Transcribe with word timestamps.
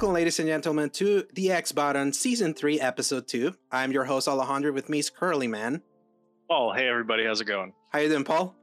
Welcome, 0.00 0.14
ladies 0.14 0.38
and 0.38 0.48
gentlemen, 0.48 0.88
to 0.92 1.26
the 1.34 1.52
X 1.52 1.72
Button 1.72 2.14
Season 2.14 2.54
3, 2.54 2.80
Episode 2.80 3.28
2. 3.28 3.54
I'm 3.70 3.92
your 3.92 4.06
host, 4.06 4.28
Alejandro, 4.28 4.72
with 4.72 4.88
me 4.88 5.00
is 5.00 5.10
Curly 5.10 5.46
Man. 5.46 5.82
Oh, 6.48 6.72
hey 6.72 6.88
everybody, 6.88 7.26
how's 7.26 7.42
it 7.42 7.44
going? 7.44 7.74
How 7.92 7.98
you 7.98 8.08
doing, 8.08 8.24
Paul? 8.24 8.56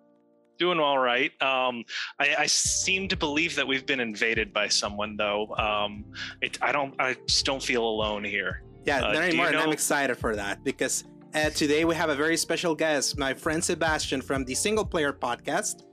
Doing 0.57 0.79
all 0.79 0.97
right. 0.97 1.31
Um, 1.39 1.83
I, 2.19 2.35
I 2.39 2.45
seem 2.47 3.07
to 3.09 3.15
believe 3.15 3.55
that 3.55 3.67
we've 3.67 3.85
been 3.85 3.99
invaded 3.99 4.51
by 4.51 4.67
someone, 4.67 5.15
though. 5.15 5.55
Um, 5.57 6.05
it, 6.41 6.57
I 6.63 6.71
don't. 6.71 6.99
I 6.99 7.15
just 7.27 7.45
don't 7.45 7.61
feel 7.61 7.83
alone 7.83 8.23
here. 8.23 8.63
Yeah, 8.87 8.97
Uh, 8.97 9.01
not 9.01 9.11
do 9.11 9.17
you 9.17 9.23
anymore, 9.25 9.47
and 9.49 9.57
I'm 9.57 9.71
excited 9.71 10.17
for 10.17 10.35
that 10.35 10.63
because 10.63 11.03
uh, 11.35 11.51
today 11.51 11.85
we 11.85 11.93
have 11.93 12.09
a 12.09 12.15
very 12.15 12.35
special 12.35 12.73
guest, 12.73 13.15
my 13.15 13.35
friend 13.35 13.63
Sebastian 13.63 14.23
from 14.23 14.43
the 14.43 14.55
Single 14.55 14.85
Player 14.85 15.13
Podcast. 15.13 15.83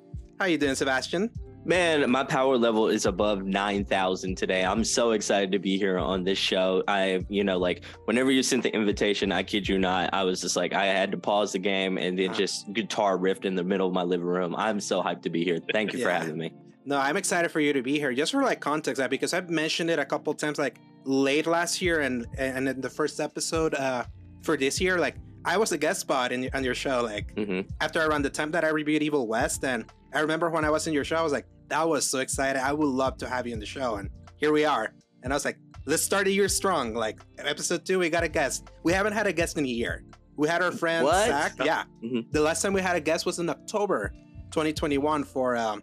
How 0.41 0.47
you 0.47 0.57
doing, 0.57 0.75
Sebastian? 0.75 1.29
Man, 1.67 2.11
my 2.11 2.25
power 2.25 2.59
level 2.59 2.89
is 2.89 3.07
above 3.07 3.43
9,000 3.45 4.37
today. 4.37 4.65
I'm 4.65 4.85
so 4.85 5.13
excited 5.13 5.51
to 5.53 5.59
be 5.59 5.79
here 5.79 5.99
on 5.99 6.23
this 6.23 6.37
show. 6.37 6.83
I, 6.87 7.25
you 7.31 7.43
know, 7.43 7.57
like 7.59 7.85
whenever 8.05 8.31
you 8.31 8.43
sent 8.43 8.63
the 8.65 8.75
invitation, 8.75 9.33
I 9.33 9.45
kid 9.45 9.67
you 9.67 9.79
not, 9.79 10.11
I 10.13 10.25
was 10.25 10.43
just 10.43 10.57
like, 10.57 10.75
I 10.75 10.85
had 10.85 11.11
to 11.13 11.17
pause 11.17 11.53
the 11.53 11.59
game 11.59 11.97
and 11.97 12.19
then 12.19 12.31
Uh-huh. 12.31 12.39
just 12.39 12.71
guitar 12.75 13.17
riffed 13.17 13.47
in 13.47 13.55
the 13.55 13.65
middle 13.65 13.89
of 13.89 13.95
my 13.95 14.03
living 14.03 14.27
room. 14.27 14.55
I'm 14.57 14.79
so 14.79 15.03
hyped 15.03 15.23
to 15.23 15.31
be 15.31 15.43
here. 15.43 15.59
Thank 15.73 15.95
you 15.95 16.01
for 16.03 16.11
having 16.11 16.37
me. 16.37 16.53
No, 16.85 16.99
I'm 16.99 17.17
excited 17.17 17.51
for 17.51 17.61
you 17.61 17.73
to 17.73 17.81
be 17.83 17.99
here. 17.99 18.13
Just 18.13 18.33
for 18.33 18.43
like 18.43 18.61
context, 18.61 19.03
because 19.09 19.33
I've 19.33 19.49
mentioned 19.49 19.89
it 19.89 19.99
a 19.99 20.05
couple 20.05 20.35
times, 20.35 20.59
like 20.59 20.79
late 21.05 21.47
last 21.47 21.81
year 21.81 22.01
and 22.01 22.27
and 22.37 22.69
in 22.69 22.83
the 22.83 22.91
first 22.91 23.21
episode 23.21 23.73
uh, 23.75 24.05
for 24.43 24.59
this 24.59 24.83
year. 24.83 24.99
Like 24.99 25.17
I 25.47 25.57
was 25.57 25.73
a 25.73 25.79
guest 25.79 26.01
spot 26.01 26.31
in 26.31 26.51
on 26.53 26.63
your 26.63 26.75
show. 26.75 27.03
Like 27.03 27.33
hmm 27.39 27.61
after 27.81 28.05
around 28.05 28.21
the 28.21 28.29
time 28.29 28.51
that 28.51 28.65
I 28.65 28.69
reviewed 28.69 29.03
Evil 29.03 29.27
West, 29.27 29.65
and 29.65 29.87
I 30.13 30.21
remember 30.21 30.51
when 30.51 30.63
I 30.67 30.69
was 30.69 30.87
in 30.87 30.93
your 30.93 31.05
show, 31.05 31.17
I 31.17 31.23
was 31.23 31.33
like, 31.33 31.47
that 31.69 31.89
was 31.89 32.09
so 32.09 32.19
excited. 32.21 32.63
I 32.63 32.73
would 32.73 32.87
love 32.89 33.17
to 33.19 33.29
have 33.29 33.47
you 33.47 33.53
in 33.53 33.61
the 33.61 33.67
show, 33.67 33.97
and 33.97 34.11
here 34.37 34.53
we 34.53 34.65
are. 34.65 34.93
And 35.23 35.33
I 35.33 35.37
was 35.37 35.45
like, 35.45 35.59
let's 35.87 36.03
start 36.03 36.27
a 36.27 36.31
year 36.31 36.49
strong. 36.49 36.95
Like 36.95 37.21
episode 37.39 37.85
two, 37.87 37.99
we 37.99 38.11
got 38.11 38.23
a 38.25 38.29
guest. 38.29 38.69
We 38.83 38.93
haven't 38.93 39.13
had 39.15 39.27
a 39.27 39.33
guest 39.33 39.57
in 39.59 39.65
a 39.65 39.69
year. 39.69 40.05
We 40.37 40.49
had 40.49 40.63
our 40.63 40.73
friend 40.73 41.05
What? 41.05 41.29
Zach. 41.29 41.53
Yeah, 41.65 41.85
Mhm. 42.03 42.31
the 42.33 42.41
last 42.41 42.61
time 42.63 42.73
we 42.73 42.83
had 42.83 42.97
a 42.97 43.01
guest 43.01 43.25
was 43.25 43.39
in 43.39 43.49
October 43.49 44.13
2021 44.51 45.25
for 45.25 45.57
um, 45.57 45.83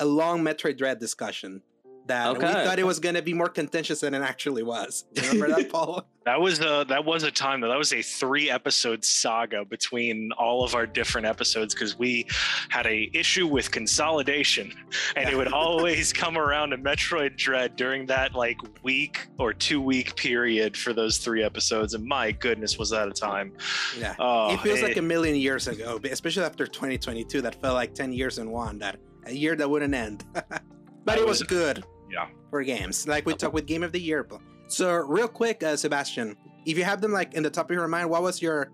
a 0.00 0.04
long 0.04 0.42
Metroid 0.42 0.78
Dread 0.78 0.98
discussion. 1.00 1.62
That 2.08 2.38
we 2.38 2.40
thought 2.40 2.78
it 2.78 2.86
was 2.86 2.98
gonna 2.98 3.22
be 3.22 3.34
more 3.34 3.48
contentious 3.48 4.00
than 4.00 4.14
it 4.14 4.22
actually 4.22 4.62
was. 4.62 5.04
Remember 5.16 5.48
that, 5.48 5.70
Paul? 5.70 6.06
That 6.24 6.40
was 6.40 6.60
a 6.60 6.84
that 6.88 7.04
was 7.04 7.22
a 7.22 7.30
time 7.30 7.60
though. 7.60 7.68
That 7.68 7.78
was 7.78 7.92
a 7.92 8.02
three 8.02 8.50
episode 8.50 9.04
saga 9.04 9.64
between 9.64 10.30
all 10.38 10.64
of 10.64 10.74
our 10.74 10.86
different 10.86 11.26
episodes 11.26 11.74
because 11.74 11.98
we 11.98 12.26
had 12.68 12.86
a 12.86 13.10
issue 13.14 13.46
with 13.46 13.70
consolidation, 13.70 14.72
and 15.16 15.28
it 15.28 15.36
would 15.36 15.52
always 15.52 16.12
come 16.12 16.36
around 16.36 16.70
to 16.70 16.78
Metroid 16.78 17.36
Dread 17.36 17.76
during 17.76 18.06
that 18.06 18.34
like 18.34 18.58
week 18.82 19.28
or 19.38 19.52
two 19.52 19.80
week 19.80 20.16
period 20.16 20.76
for 20.76 20.92
those 20.92 21.18
three 21.18 21.42
episodes. 21.42 21.94
And 21.94 22.04
my 22.04 22.32
goodness, 22.32 22.78
was 22.78 22.90
that 22.90 23.08
a 23.08 23.12
time? 23.12 23.52
Yeah. 23.98 24.14
Oh, 24.18 24.54
it 24.54 24.60
feels 24.60 24.82
like 24.82 24.96
a 24.96 25.02
million 25.02 25.36
years 25.36 25.68
ago, 25.68 26.00
especially 26.04 26.44
after 26.44 26.66
2022. 26.66 27.42
That 27.42 27.60
felt 27.60 27.74
like 27.74 27.94
10 27.94 28.12
years 28.12 28.38
in 28.38 28.50
one. 28.50 28.78
That 28.78 28.98
a 29.24 29.32
year 29.32 29.54
that 29.56 29.68
wouldn't 29.68 29.94
end. 29.94 30.24
but 31.04 31.18
it 31.18 31.26
was 31.26 31.40
was- 31.40 31.42
good. 31.42 31.84
Yeah. 32.10 32.28
For 32.50 32.62
games, 32.62 33.06
like 33.06 33.26
we 33.26 33.34
talked 33.34 33.54
with 33.54 33.66
Game 33.66 33.82
of 33.82 33.92
the 33.92 34.00
Year. 34.00 34.26
So 34.68 34.92
real 34.96 35.28
quick, 35.28 35.62
uh, 35.62 35.76
Sebastian, 35.76 36.36
if 36.66 36.76
you 36.78 36.84
have 36.84 37.00
them 37.00 37.12
like 37.12 37.34
in 37.34 37.42
the 37.42 37.50
top 37.50 37.70
of 37.70 37.74
your 37.74 37.88
mind, 37.88 38.08
what 38.10 38.22
was 38.22 38.40
your 38.42 38.70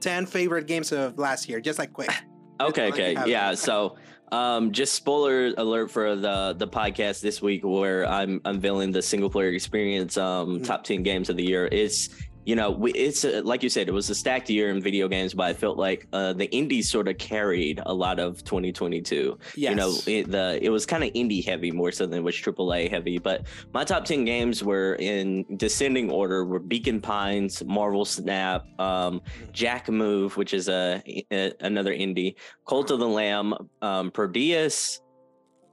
10 0.00 0.26
favorite 0.26 0.66
games 0.66 0.92
of 0.92 1.18
last 1.18 1.48
year? 1.48 1.60
Just 1.60 1.78
like 1.78 1.92
quick. 1.92 2.10
Okay, 2.60 2.88
okay. 2.92 3.12
you 3.12 3.32
Yeah. 3.32 3.54
So 3.54 3.96
um 4.32 4.70
just 4.70 4.92
spoiler 4.92 5.54
alert 5.56 5.90
for 5.90 6.14
the 6.14 6.54
the 6.58 6.68
podcast 6.68 7.22
this 7.22 7.40
week 7.40 7.64
where 7.64 8.06
I'm 8.06 8.38
unveiling 8.44 8.92
the 8.92 9.00
single 9.00 9.30
player 9.30 9.48
experience 9.48 10.18
um 10.18 10.58
Mhm. 10.60 10.66
top 10.66 10.84
10 10.84 11.02
games 11.02 11.30
of 11.30 11.38
the 11.38 11.42
year. 11.42 11.70
It's 11.72 12.10
you 12.50 12.56
know, 12.56 12.72
we, 12.72 12.90
it's 12.94 13.24
uh 13.24 13.42
like 13.44 13.62
you 13.62 13.68
said, 13.68 13.88
it 13.88 13.92
was 13.92 14.10
a 14.10 14.14
stacked 14.14 14.50
year 14.50 14.70
in 14.70 14.82
video 14.82 15.06
games, 15.06 15.34
but 15.34 15.46
I 15.46 15.52
felt 15.52 15.78
like 15.78 16.08
uh, 16.12 16.32
the 16.32 16.50
indies 16.50 16.90
sort 16.90 17.06
of 17.06 17.16
carried 17.16 17.80
a 17.86 17.94
lot 17.94 18.18
of 18.18 18.42
2022. 18.42 19.38
Yes. 19.54 19.70
You 19.70 19.76
know, 19.76 19.94
it, 20.08 20.32
the 20.32 20.58
it 20.60 20.68
was 20.68 20.84
kind 20.84 21.04
of 21.04 21.12
indie 21.12 21.44
heavy 21.44 21.70
more 21.70 21.92
so 21.92 22.06
than 22.06 22.18
it 22.18 22.22
was 22.22 22.34
AAA 22.34 22.90
heavy. 22.90 23.18
But 23.18 23.46
my 23.72 23.84
top 23.84 24.04
10 24.04 24.24
games 24.24 24.64
were 24.64 24.96
in 24.96 25.44
descending 25.58 26.10
order 26.10 26.44
were 26.44 26.58
Beacon 26.58 27.00
Pines, 27.00 27.62
Marvel 27.64 28.04
Snap, 28.04 28.66
um, 28.80 29.22
Jack 29.52 29.88
Move, 29.88 30.36
which 30.36 30.52
is 30.52 30.68
a, 30.68 31.00
a 31.30 31.52
another 31.60 31.94
indie, 31.94 32.34
Cult 32.66 32.90
of 32.90 32.98
the 32.98 33.06
Lamb, 33.06 33.54
um, 33.80 34.10
Prodeus, 34.10 35.00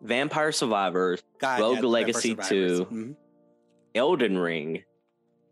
Vampire 0.03 0.51
Survivors, 0.51 1.23
God, 1.39 1.59
Rogue 1.59 1.77
yeah, 1.77 1.89
Legacy 1.89 2.29
Survivors. 2.29 2.49
2. 2.49 2.85
Mhm. 2.85 3.15
Elden 3.95 4.37
Ring, 4.37 4.83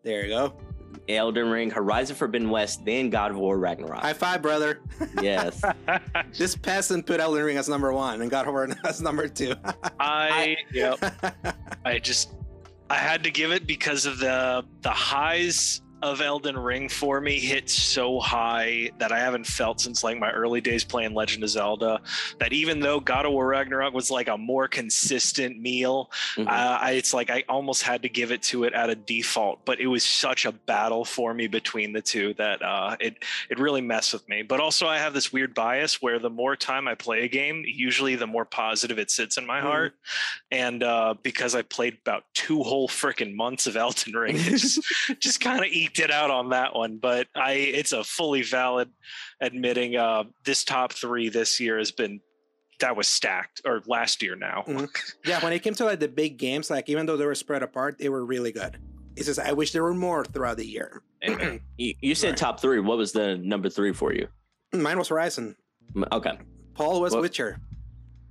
There 0.03 0.23
you 0.23 0.29
go. 0.29 0.74
Elden 1.07 1.49
Ring, 1.49 1.69
Horizon 1.69 2.16
Forbidden 2.16 2.49
West, 2.49 2.83
then 2.85 3.09
God 3.09 3.31
of 3.31 3.38
War 3.38 3.57
Ragnarok. 3.57 4.01
High 4.01 4.13
five, 4.13 4.41
brother. 4.41 4.81
yes. 5.21 5.61
this 6.38 6.55
peasant 6.55 7.05
put 7.05 7.19
Elden 7.19 7.43
Ring 7.43 7.57
as 7.57 7.69
number 7.69 7.93
one 7.93 8.21
and 8.21 8.31
God 8.31 8.47
of 8.47 8.53
War 8.53 8.67
as 8.83 9.01
number 9.01 9.27
two. 9.27 9.55
I 9.99 10.57
yep. 10.71 10.99
I 11.85 11.99
just 11.99 12.33
I 12.89 12.95
had 12.95 13.23
to 13.23 13.31
give 13.31 13.51
it 13.51 13.67
because 13.67 14.05
of 14.05 14.19
the 14.19 14.66
the 14.81 14.91
highs 14.91 15.81
of 16.05 16.21
Elden 16.21 16.55
Ring 16.57 16.88
for 16.88 17.19
me 17.19 17.39
hit 17.39 17.67
so 17.67 18.19
high 18.19 18.91
that 18.99 19.11
I 19.11 19.17
haven't 19.19 19.45
felt 19.47 19.81
since 19.81 20.03
like 20.03 20.19
my 20.19 20.31
early 20.31 20.61
days 20.61 20.83
playing 20.83 21.16
Legend 21.16 21.43
of 21.43 21.49
Zelda. 21.49 21.99
That 22.39 22.53
even 22.53 22.79
though 22.79 22.99
God 22.99 23.25
of 23.25 23.31
War 23.31 23.47
Ragnarok 23.47 23.91
was 23.93 24.11
like 24.11 24.27
a 24.27 24.38
more 24.38 24.67
consistent 24.67 25.59
meal, 25.59 26.11
Mhm. 26.35 26.47
uh, 26.47 26.77
I, 26.79 26.91
it's 26.91 27.11
like 27.13 27.31
I 27.31 27.43
almost 27.49 27.81
had 27.81 28.03
to 28.03 28.09
give 28.09 28.31
it 28.31 28.43
to 28.43 28.66
it 28.66 28.73
at 28.73 28.89
a 28.91 28.95
default. 28.95 29.66
But 29.66 29.79
it 29.79 29.88
was 29.88 30.03
such 30.03 30.45
a 30.45 30.51
battle 30.51 31.05
for 31.05 31.33
me 31.33 31.47
between 31.47 31.91
the 31.91 32.01
two 32.01 32.35
that 32.35 32.61
uh, 32.61 32.95
it 32.99 33.23
it 33.49 33.59
really 33.59 33.81
messed 33.81 34.13
with 34.13 34.27
me. 34.29 34.43
But 34.43 34.59
also 34.59 34.85
I 34.87 34.99
have 34.99 35.13
this 35.16 35.33
weird 35.33 35.55
bias 35.55 36.01
where 36.03 36.19
the 36.19 36.29
more 36.29 36.55
time 36.55 36.87
I 36.87 36.93
play 36.93 37.23
a 37.23 37.27
game, 37.27 37.63
usually 37.66 38.16
the 38.16 38.27
more 38.27 38.45
positive 38.45 38.99
it 38.99 39.09
sits 39.09 39.37
in 39.37 39.45
my 39.47 39.59
Mhm. 39.59 39.63
heart. 39.63 39.95
And 40.51 40.83
uh, 40.83 41.16
because 41.23 41.55
I 41.55 41.63
played 41.63 41.97
about 42.01 42.25
two 42.35 42.61
whole 42.61 42.87
freaking 42.87 43.33
months 43.33 43.66
of 43.66 43.75
Elden 43.75 44.13
Ring, 44.13 44.35
it 44.37 44.39
just 44.59 44.79
just 45.19 45.41
kind 45.41 45.59
of 45.66 45.72
eked 45.95 46.00
it 46.09 46.11
out 46.11 46.31
on 46.31 46.50
that 46.50 46.75
one. 46.75 46.97
But 46.97 47.28
I 47.35 47.53
it's 47.53 47.91
a 47.94 48.03
fully 48.03 48.41
valid 48.44 48.89
admitting 49.41 49.95
uh, 49.95 50.23
this 50.44 50.63
top 50.63 50.94
three 50.94 51.29
this 51.29 51.59
year 51.59 51.78
has 51.78 51.91
been 51.91 52.19
that 52.79 52.95
was 52.95 53.07
stacked 53.07 53.61
or 53.66 53.81
last 53.88 54.22
year 54.22 54.35
now. 54.35 54.63
Mhm. 54.67 54.89
yeah, 55.25 55.41
when 55.44 55.53
it 55.53 55.59
came 55.63 55.73
to 55.75 55.85
like 55.85 56.00
the 56.00 56.07
big 56.07 56.38
games, 56.38 56.69
like 56.69 56.89
even 56.89 57.05
though 57.05 57.17
they 57.17 57.25
were 57.25 57.35
spread 57.35 57.63
apart, 57.63 57.97
they 57.97 58.09
were 58.09 58.25
really 58.25 58.51
good. 58.51 58.78
It's 59.16 59.28
just 59.28 59.39
I 59.39 59.53
wish 59.53 59.72
there 59.72 59.84
were 59.84 59.94
more 59.94 60.25
throughout 60.25 60.57
the 60.57 60.66
year. 60.67 61.01
You, 61.78 61.94
you 62.01 62.16
said 62.16 62.29
Right. 62.29 62.38
top 62.38 62.59
three. 62.61 62.79
What 62.79 62.97
was 62.97 63.11
the 63.11 63.38
number 63.38 63.69
three 63.69 63.91
for 63.94 64.13
you? 64.13 64.28
Mine 64.73 64.97
was 64.97 65.09
Horizon. 65.09 65.55
Okay. 66.11 66.38
Paul 66.73 67.01
was 67.01 67.13
What- 67.13 67.22
Witcher. 67.22 67.59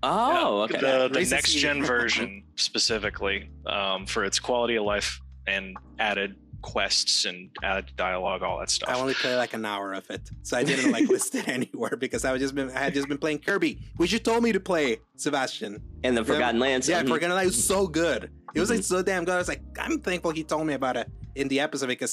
Oh, 0.02 0.66
Yeah, 0.68 0.76
okay. 0.76 0.80
The, 0.80 1.08
the 1.08 1.24
next 1.30 1.54
gen 1.54 1.82
version 1.96 2.44
specifically 2.56 3.50
um, 3.66 4.04
for 4.06 4.24
its 4.24 4.38
quality 4.38 4.76
of 4.76 4.84
life 4.84 5.18
and 5.46 5.76
added 5.98 6.36
quests 6.64 7.26
and 7.26 7.50
added 7.62 7.92
dialogue, 7.96 8.42
all 8.42 8.58
that 8.58 8.70
stuff. 8.70 8.88
I 8.88 8.98
only 8.98 9.12
played 9.14 9.36
like 9.36 9.52
an 9.52 9.64
hour 9.66 9.92
of 9.92 10.08
it, 10.10 10.22
so 10.42 10.56
I 10.56 10.64
didn't 10.64 10.90
like 10.92 11.08
list 11.08 11.34
it 11.34 11.46
anywhere 11.58 11.96
because 11.96 12.24
I 12.24 12.32
was 12.32 12.40
just 12.40 12.54
been 12.54 12.70
I 12.70 12.80
had 12.80 12.94
just 12.94 13.06
been 13.08 13.18
playing 13.18 13.40
Kirby, 13.40 13.78
which 13.98 14.12
you 14.12 14.18
told 14.18 14.42
me 14.42 14.50
to 14.52 14.60
play, 14.60 14.98
Sebastian. 15.16 15.82
and 16.04 16.16
the 16.16 16.24
Forgotten 16.24 16.58
Lands. 16.58 16.88
Yeah, 16.88 17.02
mhm. 17.02 17.08
Forgotten 17.08 17.36
Land 17.36 17.46
was 17.46 17.62
so 17.74 17.86
good. 17.86 18.30
It 18.54 18.60
was 18.60 18.70
like 18.70 18.80
Mhm. 18.80 18.84
so 18.84 19.02
damn 19.02 19.24
good. 19.26 19.34
I 19.34 19.38
was 19.38 19.48
like, 19.48 19.62
I'm 19.78 20.00
thankful 20.00 20.30
he 20.30 20.42
told 20.44 20.66
me 20.66 20.74
about 20.74 20.96
it 20.96 21.06
in 21.34 21.48
the 21.48 21.60
episode 21.60 21.88
because 21.88 22.12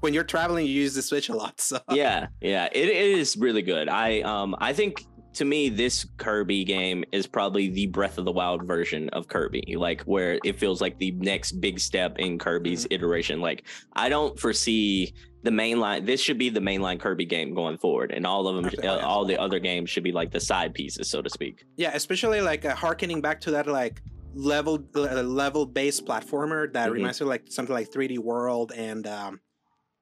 when 0.00 0.12
you're 0.12 0.24
traveling, 0.24 0.66
you 0.66 0.72
use 0.72 0.94
the 0.94 1.02
Switch 1.02 1.28
a 1.28 1.36
lot. 1.36 1.60
So 1.70 1.78
yeah, 1.90 2.26
yeah, 2.40 2.66
it, 2.72 2.88
it 2.88 3.10
is 3.22 3.36
really 3.36 3.62
good. 3.62 3.88
I 3.88 4.20
um 4.22 4.56
I 4.58 4.72
think 4.72 5.06
to 5.34 5.44
me 5.44 5.68
this 5.68 6.06
Kirby 6.18 6.64
game 6.64 7.04
is 7.12 7.26
probably 7.26 7.68
the 7.68 7.86
Breath 7.86 8.18
of 8.18 8.24
the 8.24 8.32
Wild 8.32 8.62
version 8.64 9.08
of 9.10 9.28
Kirby, 9.28 9.74
like 9.76 10.02
where 10.02 10.38
it 10.44 10.58
feels 10.58 10.80
like 10.80 10.98
the 10.98 11.10
next 11.12 11.52
big 11.60 11.78
step 11.80 12.18
in 12.18 12.38
Kirby's 12.38 12.84
Mm-hmm. 12.84 12.94
iteration. 12.94 13.40
Like 13.40 13.64
I 13.94 14.08
don't 14.08 14.38
foresee 14.38 15.14
the 15.42 15.50
mainline. 15.50 16.06
This 16.06 16.20
should 16.20 16.38
be 16.38 16.48
the 16.50 16.60
mainline 16.60 17.00
Kirby 17.00 17.24
game 17.26 17.54
going 17.54 17.76
forward, 17.78 18.12
and 18.12 18.26
all 18.26 18.46
of 18.46 18.62
them, 18.62 18.70
uh, 18.84 18.98
all 18.98 19.24
the 19.24 19.38
other 19.40 19.58
games 19.58 19.90
should 19.90 20.04
be 20.04 20.12
like 20.12 20.30
the 20.30 20.40
side 20.40 20.72
pieces, 20.74 21.08
so 21.10 21.20
to 21.22 21.28
speak. 21.30 21.64
yeah, 21.76 21.90
especially 21.94 22.40
like 22.40 22.64
uh, 22.64 22.74
harkening 22.74 23.20
back 23.20 23.40
to 23.42 23.50
that 23.52 23.66
like 23.66 24.00
level 24.34 24.82
uh, 24.96 25.22
level 25.22 25.66
based 25.66 26.06
platformer 26.06 26.72
that 26.72 26.88
Mhm. 26.90 26.92
reminds 26.94 27.20
me 27.20 27.24
of 27.24 27.28
like 27.28 27.42
something 27.48 27.74
like 27.74 27.90
3D 27.90 28.18
World 28.18 28.72
and 28.74 29.06
um 29.06 29.40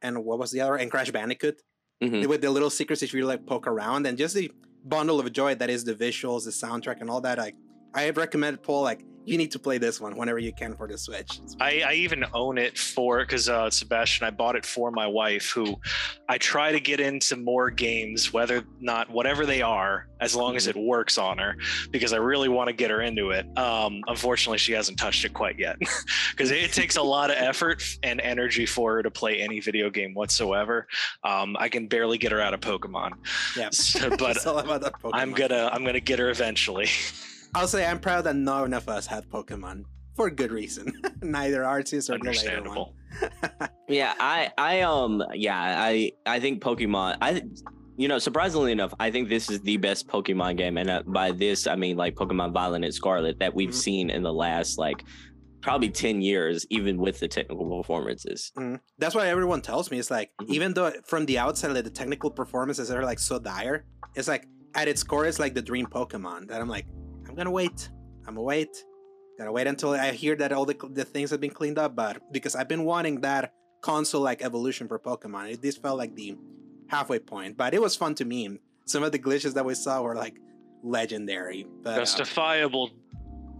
and 0.02 0.24
what 0.24 0.38
was 0.38 0.50
the 0.52 0.60
other 0.60 0.76
and 0.76 0.88
Crash 0.90 1.10
Bandicoot 1.10 1.60
Mhm. 2.02 2.26
with 2.28 2.40
the 2.40 2.50
little 2.50 2.70
secrets 2.70 3.02
if 3.02 3.12
you 3.12 3.26
like 3.26 3.44
poke 3.44 3.66
around 3.66 4.06
and 4.06 4.16
just 4.16 4.34
the 4.36 4.50
bundle 4.84 5.20
of 5.20 5.32
joy 5.32 5.54
that 5.56 5.70
is 5.70 5.84
the 5.84 5.94
visuals, 5.94 6.44
the 6.44 6.50
soundtrack, 6.50 7.00
and 7.00 7.10
all 7.10 7.20
that. 7.20 7.38
Like 7.38 7.56
I 7.94 8.02
have 8.02 8.16
recommended 8.16 8.62
Paul 8.62 8.82
like 8.82 9.04
you 9.24 9.36
need 9.36 9.50
to 9.52 9.58
play 9.58 9.78
this 9.78 10.00
one 10.00 10.16
whenever 10.16 10.38
you 10.38 10.52
can 10.52 10.74
for 10.74 10.88
the 10.88 10.96
Switch. 10.96 11.40
I, 11.60 11.82
I 11.86 11.92
even 11.94 12.24
own 12.32 12.58
it 12.58 12.78
for 12.78 13.20
because 13.20 13.48
uh, 13.48 13.70
Sebastian, 13.70 14.26
I 14.26 14.30
bought 14.30 14.56
it 14.56 14.64
for 14.64 14.90
my 14.90 15.06
wife, 15.06 15.50
who 15.50 15.76
I 16.28 16.38
try 16.38 16.72
to 16.72 16.80
get 16.80 17.00
into 17.00 17.36
more 17.36 17.70
games, 17.70 18.32
whether 18.32 18.64
not 18.80 19.10
whatever 19.10 19.46
they 19.46 19.62
are, 19.62 20.08
as 20.20 20.34
long 20.34 20.56
as 20.56 20.66
it 20.66 20.76
works 20.76 21.18
on 21.18 21.38
her, 21.38 21.56
because 21.90 22.12
I 22.12 22.16
really 22.16 22.48
want 22.48 22.68
to 22.68 22.72
get 22.72 22.90
her 22.90 23.02
into 23.02 23.30
it. 23.30 23.46
Um, 23.58 24.02
unfortunately, 24.06 24.58
she 24.58 24.72
hasn't 24.72 24.98
touched 24.98 25.24
it 25.24 25.34
quite 25.34 25.58
yet, 25.58 25.76
because 26.30 26.50
it 26.50 26.72
takes 26.72 26.96
a 26.96 27.02
lot 27.02 27.30
of 27.30 27.36
effort 27.36 27.82
and 28.02 28.20
energy 28.20 28.66
for 28.66 28.94
her 28.94 29.02
to 29.02 29.10
play 29.10 29.40
any 29.40 29.60
video 29.60 29.90
game 29.90 30.14
whatsoever. 30.14 30.86
Um, 31.24 31.56
I 31.58 31.68
can 31.68 31.86
barely 31.88 32.18
get 32.18 32.32
her 32.32 32.40
out 32.40 32.54
of 32.54 32.60
Pokemon. 32.60 33.12
Yeah, 33.56 33.68
So, 33.70 34.10
but 34.16 34.36
It's 34.36 34.46
all 34.46 34.58
about 34.58 34.80
that 34.82 34.94
Pokemon. 34.94 35.10
I'm 35.14 35.32
gonna 35.32 35.70
I'm 35.72 35.84
gonna 35.84 36.00
get 36.00 36.18
her 36.18 36.30
eventually. 36.30 36.88
I'll 37.54 37.66
say 37.68 37.84
I'm 37.86 37.98
proud 37.98 38.22
that 38.22 38.36
none 38.36 38.72
of 38.74 38.88
us 38.88 39.06
had 39.06 39.28
Pokemon 39.28 39.84
for 40.14 40.30
good 40.30 40.52
reason. 40.52 40.92
Neither 41.22 41.62
Arceus 41.62 42.08
or 42.12 42.18
the 42.18 42.30
later 42.30 42.62
one. 42.68 42.78
Understandable. 42.78 42.94
Yeah, 43.88 44.14
I, 44.20 44.52
I, 44.56 44.82
um, 44.82 45.20
yeah, 45.34 45.58
I, 45.58 46.12
I 46.24 46.38
think 46.38 46.62
Pokemon. 46.62 47.16
I, 47.20 47.42
you 47.96 48.06
know, 48.06 48.20
surprisingly 48.20 48.70
enough, 48.70 48.94
I 49.00 49.10
think 49.10 49.28
this 49.28 49.50
is 49.50 49.60
the 49.62 49.78
best 49.78 50.06
Pokemon 50.06 50.58
game, 50.58 50.78
and 50.78 50.88
uh, 50.88 51.02
by 51.04 51.32
this 51.32 51.66
I 51.66 51.74
mean 51.74 51.96
like 51.96 52.14
Pokemon 52.14 52.52
Violet 52.52 52.84
and 52.84 52.94
Scarlet 52.94 53.40
that 53.40 53.52
we've 53.52 53.70
Mhm. 53.70 53.74
seen 53.74 54.10
in 54.10 54.22
the 54.22 54.32
last 54.32 54.78
like 54.78 55.02
probably 55.60 55.90
ten 55.90 56.22
years, 56.22 56.64
even 56.70 56.98
with 56.98 57.18
the 57.18 57.26
technical 57.26 57.68
performances. 57.78 58.52
Mhm. 58.56 58.78
That's 58.98 59.16
why 59.16 59.26
everyone 59.26 59.60
tells 59.60 59.90
me 59.90 59.98
it's 59.98 60.08
like 60.10 60.30
Mhm. 60.40 60.50
even 60.50 60.72
though 60.74 60.92
from 61.04 61.26
the 61.26 61.38
outside 61.38 61.72
like, 61.72 61.82
the 61.82 61.90
technical 61.90 62.30
performances 62.30 62.92
are 62.92 63.02
like 63.04 63.18
so 63.18 63.40
dire, 63.40 63.84
it's 64.14 64.28
like 64.28 64.46
at 64.76 64.86
its 64.86 65.02
core 65.02 65.26
it's 65.26 65.40
like 65.40 65.54
the 65.54 65.62
dream 65.62 65.86
Pokemon. 65.86 66.46
That 66.46 66.60
I'm 66.60 66.68
like, 66.68 66.86
I'm 67.30 67.36
gonna 67.36 67.50
wait. 67.52 67.88
I'm 68.26 68.34
gonna 68.34 68.42
wait. 68.42 68.84
Gotta 69.38 69.52
wait 69.52 69.68
until 69.68 69.92
I 69.92 70.10
hear 70.10 70.34
that 70.34 70.52
all 70.52 70.66
the 70.66 70.76
the 70.90 71.04
things 71.04 71.30
have 71.30 71.40
been 71.40 71.52
cleaned 71.52 71.78
up. 71.78 71.94
But 71.94 72.32
because 72.32 72.56
I've 72.56 72.66
been 72.66 72.84
wanting 72.84 73.20
that 73.20 73.54
console 73.82 74.20
like 74.20 74.42
evolution 74.42 74.88
for 74.88 74.98
Pokemon, 74.98 75.52
it, 75.52 75.62
this 75.62 75.76
felt 75.76 75.96
like 75.96 76.16
the 76.16 76.36
halfway 76.88 77.20
point. 77.20 77.56
But 77.56 77.72
it 77.72 77.80
was 77.80 77.94
fun 77.94 78.16
to 78.16 78.24
meme. 78.24 78.58
Some 78.84 79.04
of 79.04 79.12
the 79.12 79.18
glitches 79.20 79.54
that 79.54 79.64
we 79.64 79.74
saw 79.74 80.02
were 80.02 80.16
like 80.16 80.34
legendary. 80.82 81.68
But 81.82 81.94
uh, 81.94 81.98
Justifiable 81.98 82.90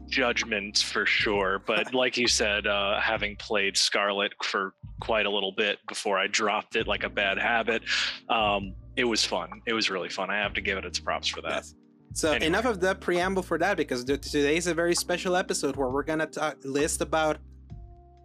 judgment 0.08 0.78
for 0.78 1.06
sure, 1.06 1.62
but 1.64 1.94
like 1.94 2.16
you 2.16 2.26
said, 2.26 2.66
uh, 2.66 2.98
having 2.98 3.36
played 3.36 3.76
Scarlet 3.76 4.32
for 4.42 4.74
quite 5.00 5.26
a 5.26 5.30
little 5.30 5.52
bit 5.52 5.78
before 5.86 6.18
I 6.18 6.26
dropped 6.26 6.74
it 6.74 6.88
like 6.88 7.04
a 7.04 7.08
bad 7.08 7.38
habit, 7.38 7.84
um, 8.28 8.74
it 8.96 9.04
was 9.04 9.24
fun. 9.24 9.62
It 9.64 9.74
was 9.74 9.90
really 9.90 10.08
fun. 10.08 10.28
I 10.28 10.38
have 10.38 10.54
to 10.54 10.60
give 10.60 10.76
it 10.76 10.84
its 10.84 10.98
props 10.98 11.28
for 11.28 11.40
that. 11.42 11.50
Yes. 11.52 11.74
So 12.12 12.32
Anyway. 12.32 12.46
enough 12.46 12.64
of 12.64 12.80
the 12.80 12.94
preamble 12.94 13.42
for 13.42 13.58
that 13.58 13.76
because 13.76 14.04
today 14.04 14.56
is 14.56 14.66
a 14.66 14.74
very 14.74 14.94
special 14.94 15.36
episode 15.36 15.76
where 15.76 15.88
we're 15.88 16.02
gonna 16.02 16.26
talk, 16.26 16.56
list 16.64 17.00
about 17.00 17.38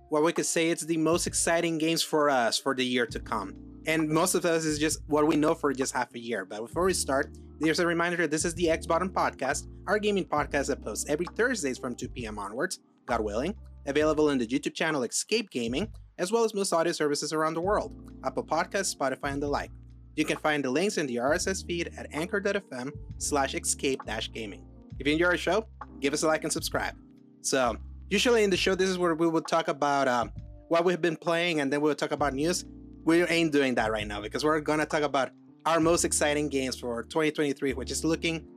what 0.09 0.23
we 0.23 0.31
could 0.33 0.45
say 0.45 0.69
it's 0.69 0.83
the 0.83 0.97
most 0.97 1.27
exciting 1.27 1.77
games 1.77 2.01
for 2.01 2.29
us 2.29 2.57
for 2.57 2.73
the 2.75 2.85
year 2.85 3.05
to 3.05 3.19
come. 3.19 3.55
And 3.87 4.09
most 4.09 4.33
of 4.33 4.45
us 4.45 4.65
is 4.65 4.79
just 4.79 4.99
what 5.07 5.27
we 5.27 5.35
know 5.35 5.53
for 5.53 5.71
just 5.73 5.93
half 5.93 6.13
a 6.15 6.19
year. 6.19 6.45
But 6.45 6.61
before 6.61 6.85
we 6.85 6.93
start, 6.93 7.37
there's 7.59 7.79
a 7.79 7.85
reminder 7.85 8.17
that 8.17 8.31
this 8.31 8.45
is 8.45 8.53
the 8.55 8.69
X 8.69 8.85
Button 8.87 9.09
Podcast, 9.09 9.67
our 9.87 9.99
gaming 9.99 10.25
podcast 10.25 10.67
that 10.67 10.83
posts 10.83 11.05
every 11.07 11.27
Thursdays 11.35 11.77
from 11.77 11.95
2 11.95 12.09
p.m. 12.09 12.39
onwards, 12.39 12.79
God 13.05 13.21
willing, 13.21 13.55
available 13.85 14.29
in 14.31 14.37
the 14.39 14.47
YouTube 14.47 14.73
channel 14.73 15.03
Escape 15.03 15.49
Gaming, 15.51 15.87
as 16.17 16.31
well 16.31 16.43
as 16.43 16.53
most 16.53 16.73
audio 16.73 16.91
services 16.91 17.31
around 17.33 17.53
the 17.53 17.61
world, 17.61 17.93
Apple 18.25 18.43
Podcasts, 18.43 18.95
Spotify, 18.95 19.31
and 19.31 19.41
the 19.41 19.47
like. 19.47 19.71
You 20.15 20.23
can 20.25 20.37
find 20.37 20.63
the 20.63 20.69
links 20.69 20.97
in 20.97 21.07
the 21.07 21.17
RSS 21.17 21.65
feed 21.65 21.91
at 21.97 22.07
anchor.fm 22.13 22.91
slash 23.17 23.53
escape 23.53 24.01
gaming. 24.33 24.65
If 24.97 25.07
you 25.07 25.13
enjoy 25.13 25.25
our 25.25 25.37
show, 25.37 25.67
give 25.99 26.13
us 26.13 26.23
a 26.23 26.27
like 26.27 26.43
and 26.43 26.53
subscribe. 26.53 26.95
So, 27.41 27.75
usually 28.09 28.43
in 28.43 28.49
the 28.49 28.57
show, 28.57 28.75
this 28.75 28.89
is 28.89 28.97
where 28.97 29.13
we 29.13 29.27
would 29.27 29.47
talk 29.47 29.67
about 29.67 30.07
um, 30.07 30.31
what 30.69 30.85
we've 30.85 31.01
been 31.01 31.17
playing 31.17 31.59
and 31.59 31.71
then 31.71 31.81
we'll 31.81 31.95
talk 31.95 32.11
about 32.11 32.33
news. 32.33 32.65
We 33.03 33.23
ain't 33.23 33.51
doing 33.51 33.75
that 33.75 33.91
right 33.91 34.07
now 34.07 34.21
because 34.21 34.43
we're 34.43 34.59
going 34.61 34.79
to 34.79 34.85
talk 34.85 35.03
about 35.03 35.31
our 35.65 35.79
most 35.79 36.05
exciting 36.05 36.47
games 36.47 36.79
for 36.79 37.03
2023, 37.03 37.73
which 37.73 37.91
is 37.91 38.05
looking 38.05 38.47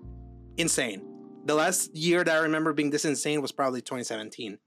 insane. 0.58 1.02
The 1.44 1.55
last 1.55 1.94
year 1.94 2.22
that 2.25 2.34
I 2.34 2.40
remember 2.40 2.72
being 2.72 2.90
this 2.90 3.05
insane 3.05 3.43
was 3.43 3.52
probably 3.52 3.81
2017. 3.81 4.58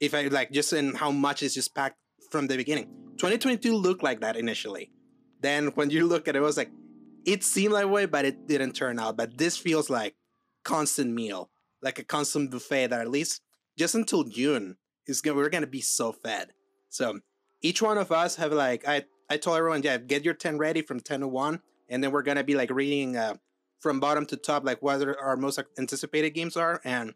If 0.00 0.14
I 0.14 0.28
like 0.28 0.52
just 0.52 0.72
in 0.72 0.94
how 0.94 1.10
much 1.10 1.42
is 1.42 1.54
just 1.54 1.74
packed 1.74 1.96
from 2.30 2.46
the 2.46 2.56
beginning. 2.56 2.86
2022 3.16 3.74
looked 3.74 4.02
like 4.02 4.20
that 4.20 4.36
initially. 4.36 4.90
Then 5.40 5.68
when 5.68 5.90
you 5.90 6.06
look 6.06 6.28
at 6.28 6.36
it, 6.36 6.38
it 6.38 6.42
was 6.42 6.56
like 6.56 6.70
it 7.24 7.42
seemed 7.42 7.74
that 7.74 7.90
way, 7.90 8.06
but 8.06 8.24
it 8.24 8.46
didn't 8.46 8.72
turn 8.72 8.98
out. 8.98 9.16
But 9.16 9.38
this 9.38 9.56
feels 9.56 9.90
like 9.90 10.14
constant 10.64 11.12
meal, 11.12 11.50
like 11.82 11.98
a 11.98 12.04
constant 12.04 12.50
buffet 12.50 12.88
that 12.88 13.00
at 13.00 13.10
least 13.10 13.42
just 13.78 13.94
until 13.94 14.24
June 14.24 14.76
is 15.06 15.20
gonna 15.20 15.36
we're 15.36 15.48
gonna 15.48 15.66
be 15.66 15.80
so 15.80 16.12
fed. 16.12 16.52
So 16.90 17.20
each 17.62 17.82
one 17.82 17.98
of 17.98 18.12
us 18.12 18.36
have 18.36 18.52
like 18.52 18.86
I 18.86 19.04
I 19.30 19.36
told 19.36 19.56
everyone, 19.56 19.82
yeah, 19.82 19.98
get 19.98 20.24
your 20.24 20.34
10 20.34 20.58
ready 20.58 20.82
from 20.82 21.00
10 21.00 21.20
to 21.20 21.28
1, 21.28 21.60
and 21.88 22.04
then 22.04 22.12
we're 22.12 22.22
gonna 22.22 22.44
be 22.44 22.54
like 22.54 22.70
reading 22.70 23.16
uh 23.16 23.34
from 23.80 24.00
bottom 24.00 24.24
to 24.24 24.36
top 24.36 24.64
like 24.64 24.80
what 24.80 25.06
our 25.20 25.36
most 25.36 25.60
anticipated 25.78 26.30
games 26.30 26.56
are 26.56 26.80
and 26.84 27.12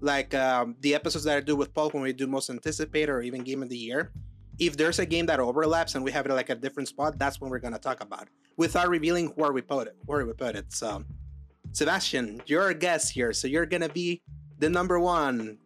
like 0.00 0.34
um, 0.34 0.76
the 0.80 0.94
episodes 0.94 1.24
that 1.24 1.36
I 1.36 1.40
do 1.40 1.56
with 1.56 1.74
Paul 1.74 1.90
when 1.90 2.02
we 2.02 2.12
do 2.12 2.26
most 2.26 2.50
anticipated 2.50 3.10
or 3.10 3.22
even 3.22 3.42
game 3.42 3.62
of 3.62 3.68
the 3.68 3.76
year. 3.76 4.12
If 4.60 4.76
there's 4.76 4.98
a 4.98 5.06
game 5.06 5.26
that 5.26 5.40
overlaps 5.40 5.94
and 5.94 6.04
we 6.04 6.12
have 6.12 6.26
it 6.26 6.32
like 6.32 6.50
a 6.50 6.54
different 6.54 6.88
spot, 6.88 7.18
that's 7.18 7.40
when 7.40 7.50
we're 7.50 7.58
gonna 7.58 7.78
talk 7.78 8.02
about 8.02 8.28
without 8.56 8.88
revealing 8.90 9.28
where 9.36 9.52
we 9.52 9.62
put 9.62 9.86
it. 9.88 9.96
Where 10.04 10.24
we 10.26 10.32
put 10.34 10.54
it. 10.54 10.66
So, 10.72 11.02
Sebastian, 11.72 12.42
you're 12.46 12.68
a 12.68 12.74
guest 12.74 13.12
here, 13.12 13.32
so 13.32 13.48
you're 13.48 13.66
gonna 13.66 13.88
be 13.88 14.20
the 14.58 14.68
number 14.68 15.00
one. 15.00 15.58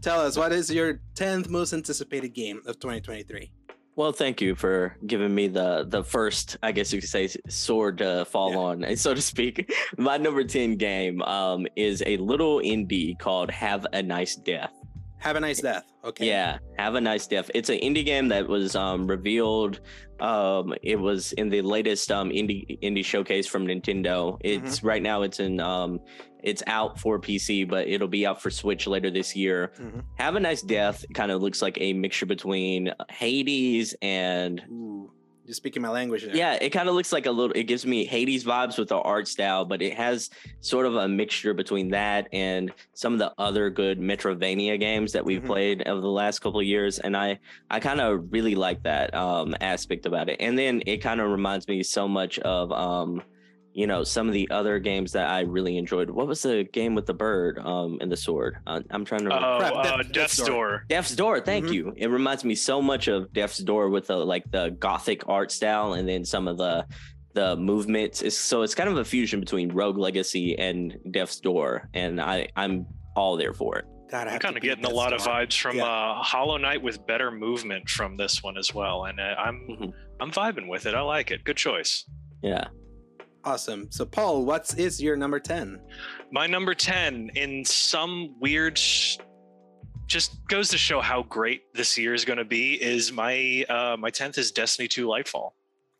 Tell 0.00 0.20
us 0.20 0.36
what 0.38 0.52
is 0.52 0.70
your 0.70 1.00
tenth 1.14 1.50
most 1.50 1.74
anticipated 1.74 2.30
game 2.30 2.62
of 2.66 2.80
2023? 2.80 3.52
Well, 3.96 4.12
thank 4.12 4.40
you 4.40 4.54
for 4.54 4.96
giving 5.06 5.34
me 5.34 5.48
the 5.48 5.84
the 5.86 6.02
first, 6.02 6.56
I 6.62 6.72
guess 6.72 6.90
you 6.92 7.00
could 7.00 7.10
say, 7.10 7.28
sword 7.48 7.98
to 7.98 8.24
fall 8.24 8.52
Yeah. 8.52 8.86
on, 8.86 8.96
so 9.04 9.12
to 9.12 9.20
speak. 9.20 9.70
My 9.98 10.16
number 10.16 10.42
ten 10.44 10.76
game 10.76 11.20
um, 11.22 11.66
is 11.76 12.02
a 12.06 12.16
little 12.16 12.60
indie 12.60 13.18
called 13.18 13.50
Have 13.50 13.86
a 13.92 14.02
Nice 14.02 14.36
Death. 14.36 14.72
Have 15.20 15.36
a 15.36 15.40
nice 15.40 15.60
death. 15.60 15.84
Okay. 16.04 16.26
Yeah, 16.26 16.58
have 16.78 16.94
a 16.94 17.00
nice 17.00 17.26
death. 17.26 17.50
It's 17.54 17.68
an 17.68 17.78
indie 17.78 18.04
game 18.04 18.28
that 18.28 18.48
was 18.48 18.74
um, 18.74 19.06
revealed. 19.06 19.80
Um, 20.18 20.74
it 20.82 20.96
was 20.98 21.32
in 21.32 21.48
the 21.50 21.62
latest 21.62 22.10
um, 22.10 22.30
indie 22.30 22.78
indie 22.82 23.04
showcase 23.04 23.46
from 23.46 23.66
Nintendo. 23.66 24.38
It's 24.40 24.82
right 24.82 25.02
now. 25.02 25.22
It's 25.22 25.38
in. 25.40 25.60
Um, 25.60 26.00
it's 26.42 26.62
out 26.66 26.98
for 26.98 27.20
PC, 27.20 27.68
but 27.68 27.86
it'll 27.86 28.08
be 28.08 28.26
out 28.26 28.40
for 28.40 28.50
Switch 28.50 28.86
later 28.86 29.10
this 29.10 29.36
year. 29.36 29.72
Mhm. 29.78 30.02
Have 30.16 30.36
a 30.36 30.40
nice 30.40 30.62
death. 30.62 31.04
Kind 31.12 31.30
of 31.30 31.42
looks 31.42 31.60
like 31.60 31.76
a 31.80 31.92
mixture 31.92 32.24
between 32.24 32.90
Hades 33.10 33.94
and 34.00 34.62
Ooh, 34.70 35.12
you're 35.50 35.54
speaking 35.56 35.82
my 35.82 35.88
language 35.90 36.22
there. 36.24 36.36
yeah, 36.36 36.56
it 36.60 36.70
kind 36.70 36.88
of 36.88 36.94
looks 36.94 37.12
like 37.12 37.26
a 37.26 37.30
little. 37.30 37.50
It 37.56 37.64
gives 37.64 37.84
me 37.84 38.04
Hades 38.04 38.44
vibes 38.44 38.78
with 38.78 38.88
the 38.88 38.98
art 38.98 39.26
style, 39.26 39.64
but 39.64 39.82
it 39.82 39.94
has 39.94 40.30
sort 40.60 40.86
of 40.86 40.94
a 40.94 41.08
mixture 41.08 41.52
between 41.54 41.88
that 41.90 42.28
and 42.32 42.72
some 42.94 43.12
of 43.14 43.18
the 43.18 43.32
other 43.36 43.68
good 43.68 43.98
Metroidvania 43.98 44.78
games 44.78 45.10
that 45.12 45.24
we've 45.24 45.42
Mhm. 45.42 45.46
played 45.46 45.88
over 45.88 46.00
the 46.00 46.06
last 46.08 46.38
couple 46.38 46.60
of 46.60 46.66
years, 46.66 47.00
and 47.00 47.16
I 47.16 47.40
I 47.68 47.80
kind 47.80 48.00
of 48.00 48.32
really 48.32 48.54
like 48.54 48.80
that 48.84 49.12
um, 49.12 49.56
aspect 49.60 50.06
about 50.06 50.28
it. 50.28 50.36
And 50.38 50.56
then 50.56 50.84
it 50.86 50.98
kind 50.98 51.20
of 51.20 51.28
reminds 51.28 51.66
me 51.66 51.82
so 51.82 52.06
much 52.06 52.38
of 52.38 52.70
um, 52.70 53.20
you 53.72 53.86
know 53.86 54.02
some 54.02 54.26
of 54.26 54.34
the 54.34 54.50
other 54.50 54.78
games 54.78 55.12
that 55.12 55.28
I 55.30 55.40
really 55.40 55.76
enjoyed. 55.78 56.10
What 56.10 56.26
was 56.26 56.42
the 56.42 56.64
game 56.72 56.94
with 56.94 57.06
the 57.06 57.14
bird 57.14 57.58
um, 57.58 57.98
and 58.00 58.10
the 58.10 58.16
sword? 58.16 58.56
Uh, 58.66 58.80
I'm 58.90 59.04
trying 59.04 59.24
to. 59.24 59.34
Oh, 59.34 59.58
Crap, 59.58 59.74
uh, 59.74 59.82
Death's 59.98 60.10
Death's 60.10 60.36
Door. 60.38 60.46
Door. 60.48 60.84
Death's 60.88 61.14
Door, 61.16 61.40
thank 61.40 61.66
Mhm. 61.66 61.72
you. 61.74 61.94
It 61.96 62.08
reminds 62.08 62.44
me 62.44 62.54
so 62.54 62.82
much 62.82 63.08
of 63.08 63.32
Death's 63.32 63.58
Door 63.58 63.90
with 63.90 64.08
the 64.08 64.16
like 64.16 64.44
the 64.50 64.70
gothic 64.78 65.28
art 65.28 65.52
style 65.52 65.92
and 65.94 66.08
then 66.08 66.24
some 66.24 66.48
of 66.48 66.58
the 66.58 66.84
the 67.34 67.54
movements. 67.56 68.22
It's, 68.22 68.36
so 68.36 68.62
it's 68.62 68.74
kind 68.74 68.88
of 68.88 68.96
a 68.98 69.04
fusion 69.04 69.38
between 69.38 69.70
Rogue 69.70 69.96
Legacy 69.98 70.58
and 70.58 70.98
Death's 71.12 71.38
Door, 71.38 71.88
and 71.94 72.20
I 72.20 72.48
I'm 72.56 72.86
all 73.14 73.36
there 73.36 73.52
for 73.54 73.78
it. 73.78 73.84
God, 74.10 74.26
I 74.26 74.32
I'm 74.32 74.40
kind 74.40 74.56
of 74.56 74.62
getting 74.64 74.80
a 74.84 74.88
Death's 74.88 74.96
lot 74.96 75.12
of 75.12 75.20
vibes 75.20 75.56
from 75.56 75.76
Yeah. 75.76 75.84
uh, 75.84 76.14
Hollow 76.24 76.56
Knight 76.56 76.82
with 76.82 77.06
better 77.06 77.30
movement 77.30 77.88
from 77.88 78.16
this 78.16 78.42
one 78.42 78.58
as 78.58 78.74
well, 78.74 79.04
and 79.04 79.20
uh, 79.20 79.34
I'm 79.38 79.54
Mhm. 79.70 79.92
I'm 80.20 80.32
vibing 80.32 80.66
with 80.68 80.86
it. 80.86 80.94
I 80.94 81.02
like 81.02 81.30
it. 81.30 81.44
Good 81.44 81.56
choice. 81.56 82.04
Yeah. 82.42 82.64
Awesome. 83.44 83.90
So, 83.90 84.04
Paul, 84.04 84.44
what 84.44 84.74
is 84.76 85.00
your 85.00 85.16
number 85.16 85.40
10? 85.40 85.80
My 86.30 86.46
number 86.46 86.74
10 86.74 87.30
in 87.34 87.64
some 87.64 88.34
weird 88.38 88.76
sh- 88.76 89.18
just 90.06 90.46
goes 90.48 90.68
to 90.70 90.78
show 90.78 91.00
how 91.00 91.22
great 91.22 91.62
this 91.72 91.96
year 91.96 92.12
is 92.14 92.24
going 92.24 92.38
to 92.38 92.44
be 92.44 92.74
is 92.82 93.12
my 93.12 93.64
uh 93.68 93.96
my 93.96 94.10
10th 94.10 94.38
is 94.38 94.50
Destiny 94.50 94.88
2 94.88 95.06
Lightfall. 95.06 95.50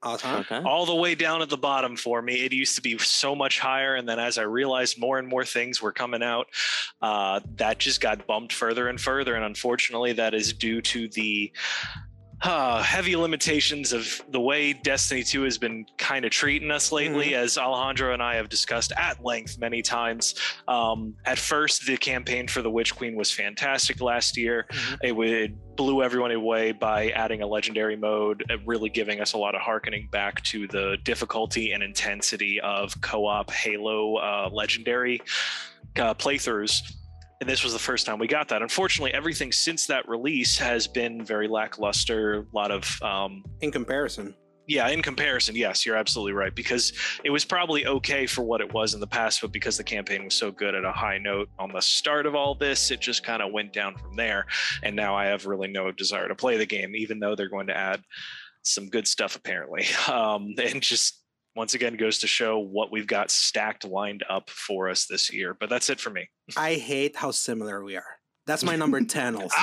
Awesome. 0.03 0.41
Okay. 0.41 0.61
All 0.65 0.85
the 0.87 0.95
way 0.95 1.15
down 1.15 1.43
at 1.43 1.49
the 1.51 1.59
bottom 1.59 1.95
for 1.95 2.21
me. 2.23 2.45
It 2.45 2.53
used 2.53 2.75
to 2.77 2.83
be 2.83 2.97
so 2.99 3.35
much 3.37 3.59
higher 3.61 3.95
and 3.95 4.09
then 4.09 4.19
as 4.19 4.37
I 4.39 4.43
realized 4.43 4.99
more 4.99 5.19
and 5.19 5.29
more 5.29 5.45
things 5.45 5.81
were 5.81 5.93
coming 5.93 6.23
out, 6.23 6.47
uh 7.01 7.41
that 7.57 7.79
just 7.79 8.01
got 8.01 8.27
bumped 8.27 8.53
further 8.53 8.89
and 8.89 9.01
further 9.01 9.35
and 9.37 9.45
unfortunately 9.45 10.13
that 10.15 10.35
is 10.35 10.53
due 10.53 10.83
to 10.83 11.09
the 11.09 11.53
uh, 12.43 12.83
heavy 12.83 13.17
limitations 13.17 13.93
of 13.93 14.21
the 14.31 14.41
way 14.41 14.73
Destiny 14.73 15.23
2 15.23 15.43
has 15.43 15.59
been 15.59 15.85
kind 15.99 16.25
of 16.25 16.31
treating 16.31 16.71
us 16.71 16.91
lately, 16.91 17.35
as 17.35 17.59
Alejandro 17.59 18.15
and 18.15 18.23
I 18.23 18.37
have 18.37 18.49
discussed 18.49 18.93
at 18.97 19.23
length 19.23 19.59
many 19.59 19.83
times. 19.83 20.35
Um, 20.67 21.15
at 21.27 21.39
first, 21.39 21.87
the 21.87 21.97
campaign 21.97 22.49
for 22.49 22.63
the 22.63 22.71
Witch 22.71 22.97
Queen 22.97 23.15
was 23.15 23.31
fantastic 23.31 24.01
last 24.01 24.37
year. 24.37 24.67
Mhm. 24.71 24.99
It 25.03 25.13
would 25.13 25.77
blew 25.77 26.03
everyone 26.03 26.31
away 26.31 26.73
by 26.73 27.11
adding 27.11 27.43
a 27.43 27.47
legendary 27.47 27.97
mode, 27.97 28.45
uh, 28.51 28.59
really 28.65 28.89
giving 28.89 29.21
us 29.21 29.35
a 29.35 29.39
lot 29.39 29.55
of 29.55 29.61
harkening 29.61 30.09
back 30.11 30.43
to 30.45 30.67
the 30.69 30.97
difficulty 31.05 31.73
and 31.73 31.83
intensity 31.83 32.61
of 32.61 32.99
co-op 33.01 33.51
Halo 33.51 34.17
uh, 34.17 34.49
legendary 34.53 35.21
uh, 35.97 36.15
playthroughs. 36.15 36.81
And 37.41 37.49
this 37.49 37.65
was 37.65 37.73
the 37.73 37.79
first 37.79 38.05
time 38.05 38.19
we 38.19 38.27
got 38.27 38.49
that. 38.49 38.61
Unfortunately, 38.61 39.15
everything 39.15 39.51
since 39.51 39.87
that 39.87 40.07
release 40.09 40.59
has 40.59 40.87
been 40.87 41.25
very 41.25 41.49
lackluster. 41.49 42.41
A 42.41 42.47
lot 42.53 42.71
of 42.71 43.03
um, 43.03 43.43
In 43.63 43.71
comparison, 43.71 44.35
yeah, 44.71 44.89
in 44.89 45.03
comparison, 45.03 45.57
yes, 45.57 45.85
you're 45.85 45.97
absolutely 45.97 46.33
right. 46.33 46.55
Because 46.55 46.93
it 47.25 47.31
was 47.31 47.45
probably 47.45 47.87
okay 47.87 48.25
for 48.25 48.43
what 48.43 48.61
it 48.61 48.73
was 48.73 48.95
in 48.95 49.01
the 49.01 49.07
past, 49.07 49.41
but 49.41 49.51
because 49.51 49.77
the 49.77 49.83
campaign 49.83 50.25
was 50.25 50.35
so 50.35 50.53
good 50.53 50.77
at 50.77 50.85
a 50.85 50.93
high 50.93 51.19
note 51.19 51.49
on 51.59 51.73
the 51.73 51.81
start 51.81 52.25
of 52.25 52.37
all 52.37 52.55
this, 52.55 52.93
it 52.93 53.01
just 53.01 53.25
kind 53.25 53.43
of 53.43 53.53
went 53.53 53.73
down 53.73 53.97
from 53.97 54.15
there. 54.15 54.47
And 54.85 54.95
now 54.95 55.17
I 55.17 55.27
have 55.27 55.47
really 55.47 55.67
no 55.67 55.91
desire 55.91 56.29
to 56.29 56.37
play 56.37 56.57
the 56.57 56.67
game, 56.67 56.95
even 56.95 57.19
though 57.19 57.35
they're 57.35 57.49
going 57.49 57.67
to 57.67 57.77
add 57.77 58.05
some 58.63 58.89
good 58.89 59.09
stuff 59.09 59.35
apparently. 59.35 59.87
Um, 60.11 60.55
and 60.63 60.83
just 60.83 61.20
once 61.57 61.75
again 61.75 61.97
goes 61.97 62.19
to 62.19 62.27
show 62.27 62.59
what 62.59 62.91
we've 62.93 63.07
got 63.07 63.31
stacked 63.31 63.85
lined 63.85 64.25
up 64.29 64.49
for 64.51 64.89
us 64.89 65.07
this 65.07 65.33
year. 65.33 65.55
But 65.59 65.69
that's 65.71 65.91
it 65.91 66.01
for 66.01 66.11
me. 66.11 66.29
I 66.57 66.75
hate 66.75 67.17
how 67.17 67.31
similar 67.33 67.83
we 67.85 67.97
are. 67.97 68.05
That's 68.47 68.65
my 68.65 68.75
number 68.77 69.01
ten. 69.03 69.35
Also. 69.37 69.55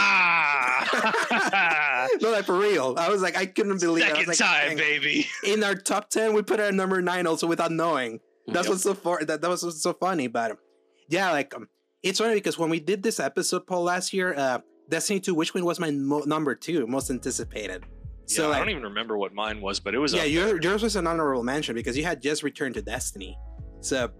Ah, 0.80 2.08
no, 2.22 2.32
like 2.32 2.46
for 2.46 2.58
real. 2.58 2.96
I 2.98 3.10
was 3.10 3.22
like, 3.22 3.36
I 3.36 3.46
couldn't 3.46 3.80
believe 3.82 4.04
it. 4.06 4.10
Second 4.10 4.28
like, 4.28 4.38
time, 4.38 4.68
dang. 4.70 4.78
baby. 4.78 5.28
in 5.46 5.64
our 5.64 5.76
top 5.76 6.10
10 6.10 6.34
we 6.34 6.42
put 6.44 6.60
it 6.60 6.64
at 6.64 6.74
number 6.74 7.02
9 7.02 7.28
also 7.28 7.48
without 7.48 7.72
knowing 7.72 8.20
that's 8.48 8.68
Yep. 8.68 8.72
what's 8.74 8.84
so 8.84 8.94
far 8.94 9.24
that, 9.26 9.42
that 9.42 9.50
was 9.50 9.64
what's 9.64 9.82
so 9.82 9.94
funny 9.94 10.28
but 10.28 10.58
yeah 11.10 11.32
like 11.32 11.54
um, 11.56 11.68
it's 12.04 12.20
funny 12.20 12.36
because 12.36 12.58
when 12.58 12.70
we 12.70 12.80
did 12.80 13.04
this 13.04 13.20
episode 13.20 13.66
poll 13.68 13.84
last 13.84 14.14
year 14.14 14.34
uh 14.38 14.60
destiny 14.90 15.20
2 15.20 15.34
which 15.34 15.54
one 15.54 15.66
was 15.66 15.80
my 15.80 15.92
mo- 15.92 16.24
number 16.26 16.56
two 16.56 16.86
most 16.88 17.10
anticipated 17.10 17.84
so 18.28 18.50
yeah, 18.50 18.56
I 18.56 18.60
don't 18.60 18.70
even 18.70 18.84
remember 18.84 19.18
what 19.18 19.34
mine 19.34 19.62
was, 19.62 19.80
but 19.80 19.96
it 19.96 20.00
was 20.00 20.14
yeah 20.14 20.24
your, 20.24 20.62
yours 20.62 20.84
was 20.84 20.96
an 20.96 21.08
honorable 21.08 21.44
mention 21.44 21.76
because 21.76 21.98
you 21.98 22.04
had 22.04 22.22
just 22.22 22.44
returned 22.44 22.76
to 22.76 22.82
destiny. 22.82 23.38
So 23.82 24.12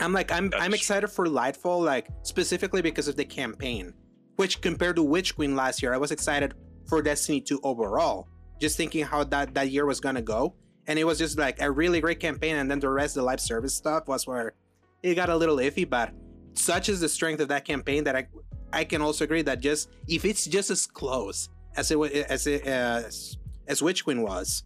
i'm 0.00 0.12
like 0.12 0.30
i'm 0.30 0.48
That's 0.48 0.62
i'm 0.62 0.74
excited 0.74 1.08
for 1.08 1.26
lightfall 1.26 1.84
like 1.84 2.08
specifically 2.22 2.82
because 2.82 3.08
of 3.08 3.16
the 3.16 3.24
campaign 3.24 3.92
which 4.36 4.60
compared 4.60 4.94
to 4.94 5.02
witch 5.02 5.34
queen 5.34 5.56
last 5.56 5.82
year 5.82 5.92
i 5.92 5.96
was 5.96 6.12
excited 6.12 6.54
for 6.86 7.02
destiny 7.02 7.40
2 7.40 7.58
overall 7.64 8.28
just 8.60 8.76
thinking 8.76 9.04
how 9.04 9.24
that 9.24 9.54
that 9.54 9.70
year 9.70 9.86
was 9.86 10.00
gonna 10.00 10.22
go. 10.22 10.54
And 10.86 10.98
it 10.98 11.04
was 11.04 11.18
just 11.18 11.38
like 11.38 11.60
a 11.60 11.70
really 11.70 12.00
great 12.00 12.18
campaign 12.18 12.56
and 12.56 12.70
then 12.70 12.80
the 12.80 12.88
rest 12.88 13.16
of 13.16 13.20
the 13.20 13.26
live 13.26 13.40
service 13.40 13.74
stuff 13.74 14.08
was 14.08 14.26
where 14.26 14.54
it 15.02 15.14
got 15.14 15.28
a 15.28 15.36
little 15.36 15.58
iffy 15.58 15.88
but 15.88 16.12
such 16.54 16.88
is 16.88 16.98
the 16.98 17.08
strength 17.08 17.40
of 17.40 17.48
that 17.48 17.64
campaign 17.64 18.02
that 18.04 18.16
i 18.16 18.26
i 18.72 18.82
can 18.82 19.02
also 19.02 19.24
agree 19.24 19.42
that 19.42 19.60
just 19.60 19.90
if 20.08 20.24
it's 20.24 20.46
just 20.46 20.70
as 20.70 20.86
close 20.86 21.50
as 21.78 21.90
it 21.90 21.98
as 22.28 22.46
it 22.46 22.66
as, 22.66 23.38
as 23.66 23.82
witch 23.82 24.04
queen 24.04 24.22
was 24.22 24.64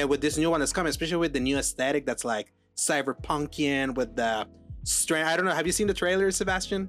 uh, 0.00 0.06
with 0.06 0.20
this 0.20 0.36
new 0.36 0.50
one 0.50 0.60
that's 0.60 0.72
coming 0.72 0.90
especially 0.90 1.16
with 1.16 1.32
the 1.32 1.40
new 1.40 1.56
aesthetic 1.56 2.04
that's 2.04 2.24
like 2.24 2.52
cyberpunkian 2.76 3.94
with 3.94 4.14
the 4.16 4.46
strength 4.84 5.28
i 5.28 5.36
don't 5.36 5.46
know 5.46 5.52
have 5.52 5.66
you 5.66 5.72
seen 5.72 5.86
the 5.86 5.94
trailer 5.94 6.30
sebastian 6.30 6.88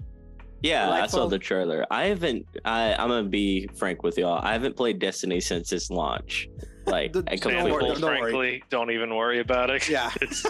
Yeah, 0.62 0.90
I 0.92 1.08
saw 1.08 1.28
the 1.28 1.40
trailer. 1.40 1.86
I 1.90 2.08
haven't. 2.08 2.46
I, 2.66 2.94
I'm 2.94 3.08
gonna 3.08 3.30
be 3.30 3.70
frank 3.76 4.04
with 4.04 4.18
y'all. 4.18 4.42
I 4.44 4.52
haven't 4.52 4.76
played 4.76 5.00
Destiny 5.00 5.40
since 5.40 5.72
its 5.72 5.90
launch. 5.90 6.50
Like, 6.90 7.14
The- 7.14 7.24
I 7.28 7.36
Don't 7.36 7.54
Man, 7.54 7.64
worry, 7.66 7.72
completely. 7.72 8.02
don't 8.02 8.10
worry. 8.12 8.20
frankly, 8.32 8.64
don't 8.70 8.92
even 8.92 9.16
worry 9.16 9.40
about 9.40 9.70
it. 9.70 9.88
yeah 9.88 10.12
It's 10.22 10.46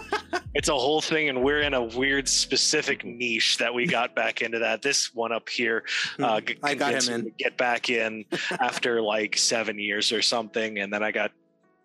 it's 0.56 0.70
a 0.70 0.74
whole 0.74 1.02
thing, 1.02 1.30
and 1.30 1.44
we're 1.44 1.62
in 1.62 1.74
a 1.74 1.84
weird 1.84 2.28
specific 2.28 3.06
niche 3.06 3.58
that 3.58 3.74
we 3.74 3.86
got 3.86 4.16
back 4.16 4.42
into. 4.42 4.58
That 4.60 4.82
this 4.82 5.14
one 5.14 5.32
up 5.32 5.48
here, 5.50 5.84
uh, 6.20 6.42
Hmm. 6.42 6.66
I 6.66 6.74
got 6.76 7.04
him 7.04 7.14
in. 7.14 7.32
Get 7.38 7.56
back 7.58 7.90
in 7.90 8.26
after 8.60 9.02
like 9.02 9.38
seven 9.38 9.78
years 9.78 10.12
or 10.12 10.22
something, 10.22 10.80
and 10.80 10.92
then 10.92 11.04
I 11.04 11.12
got 11.12 11.32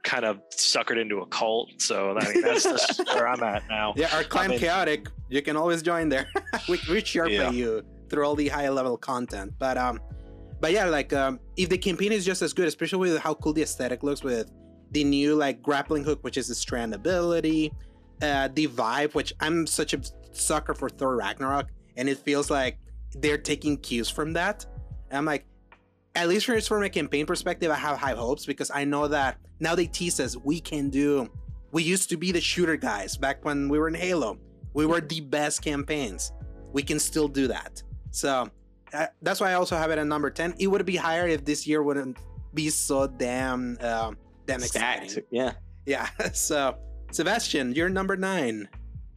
kind 0.03 0.25
of 0.25 0.41
suckered 0.51 1.01
into 1.01 1.21
a 1.21 1.27
cult. 1.27 1.71
So 1.79 2.17
I 2.17 2.33
mean, 2.33 2.43
that's 2.43 2.63
just 2.65 3.05
where 3.15 3.29
I'm 3.29 3.43
at 3.43 3.63
now. 3.69 3.93
Yeah, 3.97 4.15
our 4.15 4.25
clan 4.25 4.53
in. 4.53 4.59
chaotic. 4.59 5.09
You 5.29 5.43
can 5.43 5.57
always 5.57 5.83
join 5.83 6.09
there. 6.09 6.29
we 6.69 6.79
we 6.91 7.05
sharpen 7.05 7.33
Yeah. 7.35 7.51
you 7.51 7.83
through 8.09 8.25
all 8.27 8.35
the 8.35 8.49
high 8.49 8.69
level 8.69 8.97
content. 8.97 9.53
But 9.59 9.77
um, 9.77 10.01
but 10.65 10.73
yeah, 10.73 10.87
like 10.87 11.13
um, 11.13 11.41
if 11.59 11.69
the 11.69 11.77
campaign 11.77 12.11
is 12.11 12.25
just 12.25 12.41
as 12.41 12.55
good, 12.55 12.67
especially 12.67 13.11
with 13.11 13.21
how 13.21 13.35
cool 13.35 13.53
the 13.53 13.61
aesthetic 13.61 14.03
looks 14.03 14.25
with 14.25 14.51
the 14.93 15.05
new 15.05 15.35
like 15.35 15.61
grappling 15.61 16.03
hook, 16.03 16.25
which 16.25 16.39
is 16.39 16.49
the 16.49 16.55
strand 16.55 16.95
ability, 16.95 17.71
uh, 18.23 18.49
the 18.55 18.67
vibe, 18.69 19.15
which 19.15 19.35
I'm 19.41 19.67
such 19.67 19.93
a 19.93 20.01
sucker 20.33 20.73
for 20.73 20.89
Thor 20.89 21.17
Ragnarok, 21.17 21.69
and 21.99 22.09
it 22.09 22.17
feels 22.17 22.51
like 22.51 22.79
they're 23.17 23.37
taking 23.37 23.77
cues 23.77 24.09
from 24.09 24.33
that. 24.33 24.65
And 25.11 25.19
I'm 25.19 25.27
like, 25.27 25.45
at 26.15 26.29
least 26.29 26.47
from 26.47 26.59
from 26.63 26.83
a 26.83 26.89
campaign 26.89 27.27
perspective, 27.27 27.71
I 27.71 27.75
have 27.75 27.99
high 27.99 28.15
hopes 28.15 28.47
because 28.47 28.71
I 28.71 28.87
know 28.87 29.07
that 29.09 29.37
now 29.61 29.75
they 29.75 29.87
tease 29.87 30.19
us 30.19 30.35
we 30.35 30.61
can 30.61 30.89
do. 30.89 31.31
We 31.73 31.83
used 31.83 32.09
to 32.09 32.17
be 32.17 32.33
the 32.33 32.41
shooter 32.41 32.77
guys 32.77 33.19
back 33.19 33.45
when 33.45 33.69
we 33.69 33.79
were 33.79 33.89
in 33.89 33.95
Halo. 33.95 34.39
We 34.73 34.87
were 34.87 35.03
the 35.03 35.21
best 35.21 35.61
campaigns. 35.61 36.33
We 36.73 36.83
can 36.83 36.99
still 36.99 37.29
do 37.29 37.49
that. 37.49 37.83
So 38.13 38.49
uh, 38.95 39.07
that's 39.23 39.41
why 39.41 39.51
I 39.51 39.55
also 39.55 39.77
have 39.77 39.91
it 39.91 39.99
at 39.99 40.07
number 40.07 40.31
ten. 40.31 40.55
It 40.59 40.67
would 40.69 40.85
be 40.87 40.97
higher 40.97 41.27
if 41.29 41.45
this 41.45 41.67
year 41.67 41.83
wouldn't 41.83 42.17
be 42.55 42.71
so 42.71 43.07
damn 43.07 43.77
um, 43.81 44.17
damn 44.47 44.61
Stacked. 44.61 45.05
exciting. 45.05 45.25
Yeah. 45.31 45.53
Yeah. 45.87 46.09
So 46.35 46.77
Sebastian, 47.13 47.75
you're 47.75 47.89
number 47.89 48.17
nine. 48.17 48.69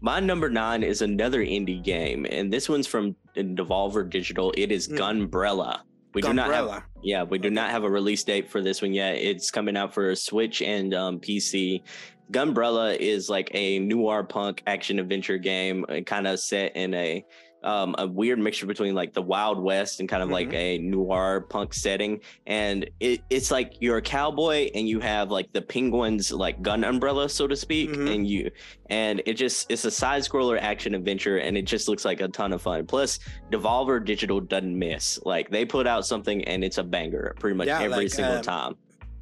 My 0.02 0.20
number 0.20 0.50
nine 0.50 0.84
is 0.84 1.02
another 1.02 1.40
indie 1.44 1.84
game, 1.84 2.26
and 2.30 2.52
this 2.54 2.70
one's 2.70 2.86
from 2.88 3.16
Devolver 3.36 4.08
Digital. 4.10 4.54
It 4.58 4.72
is 4.72 4.88
Mm. 4.88 4.98
Gunbrella. 5.32 5.80
We 6.14 6.22
do 6.22 6.34
not 6.34 6.52
have 6.52 6.84
Yeah, 7.04 7.24
we 7.24 7.38
do 7.38 7.48
Okay. 7.48 7.54
not 7.56 7.70
have 7.72 7.84
a 7.84 7.90
release 7.90 8.24
date 8.24 8.50
for 8.50 8.62
this 8.62 8.82
one 8.82 8.94
yet. 8.94 9.16
It's 9.18 9.52
coming 9.52 9.76
out 9.78 9.94
for 9.94 10.16
Switch 10.16 10.62
and 10.62 10.94
um, 10.94 11.20
PC. 11.20 11.84
Gunbrella 12.32 12.96
is 12.98 13.30
like 13.30 13.50
a 13.54 13.80
noir 13.80 14.24
punk 14.24 14.62
action 14.68 15.00
adventure 15.00 15.38
game, 15.38 15.86
kind 16.06 16.28
of 16.28 16.40
set 16.40 16.76
in 16.76 16.94
a 16.94 17.24
um, 17.68 17.94
a 17.98 18.08
weird 18.08 18.40
mixture 18.40 18.66
between 18.66 18.96
like 18.96 19.14
the 19.14 19.22
Wild 19.22 19.60
West 19.60 20.00
and 20.00 20.08
kind 20.08 20.24
of 20.24 20.30
like 20.30 20.54
a 20.54 20.78
noir 20.78 21.42
punk 21.42 21.74
setting. 21.74 22.22
And 22.46 22.90
it, 23.02 23.22
it's 23.30 23.52
like 23.52 23.74
you're 23.82 23.98
a 23.98 24.02
cowboy 24.02 24.70
and 24.74 24.88
you 24.88 25.02
have 25.02 25.32
like 25.32 25.52
the 25.52 25.62
penguins 25.62 26.32
like 26.32 26.62
gun 26.62 26.86
umbrella, 26.86 27.28
so 27.28 27.46
to 27.46 27.56
speak, 27.58 27.90
Mhm. 27.90 28.16
and 28.16 28.28
you 28.28 28.50
and 28.90 29.22
it 29.26 29.34
just 29.34 29.70
it's 29.70 29.84
a 29.84 29.92
side 29.92 30.22
scroller 30.22 30.58
action 30.62 30.96
adventure 30.96 31.38
and 31.40 31.58
it 31.58 31.64
just 31.64 31.90
looks 31.90 32.06
like 32.06 32.22
a 32.22 32.30
ton 32.30 32.54
of 32.54 32.62
fun. 32.62 32.86
Plus, 32.86 33.20
Devolver 33.52 34.04
Digital 34.04 34.40
doesn't 34.40 34.80
miss. 34.80 35.20
Like 35.26 35.50
they 35.50 35.66
put 35.66 35.86
out 35.88 36.06
something 36.06 36.44
and 36.46 36.64
it's 36.64 36.78
a 36.78 36.84
banger 36.84 37.36
pretty 37.40 37.58
much 37.58 37.68
Yeah, 37.68 37.82
every 37.82 37.98
like, 38.06 38.10
single 38.12 38.38
um, 38.38 38.44
time. 38.44 38.76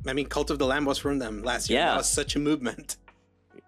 I 0.07 0.13
mean, 0.13 0.27
Cult 0.27 0.51
of 0.51 0.59
the 0.59 0.67
Lamb 0.67 0.85
was 0.85 0.99
from 0.99 1.17
them 1.17 1.41
last 1.41 1.67
year. 1.67 1.79
Yeah. 1.79 1.89
That 1.91 1.97
was 1.97 2.09
such 2.09 2.35
a 2.35 2.39
movement. 2.39 2.97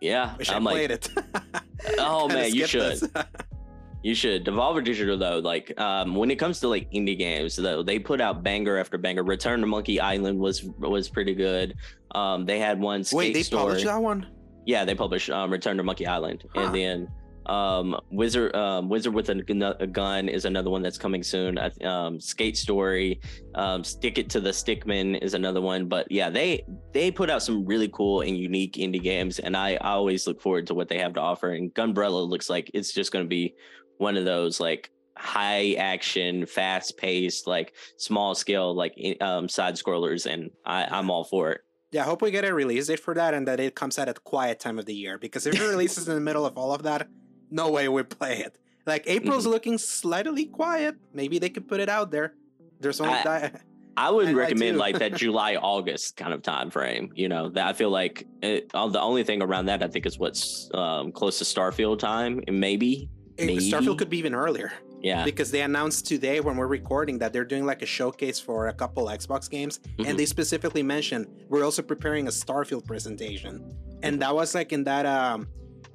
Yeah, 0.01 0.37
Wish 0.37 0.51
i 0.51 0.55
I'm 0.55 0.63
like, 0.63 0.75
played 0.75 0.91
it. 0.91 1.09
Oh, 1.97 2.27
man, 2.27 2.53
you 2.53 2.67
should. 2.67 2.99
you 4.03 4.13
should. 4.15 4.45
Devolver 4.45 4.83
Digital 4.83 5.17
though, 5.17 5.39
like 5.39 5.77
um, 5.79 6.15
when 6.15 6.31
it 6.31 6.37
comes 6.37 6.59
to 6.61 6.67
like 6.67 6.89
indie 6.91 7.17
games, 7.17 7.55
though, 7.55 7.83
they 7.83 7.99
put 7.99 8.21
out 8.21 8.43
banger 8.43 8.77
after 8.77 8.97
banger. 8.97 9.23
Return 9.23 9.59
to 9.61 9.67
Monkey 9.67 9.99
Island 9.99 10.39
was 10.39 10.63
was 10.63 11.09
pretty 11.09 11.33
good. 11.33 11.75
Um, 12.15 12.45
they 12.45 12.59
had 12.59 12.79
one. 12.79 13.03
Skate 13.03 13.17
Wait, 13.17 13.33
they 13.33 13.43
Story. 13.43 13.61
published 13.61 13.85
that 13.85 14.01
one? 14.01 14.27
Yeah, 14.65 14.85
they 14.85 14.95
published 14.95 15.29
um, 15.29 15.51
Return 15.51 15.77
to 15.77 15.83
Monkey 15.83 16.05
Island, 16.07 16.43
Huh. 16.53 16.61
and 16.61 16.75
then 16.75 17.07
um, 17.45 17.97
Wizard 18.11 18.53
um, 18.55 18.89
Wizard 18.89 19.13
with 19.13 19.29
a, 19.29 19.35
gun- 19.35 19.75
a 19.79 19.87
gun 19.87 20.27
is 20.27 20.43
another 20.43 20.69
one 20.69 20.81
that's 20.81 20.97
coming 20.97 21.23
soon. 21.23 21.57
Um, 21.83 22.19
Skate 22.19 22.57
Story, 22.57 23.21
um, 23.55 23.83
Stick 23.85 24.17
It 24.17 24.29
to 24.31 24.41
the 24.41 24.49
Stickman 24.49 25.17
is 25.21 25.33
another 25.33 25.61
one. 25.61 25.87
But 25.87 26.11
yeah, 26.11 26.29
they 26.29 26.65
they 26.93 27.09
put 27.11 27.29
out 27.29 27.41
some 27.41 27.65
really 27.65 27.87
cool 27.87 28.21
and 28.21 28.37
unique 28.37 28.73
indie 28.73 29.01
games, 29.01 29.39
and 29.39 29.55
I, 29.55 29.75
I 29.75 29.91
always 29.91 30.27
look 30.27 30.41
forward 30.41 30.67
to 30.67 30.73
what 30.73 30.89
they 30.89 30.99
have 30.99 31.13
to 31.13 31.21
offer. 31.21 31.51
And 31.51 31.73
Gunbrella 31.73 32.27
looks 32.27 32.49
like 32.49 32.69
it's 32.73 32.91
just 32.93 33.11
going 33.13 33.23
to 33.23 33.29
be 33.29 33.55
one 33.97 34.17
of 34.17 34.25
those 34.25 34.59
like 34.59 34.89
high 35.15 35.73
action, 35.77 36.45
fast 36.45 36.97
paced, 36.97 37.47
like 37.47 37.73
small 37.97 38.35
scale, 38.35 38.73
like 38.75 38.95
um, 39.21 39.49
side 39.49 39.75
scrollers, 39.75 40.25
and 40.31 40.51
I, 40.65 40.85
I'm 40.85 41.09
all 41.09 41.23
for 41.23 41.51
it. 41.51 41.61
Yeah, 41.91 42.01
I 42.01 42.05
hope 42.05 42.21
we 42.21 42.31
get 42.31 42.43
a 42.45 42.53
release 42.53 42.87
date 42.87 42.99
for 42.99 43.13
that 43.13 43.33
and 43.33 43.47
that 43.47 43.59
it 43.59 43.73
comes 43.75 43.97
out 43.97 44.09
at 44.09 44.23
quiet 44.23 44.59
time 44.59 44.77
of 44.77 44.85
the 44.85 44.93
year. 44.93 45.17
Because 45.17 45.47
if 45.47 45.55
it 45.55 45.61
releases 45.69 46.07
in 46.07 46.15
the 46.15 46.21
middle 46.21 46.45
of 46.45 46.57
all 46.57 46.73
of 46.73 46.83
that, 46.83 47.07
no 47.49 47.71
way 47.71 47.87
we 47.87 48.03
play 48.03 48.39
it. 48.39 48.57
Like 48.85 49.03
April's 49.07 49.43
Mm-hmm. 49.43 49.51
looking 49.51 49.77
slightly 49.77 50.45
quiet. 50.45 50.95
Maybe 51.13 51.39
they 51.39 51.49
could 51.49 51.67
put 51.67 51.79
it 51.79 51.89
out 51.89 52.11
there. 52.11 52.33
There's 52.79 52.99
only 53.01 53.13
I- 53.15 53.23
that. 53.23 53.61
I 53.99 54.11
would 54.11 54.27
I- 54.27 54.31
I 54.31 54.33
recommend 54.33 54.73
do. 54.75 54.79
like 54.79 54.99
that 54.99 55.15
July 55.23 55.55
August 55.55 56.17
kind 56.17 56.31
of 56.33 56.43
time 56.43 56.69
frame. 56.69 57.09
You 57.15 57.29
know, 57.29 57.49
that 57.49 57.65
I 57.67 57.73
feel 57.73 57.89
like 57.89 58.27
it, 58.43 58.69
the 58.69 59.01
only 59.01 59.23
thing 59.23 59.41
around 59.41 59.65
that 59.67 59.81
I 59.81 59.87
think 59.87 60.05
is 60.05 60.19
what's 60.19 60.69
um, 60.75 61.11
close 61.11 61.39
to 61.39 61.45
Starfield 61.45 61.97
time, 61.99 62.41
and 62.47 62.59
maybe 62.59 63.09
maybe. 63.45 63.71
Starfield 63.71 63.97
could 63.97 64.09
be 64.09 64.17
even 64.17 64.33
earlier. 64.33 64.71
Yeah. 64.99 65.23
because 65.23 65.51
they 65.51 65.61
announced 65.61 66.07
today 66.07 66.39
when 66.39 66.57
we're 66.57 66.65
recording 66.65 67.19
that 67.19 67.31
they're 67.31 67.45
doing 67.45 67.67
like 67.67 67.83
a 67.83 67.85
showcase 67.85 68.39
for 68.39 68.67
a 68.67 68.73
couple 68.73 69.05
Xbox 69.05 69.47
games, 69.47 69.79
Mhm. 69.99 70.07
and 70.09 70.19
they 70.19 70.25
specifically 70.25 70.81
mentioned 70.81 71.27
we're 71.49 71.63
also 71.63 71.83
preparing 71.83 72.25
a 72.27 72.31
Starfield 72.31 72.83
presentation, 72.83 73.77
and 74.01 74.19
that 74.23 74.33
was 74.33 74.55
like 74.55 74.73
in 74.73 74.83
that 74.85 75.05
um 75.05 75.47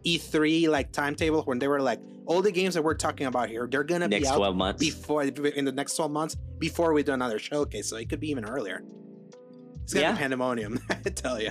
E3 0.04 0.68
like 0.68 0.92
timetable 0.92 1.42
when 1.42 1.58
they 1.58 1.66
were 1.66 1.82
like 1.82 2.00
all 2.26 2.42
the 2.42 2.52
games 2.52 2.74
that 2.74 2.82
we're 2.82 2.94
talking 2.94 3.26
about 3.26 3.48
here 3.48 3.66
they're 3.70 3.82
gonna 3.84 4.06
Next 4.06 4.22
be 4.22 4.28
out 4.28 4.36
12 4.36 4.56
months. 4.56 4.78
before 4.80 5.24
in 5.24 5.64
the 5.64 5.72
next 5.72 5.96
12 5.96 6.10
months 6.12 6.36
before 6.58 6.92
we 6.92 7.02
do 7.02 7.12
another 7.12 7.40
showcase, 7.40 7.88
so 7.88 7.96
it 7.96 8.08
could 8.08 8.20
be 8.20 8.30
even 8.30 8.44
earlier. 8.44 8.82
It's 9.82 9.92
gonna 9.92 10.06
Yeah. 10.06 10.12
be 10.12 10.18
pandemonium, 10.18 10.78
I 10.90 11.10
tell 11.10 11.40
you. 11.42 11.50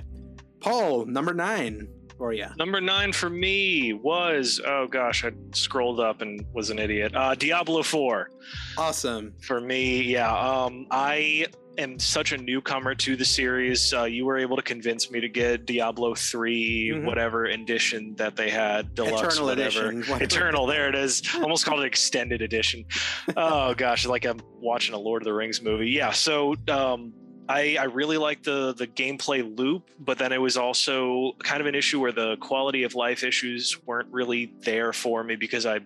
Paul, 0.61 1.05
number 1.05 1.33
nine 1.33 1.89
for 2.21 2.33
you. 2.33 2.45
Number 2.55 2.79
nine 2.79 3.11
for 3.13 3.31
me 3.31 3.93
was 3.93 4.61
oh 4.63 4.85
gosh, 4.87 5.25
I 5.25 5.31
scrolled 5.55 5.99
up 5.99 6.21
and 6.21 6.45
was 6.53 6.69
an 6.69 6.77
idiot. 6.77 7.15
Uh, 7.15 7.33
Diablo 7.33 7.81
Four 7.81 8.29
Awesome. 8.77 9.33
for 9.41 9.59
me. 9.59 10.03
Yeah, 10.03 10.31
um, 10.31 10.85
I 10.91 11.47
am 11.79 11.97
such 11.97 12.31
a 12.31 12.37
newcomer 12.37 12.93
to 12.93 13.15
the 13.15 13.25
series. 13.25 13.91
Uh, 13.91 14.03
you 14.03 14.23
were 14.25 14.37
able 14.37 14.55
to 14.55 14.61
convince 14.61 15.09
me 15.09 15.19
to 15.19 15.27
get 15.29 15.65
Diablo 15.65 16.13
3 16.13 16.91
Mhm. 16.93 17.05
whatever 17.05 17.45
edition 17.45 18.13
that 18.17 18.35
they 18.35 18.51
had, 18.51 18.93
deluxe, 18.93 19.33
Eternal 19.37 19.45
whatever. 19.49 19.87
edition. 19.87 20.01
whatever. 20.11 20.23
Eternal, 20.23 20.65
there 20.67 20.89
it 20.89 20.95
is. 20.95 21.23
Almost 21.41 21.65
called 21.65 21.79
it 21.81 21.87
extended 21.87 22.43
edition. 22.43 22.85
Oh 23.35 23.73
gosh, 23.73 24.05
like 24.05 24.25
I'm 24.25 24.41
watching 24.59 24.93
a 24.93 24.99
Lord 24.99 25.23
of 25.23 25.25
the 25.25 25.33
Rings 25.33 25.59
movie. 25.63 25.89
Yeah, 25.89 26.11
so 26.11 26.53
um, 26.67 27.13
I, 27.51 27.75
I 27.77 27.83
really 27.83 28.17
like 28.17 28.43
the 28.43 28.73
the 28.73 28.87
gameplay 28.87 29.41
loop, 29.57 29.89
but 29.99 30.17
then 30.17 30.31
it 30.31 30.39
was 30.39 30.55
also 30.55 31.33
kind 31.43 31.59
of 31.59 31.67
an 31.67 31.75
issue 31.75 31.99
where 31.99 32.13
the 32.13 32.37
quality 32.37 32.83
of 32.83 32.95
life 32.95 33.23
issues 33.23 33.77
weren't 33.85 34.07
really 34.11 34.53
there 34.61 34.93
for 34.93 35.21
me 35.21 35.35
because 35.35 35.65
I 35.65 35.81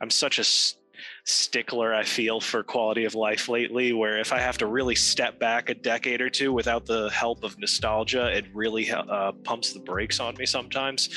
I'm 0.00 0.08
such 0.10 0.38
a 0.38 0.44
stickler 1.24 1.94
I 1.94 2.04
feel 2.04 2.40
for 2.40 2.62
quality 2.62 3.04
of 3.04 3.14
life 3.14 3.48
lately 3.48 3.92
where 3.92 4.18
if 4.18 4.32
I 4.32 4.38
have 4.38 4.58
to 4.58 4.66
really 4.66 4.94
step 4.94 5.38
back 5.38 5.68
a 5.68 5.74
decade 5.74 6.20
or 6.20 6.30
two 6.30 6.52
without 6.52 6.86
the 6.86 7.10
help 7.10 7.44
of 7.44 7.58
nostalgia 7.58 8.34
it 8.36 8.46
really 8.54 8.90
uh, 8.90 9.32
pumps 9.44 9.72
the 9.72 9.80
brakes 9.80 10.20
on 10.20 10.34
me 10.36 10.46
sometimes. 10.46 11.10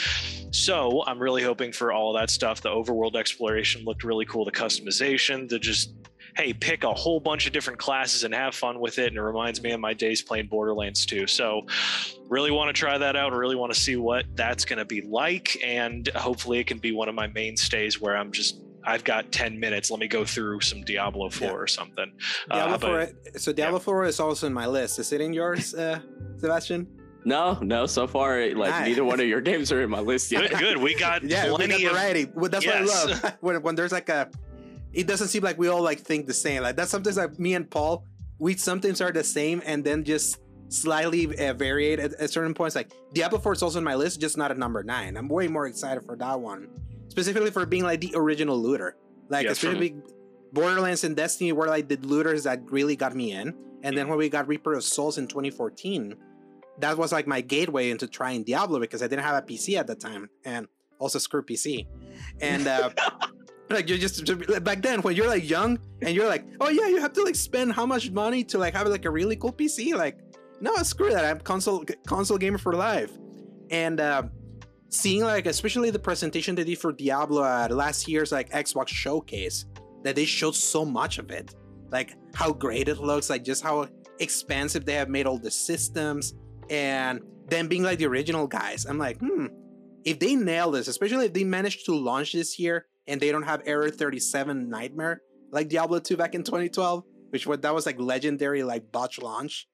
So 0.52 1.04
I'm 1.06 1.20
really 1.20 1.44
hoping 1.44 1.72
for 1.72 1.92
all 1.92 2.14
that 2.14 2.30
stuff. 2.30 2.62
The 2.62 2.70
overworld 2.70 3.16
exploration 3.16 3.84
looked 3.86 4.04
really 4.04 4.26
cool 4.26 4.46
the 4.46 4.52
customization 4.52 5.48
the 5.48 5.60
just 5.60 5.94
hey, 6.36 6.54
pick 6.54 6.84
a 6.84 6.94
whole 6.94 7.20
bunch 7.20 7.46
of 7.48 7.54
different 7.54 7.78
classes 7.80 8.24
and 8.24 8.34
have 8.34 8.56
fun 8.56 8.80
with 8.80 8.98
it. 9.00 9.08
And 9.08 9.18
it 9.18 9.22
reminds 9.22 9.62
me 9.62 9.72
of 9.72 9.80
my 9.80 9.94
days 9.94 10.22
playing 10.22 10.48
Borderlands 10.48 11.06
2. 11.06 11.28
So, 11.28 11.62
really 12.30 12.50
want 12.52 12.70
to 12.70 12.74
try 12.74 12.98
that 12.98 13.16
out 13.16 13.34
really 13.34 13.56
want 13.56 13.74
to 13.74 13.80
see 13.80 13.96
what 13.96 14.26
that's 14.36 14.66
going 14.66 14.80
to 14.80 14.86
be 14.86 15.02
like. 15.02 15.58
And 15.64 16.08
hopefully, 16.16 16.60
it 16.60 16.68
can 16.68 16.80
be 16.80 16.92
one 16.92 17.08
of 17.10 17.16
my 17.16 17.28
mainstays 17.28 18.02
where 18.02 18.18
I'm 18.18 18.32
just, 18.32 18.62
I've 18.84 19.04
got 19.04 19.32
10 19.32 19.60
minutes. 19.60 19.92
Let 19.92 20.00
me 20.00 20.08
go 20.08 20.26
through 20.26 20.62
some 20.62 20.82
Diablo 20.84 21.30
4 21.30 21.48
Yeah. 21.48 21.54
or 21.54 21.68
something. 21.68 22.12
Diablo 22.50 22.74
Uh, 22.76 22.78
but- 22.78 23.14
4, 23.34 23.40
so 23.40 23.54
Diablo 23.54 23.80
4 23.80 24.06
is 24.06 24.20
also 24.20 24.48
in 24.48 24.54
my 24.54 24.66
list. 24.68 25.00
Is 25.00 25.12
it 25.14 25.22
in 25.22 25.34
yours, 25.34 25.74
uh, 25.76 26.00
Sebastian? 26.38 26.88
No, 27.26 27.58
no. 27.62 27.86
So 27.86 28.06
far, 28.06 28.42
like 28.48 28.72
Nice. 28.72 28.88
neither 28.88 29.06
one 29.06 29.20
of 29.22 29.26
your 29.28 29.40
games 29.52 29.72
are 29.72 29.82
in 29.82 29.90
my 29.90 30.02
list 30.02 30.30
yet. 30.32 30.50
Good, 30.50 30.60
good. 30.60 30.78
We 30.78 30.94
got 30.96 31.24
Yeah, 31.24 31.44
we 31.46 31.50
got 31.52 31.56
plenty 31.56 31.86
of. 31.86 31.92
variety. 31.94 32.28
Well, 32.34 32.50
that's 32.50 32.66
Yes. 32.66 32.90
what 32.90 33.10
I 33.10 33.22
love. 33.28 33.34
when, 33.42 33.62
when 33.62 33.76
there's 33.76 33.94
like 33.94 34.10
a, 34.10 34.30
it 34.94 35.08
doesn't 35.08 35.30
seem 35.30 35.44
like 35.44 35.58
we 35.58 35.68
all 35.68 35.82
like 35.82 36.00
think 36.00 36.28
the 36.28 36.34
same. 36.34 36.64
Like 36.64 36.76
that's 36.76 36.92
sometimes 36.92 37.18
like 37.18 37.40
me 37.40 37.56
and 37.56 37.70
Paul, 37.70 38.06
we 38.40 38.56
sometimes 38.56 39.02
are 39.02 39.12
the 39.12 39.24
same 39.24 39.62
and 39.66 39.84
then 39.84 40.04
just 40.04 40.40
slightly 40.70 41.28
uh, 41.28 41.54
variate 41.54 42.00
at, 42.00 42.14
at 42.14 42.30
certain 42.30 42.54
points. 42.54 42.76
Like 42.76 42.92
Diablo 43.14 43.40
4 43.40 43.54
is 43.54 43.64
also 43.64 43.80
in 43.80 43.84
my 43.84 43.96
list, 43.96 44.22
just 44.22 44.38
not 44.38 44.52
at 44.52 44.58
number 44.58 44.84
nine. 44.84 45.18
I'm 45.18 45.28
way 45.28 45.48
more 45.48 45.68
excited 45.68 46.04
for 46.06 46.16
that 46.18 46.40
one, 46.40 46.70
specifically 47.10 47.52
for 47.52 47.66
being 47.66 47.84
like 47.84 48.02
the 48.02 48.14
original 48.16 48.58
looter. 48.58 48.96
Like 49.30 49.46
Yeah, 49.46 49.52
especially 49.52 49.96
Borderlands 50.52 51.04
and 51.04 51.16
Destiny 51.16 51.52
were 51.52 51.68
like 51.68 51.88
the 51.88 51.98
looters 51.98 52.44
that 52.44 52.62
really 52.70 52.96
got 52.96 53.16
me 53.16 53.32
in. 53.32 53.56
And 53.82 53.98
then 53.98 54.08
when 54.08 54.18
we 54.18 54.30
got 54.30 54.48
Reaper 54.48 54.74
of 54.74 54.84
Souls 54.84 55.18
in 55.18 55.28
2014, 55.28 56.16
that 56.80 56.98
was 56.98 57.12
like 57.12 57.28
my 57.28 57.42
gateway 57.42 57.90
into 57.90 58.08
trying 58.08 58.44
Diablo 58.44 58.80
because 58.80 59.04
I 59.04 59.08
didn't 59.08 59.24
have 59.24 59.44
a 59.44 59.46
PC 59.46 59.78
at 59.78 59.88
the 59.88 59.96
time 59.96 60.30
and 60.46 60.68
also 61.00 61.20
screw 61.20 61.44
PC. 61.44 61.88
And 62.40 62.68
uh, 62.68 62.92
like 63.74 63.90
you're 63.90 63.98
just 63.98 64.26
back 64.64 64.82
then 64.82 65.02
when 65.02 65.16
you're 65.16 65.28
like 65.28 65.48
young 65.48 65.80
and 66.02 66.16
you're 66.16 66.28
like, 66.28 66.46
oh 66.62 66.70
yeah, 66.70 66.88
you 66.88 67.00
have 67.00 67.14
to 67.14 67.24
like 67.24 67.36
spend 67.36 67.74
how 67.74 67.86
much 67.86 68.12
money 68.12 68.44
to 68.46 68.58
like 68.58 68.74
have 68.74 68.88
like 68.88 69.06
a 69.06 69.10
really 69.10 69.36
cool 69.36 69.54
PC? 69.54 69.96
Like, 69.96 70.20
no, 70.62 70.76
screw 70.78 71.12
that. 71.12 71.26
I'm 71.26 71.40
console 71.40 71.84
console 72.06 72.38
gamer 72.38 72.58
for 72.58 72.74
life. 72.74 73.12
And 73.70 74.00
uh, 74.00 74.24
seeing 74.90 75.24
like 75.24 75.46
especially 75.46 75.90
the 75.90 76.00
presentation 76.00 76.56
they 76.56 76.64
did 76.64 76.78
for 76.78 76.92
Diablo 76.92 77.44
at 77.44 77.72
last 77.72 78.08
year's 78.08 78.32
like 78.32 78.50
Xbox 78.52 78.90
showcase, 78.90 79.66
that 80.04 80.16
they 80.16 80.26
showed 80.26 80.56
so 80.56 80.86
much 80.86 81.18
of 81.18 81.32
it. 81.32 81.56
Like 81.92 82.16
how 82.34 82.52
great 82.52 82.88
it 82.88 83.00
looks, 83.00 83.30
like 83.30 83.44
just 83.44 83.64
how 83.64 83.88
expansive 84.20 84.86
they 84.86 84.94
have 84.94 85.10
made 85.10 85.26
all 85.26 85.38
the 85.38 85.52
systems, 85.52 86.34
and 86.70 87.22
then 87.50 87.68
being 87.68 87.84
like 87.84 88.00
the 88.00 88.06
original 88.06 88.48
guys. 88.48 88.86
I'm 88.86 88.98
like, 88.98 89.20
hmm, 89.20 89.48
if 90.06 90.20
they 90.20 90.36
nail 90.36 90.72
this, 90.72 90.88
especially 90.88 91.28
if 91.28 91.34
they 91.34 91.44
manage 91.44 91.84
to 91.86 91.96
launch 91.96 92.34
this 92.34 92.60
year 92.60 92.86
and 93.08 93.20
they 93.22 93.32
don't 93.32 93.44
have 93.44 93.62
Error 93.66 93.90
37 93.90 94.70
Nightmare 94.70 95.22
like 95.52 95.70
Diablo 95.70 96.00
2 96.00 96.18
back 96.18 96.34
in 96.36 96.44
2012, 96.44 97.04
which 97.30 97.46
was 97.46 97.60
that 97.60 97.74
was 97.74 97.86
like 97.86 98.00
legendary 98.00 98.64
like 98.64 98.92
botch 98.92 99.20
launch 99.22 99.68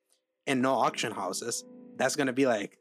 and 0.48 0.62
no 0.62 0.74
auction 0.74 1.12
houses. 1.12 1.64
That's 1.98 2.16
gonna 2.16 2.34
be 2.34 2.46
like 2.48 2.78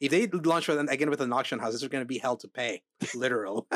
if 0.00 0.10
they 0.12 0.26
launch 0.28 0.68
with 0.68 0.78
an, 0.78 0.88
again 0.88 1.10
with 1.10 1.20
an 1.20 1.32
auction 1.32 1.58
house, 1.58 1.74
it's 1.74 1.86
gonna 1.88 2.04
be 2.04 2.18
hell 2.18 2.36
to 2.36 2.48
pay, 2.48 2.82
literal. 3.14 3.66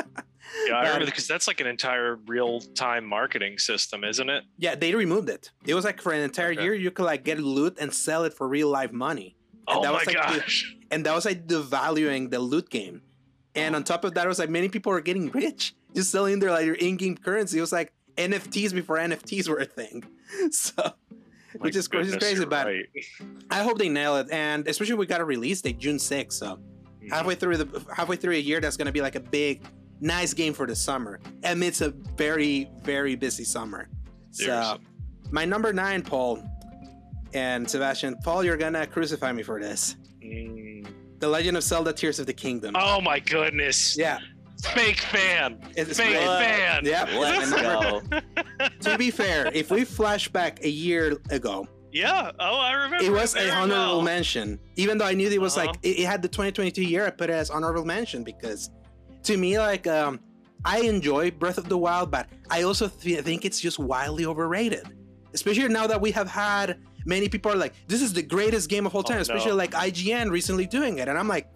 Yeah, 0.67 0.75
I 0.75 0.83
remember 0.87 1.05
because 1.05 1.27
that's 1.27 1.47
like 1.47 1.59
an 1.61 1.67
entire 1.67 2.17
real 2.27 2.59
time 2.61 3.05
marketing 3.05 3.57
system, 3.59 4.03
isn't 4.03 4.29
it? 4.29 4.43
yeah, 4.57 4.75
they 4.75 4.93
removed 4.95 5.29
it. 5.29 5.51
It 5.65 5.73
was 5.73 5.83
like 5.85 6.01
for 6.01 6.13
an 6.13 6.21
entire 6.21 6.51
Okay. 6.51 6.63
year, 6.63 6.73
you 6.73 6.91
could 6.91 7.05
like 7.05 7.23
get 7.23 7.39
loot 7.39 7.77
and 7.79 7.93
sell 7.93 8.23
it 8.23 8.33
for 8.33 8.47
real 8.47 8.69
life 8.69 8.91
money. 8.91 9.35
And 9.67 9.77
Oh 9.79 9.81
that 9.83 9.91
my 9.93 9.97
was, 9.99 10.07
like, 10.07 10.15
the- 10.33 10.39
gosh. 10.39 10.75
and 10.91 11.05
that 11.05 11.13
was 11.15 11.25
like 11.25 11.47
devaluing 11.47 12.29
the 12.31 12.39
loot 12.39 12.69
game. 12.69 13.01
And 13.55 13.75
on 13.75 13.83
top 13.83 14.03
of 14.03 14.13
that, 14.15 14.25
it 14.25 14.27
was 14.27 14.39
like 14.39 14.49
many 14.49 14.69
people 14.69 14.91
are 14.91 15.01
getting 15.01 15.29
rich 15.31 15.75
just 15.93 16.11
selling 16.11 16.39
their 16.39 16.51
like 16.51 16.65
their 16.65 16.73
in-game 16.73 17.17
currency. 17.17 17.57
It 17.57 17.61
was 17.61 17.71
like 17.71 17.93
NFTs 18.17 18.73
before 18.73 18.97
NFTs 18.97 19.47
were 19.47 19.59
a 19.59 19.65
thing. 19.65 20.03
So, 20.49 20.73
My 20.81 20.91
which 21.59 21.75
is 21.75 21.87
which 21.91 22.07
is 22.07 22.15
crazy. 22.17 22.43
But 22.45 22.65
right. 22.65 22.85
I 23.51 23.61
hope 23.61 23.77
they 23.77 23.89
nail 23.89 24.17
it, 24.17 24.31
and 24.31 24.67
especially 24.67 24.95
we 24.95 25.05
got 25.05 25.21
a 25.21 25.25
release 25.25 25.61
date 25.61 25.77
June 25.77 25.97
6th. 25.97 26.33
So 26.33 26.57
Mhm. 27.03 27.11
halfway 27.11 27.35
through 27.35 27.57
the 27.57 27.85
halfway 27.95 28.15
through 28.15 28.33
a 28.33 28.39
year, 28.39 28.59
that's 28.59 28.75
going 28.77 28.87
to 28.87 28.91
be 28.91 29.01
like 29.01 29.13
a 29.15 29.19
big, 29.19 29.61
nice 30.01 30.33
game 30.33 30.53
for 30.53 30.65
the 30.65 30.75
summer 30.75 31.19
amidst 31.43 31.81
a 31.81 31.89
very 32.17 32.67
very 32.81 33.13
busy 33.15 33.43
summer. 33.43 33.87
So 34.31 34.79
my 35.29 35.45
number 35.45 35.71
nine, 35.71 36.01
Paul 36.01 36.43
and 37.35 37.69
Sebastian. 37.69 38.15
Paul, 38.23 38.43
you're 38.43 38.57
gonna 38.57 38.87
crucify 38.87 39.31
me 39.31 39.43
for 39.43 39.59
this. 39.59 39.95
Mm. 40.23 40.87
The 41.23 41.29
Legend 41.29 41.55
of 41.55 41.63
Zelda: 41.63 41.93
Tears 41.93 42.19
of 42.19 42.25
the 42.25 42.33
Kingdom. 42.33 42.75
Oh 42.77 42.99
my 42.99 43.17
goodness. 43.17 43.97
Yeah, 43.97 44.19
Fake 44.61 44.99
fan. 44.99 45.57
it's 45.77 45.97
Fake 45.97 46.09
great. 46.09 46.25
Fan. 46.27 46.83
Yeah, 46.85 47.03
Let's 47.17 47.49
go. 47.53 48.01
to 48.81 48.97
be 48.97 49.09
fair, 49.09 49.49
if 49.53 49.71
we 49.71 49.85
flash 49.85 50.27
back 50.27 50.61
a 50.65 50.69
year 50.69 51.17
ago, 51.29 51.65
Yeah. 51.93 52.31
Oh, 52.41 52.57
I 52.59 52.73
remember. 52.73 53.05
it 53.05 53.09
was 53.09 53.35
a 53.37 53.49
honorable 53.51 53.75
well. 53.85 54.01
mention. 54.01 54.59
Even 54.75 54.97
though 54.97 55.05
I 55.05 55.13
knew 55.13 55.29
it 55.29 55.39
was 55.39 55.55
Uh-huh. 55.57 55.67
like 55.67 55.77
it, 55.81 55.99
it 56.01 56.05
had 56.05 56.21
the 56.21 56.27
2022 56.27 56.83
year, 56.83 57.05
I 57.07 57.09
put 57.09 57.29
it 57.29 57.33
as 57.33 57.49
honorable 57.49 57.85
mention 57.85 58.25
because 58.25 58.69
to 59.23 59.37
me, 59.37 59.57
like, 59.57 59.87
um, 59.87 60.19
I 60.65 60.79
enjoy 60.81 61.31
Breath 61.31 61.57
of 61.57 61.69
the 61.69 61.77
Wild, 61.77 62.11
but 62.11 62.27
I 62.49 62.63
also 62.63 62.89
th- 62.89 63.21
think 63.21 63.45
it's 63.45 63.61
just 63.61 63.79
wildly 63.79 64.25
overrated. 64.25 64.83
Especially 65.33 65.69
now 65.69 65.87
that 65.87 66.01
we 66.01 66.11
have 66.11 66.27
had 66.29 66.79
many 67.05 67.29
people 67.29 67.51
are 67.51 67.55
like, 67.55 67.73
"This 67.87 68.01
is 68.01 68.13
the 68.13 68.21
greatest 68.23 68.69
game 68.69 68.85
of 68.85 68.95
all 68.95 69.03
time," 69.03 69.15
Oh, 69.15 69.17
no. 69.17 69.21
especially 69.21 69.53
like 69.53 69.71
IGN 69.71 70.29
recently 70.29 70.65
doing 70.65 70.97
it, 70.99 71.07
and 71.07 71.17
I'm 71.17 71.27
like, 71.27 71.47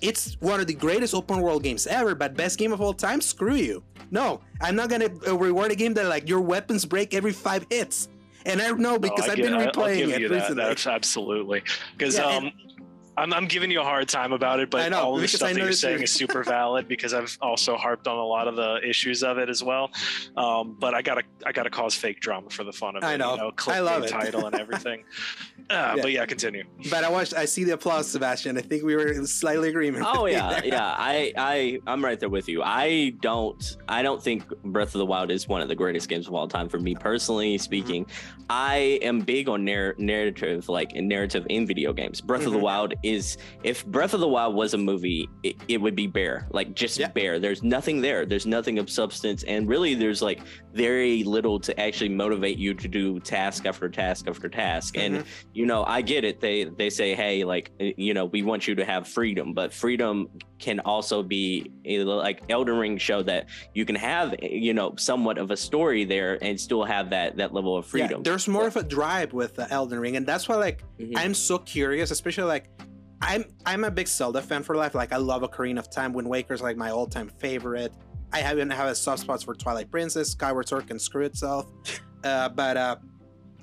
"It's 0.00 0.36
one 0.40 0.60
of 0.60 0.66
the 0.66 0.74
greatest 0.74 1.14
open 1.14 1.40
world 1.40 1.62
games 1.62 1.86
ever, 1.86 2.14
but 2.14 2.34
best 2.36 2.58
game 2.58 2.72
of 2.72 2.80
all 2.80 2.94
time? 2.94 3.20
Screw 3.20 3.54
you! 3.56 3.82
No, 4.10 4.40
I'm 4.60 4.76
not 4.76 4.88
gonna 4.88 5.10
uh, 5.26 5.36
reward 5.36 5.70
a 5.70 5.74
game 5.74 5.94
that 5.94 6.06
like 6.06 6.28
your 6.28 6.40
weapons 6.40 6.84
break 6.84 7.14
every 7.14 7.32
five 7.32 7.66
hits." 7.70 8.08
And 8.46 8.62
I 8.62 8.70
know 8.70 8.98
because 8.98 9.26
No, 9.26 9.26
I 9.26 9.30
I've 9.32 9.36
get- 9.36 9.50
been 9.50 9.54
replaying 9.60 10.08
it 10.08 10.28
that. 10.28 10.34
recently. 10.34 10.64
That's 10.64 10.86
absolutely 10.86 11.62
because 11.96 12.16
Yeah, 12.16 12.24
um, 12.24 12.52
I'm, 13.18 13.32
I'm 13.34 13.46
giving 13.46 13.70
you 13.70 13.80
a 13.80 13.84
hard 13.84 14.08
time 14.08 14.32
about 14.32 14.60
it, 14.60 14.70
but 14.70 14.80
I 14.82 14.88
know, 14.88 15.00
all 15.02 15.16
the 15.16 15.26
stuff 15.28 15.52
that 15.52 15.56
you're 15.58 15.72
saying 15.72 15.96
your- 15.96 16.04
is 16.04 16.12
super 16.12 16.42
valid 16.44 16.88
because 16.88 17.12
I've 17.14 17.36
also 17.40 17.76
harped 17.76 18.06
on 18.08 18.16
a 18.16 18.24
lot 18.24 18.48
of 18.48 18.56
the 18.56 18.80
issues 18.88 19.22
of 19.22 19.38
it 19.38 19.48
as 19.48 19.62
well. 19.62 19.90
Um, 20.36 20.76
but 20.78 20.94
I 20.94 21.02
gotta 21.02 21.22
I 21.44 21.52
gotta 21.52 21.70
cause 21.70 21.94
fake 21.94 22.20
drama 22.20 22.50
for 22.50 22.64
the 22.64 22.72
fun 22.72 22.96
of 22.96 23.02
it. 23.02 23.06
I 23.06 23.16
know. 23.16 23.32
You 23.32 23.36
know 23.38 23.52
I 23.68 23.80
love 23.80 24.02
clickbait 24.02 24.06
it. 24.06 24.10
title 24.10 24.46
and 24.46 24.54
everything. 24.56 25.04
Uh, 25.70 25.92
Yeah. 25.96 26.02
But 26.02 26.12
yeah, 26.12 26.24
continue. 26.24 26.64
But 26.88 27.04
I 27.04 27.10
watched. 27.10 27.34
I 27.34 27.44
see 27.44 27.62
the 27.62 27.72
applause, 27.74 28.10
Sebastian. 28.10 28.56
I 28.56 28.62
think 28.62 28.84
we 28.84 28.96
were 28.96 29.08
in 29.08 29.26
slightly 29.26 29.68
agreement. 29.68 30.06
Oh 30.08 30.24
yeah, 30.24 30.48
there. 30.60 30.64
yeah. 30.66 30.94
I, 30.96 31.30
I, 31.36 31.80
I'm 31.86 32.02
right 32.02 32.18
there 32.18 32.30
with 32.30 32.48
you. 32.48 32.62
I 32.62 33.10
don't, 33.20 33.76
I 33.86 34.00
don't 34.00 34.22
think 34.22 34.48
Breath 34.62 34.94
of 34.94 34.98
the 35.00 35.04
Wild 35.04 35.30
is 35.30 35.46
one 35.46 35.60
of 35.60 35.68
the 35.68 35.74
greatest 35.74 36.08
games 36.08 36.26
of 36.26 36.32
all 36.32 36.48
time 36.48 36.70
for 36.70 36.78
me 36.78 36.94
personally 36.94 37.58
speaking. 37.58 38.06
I 38.48 38.98
am 39.02 39.20
big 39.20 39.50
on 39.50 39.66
narr- 39.66 39.94
narrative, 39.98 40.70
like 40.70 40.94
narrative 40.94 41.46
in 41.50 41.66
video 41.66 41.92
games. 41.92 42.22
Breath 42.22 42.46
of 42.46 42.52
the 42.52 42.58
Mhm. 42.58 42.62
Wild 42.62 42.94
is 43.08 43.38
if 43.62 43.84
Breath 43.86 44.14
of 44.14 44.20
the 44.20 44.28
Wild 44.28 44.54
was 44.54 44.74
a 44.74 44.78
movie, 44.78 45.28
it, 45.42 45.56
it 45.68 45.80
would 45.80 45.94
be 45.96 46.06
bare, 46.06 46.46
like 46.50 46.74
just 46.74 46.98
Yeah. 46.98 47.08
bare. 47.08 47.38
There's 47.38 47.62
nothing 47.62 48.00
there. 48.00 48.26
There's 48.26 48.46
nothing 48.46 48.78
of 48.78 48.88
substance, 48.90 49.44
and 49.44 49.68
really, 49.68 49.94
there's 49.94 50.20
like 50.22 50.40
very 50.74 51.24
little 51.24 51.58
to 51.60 51.78
actually 51.80 52.10
motivate 52.10 52.58
you 52.58 52.74
to 52.74 52.88
do 52.88 53.18
task 53.20 53.66
after 53.66 53.88
task 53.88 54.28
after 54.28 54.48
task. 54.48 54.94
Mm-hmm. 54.94 55.14
And 55.16 55.24
you 55.52 55.66
know, 55.66 55.84
I 55.84 56.02
get 56.02 56.24
it. 56.24 56.40
They 56.40 56.64
they 56.64 56.90
say, 56.90 57.14
hey, 57.14 57.44
like 57.44 57.70
you 57.78 58.14
know, 58.14 58.26
we 58.26 58.42
want 58.42 58.68
you 58.68 58.74
to 58.76 58.84
have 58.84 59.08
freedom, 59.08 59.52
but 59.54 59.72
freedom 59.72 60.28
can 60.58 60.80
also 60.80 61.22
be 61.22 61.70
like 61.86 62.42
Elden 62.48 62.76
Ring 62.76 62.98
showed 62.98 63.26
that 63.26 63.46
you 63.74 63.84
can 63.84 63.94
have 63.94 64.34
eh, 64.42 64.48
you 64.50 64.74
know 64.74 64.94
somewhat 64.96 65.38
of 65.38 65.50
a 65.52 65.56
story 65.56 66.04
there 66.04 66.36
and 66.42 66.60
still 66.60 66.84
have 66.84 67.10
that 67.10 67.36
that 67.36 67.54
level 67.54 67.76
of 67.76 67.84
Yeah, 67.86 67.90
freedom. 68.06 68.22
there's 68.24 68.48
more 68.48 68.66
of 68.66 68.76
a 68.76 68.82
drive 68.82 69.32
with 69.32 69.58
uh, 69.58 69.66
Elden 69.70 70.00
Ring, 70.00 70.16
and 70.16 70.26
that's 70.26 70.48
why 70.48 70.56
like 70.56 70.82
Mhm. 70.98 71.12
I'm 71.16 71.34
so 71.34 71.58
curious, 71.58 72.10
especially 72.10 72.44
like 72.44 72.64
I'm 73.20 73.44
I'm 73.66 73.84
a 73.84 73.90
big 73.90 74.08
Zelda 74.08 74.42
fan 74.42 74.62
for 74.62 74.76
life. 74.76 74.94
Like 74.94 75.12
I 75.12 75.16
love 75.16 75.42
Ocarina 75.42 75.78
of 75.78 75.90
Time. 75.90 76.12
Wind 76.12 76.28
Waker's 76.28 76.62
like 76.62 76.76
my 76.76 76.90
all-time 76.90 77.28
favorite. 77.38 77.92
I 78.32 78.40
haven't 78.40 78.70
have 78.70 78.88
a 78.88 78.94
soft 78.94 79.22
spots 79.22 79.42
for 79.42 79.54
Twilight 79.54 79.90
Princess. 79.90 80.30
Skyward 80.30 80.68
Sword 80.68 80.86
can 80.86 80.98
screw 80.98 81.24
itself. 81.24 81.66
Uh, 82.24 82.48
but 82.48 82.76
uh, 82.76 82.96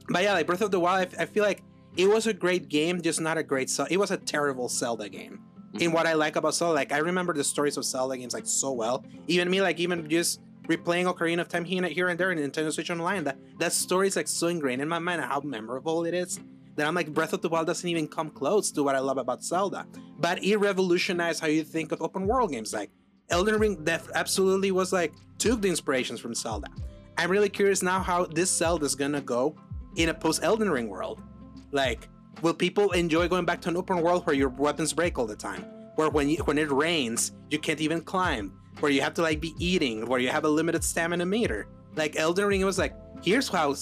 but 0.07 0.23
yeah, 0.23 0.31
like 0.31 0.47
Breath 0.47 0.61
of 0.61 0.71
the 0.71 0.79
Wild, 0.79 1.13
I 1.19 1.25
feel 1.25 1.43
like 1.43 1.61
it 1.97 2.07
was 2.07 2.25
a 2.25 2.33
great 2.33 2.69
game, 2.69 3.01
just 3.01 3.19
not 3.19 3.37
a 3.37 3.43
great. 3.43 3.69
It 3.89 3.97
was 3.97 4.11
a 4.11 4.17
terrible 4.17 4.69
Zelda 4.69 5.09
game. 5.09 5.41
In 5.81 5.91
what 5.91 6.07
I 6.07 6.13
like 6.13 6.37
about 6.37 6.55
Zelda, 6.55 6.73
like 6.73 6.93
I 6.93 6.99
remember 6.99 7.33
the 7.33 7.43
stories 7.43 7.75
of 7.75 7.83
Zelda 7.83 8.15
games 8.15 8.33
like 8.33 8.47
so 8.47 8.71
well. 8.71 9.03
Even 9.27 9.49
me, 9.49 9.61
like 9.61 9.77
even 9.81 10.09
just 10.09 10.39
replaying 10.69 11.13
Ocarina 11.13 11.41
of 11.41 11.49
Time 11.49 11.65
here 11.65 11.83
and, 11.83 11.91
here 11.91 12.07
and 12.07 12.17
there 12.17 12.31
in 12.31 12.39
Nintendo 12.39 12.71
Switch 12.71 12.89
Online, 12.89 13.25
that 13.25 13.37
that 13.59 13.73
story 13.73 14.07
is 14.07 14.15
like 14.15 14.29
so 14.29 14.47
ingrained 14.47 14.81
in 14.81 14.87
my 14.87 14.99
mind 14.99 15.19
and 15.19 15.29
how 15.29 15.41
memorable 15.41 16.05
it 16.05 16.13
is 16.13 16.39
that 16.75 16.87
I'm 16.87 16.95
like 16.95 17.13
Breath 17.13 17.33
of 17.33 17.41
the 17.41 17.49
Wild 17.49 17.67
doesn't 17.67 17.87
even 17.87 18.07
come 18.07 18.29
close 18.29 18.71
to 18.71 18.83
what 18.83 18.95
I 18.95 18.99
love 18.99 19.17
about 19.17 19.43
Zelda. 19.43 19.85
But 20.19 20.43
it 20.43 20.57
revolutionized 20.57 21.41
how 21.41 21.47
you 21.47 21.63
think 21.63 21.91
of 21.91 22.01
open 22.01 22.27
world 22.27 22.51
games. 22.51 22.73
Like 22.73 22.91
Elden 23.29 23.59
Ring, 23.59 23.83
def- 23.83 24.09
absolutely 24.13 24.71
was 24.71 24.93
like 24.93 25.13
took 25.37 25.61
the 25.61 25.69
inspirations 25.69 26.19
from 26.19 26.33
Zelda. 26.33 26.67
I'm 27.17 27.31
really 27.31 27.49
curious 27.49 27.81
now 27.81 27.99
how 27.99 28.25
this 28.25 28.51
Zelda 28.51 28.85
is 28.85 28.95
gonna 28.95 29.21
go 29.21 29.55
in 29.95 30.09
a 30.09 30.13
post 30.13 30.43
Elden 30.43 30.69
Ring 30.69 30.89
world. 30.89 31.21
Like, 31.71 32.07
will 32.41 32.53
people 32.53 32.91
enjoy 32.91 33.27
going 33.27 33.45
back 33.45 33.61
to 33.61 33.69
an 33.69 33.77
open 33.77 34.01
world 34.01 34.25
where 34.25 34.35
your 34.35 34.49
weapons 34.49 34.93
break 34.93 35.17
all 35.17 35.25
the 35.25 35.35
time? 35.35 35.61
Where 35.95 36.09
when 36.09 36.29
you, 36.29 36.37
when 36.43 36.57
it 36.57 36.69
rains, 36.71 37.31
you 37.49 37.59
can't 37.59 37.79
even 37.79 38.01
climb? 38.01 38.53
Where 38.81 38.91
you 38.91 39.01
have 39.01 39.13
to 39.15 39.21
like 39.21 39.39
be 39.39 39.53
eating? 39.57 40.05
Where 40.05 40.19
you 40.19 40.29
have 40.29 40.43
a 40.43 40.49
limited 40.49 40.83
stamina 40.83 41.25
meter? 41.25 41.67
Like 41.95 42.17
Elden 42.17 42.45
Ring, 42.45 42.65
was 42.65 42.77
like, 42.77 42.93
here's 43.23 43.47
how 43.47 43.73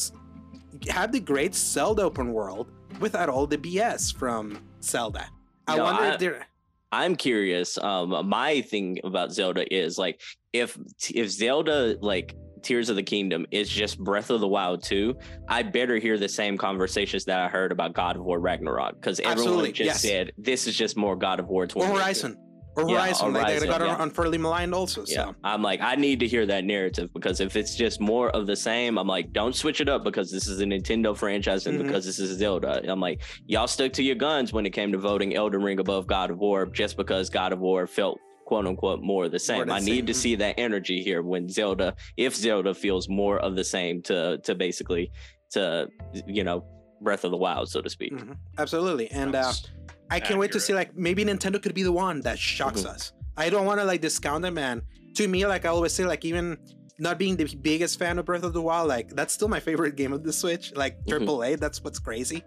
have 0.90 1.12
the 1.12 1.20
great 1.20 1.56
Zelda 1.56 2.04
open 2.04 2.32
world 2.32 2.72
without 3.00 3.30
all 3.30 3.48
the 3.48 3.58
BS 3.58 4.16
from 4.16 4.60
Zelda. 4.82 5.28
I 5.68 5.78
No, 5.78 5.84
wonder 5.84 6.04
I- 6.04 6.14
if 6.14 6.20
they're 6.20 6.48
I'm 6.92 7.16
curious. 7.16 7.80
Um, 7.80 8.28
my 8.30 8.62
thing 8.62 9.00
about 9.04 9.32
Zelda 9.32 9.66
is 9.74 9.98
like 9.98 10.22
if 10.54 10.78
if 11.12 11.32
Zelda 11.32 11.98
like 12.02 12.36
Tears 12.62 12.90
of 12.90 12.96
the 12.96 13.04
Kingdom 13.04 13.48
is 13.50 13.68
just 13.68 13.98
Breath 13.98 14.30
of 14.30 14.40
the 14.42 14.48
Wild 14.48 14.84
2, 14.84 15.16
I 15.50 15.64
better 15.64 15.98
hear 15.98 16.20
the 16.20 16.30
same 16.30 16.56
conversations 16.56 17.26
that 17.26 17.40
I 17.40 17.48
heard 17.50 17.72
about 17.72 17.94
God 17.94 18.16
of 18.16 18.24
War 18.24 18.40
Ragnarok 18.40 18.94
because 19.02 19.20
everyone 19.22 19.66
just 19.74 19.80
yes. 19.80 20.02
said 20.04 20.32
this 20.38 20.68
is 20.68 20.78
just 20.78 20.96
more 20.96 21.16
God 21.16 21.40
of 21.40 21.48
War 21.48 21.68
or 21.76 21.86
Horizon. 21.86 22.38
Or 22.76 22.90
Yeah, 22.90 22.96
Horizon, 23.04 23.34
like 23.34 23.46
they 23.48 23.54
Horizon, 23.54 23.70
got 23.70 23.82
yeah. 23.82 24.02
unfairly 24.04 24.38
maligned 24.40 24.74
also. 24.74 25.06
So 25.06 25.14
Yeah, 25.14 25.32
I'm 25.44 25.62
like, 25.62 25.80
I 25.82 25.96
need 25.96 26.20
to 26.22 26.28
hear 26.28 26.46
that 26.48 26.64
narrative 26.64 27.14
because 27.14 27.40
if 27.40 27.56
it's 27.56 27.76
just 27.76 28.00
more 28.02 28.30
of 28.32 28.48
the 28.48 28.56
same, 28.56 28.98
I'm 28.98 29.08
like, 29.08 29.32
don't 29.32 29.56
switch 29.56 29.80
it 29.80 29.88
up 29.90 30.04
because 30.04 30.32
this 30.32 30.48
is 30.48 30.60
a 30.60 30.66
Nintendo 30.66 31.16
franchise 31.16 31.68
and 31.68 31.80
Mhm. 31.80 31.84
because 31.86 32.06
this 32.06 32.18
is 32.20 32.38
Zelda. 32.38 32.82
I'm 32.90 33.00
like, 33.00 33.22
y'all 33.46 33.68
stuck 33.68 33.94
to 33.94 34.04
your 34.04 34.16
guns 34.16 34.54
when 34.54 34.66
it 34.66 34.72
came 34.72 34.92
to 34.92 34.98
voting 34.98 35.36
Elden 35.36 35.62
Ring 35.62 35.80
above 35.80 36.08
God 36.08 36.32
of 36.32 36.40
War 36.40 36.66
just 36.66 36.98
because 36.98 37.30
God 37.30 37.54
of 37.54 37.60
War 37.60 37.86
felt 37.86 38.18
quote 38.46 38.66
unquote 38.66 39.02
more 39.02 39.26
of 39.26 39.32
the 39.32 39.40
same. 39.40 39.68
the 39.68 39.74
I 39.74 39.80
need 39.80 40.08
to 40.08 40.14
see 40.14 40.36
that 40.36 40.56
energy 40.58 41.02
here 41.04 41.22
when 41.22 41.48
Zelda, 41.50 41.96
if 42.18 42.36
Zelda 42.36 42.74
feels 42.74 43.08
more 43.08 43.40
of 43.40 43.56
the 43.56 43.64
same 43.64 44.02
to 44.04 44.38
to 44.40 44.56
basically 44.56 45.12
to 45.52 45.88
you 46.28 46.44
know 46.44 46.66
Breath 47.02 47.24
of 47.24 47.32
the 47.32 47.38
Wild, 47.38 47.70
so 47.70 47.82
to 47.82 47.90
speak. 47.90 48.14
Mhm. 48.14 48.36
absolutely. 48.58 49.10
And 49.12 49.36
uh, 49.36 49.44
Sounds 49.44 49.70
I 50.10 50.20
can't 50.20 50.40
wait 50.40 50.52
to 50.52 50.60
see 50.60 50.74
like 50.74 50.96
maybe 50.96 51.24
Nintendo 51.26 51.62
could 51.62 51.74
be 51.74 51.84
the 51.84 51.92
one 51.92 52.22
that 52.22 52.38
shocks 52.40 52.82
Mhm. 52.82 52.88
us. 52.90 53.14
I 53.38 53.50
don't 53.50 53.66
want 53.66 53.80
to 53.80 53.86
like 53.86 54.02
discount 54.02 54.44
them, 54.44 54.54
man. 54.56 54.82
To 55.16 55.28
me, 55.28 55.46
like 55.48 55.66
I 55.66 55.70
always 55.70 55.92
say, 55.94 56.06
like 56.06 56.24
even 56.26 56.58
not 57.00 57.18
being 57.18 57.36
the 57.36 57.46
biggest 57.62 57.98
fan 57.98 58.20
of 58.20 58.26
Breath 58.26 58.44
of 58.44 58.54
the 58.54 58.62
Wild, 58.62 58.88
like 58.88 59.10
that's 59.16 59.34
still 59.34 59.48
my 59.48 59.60
favorite 59.60 59.96
game 59.96 60.14
of 60.14 60.24
the 60.24 60.32
Switch. 60.34 60.74
Like 60.76 60.98
Mhm. 61.00 61.08
triple 61.08 61.44
A, 61.44 61.56
that's 61.56 61.84
what's 61.84 62.00
crazy. 62.00 62.44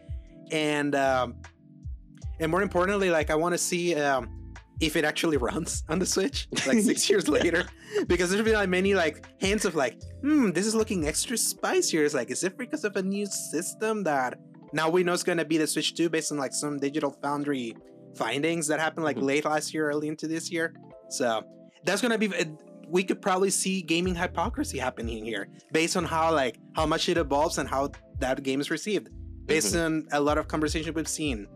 And 0.52 0.94
um, 0.94 1.34
and 2.38 2.50
more 2.50 2.62
importantly, 2.62 3.10
like 3.10 3.30
I 3.30 3.34
want 3.34 3.52
to 3.54 3.58
see 3.58 3.94
um 3.96 4.30
if 4.78 4.94
it 4.94 5.04
actually 5.04 5.36
runs 5.50 5.82
on 5.88 5.98
the 5.98 6.06
Switch, 6.06 6.48
like 6.66 6.78
six 6.80 7.08
years 7.10 7.28
later, 7.28 7.64
because 8.06 8.30
there's 8.30 8.44
been 8.44 8.54
like 8.54 8.68
many 8.68 8.94
like 8.94 9.24
hints 9.38 9.64
of 9.64 9.74
like, 9.74 10.00
hmm, 10.20 10.50
this 10.50 10.66
is 10.66 10.74
looking 10.74 11.08
extra 11.08 11.36
spicier. 11.36 12.04
It's 12.04 12.14
like, 12.14 12.30
is 12.30 12.44
it 12.44 12.56
because 12.58 12.84
of 12.84 12.94
a 12.96 13.02
new 13.02 13.26
system 13.26 14.04
that 14.04 14.38
now 14.72 14.88
we 14.90 15.02
know 15.04 15.12
it's 15.12 15.22
gonna 15.22 15.44
be 15.44 15.58
the 15.58 15.66
Switch 15.66 15.94
2 15.94 16.08
based 16.08 16.32
on 16.32 16.38
like 16.38 16.52
some 16.52 16.78
digital 16.78 17.10
foundry 17.22 17.76
findings 18.16 18.66
that 18.68 18.80
happened 18.80 19.04
like 19.04 19.16
Mhm. 19.16 19.22
late 19.22 19.44
last 19.44 19.72
year, 19.74 19.88
early 19.90 20.08
into 20.08 20.26
this 20.26 20.50
year. 20.50 20.74
So 21.10 21.42
that's 21.84 22.00
gonna 22.02 22.18
be. 22.18 22.30
We 22.88 23.02
could 23.02 23.20
probably 23.20 23.50
see 23.50 23.82
gaming 23.82 24.14
hypocrisy 24.14 24.78
happening 24.78 25.24
here, 25.24 25.48
based 25.72 25.96
on 25.96 26.04
how 26.04 26.32
like 26.32 26.58
how 26.74 26.86
much 26.86 27.08
it 27.08 27.18
evolves 27.18 27.58
and 27.58 27.68
how 27.68 27.90
that 28.20 28.42
game 28.42 28.60
is 28.60 28.70
received, 28.70 29.08
based 29.46 29.74
on 29.76 30.06
a 30.12 30.20
lot 30.20 30.38
of 30.38 30.46
conversation 30.48 30.94
we've 30.94 31.08
seen. 31.08 31.46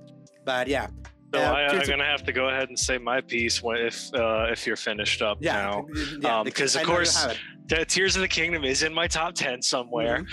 But 0.45 0.67
yeah, 0.69 0.89
So 1.33 1.39
Uh, 1.41 1.45
I, 1.53 1.67
I'm 1.69 1.87
gonna 1.87 2.05
have 2.05 2.25
to 2.25 2.33
go 2.33 2.49
ahead 2.49 2.69
and 2.69 2.79
say 2.79 2.99
my 2.99 3.21
piece 3.21 3.63
when, 3.63 3.79
if 3.79 4.13
uh, 4.15 4.47
if 4.51 4.67
you're 4.67 4.77
finished 4.77 5.23
up 5.23 5.39
yeah, 5.41 5.53
now. 5.55 5.87
yeah, 6.21 6.41
Um, 6.41 6.51
'cause 6.51 6.75
of 6.75 6.81
I 6.81 6.85
know 6.85 6.89
you 6.91 6.95
course. 6.97 7.27
The 7.69 7.85
Tears 7.85 8.17
of 8.17 8.23
the 8.23 8.27
Kingdom 8.29 8.65
is 8.65 8.83
in 8.83 8.93
my 8.93 9.07
top 9.07 9.35
ten 9.35 9.63
somewhere. 9.63 10.25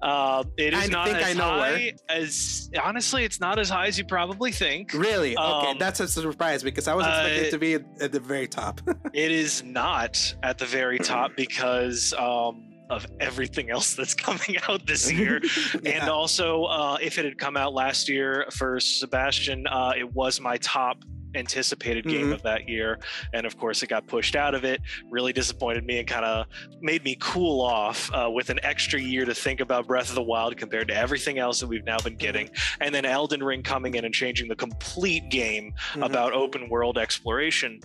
Uh, 0.00 0.44
it 0.56 0.74
is 0.74 0.78
Mm-hmm. 0.84 0.94
I 0.94 1.06
not 1.06 1.08
as 1.08 1.24
I 1.26 1.32
know 1.32 1.58
where. 1.58 1.76
high 1.76 1.92
as 2.08 2.70
honestly, 2.80 3.24
it's 3.24 3.40
not 3.40 3.58
as 3.58 3.68
high 3.68 3.88
as 3.88 3.98
you 3.98 4.04
probably 4.04 4.52
think. 4.52 4.92
Really? 4.94 5.36
Okay, 5.36 5.70
Um, 5.70 5.78
that's 5.78 5.98
a 5.98 6.06
surprise 6.06 6.62
because 6.62 6.86
I 6.86 6.94
was 6.94 7.04
expecting 7.04 7.40
uh, 7.40 7.46
it 7.48 7.50
to 7.50 7.58
be 7.58 7.74
at, 7.74 7.82
at 8.00 8.12
the 8.12 8.20
very 8.20 8.46
top. 8.46 8.80
It 9.12 9.32
is 9.32 9.64
not 9.64 10.34
at 10.44 10.58
the 10.58 10.66
very 10.66 10.98
top 11.00 11.32
because 11.36 12.12
um, 12.14 12.73
of 12.94 13.06
everything 13.20 13.70
else 13.70 13.94
that's 13.94 14.14
coming 14.28 14.56
out 14.68 14.86
this 14.86 15.10
year. 15.20 15.40
And 15.84 16.08
also, 16.08 16.64
uh, 16.64 16.96
if 17.00 17.18
it 17.18 17.24
had 17.24 17.38
come 17.38 17.56
out 17.56 17.74
last 17.74 18.08
year 18.08 18.46
for 18.50 18.80
Sebastian, 18.80 19.66
uh, 19.66 19.92
it 19.96 20.12
was 20.12 20.40
my 20.40 20.56
top 20.58 21.04
anticipated 21.34 22.04
game 22.06 22.28
Mhm. 22.28 22.34
of 22.34 22.42
that 22.42 22.68
year. 22.68 22.98
And 23.32 23.46
of 23.46 23.56
course, 23.58 23.82
it 23.82 23.88
got 23.88 24.06
pushed 24.06 24.36
out 24.36 24.54
of 24.54 24.64
it. 24.64 24.80
Really 25.10 25.32
disappointed 25.32 25.84
me 25.84 25.98
and 25.98 26.06
kind 26.08 26.24
of 26.24 26.46
made 26.80 27.04
me 27.04 27.16
cool 27.20 27.60
off 27.60 28.10
uh, 28.12 28.30
with 28.30 28.50
an 28.50 28.60
extra 28.62 29.00
year 29.00 29.24
to 29.24 29.34
think 29.34 29.60
about 29.60 29.86
Breath 29.86 30.08
of 30.08 30.14
the 30.14 30.22
Wild 30.22 30.56
compared 30.56 30.88
to 30.88 30.94
everything 30.96 31.38
else 31.38 31.60
that 31.60 31.66
we've 31.66 31.84
now 31.84 31.98
been 31.98 32.16
getting. 32.16 32.50
And 32.80 32.94
then 32.94 33.04
Elden 33.04 33.42
Ring 33.42 33.62
coming 33.62 33.94
in 33.94 34.04
and 34.04 34.14
changing 34.14 34.48
the 34.48 34.56
complete 34.56 35.28
game 35.30 35.74
Mhm. 35.94 36.04
about 36.06 36.32
open 36.32 36.68
world 36.68 36.98
exploration. 36.98 37.80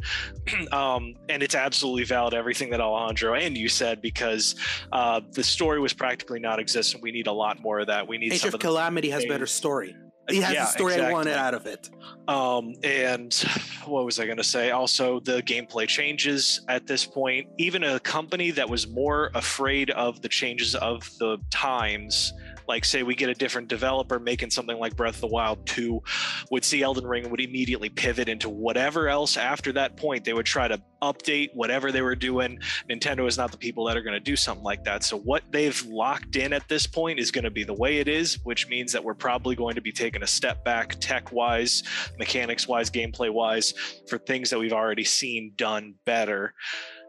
um, 0.72 1.16
and 1.30 1.42
it's 1.44 1.56
absolutely 1.56 2.04
valid 2.04 2.34
everything 2.34 2.70
that 2.72 2.82
Alejandro 2.82 3.34
and 3.36 3.58
you 3.58 3.70
said 3.70 4.02
because 4.02 4.56
uh, 4.92 5.22
the 5.32 5.44
story 5.44 5.80
was 5.80 5.94
practically 5.94 6.40
non-existent. 6.40 7.02
We 7.04 7.12
need 7.12 7.28
a 7.28 7.32
lot 7.32 7.60
more 7.62 7.80
of 7.80 7.88
that. 7.88 8.08
We 8.08 8.18
need 8.18 8.34
Age 8.34 8.42
some 8.42 8.50
of 8.50 8.54
of 8.56 8.60
Calamity 8.60 9.10
has 9.10 9.26
better 9.26 9.46
story. 9.46 9.96
It 10.30 10.44
has 10.44 10.54
Yeah, 10.54 10.66
the 10.66 10.72
story 10.72 10.96
I 11.02 11.12
wanted 11.12 11.36
out 11.36 11.54
of 11.54 11.66
it. 11.66 11.90
um, 12.28 12.74
and 12.84 13.34
what 13.86 14.06
was 14.06 14.20
I 14.20 14.26
going 14.26 14.38
to 14.38 14.44
say? 14.44 14.72
Also, 14.72 15.20
the 15.20 15.42
gameplay 15.44 15.88
changes 15.88 16.62
at 16.68 16.88
this 16.88 17.06
point. 17.06 17.48
Even 17.58 17.84
a 17.84 18.00
company 18.00 18.52
that 18.52 18.70
was 18.70 18.88
more 18.88 19.32
afraid 19.34 19.90
of 19.92 20.22
the 20.22 20.30
changes 20.30 20.76
of 20.76 21.10
the 21.20 21.38
times, 21.50 22.34
like 22.70 22.86
say 22.86 23.04
we 23.04 23.16
get 23.16 23.30
a 23.30 23.34
different 23.34 23.68
developer 23.68 24.20
making 24.20 24.52
something 24.52 24.78
like 24.78 24.96
Breath 24.96 25.16
of 25.16 25.22
the 25.22 25.28
Wild 25.28 25.66
2, 25.66 26.02
would 26.52 26.64
see 26.64 26.84
Elden 26.84 27.06
Ring 27.06 27.30
would 27.30 27.42
immediately 27.42 27.90
pivot 27.90 28.30
into 28.30 28.48
whatever 28.48 29.10
else 29.10 29.36
after 29.36 29.74
that 29.74 29.98
point. 29.98 30.24
They 30.24 30.34
would 30.34 30.46
try 30.46 30.68
to 30.68 30.82
update 31.02 31.50
whatever 31.54 31.92
they 31.92 32.02
were 32.02 32.16
doing. 32.16 32.60
Nintendo 32.90 33.28
is 33.28 33.38
not 33.38 33.52
the 33.52 33.58
people 33.58 33.86
that 33.86 33.98
are 33.98 34.02
going 34.04 34.14
to 34.14 34.20
do 34.20 34.36
something 34.36 34.64
like 34.64 34.84
that. 34.84 35.04
So 35.04 35.18
what 35.18 35.44
they've 35.52 35.84
locked 35.86 36.36
in 36.36 36.54
at 36.54 36.68
this 36.70 36.86
point 36.86 37.20
is 37.20 37.32
going 37.32 37.44
to 37.44 37.52
be 37.52 37.64
the 37.64 37.74
way 37.74 37.98
it 37.98 38.08
is, 38.08 38.38
which 38.44 38.68
means 38.70 38.92
that 38.94 39.04
we're 39.04 39.16
probably 39.16 39.56
going 39.56 39.76
to 39.76 39.82
be 39.82 39.92
taking 39.92 40.22
a 40.22 40.28
step 40.28 40.64
back 40.64 40.96
tech 41.00 41.32
wise 41.32 41.84
mechanics 42.20 42.68
wise, 42.68 42.90
gameplay 42.92 43.32
wise, 43.32 43.74
for 44.08 44.20
things 44.20 44.50
that 44.50 44.60
we've 44.60 44.74
already 44.74 45.04
seen 45.04 45.54
done 45.56 45.96
better. 46.06 46.54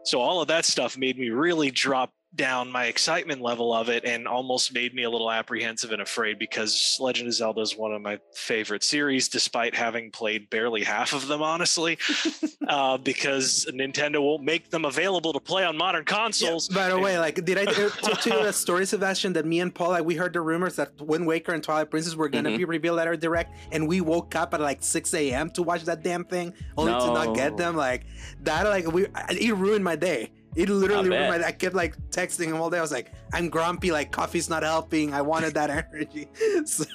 So 0.03 0.19
all 0.19 0.41
of 0.41 0.47
that 0.47 0.65
stuff 0.65 0.97
made 0.97 1.19
me 1.19 1.29
really 1.29 1.69
drop 1.69 2.11
down 2.33 2.71
my 2.71 2.85
excitement 2.85 3.41
level 3.41 3.73
of 3.73 3.89
it 3.89 4.05
and 4.05 4.25
almost 4.25 4.73
made 4.73 4.93
me 4.93 5.03
a 5.03 5.09
little 5.09 5.29
apprehensive 5.29 5.91
and 5.91 6.01
afraid 6.01 6.39
because 6.39 6.95
Legend 6.99 7.27
of 7.27 7.33
Zelda 7.33 7.59
is 7.59 7.75
one 7.75 7.91
of 7.91 8.01
my 8.01 8.19
favorite 8.33 8.83
series, 8.83 9.27
despite 9.27 9.75
having 9.75 10.11
played 10.11 10.49
barely 10.49 10.81
half 10.81 11.11
of 11.13 11.27
them, 11.27 11.41
honestly, 11.41 11.97
uh, 12.69 12.97
because 12.97 13.67
Nintendo 13.73 14.21
won't 14.21 14.43
make 14.43 14.69
them 14.69 14.85
available 14.85 15.33
to 15.33 15.41
play 15.41 15.65
on 15.65 15.75
modern 15.75 16.05
consoles. 16.05 16.69
Yeah, 16.71 16.75
by 16.77 16.89
the 16.89 16.97
way, 16.99 17.19
like, 17.19 17.43
did 17.43 17.57
I 17.57 17.63
uh, 17.63 17.89
to, 17.89 18.15
to 18.29 18.47
a 18.47 18.53
story, 18.53 18.85
Sebastian, 18.85 19.33
that 19.33 19.45
me 19.45 19.59
and 19.59 19.75
Paul, 19.75 19.89
like, 19.89 20.05
we 20.05 20.15
heard 20.15 20.31
the 20.31 20.41
rumors 20.41 20.77
that 20.77 20.99
Wind 21.01 21.27
Waker 21.27 21.51
and 21.53 21.61
Twilight 21.61 21.91
Princess 21.91 22.15
were 22.15 22.29
going 22.29 22.45
to 22.45 22.51
Mhm. 22.51 22.57
be 22.57 22.65
revealed 22.65 22.99
at 22.99 23.07
our 23.07 23.17
direct, 23.17 23.53
and 23.73 23.87
we 23.87 23.99
woke 24.01 24.35
up 24.35 24.53
at 24.53 24.61
like 24.61 24.81
6 24.83 25.13
a.m. 25.13 25.49
to 25.51 25.63
watch 25.63 25.83
that 25.83 26.01
damn 26.01 26.23
thing, 26.23 26.53
only 26.77 26.93
to 26.93 27.13
not 27.13 27.35
get 27.35 27.57
them. 27.57 27.75
Like, 27.75 28.05
that, 28.43 28.65
like, 28.67 28.89
we, 28.91 29.07
it 29.29 29.53
ruined 29.55 29.83
my 29.83 29.95
day. 29.97 30.31
It 30.55 30.69
literally 30.69 31.15
I 31.15 31.19
ruined 31.27 31.41
my. 31.41 31.47
I 31.47 31.51
kept 31.51 31.75
like 31.75 31.95
texting 32.09 32.47
him 32.47 32.55
all 32.57 32.69
day. 32.69 32.77
I 32.77 32.81
was 32.81 32.91
like, 32.91 33.11
I'm 33.33 33.49
grumpy, 33.49 33.91
like, 33.91 34.11
coffee's 34.11 34.49
not 34.49 34.63
helping. 34.63 35.13
I 35.13 35.21
wanted 35.21 35.53
that 35.53 35.69
energy. 35.93 36.27
So, 36.65 36.85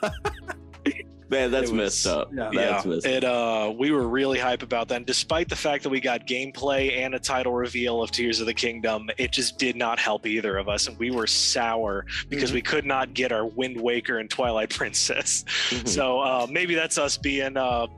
Man, 1.29 1.51
that's 1.51 1.73
was- 1.73 1.73
messed 1.73 2.07
up. 2.07 2.29
yeah. 2.33 2.51
That's 2.55 2.85
yeah, 2.85 2.91
messed 2.93 3.07
up. 3.07 3.13
it 3.13 3.25
uh 3.25 3.75
we 3.77 3.91
were 3.91 4.07
really 4.07 4.39
hype 4.39 4.63
about 4.63 4.87
that. 4.89 4.95
And 4.99 5.07
despite 5.07 5.49
the 5.49 5.57
fact 5.57 5.83
that 5.83 5.89
we 5.89 5.99
got 6.01 6.25
gameplay 6.25 6.99
and 6.99 7.17
a 7.17 7.19
title 7.19 7.53
reveal 7.53 8.01
of 8.01 8.13
Tears 8.13 8.39
of 8.39 8.47
the 8.47 8.55
Kingdom, 8.55 9.11
it 9.19 9.33
just 9.33 9.59
did 9.59 9.75
not 9.75 9.99
help 9.99 10.25
either 10.25 10.57
of 10.57 10.69
us, 10.69 10.87
and 10.87 10.97
we 11.01 11.11
were 11.11 11.27
sour 11.27 12.07
because 12.29 12.53
we 12.53 12.63
could 12.63 12.87
not 12.87 13.13
get 13.13 13.33
our 13.33 13.45
Wind 13.45 13.81
Waker 13.81 14.19
and 14.19 14.31
Twilight 14.31 14.71
Princess. 14.77 15.45
Mhm. 15.71 15.89
So 15.89 16.21
uh, 16.21 16.47
maybe 16.49 16.77
that's 16.77 16.97
us 16.97 17.17
being 17.17 17.57
uh, 17.57 17.89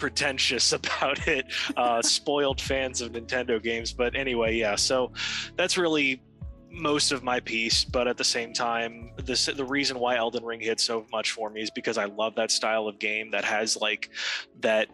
pretentious 0.00 0.72
about 0.80 1.28
it, 1.28 1.46
uh, 1.76 2.02
spoiled 2.18 2.60
fans 2.60 3.00
of 3.00 3.12
Nintendo 3.12 3.62
games. 3.62 3.92
But 3.92 4.16
anyway, 4.16 4.56
yeah. 4.56 4.74
So 4.74 5.12
that's 5.56 5.78
really 5.78 6.22
most 6.72 7.12
of 7.12 7.22
my 7.22 7.38
piece. 7.38 7.84
But 7.84 8.08
at 8.08 8.16
the 8.16 8.24
same 8.24 8.52
time, 8.52 9.12
this 9.24 9.46
the 9.46 9.64
reason 9.64 9.98
why 9.98 10.16
Elden 10.16 10.44
Ring 10.44 10.60
hit 10.60 10.80
so 10.80 11.06
much 11.12 11.32
for 11.32 11.50
me 11.50 11.62
is 11.62 11.70
because 11.70 11.98
I 11.98 12.06
love 12.06 12.34
that 12.36 12.50
style 12.50 12.88
of 12.88 12.98
game 12.98 13.30
that 13.30 13.44
has 13.44 13.76
like 13.76 14.10
that 14.60 14.88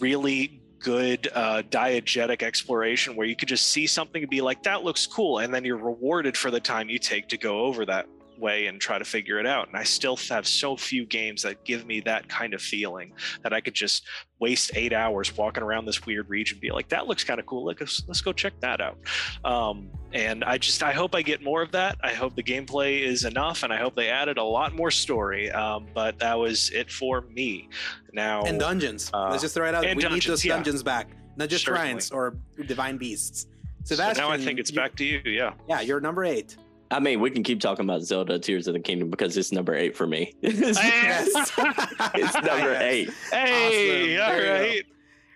really 0.00 0.62
good 0.80 1.28
uh, 1.34 1.62
diegetic 1.70 2.42
exploration 2.42 3.16
where 3.16 3.26
you 3.26 3.34
could 3.34 3.48
just 3.48 3.70
see 3.70 3.86
something 3.86 4.22
and 4.22 4.30
be 4.30 4.40
like 4.40 4.62
that 4.62 4.84
looks 4.84 5.06
cool 5.06 5.40
and 5.40 5.52
then 5.52 5.64
you're 5.64 5.76
rewarded 5.76 6.36
for 6.36 6.52
the 6.52 6.60
time 6.60 6.88
you 6.88 7.00
take 7.00 7.26
to 7.28 7.36
go 7.36 7.60
over 7.60 7.84
that 7.84 8.06
way 8.38 8.66
and 8.66 8.80
try 8.80 8.98
to 8.98 9.04
figure 9.04 9.38
it 9.38 9.46
out 9.46 9.68
and 9.68 9.76
i 9.76 9.82
still 9.82 10.16
have 10.16 10.46
so 10.46 10.76
few 10.76 11.04
games 11.06 11.42
that 11.42 11.62
give 11.64 11.86
me 11.86 12.00
that 12.00 12.28
kind 12.28 12.54
of 12.54 12.62
feeling 12.62 13.12
that 13.42 13.52
i 13.52 13.60
could 13.60 13.74
just 13.74 14.04
waste 14.40 14.70
eight 14.74 14.92
hours 14.92 15.36
walking 15.36 15.62
around 15.62 15.84
this 15.84 16.06
weird 16.06 16.28
region 16.28 16.58
be 16.60 16.70
like 16.70 16.88
that 16.88 17.06
looks 17.06 17.24
kind 17.24 17.40
of 17.40 17.46
cool 17.46 17.64
let's, 17.64 18.02
let's 18.06 18.20
go 18.20 18.32
check 18.32 18.52
that 18.60 18.80
out 18.80 18.96
um, 19.44 19.88
and 20.12 20.44
i 20.44 20.56
just 20.56 20.82
i 20.82 20.92
hope 20.92 21.14
i 21.14 21.22
get 21.22 21.42
more 21.42 21.62
of 21.62 21.72
that 21.72 21.96
i 22.02 22.12
hope 22.12 22.34
the 22.36 22.42
gameplay 22.42 23.02
is 23.02 23.24
enough 23.24 23.62
and 23.64 23.72
i 23.72 23.76
hope 23.76 23.94
they 23.96 24.08
added 24.08 24.38
a 24.38 24.42
lot 24.44 24.74
more 24.74 24.90
story 24.90 25.50
um, 25.50 25.86
but 25.94 26.18
that 26.18 26.38
was 26.38 26.70
it 26.70 26.90
for 26.90 27.22
me 27.22 27.68
now 28.12 28.42
and 28.42 28.58
dungeons. 28.58 29.10
Uh, 29.12 29.28
Let's 29.30 29.42
just 29.42 29.54
throw 29.54 29.68
it 29.68 29.74
out. 29.74 29.82
We 29.84 29.90
and 29.90 30.14
need 30.14 30.22
those 30.22 30.44
yeah. 30.44 30.54
dungeons 30.54 30.82
back, 30.82 31.08
not 31.36 31.48
just 31.48 31.64
Certainly. 31.64 31.88
shrines 31.88 32.10
or 32.10 32.36
divine 32.66 32.96
beasts. 32.96 33.46
so 33.84 33.94
Sebastian, 33.94 34.24
now 34.24 34.30
i 34.30 34.38
think 34.38 34.58
it's 34.58 34.70
you- 34.70 34.76
back 34.76 34.94
to 34.96 35.04
you 35.04 35.20
yeah 35.24 35.52
Yeah, 35.68 35.80
you're 35.82 36.00
number 36.00 36.24
eight. 36.24 36.56
I 36.90 37.00
mean, 37.00 37.20
we 37.20 37.30
can 37.30 37.42
keep 37.42 37.60
talking 37.60 37.84
about 37.84 38.02
Zelda 38.02 38.38
Tears 38.38 38.66
of 38.66 38.74
the 38.74 38.80
Kingdom 38.80 39.10
because 39.10 39.36
it's 39.36 39.52
number 39.52 39.74
eight 39.74 39.96
for 39.96 40.06
me. 40.06 40.32
Yes. 40.42 41.28
it's 42.14 42.34
number 42.34 42.76
eight. 42.80 43.10
hey 43.30 44.16
Awesome. 44.18 44.34
all 44.34 44.40
There 44.40 44.60
right 44.62 44.84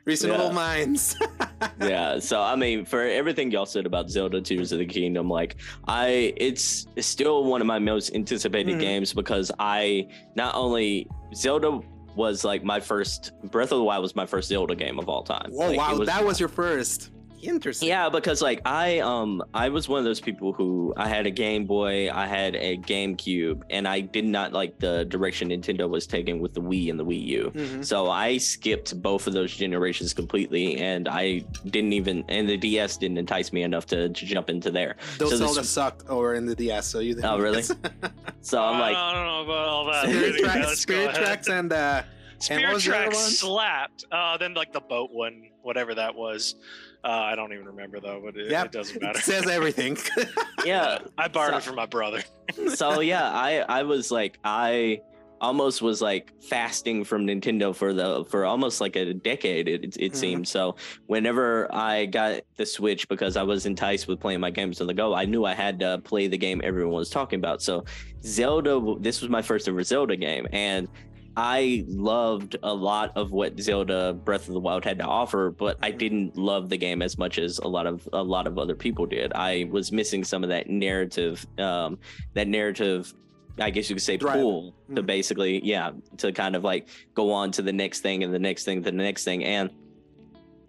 Reasonable 0.04 0.46
Yeah. 0.46 0.52
minds. 0.52 1.16
yeah 1.80 2.18
so 2.18 2.40
i 2.42 2.56
mean 2.56 2.84
for 2.84 3.02
everything 3.02 3.50
y'all 3.52 3.64
said 3.66 3.86
about 3.86 4.10
zelda 4.10 4.40
tears 4.40 4.72
of 4.72 4.80
the 4.80 4.84
kingdom 4.86 5.28
like 5.30 5.56
i 5.86 6.32
it's 6.36 6.88
still 6.98 7.44
one 7.44 7.60
of 7.60 7.68
my 7.68 7.78
most 7.78 8.12
anticipated 8.16 8.76
Mhm. 8.76 8.80
games 8.80 9.12
because 9.14 9.52
i 9.60 10.08
not 10.34 10.56
only 10.56 11.06
zelda 11.36 11.78
was 12.16 12.44
like 12.44 12.64
my 12.64 12.80
first 12.80 13.30
breath 13.44 13.70
of 13.70 13.78
the 13.78 13.84
wild 13.84 14.02
was 14.02 14.16
my 14.16 14.26
first 14.26 14.48
zelda 14.48 14.74
game 14.74 14.98
of 14.98 15.08
all 15.08 15.22
time 15.22 15.50
Whoa, 15.52 15.66
Like, 15.68 15.74
it 15.74 15.78
wow, 15.78 16.04
that 16.04 16.24
was 16.24 16.40
your 16.40 16.48
first. 16.48 17.10
Interesting. 17.42 17.88
yeah 17.88 18.08
because 18.08 18.40
like 18.40 18.60
i 18.64 19.00
um 19.00 19.42
i 19.52 19.68
was 19.68 19.88
one 19.88 19.98
of 19.98 20.04
those 20.04 20.20
people 20.20 20.52
who 20.52 20.94
i 20.96 21.08
had 21.08 21.26
a 21.26 21.30
game 21.30 21.64
boy 21.66 22.08
i 22.12 22.24
had 22.26 22.54
a 22.54 22.78
gamecube 22.78 23.62
and 23.68 23.88
i 23.88 23.98
did 24.00 24.24
not 24.24 24.52
like 24.52 24.78
the 24.78 25.04
direction 25.06 25.48
nintendo 25.50 25.88
was 25.90 26.06
taking 26.06 26.40
with 26.40 26.54
the 26.54 26.60
wii 26.60 26.88
and 26.88 27.00
the 27.00 27.04
wii 27.04 27.20
u 27.26 27.52
Mhm. 27.54 27.84
so 27.84 28.08
I 28.08 28.38
skipped 28.38 29.00
both 29.02 29.26
of 29.26 29.32
those 29.32 29.54
generations 29.56 30.14
completely, 30.14 30.78
and 30.78 31.08
I 31.08 31.44
didn't 31.68 31.92
even, 31.92 32.24
and 32.28 32.48
the 32.48 32.56
DS 32.56 32.96
didn't 32.96 33.18
entice 33.18 33.52
me 33.52 33.62
enough 33.62 33.86
to, 33.86 34.08
to 34.10 34.26
jump 34.26 34.48
into 34.50 34.70
there. 34.70 34.96
Those 35.18 35.30
so 35.30 35.38
this- 35.38 35.46
Zelda 35.54 35.64
sucked 35.66 36.08
over 36.08 36.34
in 36.34 36.46
the 36.46 36.54
DS, 36.54 36.86
so 36.86 36.98
you. 37.00 37.14
Think, 37.14 37.26
oh, 37.26 37.38
really? 37.38 37.62
So 38.42 38.60
I'm 38.62 38.78
like, 38.80 38.96
I 38.96 39.12
don't 39.12 39.26
know 39.26 39.42
about 39.44 39.68
all 39.68 39.84
that. 39.86 40.04
Spirit, 40.04 40.24
Anyway, 40.24 40.38
Tracks, 40.40 40.66
let's 40.66 40.80
Spirit. 40.80 41.14
Tracks, 41.14 41.48
and 41.48 41.72
uh, 41.72 42.02
Spirit 42.38 42.72
was 42.74 42.84
the 42.84 42.90
other 42.90 43.00
Tracks 43.04 43.16
one? 43.16 43.30
slapped. 43.30 44.04
Uh, 44.12 44.36
then 44.36 44.54
like 44.54 44.72
the 44.72 44.80
boat 44.80 45.10
one, 45.12 45.48
whatever 45.62 45.94
that 45.94 46.14
was. 46.14 46.54
Uh, 47.04 47.08
I 47.08 47.34
don't 47.34 47.52
even 47.52 47.66
remember 47.66 47.98
though, 48.00 48.20
but 48.24 48.36
it, 48.36 48.50
Yep. 48.50 48.66
it 48.66 48.72
doesn't 48.72 49.02
matter. 49.02 49.10
it 49.10 49.14
matter. 49.16 49.20
says 49.42 49.48
everything. 49.48 49.96
yeah. 50.64 50.98
I 51.18 51.28
borrowed 51.28 51.52
So- 51.52 51.56
it 51.58 51.62
from 51.64 51.76
my 51.76 51.86
brother. 51.86 52.22
So 52.74 53.00
yeah, 53.00 53.30
I 53.32 53.64
I 53.68 53.82
was 53.82 54.10
like, 54.10 54.38
I 54.44 55.00
almost 55.40 55.80
was 55.82 56.00
like 56.02 56.32
fasting 56.42 57.02
from 57.02 57.26
Nintendo 57.26 57.74
for 57.74 57.92
the 57.94 58.24
for 58.26 58.44
almost 58.44 58.80
like 58.80 58.94
a 58.94 59.14
decade. 59.14 59.68
It 59.68 59.84
it, 59.84 59.96
it 59.98 60.12
Mhm. 60.12 60.16
seemed 60.16 60.48
so. 60.48 60.76
Whenever 61.06 61.72
I 61.74 62.06
got 62.06 62.42
the 62.56 62.66
Switch, 62.66 63.08
because 63.08 63.36
I 63.36 63.42
was 63.42 63.64
enticed 63.66 64.06
with 64.06 64.20
playing 64.20 64.40
my 64.40 64.50
games 64.50 64.80
on 64.80 64.86
the 64.86 64.94
go, 64.94 65.14
I 65.14 65.24
knew 65.24 65.44
I 65.44 65.54
had 65.54 65.80
to 65.80 65.98
play 66.04 66.28
the 66.28 66.36
game 66.38 66.60
everyone 66.62 66.94
was 66.94 67.10
talking 67.10 67.38
about. 67.40 67.62
So 67.62 67.84
Zelda, 68.22 68.80
this 69.00 69.20
was 69.20 69.30
my 69.30 69.42
first 69.42 69.66
ever 69.68 69.82
Zelda 69.82 70.14
game, 70.16 70.46
and 70.52 70.86
I 71.36 71.84
loved 71.88 72.56
a 72.62 72.74
lot 72.74 73.16
of 73.16 73.30
what 73.32 73.58
Zelda 73.58 74.12
Breath 74.12 74.48
of 74.48 74.54
the 74.54 74.60
Wild 74.60 74.84
had 74.84 74.98
to 74.98 75.04
offer, 75.04 75.50
but 75.50 75.78
I 75.82 75.90
didn't 75.90 76.36
love 76.36 76.68
the 76.68 76.76
game 76.76 77.00
as 77.00 77.16
much 77.16 77.38
as 77.38 77.58
a 77.58 77.68
lot 77.68 77.86
of 77.86 78.06
a 78.12 78.22
lot 78.22 78.46
of 78.46 78.58
other 78.58 78.74
people 78.74 79.06
did. 79.06 79.32
I 79.34 79.68
was 79.70 79.92
missing 79.92 80.24
some 80.24 80.42
of 80.42 80.50
that 80.50 80.68
narrative, 80.68 81.46
um, 81.58 81.98
that 82.34 82.48
narrative, 82.48 83.14
I 83.58 83.70
guess 83.70 83.88
you 83.88 83.96
could 83.96 84.02
say, 84.02 84.16
Drive. 84.18 84.34
pull 84.34 84.74
to 84.94 85.02
Mhm. 85.02 85.06
basically, 85.06 85.64
yeah, 85.64 85.92
to 86.18 86.32
kind 86.32 86.54
of 86.54 86.64
like 86.64 86.88
go 87.14 87.32
on 87.32 87.50
to 87.52 87.62
the 87.62 87.72
next 87.72 88.00
thing 88.00 88.22
and 88.24 88.32
the 88.32 88.38
next 88.38 88.64
thing, 88.64 88.82
to 88.82 88.90
the 88.90 88.96
next 88.96 89.24
thing, 89.24 89.44
and 89.44 89.70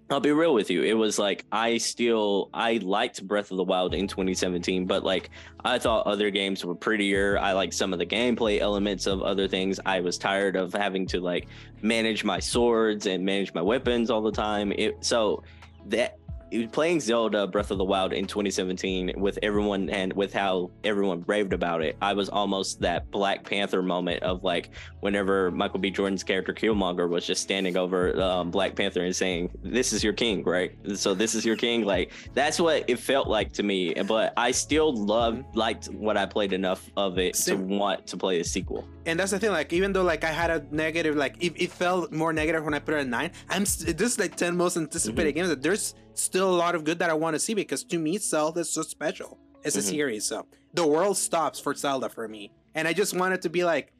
I'll 0.09 0.19
be 0.19 0.31
real 0.31 0.53
with 0.53 0.69
you. 0.69 0.83
It 0.83 0.93
was 0.93 1.17
like 1.17 1.45
I 1.51 1.77
still 1.77 2.49
I 2.53 2.73
liked 2.83 3.25
Breath 3.25 3.51
of 3.51 3.57
the 3.57 3.63
Wild 3.63 3.93
in 3.93 4.07
2017, 4.07 4.85
but 4.85 5.03
like 5.03 5.29
I 5.63 5.79
thought 5.79 6.05
other 6.05 6.29
games 6.29 6.63
were 6.63 6.75
prettier. 6.75 7.37
I 7.39 7.53
like 7.53 7.73
some 7.73 7.93
of 7.93 7.99
the 7.99 8.05
gameplay 8.05 8.59
elements 8.59 9.07
of 9.07 9.21
other 9.21 9.47
things. 9.47 9.79
I 9.85 10.01
was 10.01 10.17
tired 10.17 10.55
of 10.55 10.73
having 10.73 11.07
to 11.07 11.19
like 11.19 11.47
manage 11.81 12.23
my 12.23 12.39
swords 12.39 13.07
and 13.07 13.25
manage 13.25 13.53
my 13.53 13.61
weapons 13.61 14.09
all 14.09 14.21
the 14.21 14.31
time. 14.31 14.71
It 14.73 15.03
so 15.03 15.43
that 15.87 16.17
playing 16.71 16.99
Zelda 16.99 17.47
Breath 17.47 17.71
of 17.71 17.77
the 17.77 17.83
Wild 17.83 18.13
in 18.13 18.27
2017 18.27 19.13
with 19.17 19.39
everyone 19.41 19.89
and 19.89 20.13
with 20.13 20.33
how 20.33 20.71
everyone 20.83 21.23
raved 21.27 21.53
about 21.53 21.81
it, 21.81 21.97
I 22.01 22.13
was 22.13 22.29
almost 22.29 22.79
that 22.81 23.09
Black 23.11 23.43
Panther 23.43 23.81
moment 23.81 24.23
of 24.23 24.43
like 24.43 24.69
whenever 24.99 25.51
Michael 25.51 25.79
B. 25.79 25.89
Jordan's 25.89 26.23
character 26.23 26.53
Killmonger 26.53 27.09
was 27.09 27.25
just 27.25 27.41
standing 27.41 27.77
over 27.77 28.19
um, 28.21 28.51
Black 28.51 28.75
Panther 28.75 29.03
and 29.03 29.15
saying, 29.15 29.51
"This 29.63 29.93
is 29.93 30.03
your 30.03 30.13
king, 30.13 30.43
right? 30.43 30.75
So 30.95 31.13
this 31.13 31.35
is 31.35 31.45
your 31.45 31.55
king." 31.55 31.85
Like 31.85 32.11
that's 32.33 32.59
what 32.59 32.83
it 32.87 32.99
felt 32.99 33.27
like 33.27 33.51
to 33.53 33.63
me. 33.63 33.93
But 33.93 34.33
I 34.37 34.51
still 34.51 34.93
loved 34.93 35.55
liked 35.55 35.85
what 35.87 36.17
I 36.17 36.25
played 36.25 36.53
enough 36.53 36.89
of 36.97 37.17
it 37.17 37.35
to 37.35 37.55
want 37.55 38.07
to 38.07 38.17
play 38.17 38.37
the 38.37 38.43
sequel. 38.43 38.87
And 39.05 39.19
that's 39.19 39.31
the 39.31 39.39
thing. 39.39 39.51
Like, 39.51 39.73
even 39.73 39.93
though 39.93 40.03
like 40.03 40.23
I 40.23 40.31
had 40.31 40.49
a 40.51 40.65
negative, 40.71 41.15
like 41.15 41.35
it, 41.43 41.53
it 41.61 41.71
felt 41.71 42.11
more 42.11 42.31
negative 42.33 42.63
when 42.63 42.73
I 42.73 42.79
put 42.79 42.93
it 42.95 42.99
at 43.01 43.07
nine. 43.07 43.31
I'm 43.49 43.65
st- 43.65 43.97
this 43.97 44.13
is 44.13 44.19
like 44.19 44.35
ten 44.35 44.55
most 44.57 44.77
anticipated 44.77 45.29
Mm-hmm. 45.31 45.35
games. 45.37 45.49
That 45.49 45.61
there's 45.61 45.95
still 46.13 46.49
a 46.49 46.55
lot 46.55 46.75
of 46.75 46.83
good 46.83 46.99
that 46.99 47.09
I 47.09 47.13
want 47.13 47.35
to 47.35 47.39
see 47.39 47.53
because 47.53 47.83
to 47.85 47.97
me, 47.99 48.17
Zelda 48.17 48.61
is 48.61 48.69
so 48.69 48.81
special. 48.81 49.37
It's 49.63 49.75
a 49.75 49.79
Mhm. 49.79 49.83
series, 49.89 50.25
so 50.25 50.45
the 50.73 50.85
world 50.85 51.17
stops 51.17 51.59
for 51.59 51.73
Zelda 51.73 52.09
for 52.09 52.27
me, 52.27 52.51
and 52.75 52.87
I 52.87 52.93
just 52.93 53.15
wanted 53.15 53.41
to 53.43 53.49
be 53.49 53.63
like, 53.63 53.93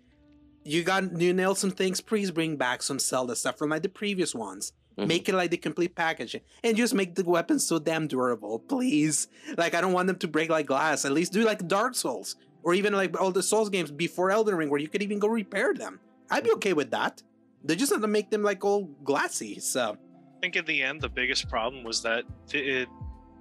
you 0.66 0.84
got 0.84 1.20
you 1.20 1.34
nailed 1.34 1.58
some 1.58 1.72
things. 1.72 2.02
Please 2.02 2.32
bring 2.32 2.56
back 2.58 2.82
some 2.84 3.00
Zelda 3.00 3.36
stuff 3.36 3.58
from 3.58 3.70
like 3.70 3.82
the 3.84 3.90
previous 3.90 4.34
ones. 4.34 4.72
Mhm. 4.98 5.08
Make 5.08 5.28
it 5.30 5.34
like 5.36 5.50
the 5.52 5.58
complete 5.58 5.96
package 5.96 6.40
and 6.64 6.78
just 6.78 6.94
make 6.94 7.16
the 7.16 7.24
weapons 7.24 7.66
so 7.66 7.80
damn 7.80 8.08
durable, 8.08 8.60
please. 8.60 9.28
Like 9.58 9.74
I 9.74 9.82
don't 9.82 9.92
want 9.94 10.08
them 10.08 10.18
to 10.18 10.28
break 10.28 10.50
like 10.50 10.68
glass. 10.68 11.04
At 11.04 11.12
least 11.14 11.34
do 11.34 11.44
like 11.44 11.68
Dark 11.68 11.96
Souls 11.96 12.36
or 12.64 12.74
even 12.74 12.94
like 12.94 13.20
all 13.20 13.32
the 13.32 13.44
Souls 13.44 13.70
games 13.70 13.92
before 13.92 14.32
Elden 14.32 14.56
Ring, 14.56 14.70
where 14.70 14.80
you 14.80 14.88
could 14.88 15.04
even 15.04 15.20
go 15.20 15.28
repair 15.28 15.74
them. 15.74 16.00
I'd 16.30 16.44
be 16.44 16.52
okay 16.54 16.74
with 16.74 16.92
that. 16.92 17.22
They 17.64 17.76
just 17.76 17.92
have 17.92 18.02
to 18.02 18.08
make 18.08 18.30
them 18.30 18.44
like 18.44 18.64
all 18.66 18.86
glassy. 19.04 19.60
So 19.60 19.98
I 20.38 20.40
think 20.42 20.56
in 20.56 20.66
the 20.66 20.82
end, 20.82 21.02
the 21.02 21.10
biggest 21.10 21.50
problem 21.50 21.84
was 21.84 22.02
that 22.02 22.24
it, 22.52 22.88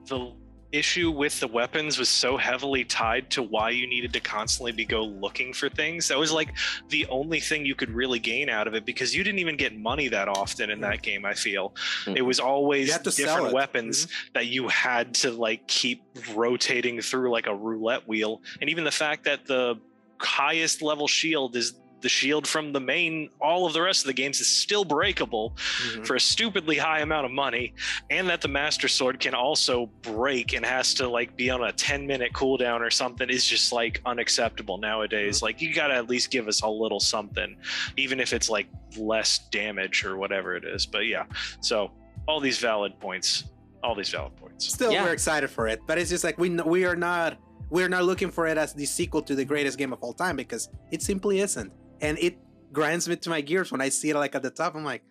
the 0.07 0.33
issue 0.73 1.11
with 1.11 1.39
the 1.41 1.47
weapons 1.47 1.99
was 1.99 2.09
so 2.09 2.37
heavily 2.37 2.85
tied 2.85 3.31
to 3.31 3.43
why 3.43 3.71
you 3.71 3.87
needed 3.87 4.13
to 4.15 4.21
constantly 4.21 4.73
be 4.73 4.85
go 4.85 5.05
looking 5.05 5.53
for 5.53 5.69
things. 5.69 6.09
That 6.09 6.19
was 6.19 6.33
like 6.33 6.55
the 6.89 7.07
only 7.07 7.41
thing 7.41 7.67
you 7.67 7.75
could 7.75 7.91
really 7.91 8.19
gain 8.19 8.49
out 8.49 8.67
of 8.67 8.75
it 8.75 8.85
because 8.87 9.15
you 9.15 9.23
didn't 9.23 9.39
even 9.39 9.57
get 9.57 9.77
money 9.77 10.09
that 10.09 10.29
often 10.29 10.71
in 10.71 10.81
that 10.81 11.03
game. 11.03 11.25
I 11.25 11.35
feel 11.35 11.75
Mm. 12.07 12.17
it 12.17 12.23
was 12.23 12.41
always 12.41 12.87
You 12.89 12.93
had 12.95 13.05
to 13.05 13.13
sell 13.13 13.27
different 13.27 13.45
it. 13.45 13.49
Mm-hmm. 13.49 13.55
weapons 13.57 14.09
that 14.35 14.47
you 14.47 14.69
had 14.69 15.15
to 15.17 15.31
like 15.31 15.67
keep 15.69 16.03
rotating 16.35 17.01
through 17.01 17.31
like 17.31 17.47
a 17.47 17.55
roulette 17.55 18.09
wheel, 18.09 18.41
and 18.61 18.71
even 18.71 18.85
the 18.85 18.91
fact 18.91 19.25
that 19.25 19.47
the 19.47 19.77
highest 20.21 20.83
level 20.83 21.07
shield 21.09 21.57
is 21.57 21.75
the 22.03 22.09
shield 22.09 22.47
from 22.47 22.73
the 22.73 22.81
main 22.81 23.31
all 23.41 23.65
of 23.67 23.73
the 23.73 23.81
rest 23.81 24.03
of 24.03 24.07
the 24.09 24.12
games 24.12 24.41
is 24.41 24.47
still 24.47 24.85
breakable 24.85 25.55
Mhm. 25.85 26.07
for 26.07 26.17
a 26.17 26.21
stupidly 26.21 26.77
high 26.77 27.01
amount 27.01 27.25
of 27.25 27.31
money 27.33 27.73
and 28.11 28.29
that 28.29 28.41
the 28.41 28.49
master 28.49 28.88
sword 28.88 29.19
can 29.21 29.35
also 29.35 29.87
break 30.03 30.53
and 30.53 30.67
has 30.67 30.95
to 30.95 31.09
like 31.09 31.37
be 31.37 31.49
on 31.49 31.62
a 31.65 31.73
10 31.73 32.07
minute 32.07 32.33
cooldown 32.33 32.81
or 32.81 32.91
something 32.91 33.31
is 33.31 33.47
just 33.47 33.73
like 33.73 34.01
unacceptable 34.05 34.79
nowadays. 34.79 35.43
Like 35.43 35.62
you 35.62 35.73
gotta 35.73 35.95
at 35.95 36.09
least 36.09 36.31
give 36.31 36.49
us 36.49 36.62
a 36.62 36.69
little 36.69 37.01
something 37.01 37.57
even 37.97 38.21
if 38.21 38.33
it's 38.33 38.51
like 38.51 38.67
less 38.99 39.38
damage 39.51 40.05
or 40.05 40.17
whatever 40.17 40.57
it 40.57 40.65
is. 40.65 40.85
But 40.87 41.07
yeah 41.07 41.25
so 41.61 41.93
all 42.29 42.41
these 42.41 42.59
valid 42.59 42.99
points 43.01 43.45
all 43.85 43.95
these 43.97 44.11
valid 44.11 44.37
points. 44.37 44.69
Still, 44.73 44.93
Yeah. 44.93 45.03
we're 45.03 45.12
excited 45.12 45.51
for 45.51 45.67
it, 45.67 45.81
but 45.88 45.99
it's 45.99 46.09
just 46.11 46.23
like 46.23 46.38
we 46.38 46.49
kn- 46.49 46.65
we 46.69 46.85
are 46.85 46.95
not 46.95 47.37
we're 47.71 47.88
not 47.88 48.05
looking 48.05 48.31
for 48.31 48.47
it 48.47 48.59
as 48.59 48.75
the 48.75 48.85
sequel 48.85 49.23
to 49.23 49.35
the 49.35 49.45
greatest 49.47 49.79
game 49.79 49.93
of 49.95 49.99
all 50.03 50.12
time 50.12 50.37
because 50.37 50.69
it 50.91 51.01
simply 51.03 51.41
isn't, 51.41 51.73
and 52.03 52.19
it 52.19 52.37
grinds 52.73 53.09
me 53.09 53.17
to 53.17 53.31
my 53.31 53.41
gears 53.41 53.73
when 53.73 53.81
I 53.81 53.88
see 53.88 54.11
it 54.11 54.17
like 54.17 54.35
at 54.35 54.43
the 54.43 54.51
top. 54.51 54.75
I'm 54.75 54.85
like, 54.85 55.03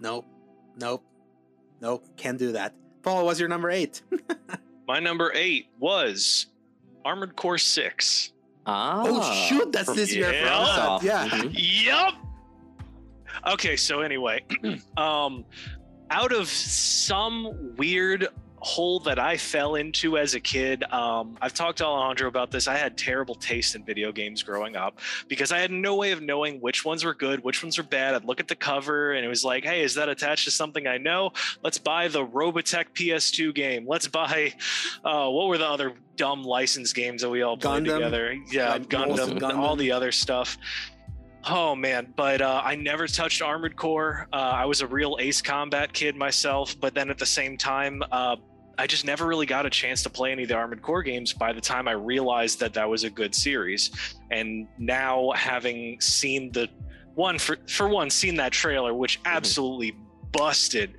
nope, 0.00 0.26
nope, 0.80 1.04
nope, 1.80 2.04
can't 2.16 2.38
do 2.38 2.52
that. 2.52 2.74
Paul, 3.02 3.24
what's 3.24 3.38
your 3.38 3.48
number 3.48 3.70
eight? 3.70 4.02
my 4.88 4.98
number 4.98 5.30
eight 5.34 5.68
was 5.78 6.46
armored 7.04 7.36
core 7.36 7.58
6 7.58 8.32
Ah, 8.66 9.02
oh 9.06 9.48
shoot, 9.48 9.72
that's 9.72 9.92
this 9.94 10.14
year. 10.14 10.28
I 10.28 10.32
Yeah. 10.32 10.42
forgot. 10.42 11.00
Microsoft. 11.00 11.02
Yeah, 11.04 11.28
Mhm. 11.28 11.84
Yep. 11.84 13.52
Okay, 13.54 13.76
so 13.76 14.00
anyway, 14.00 14.44
um, 14.96 15.44
out 16.10 16.32
of 16.32 16.48
some 16.48 17.74
weird 17.76 18.28
hole 18.60 19.00
that 19.00 19.18
I 19.18 19.36
fell 19.36 19.74
into 19.76 20.18
as 20.18 20.34
a 20.34 20.40
kid, 20.40 20.84
um, 20.92 21.36
I've 21.40 21.54
talked 21.54 21.78
to 21.78 21.84
Alejandro 21.84 22.28
about 22.28 22.50
this. 22.50 22.66
I 22.68 22.76
had 22.76 22.96
terrible 22.96 23.34
taste 23.34 23.74
in 23.74 23.84
video 23.84 24.12
games 24.12 24.42
growing 24.42 24.76
up 24.76 24.98
because 25.28 25.52
I 25.52 25.58
had 25.58 25.70
no 25.70 25.96
way 25.96 26.12
of 26.12 26.22
knowing 26.22 26.60
which 26.60 26.84
ones 26.84 27.04
were 27.04 27.14
good, 27.14 27.42
which 27.44 27.62
ones 27.62 27.78
were 27.78 27.84
bad. 27.84 28.14
I'd 28.14 28.24
look 28.24 28.40
at 28.40 28.48
the 28.48 28.56
cover 28.56 29.12
and 29.12 29.24
it 29.24 29.28
was 29.28 29.44
like, 29.44 29.64
hey, 29.64 29.82
is 29.82 29.94
that 29.94 30.08
attached 30.08 30.44
to 30.44 30.50
something 30.50 30.86
I 30.86 30.98
know? 30.98 31.30
Let's 31.62 31.78
buy 31.78 32.08
the 32.08 32.24
Robotech 32.24 32.86
PS2 32.94 33.54
game. 33.54 33.86
Let's 33.86 34.08
buy, 34.08 34.54
uh, 35.04 35.28
what 35.28 35.48
were 35.48 35.58
the 35.58 35.68
other 35.68 35.94
dumb 36.16 36.44
license 36.44 36.92
games 36.92 37.22
that 37.22 37.30
we 37.30 37.42
all 37.42 37.56
played 37.56 37.84
Gundam. 37.84 37.94
together? 37.94 38.36
Yeah, 38.50 38.78
Gundam, 38.78 39.38
Gundam. 39.38 39.58
all 39.58 39.76
the 39.76 39.92
other 39.92 40.12
stuff. 40.12 40.58
Oh 41.44 41.74
man, 41.74 42.12
but 42.16 42.42
uh, 42.42 42.60
I 42.64 42.74
never 42.74 43.06
touched 43.06 43.42
Armored 43.42 43.76
Core. 43.76 44.28
Uh, 44.32 44.36
I 44.36 44.64
was 44.66 44.80
a 44.80 44.86
real 44.86 45.16
Ace 45.20 45.40
Combat 45.40 45.92
kid 45.92 46.16
myself, 46.16 46.78
but 46.78 46.94
then 46.94 47.10
at 47.10 47.18
the 47.18 47.26
same 47.26 47.56
time, 47.56 48.02
uh, 48.10 48.36
I 48.78 48.86
just 48.86 49.04
never 49.04 49.26
really 49.26 49.46
got 49.46 49.66
a 49.66 49.70
chance 49.70 50.02
to 50.04 50.10
play 50.10 50.30
any 50.30 50.42
of 50.42 50.48
the 50.48 50.54
Armored 50.54 50.82
Core 50.82 51.02
games 51.02 51.32
by 51.32 51.52
the 51.52 51.60
time 51.60 51.88
I 51.88 51.92
realized 51.92 52.60
that 52.60 52.74
that 52.74 52.88
was 52.88 53.04
a 53.04 53.10
good 53.10 53.34
series. 53.34 53.90
And 54.30 54.68
now 54.78 55.32
having 55.34 56.00
seen 56.00 56.52
the 56.52 56.68
one 57.14 57.38
for 57.38 57.56
for 57.66 57.88
one, 57.88 58.10
seen 58.10 58.36
that 58.36 58.52
trailer, 58.52 58.94
which 58.94 59.18
absolutely 59.24 59.96
busted, 60.32 60.94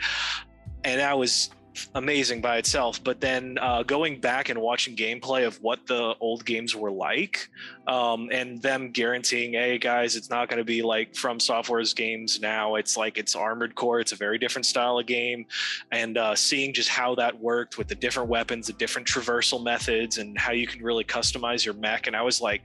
and 0.84 0.99
that 0.99 1.17
was 1.17 1.52
amazing 1.95 2.41
by 2.41 2.58
itself. 2.58 3.03
But 3.03 3.21
then 3.21 3.58
uh, 3.62 3.84
going 3.84 4.19
back 4.19 4.49
and 4.49 4.60
watching 4.60 4.95
gameplay 4.95 5.45
of 5.45 5.62
what 5.62 5.86
the 5.88 6.15
old 6.19 6.45
games 6.45 6.75
were 6.75 6.91
like, 6.91 7.49
um, 7.88 8.29
and 8.32 8.62
them 8.62 8.91
guaranteeing, 8.91 9.53
hey 9.53 9.77
guys, 9.77 10.15
it's 10.15 10.29
not 10.29 10.49
going 10.49 10.58
to 10.60 10.63
be 10.63 10.82
like 10.82 11.15
from 11.15 11.39
Software's 11.39 11.93
games 11.93 12.39
now. 12.39 12.75
It's 12.75 12.97
like 12.97 13.17
it's 13.17 13.36
Armored 13.36 13.75
Core. 13.75 13.99
It's 13.99 14.12
a 14.12 14.15
very 14.15 14.38
different 14.38 14.65
style 14.65 14.99
of 14.99 15.05
game, 15.05 15.45
and 15.91 16.17
uh, 16.17 16.36
seeing 16.36 16.73
just 16.73 16.89
how 16.89 17.15
that 17.15 17.39
worked 17.39 17.77
with 17.77 17.88
the 17.88 17.95
different 17.95 18.29
weapons, 18.29 18.67
the 18.67 18.73
different 18.73 19.08
traversal 19.08 19.63
methods, 19.63 20.17
and 20.17 20.38
how 20.38 20.51
you 20.51 20.67
can 20.67 20.84
really 20.84 21.03
customize 21.03 21.65
your 21.65 21.73
mech. 21.75 22.08
And 22.08 22.15
I 22.15 22.21
was 22.21 22.41
like, 22.41 22.62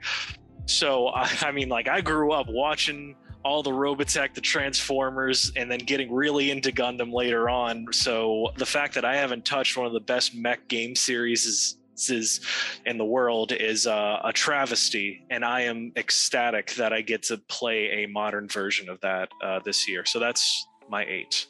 so 0.67 1.09
I, 1.09 1.31
I 1.43 1.53
mean, 1.53 1.69
like 1.69 1.89
I 1.89 2.01
grew 2.01 2.33
up 2.33 2.47
watching 2.49 3.17
all 3.45 3.63
the 3.63 3.71
Robotech, 3.71 4.35
the 4.35 4.41
Transformers, 4.41 5.53
and 5.57 5.71
then 5.71 5.79
getting 5.81 6.13
really 6.13 6.51
into 6.51 6.73
Gundam 6.73 7.13
later 7.13 7.49
on. 7.51 7.87
So 7.93 8.53
the 8.57 8.67
fact 8.67 8.95
that 8.95 9.05
I 9.05 9.17
haven't 9.17 9.45
touched 9.45 9.77
one 9.77 9.87
of 9.87 9.93
the 9.93 10.01
best 10.01 10.35
mech 10.35 10.67
game 10.69 10.95
series 10.97 11.45
is 11.47 11.79
is 12.09 12.41
in 12.87 12.99
the 12.99 13.05
world 13.05 13.53
is 13.53 13.87
uh, 13.87 14.19
a 14.25 14.33
travesty, 14.33 15.25
and 15.31 15.45
I 15.45 15.61
am 15.61 15.93
ecstatic 15.97 16.75
that 16.75 16.93
I 16.93 17.03
get 17.03 17.23
to 17.25 17.39
play 17.39 18.03
a 18.05 18.07
modern 18.07 18.49
version 18.49 18.89
of 18.89 19.01
that 19.03 19.29
uh, 19.43 19.61
this 19.65 19.87
year. 19.89 20.05
So 20.05 20.19
that's 20.19 20.67
my 20.89 21.05
eight. 21.05 21.47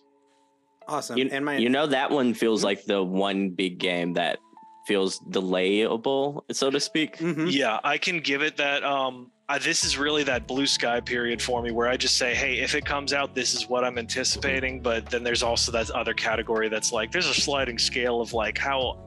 awesome. 0.86 1.16
You, 1.16 1.28
and 1.32 1.44
my 1.46 1.56
you 1.56 1.70
know 1.70 1.86
that 1.86 2.10
one 2.10 2.34
feels 2.34 2.62
like 2.62 2.84
the 2.84 3.02
one 3.02 3.50
big 3.50 3.78
game 3.78 4.12
that 4.14 4.38
feels 4.86 5.18
delayable, 5.30 6.42
so 6.52 6.70
to 6.70 6.78
speak. 6.78 7.16
Mhm. 7.16 7.50
Yeah, 7.50 7.80
I 7.82 7.96
can 7.96 8.20
give 8.20 8.42
it 8.42 8.58
that. 8.58 8.84
Um, 8.84 9.30
uh, 9.48 9.58
this 9.58 9.84
is 9.84 9.98
really 9.98 10.22
that 10.24 10.46
blue 10.46 10.66
sky 10.66 11.00
period 11.00 11.40
for 11.42 11.60
me, 11.62 11.70
where 11.70 11.88
I 11.88 11.96
just 11.96 12.16
say, 12.16 12.34
"Hey, 12.34 12.60
if 12.60 12.74
it 12.74 12.84
comes 12.86 13.12
out, 13.12 13.34
this 13.34 13.54
is 13.54 13.68
what 13.68 13.84
I'm 13.84 13.98
anticipating." 13.98 14.80
But 14.80 15.06
then 15.06 15.22
there's 15.22 15.42
also 15.42 15.70
that 15.72 15.90
other 15.90 16.14
category 16.14 16.68
that's 16.68 16.92
like, 16.92 17.12
there's 17.12 17.28
a 17.28 17.34
sliding 17.34 17.78
scale 17.78 18.20
of 18.20 18.32
like 18.32 18.56
how 18.56 19.00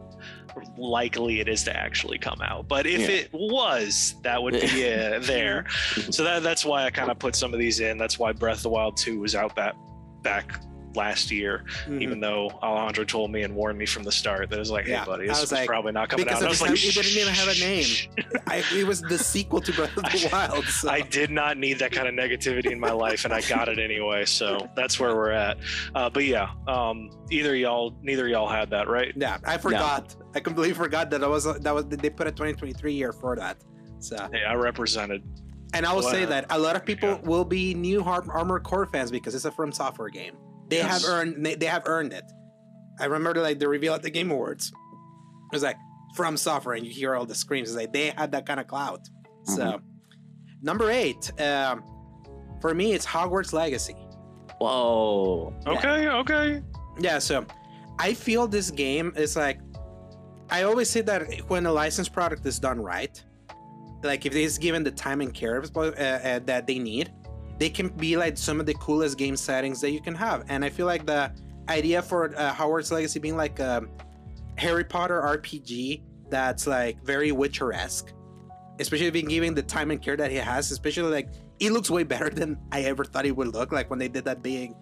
likely 0.78 1.40
it 1.40 1.48
is 1.48 1.64
to 1.64 1.76
actually 1.76 2.18
come 2.18 2.42
out. 2.42 2.68
But 2.68 2.86
if 2.88 3.02
Yeah. 3.02 3.08
it 3.18 3.30
was, 3.34 4.16
that 4.24 4.42
would 4.42 4.54
be 4.54 4.60
uh, 4.94 5.20
there. 5.20 5.66
So 6.12 6.24
that 6.24 6.44
that's 6.44 6.66
why 6.66 6.86
I 6.86 6.92
kind 6.92 7.10
of 7.12 7.20
put 7.20 7.36
some 7.36 7.54
of 7.54 7.60
these 7.60 7.80
in. 7.80 7.98
That's 7.98 8.18
why 8.20 8.32
Breath 8.32 8.58
of 8.58 8.64
the 8.64 8.70
Wild 8.70 8.98
2 8.98 9.20
was 9.20 9.36
out 9.36 9.56
back 9.56 9.76
back 10.24 10.60
last 10.98 11.32
year, 11.32 11.64
Mhm. 11.88 12.02
even 12.02 12.20
though 12.20 12.50
Alejandro 12.62 13.06
told 13.06 13.32
me 13.32 13.44
and 13.44 13.56
warned 13.56 13.78
me 13.78 13.86
from 13.86 14.04
the 14.04 14.12
start 14.12 14.50
that 14.50 14.56
it 14.58 14.60
was 14.60 14.72
like, 14.72 14.86
"Hey, 14.86 14.92
Yeah, 14.92 15.06
buddy, 15.06 15.28
this 15.28 15.40
was 15.40 15.52
like- 15.54 15.68
probably 15.68 15.94
not 15.94 16.10
coming 16.10 16.28
out." 16.28 16.44
I 16.44 16.48
was 16.50 16.60
like, 16.62 16.72
it 16.72 16.94
didn't 16.94 17.16
even 17.22 17.34
have 17.34 17.48
a 17.48 17.54
name. 17.60 17.86
I, 18.48 18.64
it 18.76 18.86
was 18.86 19.02
the 19.02 19.18
sequel 19.18 19.62
to 19.62 19.72
Breath 19.72 19.96
of 19.96 20.04
the 20.04 20.30
Wild. 20.34 20.66
So. 20.66 20.90
I 20.90 21.02
did 21.02 21.30
not 21.30 21.58
need 21.58 21.80
that 21.80 21.92
kind 21.94 22.08
of 22.08 22.16
negativity 22.16 22.72
in 22.72 22.80
my 22.80 22.92
life, 22.92 23.24
and 23.24 23.34
I 23.34 23.42
got 23.42 23.70
it 23.70 23.80
anyway. 23.80 24.26
So 24.26 24.68
that's 24.76 25.00
where 25.00 25.16
we're 25.16 25.32
at. 25.32 25.58
Uh, 25.96 26.10
but 26.10 26.26
yeah, 26.26 26.50
um, 26.68 27.10
either 27.30 27.56
y'all, 27.56 27.96
neither 28.02 28.28
y'all 28.28 28.48
had 28.50 28.70
that, 28.72 28.90
right? 28.90 29.14
Yeah, 29.16 29.38
I 29.46 29.58
forgot. 29.58 30.16
I 30.36 30.40
completely 30.40 30.74
forgot 30.74 31.10
that 31.12 31.24
I 31.24 31.28
was 31.28 31.46
that 31.46 31.74
was 31.74 31.86
they 31.88 32.10
put 32.10 32.28
a 32.28 32.32
2023 32.32 32.94
year 32.94 33.14
for 33.14 33.36
that. 33.38 33.58
So, 34.00 34.16
Hey, 34.32 34.44
I 34.44 34.54
represented. 34.56 35.24
and 35.74 35.86
I 35.86 35.94
will 35.94 36.02
say 36.04 36.26
that 36.26 36.46
a 36.50 36.58
lot 36.60 36.76
of 36.76 36.86
people 36.86 37.10
Yeah. 37.10 37.20
will 37.30 37.44
be 37.46 37.74
new 37.74 38.04
Armored 38.04 38.64
Core 38.64 38.86
fans 38.86 39.10
because 39.12 39.34
it's 39.36 39.46
a 39.46 39.52
From 39.52 39.72
Software 39.72 40.10
game. 40.10 40.34
They 40.70 40.78
Yes. 40.78 41.04
have 41.06 41.12
earned 41.12 41.46
they, 41.46 41.56
they 41.56 41.66
have 41.68 41.84
earned 41.86 42.14
it. 42.14 42.24
I 43.00 43.06
remember 43.06 43.42
like 43.42 43.60
the 43.60 43.68
reveal 43.68 43.94
at 43.94 44.02
the 44.04 44.10
Game 44.10 44.32
Awards. 44.32 44.68
It 44.70 45.54
was 45.56 45.64
like 45.64 45.78
From 46.16 46.36
Software, 46.38 46.76
and 46.76 46.86
you 46.86 46.92
hear 46.92 47.16
all 47.16 47.26
the 47.26 47.36
screams. 47.36 47.70
It's 47.70 47.78
like 47.78 47.94
they 47.94 48.10
had 48.10 48.32
that 48.32 48.46
kind 48.46 48.60
of 48.60 48.68
clout. 48.68 49.02
So, 49.46 49.80
number 50.62 50.92
eight, 50.92 51.32
um, 51.42 51.84
for 52.60 52.74
me, 52.74 52.94
it's 52.94 53.06
Hogwarts 53.06 53.54
Legacy. 53.54 53.96
Whoa. 54.60 55.54
Yeah. 55.66 55.72
Okay, 55.74 56.08
okay. 56.10 56.62
Yeah, 57.00 57.20
so 57.20 57.46
I 58.00 58.14
feel 58.14 58.48
this 58.48 58.72
game 58.72 59.14
is 59.16 59.36
like 59.36 59.60
I 60.50 60.64
always 60.64 60.90
say 60.90 61.02
that 61.02 61.50
when 61.50 61.66
a 61.66 61.72
licensed 61.72 62.12
product 62.14 62.46
is 62.46 62.60
done 62.60 62.82
right, 62.82 63.22
like 64.04 64.26
if 64.26 64.34
it 64.36 64.42
is 64.42 64.58
given 64.58 64.84
the 64.84 64.92
time 64.92 65.22
and 65.22 65.34
care 65.34 65.64
uh, 65.76 65.80
uh, 65.80 66.40
that 66.46 66.66
they 66.68 66.80
need, 66.80 67.12
they 67.60 67.70
can 67.70 67.90
be 67.90 68.18
like 68.18 68.38
some 68.38 68.60
of 68.60 68.66
the 68.66 68.74
coolest 68.76 69.18
game 69.18 69.36
settings 69.36 69.82
that 69.82 69.92
you 69.92 70.02
can 70.02 70.14
have. 70.16 70.46
And 70.50 70.64
I 70.64 70.70
feel 70.70 70.86
like 70.86 71.06
the 71.06 71.32
idea 71.70 72.02
for 72.02 72.34
uh, 72.38 72.54
Hogwarts 72.54 72.92
Legacy 72.92 73.20
being 73.20 73.36
like 73.38 73.60
a 73.60 73.84
Harry 74.58 74.84
Potter 74.84 75.22
RPG 75.22 76.04
that's 76.30 76.68
like 76.68 77.02
very 77.04 77.32
Witcher-esque, 77.32 78.12
especially 78.80 79.10
being 79.12 79.28
given 79.28 79.54
the 79.54 79.64
time 79.64 79.92
and 79.92 80.02
care 80.02 80.18
that 80.18 80.30
he 80.32 80.38
has, 80.38 80.72
especially 80.72 81.12
like 81.12 81.30
it 81.60 81.72
looks 81.72 81.90
way 81.90 82.04
better 82.04 82.30
than 82.30 82.58
I 82.72 82.82
ever 82.84 83.04
thought 83.04 83.26
it 83.26 83.36
would 83.36 83.54
look 83.54 83.72
like 83.72 83.90
when 83.90 84.00
they 84.00 84.08
did 84.08 84.26
that 84.26 84.44
big 84.44 84.74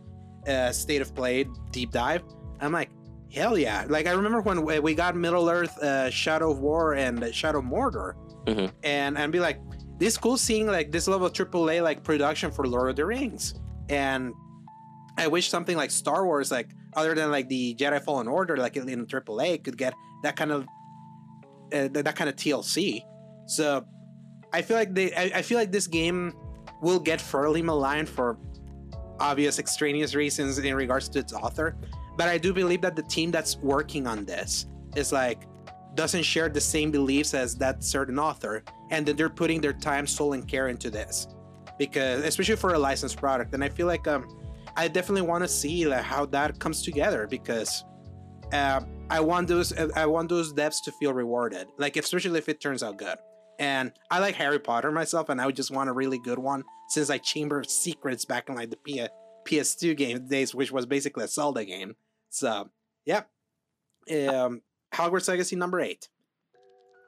uh, 0.47 0.71
state 0.71 1.01
of 1.01 1.13
play 1.15 1.45
deep 1.71 1.91
dive. 1.91 2.23
I'm 2.59 2.71
like, 2.71 2.89
hell 3.33 3.57
yeah! 3.57 3.85
Like 3.89 4.07
I 4.07 4.11
remember 4.11 4.41
when 4.41 4.63
we- 4.81 4.93
got 4.93 5.15
Middle 5.15 5.49
Earth, 5.49 5.77
uh, 5.81 6.09
Shadow 6.09 6.51
of 6.51 6.59
War, 6.59 6.93
and 6.95 7.33
Shadow 7.33 7.59
of 7.59 7.65
Mordor, 7.65 8.13
Mhm. 8.45 8.71
and 8.83 9.17
and 9.17 9.31
be 9.31 9.39
like, 9.39 9.59
this 9.97 10.17
cool 10.17 10.37
seeing 10.37 10.67
like 10.67 10.91
this 10.91 11.07
level 11.07 11.27
of 11.27 11.33
AAA 11.33 11.81
like 11.81 12.03
production 12.03 12.51
for 12.51 12.67
Lord 12.67 12.89
of 12.89 12.95
the 12.95 13.05
Rings, 13.05 13.55
and 13.89 14.33
I 15.17 15.27
wish 15.27 15.49
something 15.49 15.77
like 15.77 15.91
Star 15.91 16.25
Wars, 16.25 16.51
like 16.51 16.71
other 16.95 17.15
than 17.15 17.31
like 17.31 17.47
the 17.47 17.75
Jedi 17.75 18.01
Fallen 18.03 18.27
Order, 18.27 18.57
like 18.57 18.75
in, 18.75 19.05
AAA, 19.05 19.63
could 19.63 19.77
get 19.77 19.93
that 20.23 20.35
kind 20.35 20.51
of 20.51 20.63
uh, 21.73 21.87
that, 21.89 22.05
that 22.05 22.15
kind 22.15 22.29
of 22.29 22.35
TLC. 22.35 23.01
So 23.47 23.85
I 24.53 24.61
feel 24.61 24.77
like 24.77 24.93
they, 24.93 25.13
I, 25.13 25.39
I 25.39 25.41
feel 25.41 25.57
like 25.57 25.71
this 25.71 25.87
game 25.87 26.33
will 26.81 26.99
get 26.99 27.21
fairly 27.21 27.61
maligned 27.61 28.09
for 28.09 28.37
obvious 29.19 29.59
extraneous 29.59 30.13
reasons 30.13 30.57
in 30.57 30.75
regards 30.75 31.07
to 31.09 31.19
its 31.19 31.33
author. 31.33 31.77
But 32.17 32.27
I 32.27 32.37
do 32.37 32.53
believe 32.53 32.81
that 32.81 32.95
the 32.95 33.03
team 33.03 33.31
that's 33.31 33.57
working 33.57 34.07
on 34.07 34.25
this 34.25 34.65
is 34.95 35.11
like 35.11 35.47
doesn't 35.95 36.23
share 36.23 36.49
the 36.49 36.61
same 36.61 36.91
beliefs 36.91 37.33
as 37.33 37.55
that 37.57 37.83
certain 37.83 38.19
author, 38.19 38.63
and 38.91 39.05
then 39.05 39.15
they're 39.15 39.29
putting 39.29 39.61
their 39.61 39.73
time, 39.73 40.05
soul, 40.05 40.33
and 40.33 40.47
care 40.47 40.67
into 40.67 40.89
this, 40.89 41.27
because 41.77 42.23
especially 42.23 42.55
for 42.55 42.73
a 42.73 42.79
licensed 42.79 43.17
product, 43.17 43.53
and 43.53 43.63
I 43.63 43.69
feel 43.69 43.87
like 43.87 44.07
um, 44.07 44.27
I 44.75 44.87
definitely 44.87 45.27
want 45.27 45.43
to 45.43 45.47
see 45.47 45.85
like 45.87 46.03
how 46.03 46.25
that 46.27 46.59
comes 46.59 46.81
together 46.81 47.27
because 47.27 47.83
uh, 48.51 48.81
I 49.09 49.19
want 49.19 49.47
those 49.47 49.73
I 49.73 50.05
want 50.05 50.29
those 50.29 50.53
devs 50.53 50.83
to 50.83 50.91
feel 50.93 51.13
rewarded, 51.13 51.67
like 51.77 51.97
especially 51.97 52.37
if 52.37 52.49
it 52.49 52.61
turns 52.61 52.83
out 52.83 52.97
good. 52.97 53.17
And 53.57 53.93
I 54.11 54.19
like 54.19 54.35
Harry 54.35 54.59
Potter 54.59 54.91
myself, 54.91 55.29
and 55.29 55.39
I 55.39 55.45
would 55.45 55.55
just 55.55 55.71
want 55.71 55.89
a 55.89 55.93
really 55.93 56.19
good 56.19 56.39
one 56.39 56.63
since 56.89 57.09
like 57.09 57.23
Chamber 57.23 57.59
of 57.59 57.69
Secrets 57.69 58.25
back 58.25 58.49
in 58.49 58.55
like 58.55 58.69
the 58.69 58.77
P- 58.77 59.07
PS2 59.47 59.95
game 59.95 60.27
days, 60.27 60.53
which 60.53 60.71
was 60.71 60.85
basically 60.85 61.23
a 61.23 61.27
Zelda 61.27 61.63
game. 61.63 61.95
So, 62.29 62.69
yeah. 63.05 63.21
Um, 64.11 64.61
Hogwarts 64.93 65.27
Legacy 65.27 65.55
number 65.55 65.79
eight. 65.79 66.09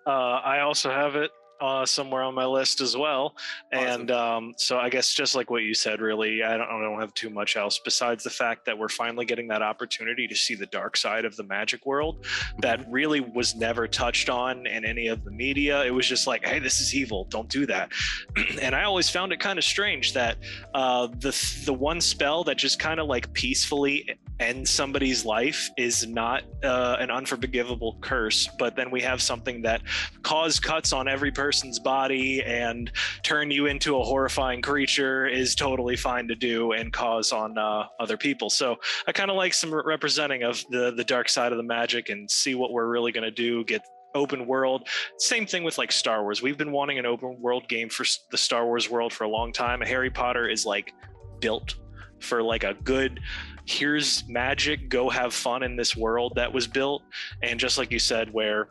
Uh, 0.05 0.09
I 0.09 0.61
also 0.61 0.89
have 0.89 1.15
it 1.15 1.32
uh, 1.62 1.86
somewhere 1.86 2.24
on 2.24 2.34
my 2.34 2.45
list 2.45 2.82
as 2.82 2.95
well. 2.95 3.36
And 3.72 4.12
um, 4.12 4.53
so 4.58 4.78
I 4.78 4.89
guess 4.89 5.14
just 5.14 5.36
like 5.36 5.49
what 5.49 5.64
you 5.64 5.74
said, 5.74 6.01
really, 6.01 6.43
I 6.43 6.58
don't, 6.58 6.68
I 6.70 6.82
don't 6.82 6.99
have 6.99 7.14
too 7.14 7.30
much 7.30 7.58
else 7.58 7.80
besides 7.84 8.24
the 8.24 8.30
fact 8.30 8.66
that 8.66 8.78
we're 8.78 8.89
finally 8.89 9.26
getting 9.26 9.47
that 9.49 9.62
opportunity 9.62 10.28
to 10.28 10.36
see 10.36 10.55
the 10.55 10.68
dark 10.68 10.97
side 10.97 11.26
of 11.26 11.36
the 11.36 11.43
magic 11.43 11.86
world 11.86 12.26
that 12.60 12.78
Mm-hmm. 12.78 12.91
really 12.91 13.20
was 13.20 13.55
never 13.55 13.88
touched 13.88 14.30
on 14.30 14.66
in 14.68 14.86
any 14.86 15.08
of 15.08 15.24
the 15.24 15.32
media. 15.32 15.84
It 15.84 15.91
was 15.91 16.08
just 16.08 16.28
like, 16.28 16.45
hey, 16.45 16.60
this 16.60 16.80
is 16.80 16.95
evil, 16.95 17.26
don't 17.26 17.49
do 17.49 17.66
that. 17.66 17.91
and 18.62 18.76
I 18.76 18.84
always 18.84 19.10
found 19.10 19.32
it 19.32 19.39
kind 19.39 19.58
of 19.58 19.66
strange 19.66 20.14
that 20.14 20.38
uh, 20.74 21.08
the 21.08 21.36
the 21.66 21.74
one 21.74 22.01
spell 22.01 22.43
that 22.45 22.58
just 22.58 22.80
kind 22.80 22.99
of 22.99 23.08
like 23.08 23.32
peacefully 23.34 24.18
ends 24.39 24.70
somebody's 24.70 25.26
life 25.26 25.70
is 25.78 26.05
not 26.05 26.43
uh, 26.64 26.97
an 26.99 27.10
unforgivable 27.10 27.97
curse, 28.01 28.47
but 28.60 28.76
then 28.76 28.91
we 28.91 29.01
have 29.01 29.22
something 29.22 29.62
that 29.64 29.82
caused 30.22 30.62
cuts 30.62 30.93
on 30.93 31.08
every 31.08 31.32
person's 31.47 31.79
body 31.79 32.43
and 32.43 32.91
turn 33.23 33.49
you 33.49 33.67
into 33.67 33.95
a 33.97 34.03
horrifying 34.03 34.61
creature 34.61 35.25
is 35.25 35.55
totally 35.55 35.95
fine 35.95 36.27
to 36.27 36.35
do 36.35 36.73
and 36.73 36.91
cause 36.91 37.31
on 37.31 37.57
uh, 37.57 37.85
other 38.01 38.17
people. 38.17 38.49
So 38.49 38.75
I 39.07 39.13
kind 39.13 39.31
of 39.31 39.37
like 39.37 39.53
some 39.53 39.73
representing 39.73 40.43
of 40.43 40.61
the 40.71 40.91
the 40.91 41.05
dark 41.05 41.29
side 41.29 41.53
of 41.53 41.57
the 41.57 41.63
magic 41.63 42.09
and 42.09 42.29
see 42.29 42.53
what 42.53 42.73
we're 42.73 42.87
really 42.87 43.13
going 43.13 43.23
to 43.23 43.31
do. 43.31 43.63
Get 43.63 43.81
open 44.13 44.45
world. 44.45 44.89
Same 45.19 45.45
thing 45.45 45.63
with 45.63 45.77
like 45.77 45.93
Star 45.93 46.23
Wars. 46.23 46.41
We've 46.41 46.57
been 46.57 46.73
wanting 46.73 46.99
an 46.99 47.05
open 47.05 47.37
world 47.39 47.69
game 47.69 47.87
for 47.87 48.05
the 48.29 48.37
Star 48.37 48.65
Wars 48.65 48.89
world 48.89 49.13
for 49.13 49.23
a 49.23 49.29
long 49.29 49.53
time. 49.53 49.79
Harry 49.79 50.09
Potter 50.09 50.49
is 50.49 50.65
like 50.65 50.91
built 51.39 51.75
for 52.19 52.43
like 52.43 52.65
a 52.65 52.73
good 52.83 53.21
here's 53.65 54.27
magic 54.27 54.89
go 54.89 55.09
have 55.09 55.33
fun 55.33 55.61
in 55.61 55.75
this 55.75 55.95
world 55.95 56.33
that 56.35 56.51
was 56.51 56.65
built 56.65 57.03
and 57.43 57.59
just 57.59 57.77
like 57.77 57.91
you 57.91 57.99
said 57.99 58.33
where 58.33 58.69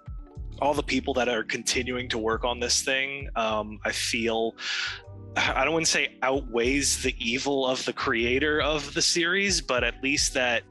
all 0.60 0.74
the 0.74 0.82
people 0.82 1.14
that 1.14 1.28
are 1.28 1.42
continuing 1.42 2.08
to 2.08 2.18
work 2.18 2.44
on 2.44 2.60
this 2.60 2.82
thing 2.82 3.28
um, 3.36 3.78
i 3.84 3.92
feel 3.92 4.54
i 5.36 5.64
don't 5.64 5.72
want 5.72 5.84
to 5.84 5.90
say 5.90 6.16
outweighs 6.22 7.02
the 7.02 7.14
evil 7.18 7.66
of 7.66 7.84
the 7.84 7.92
creator 7.92 8.60
of 8.60 8.92
the 8.94 9.02
series 9.02 9.60
but 9.60 9.84
at 9.84 10.02
least 10.02 10.34
that 10.34 10.62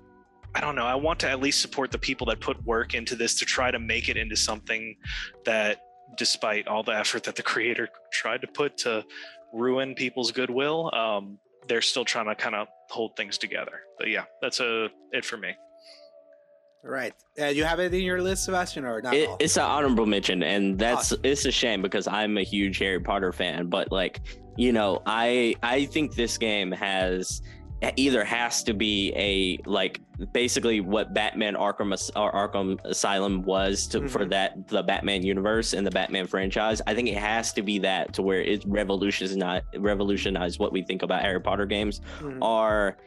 i 0.54 0.62
don't 0.62 0.76
know 0.76 0.86
i 0.86 0.96
want 0.96 1.20
to 1.20 1.30
at 1.30 1.40
least 1.40 1.62
support 1.62 1.92
the 1.92 2.00
people 2.00 2.26
that 2.26 2.40
put 2.40 2.62
work 2.66 2.94
into 2.94 3.16
this 3.16 3.36
to 3.36 3.46
try 3.46 3.72
to 3.72 3.80
make 3.80 4.10
it 4.10 4.18
into 4.18 4.36
something 4.36 4.96
that 5.46 5.80
despite 6.18 6.68
all 6.68 6.84
the 6.84 6.96
effort 6.96 7.24
that 7.24 7.36
the 7.36 7.44
creator 7.44 7.90
tried 8.12 8.42
to 8.42 8.48
put 8.48 8.78
to 8.78 9.04
ruin 9.54 9.94
people's 9.96 10.32
goodwill 10.32 10.94
um, 10.96 11.38
they're 11.68 11.82
still 11.82 12.06
trying 12.06 12.28
to 12.28 12.36
kind 12.36 12.56
of 12.56 12.68
hold 12.90 13.16
things 13.16 13.38
together. 13.38 13.80
But 13.98 14.10
yeah 14.10 14.26
that's 14.42 14.60
a 14.60 14.90
it 15.12 15.26
for 15.26 15.38
me 15.38 15.56
right. 16.86 17.14
Uh, 17.40 17.46
you 17.48 17.64
have 17.64 17.80
it 17.80 17.94
in 17.94 18.02
your 18.02 18.22
list, 18.22 18.46
Sebastion, 18.46 18.86
or 18.86 19.02
not? 19.02 19.14
It, 19.14 19.30
it's 19.40 19.58
an 19.58 19.64
honorable 19.64 20.06
mention, 20.06 20.44
and 20.44 20.78
that's 20.80 21.12
it's 21.24 21.46
a 21.46 21.52
shame 21.52 21.82
because 21.82 22.08
I'm 22.08 22.38
a 22.38 22.44
huge 22.44 22.78
Harry 22.80 23.00
Potter 23.00 23.32
fan. 23.34 23.68
But 23.68 23.92
like, 23.92 24.22
you 24.56 24.72
know, 24.72 25.02
I 25.06 25.56
I 25.64 25.86
think 25.86 26.16
this 26.16 26.38
game 26.38 26.72
has 26.72 27.42
either 27.98 28.24
has 28.24 28.64
to 28.64 28.74
be 28.74 29.12
a 29.16 29.60
like 29.70 30.00
basically 30.32 30.80
what 30.80 31.14
Batman 31.14 31.56
Arkham 31.56 31.92
or 32.16 32.32
Arkham 32.32 32.84
Asylum 32.86 33.44
was 33.44 33.86
to 33.88 34.08
for 34.08 34.26
Mhm. 34.26 34.30
that 34.30 34.68
the 34.70 34.82
Batman 34.82 35.24
universe 35.24 35.74
and 35.74 35.86
the 35.86 35.92
Batman 35.92 36.26
franchise. 36.26 36.82
I 36.88 36.96
think 36.96 37.10
it 37.10 37.18
has 37.18 37.52
to 37.54 37.62
be 37.62 37.78
that 37.80 38.14
to 38.14 38.22
where 38.22 38.42
it 38.42 38.64
revolutionized 38.66 39.66
revolutionized 39.78 40.60
what 40.60 40.72
we 40.72 40.84
think 40.84 41.04
about 41.04 41.22
Harry 41.22 41.42
Potter 41.42 41.66
games 41.66 42.00
Mhm. 42.22 42.40
are 42.42 42.98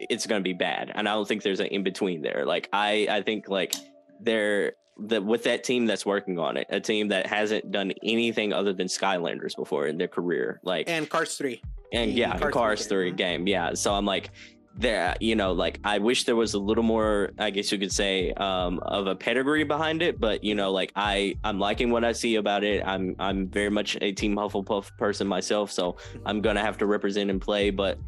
it's 0.00 0.26
going 0.26 0.40
to 0.40 0.44
be 0.44 0.52
bad 0.52 0.90
and 0.94 1.08
i 1.08 1.12
don't 1.12 1.26
think 1.26 1.42
there's 1.42 1.60
an 1.60 1.66
in 1.66 1.82
between 1.82 2.22
there 2.22 2.44
like 2.44 2.68
i 2.72 3.06
i 3.10 3.22
think 3.22 3.48
like 3.48 3.74
they're 4.20 4.72
that 4.98 5.24
with 5.24 5.42
that 5.44 5.64
team 5.64 5.86
that's 5.86 6.06
working 6.06 6.38
on 6.38 6.56
it 6.56 6.66
a 6.70 6.80
team 6.80 7.08
that 7.08 7.26
hasn't 7.26 7.70
done 7.70 7.92
anything 8.02 8.52
other 8.52 8.72
than 8.72 8.86
skylanders 8.86 9.56
before 9.56 9.86
in 9.86 9.98
their 9.98 10.08
career 10.08 10.60
like 10.62 10.88
and, 10.88 10.98
and 10.98 11.10
Cars 11.10 11.36
3. 11.36 11.60
the 11.92 12.06
yeah 12.06 12.38
Cars 12.38 12.52
cars 12.52 12.86
3 12.86 12.88
3 12.88 13.10
game. 13.10 13.16
game 13.16 13.46
yeah 13.48 13.74
so 13.74 13.92
i'm 13.92 14.04
like 14.06 14.30
there 14.76 15.14
you 15.20 15.36
know 15.36 15.52
like 15.52 15.78
i 15.84 15.98
wish 15.98 16.24
there 16.24 16.34
was 16.34 16.54
a 16.54 16.58
little 16.58 16.82
more 16.82 17.30
i 17.38 17.48
guess 17.50 17.70
you 17.70 17.78
could 17.78 17.92
say 17.92 18.32
um 18.32 18.80
of 18.80 19.06
a 19.06 19.14
pedigree 19.14 19.62
behind 19.62 20.02
it 20.02 20.18
but 20.18 20.42
you 20.42 20.54
know 20.54 20.72
like 20.72 20.92
i 20.96 21.34
i'm 21.44 21.60
liking 21.60 21.90
what 21.90 22.04
i 22.04 22.10
see 22.10 22.36
about 22.36 22.64
it 22.64 22.82
i'm 22.84 23.14
i'm 23.20 23.48
very 23.48 23.70
much 23.70 23.96
a 24.00 24.10
team 24.12 24.34
hufflepuff 24.34 24.90
person 24.96 25.28
myself 25.28 25.70
so 25.70 25.96
i'm 26.26 26.40
gonna 26.40 26.60
have 26.60 26.76
to 26.76 26.86
represent 26.86 27.30
and 27.30 27.40
play 27.40 27.70
but 27.70 27.98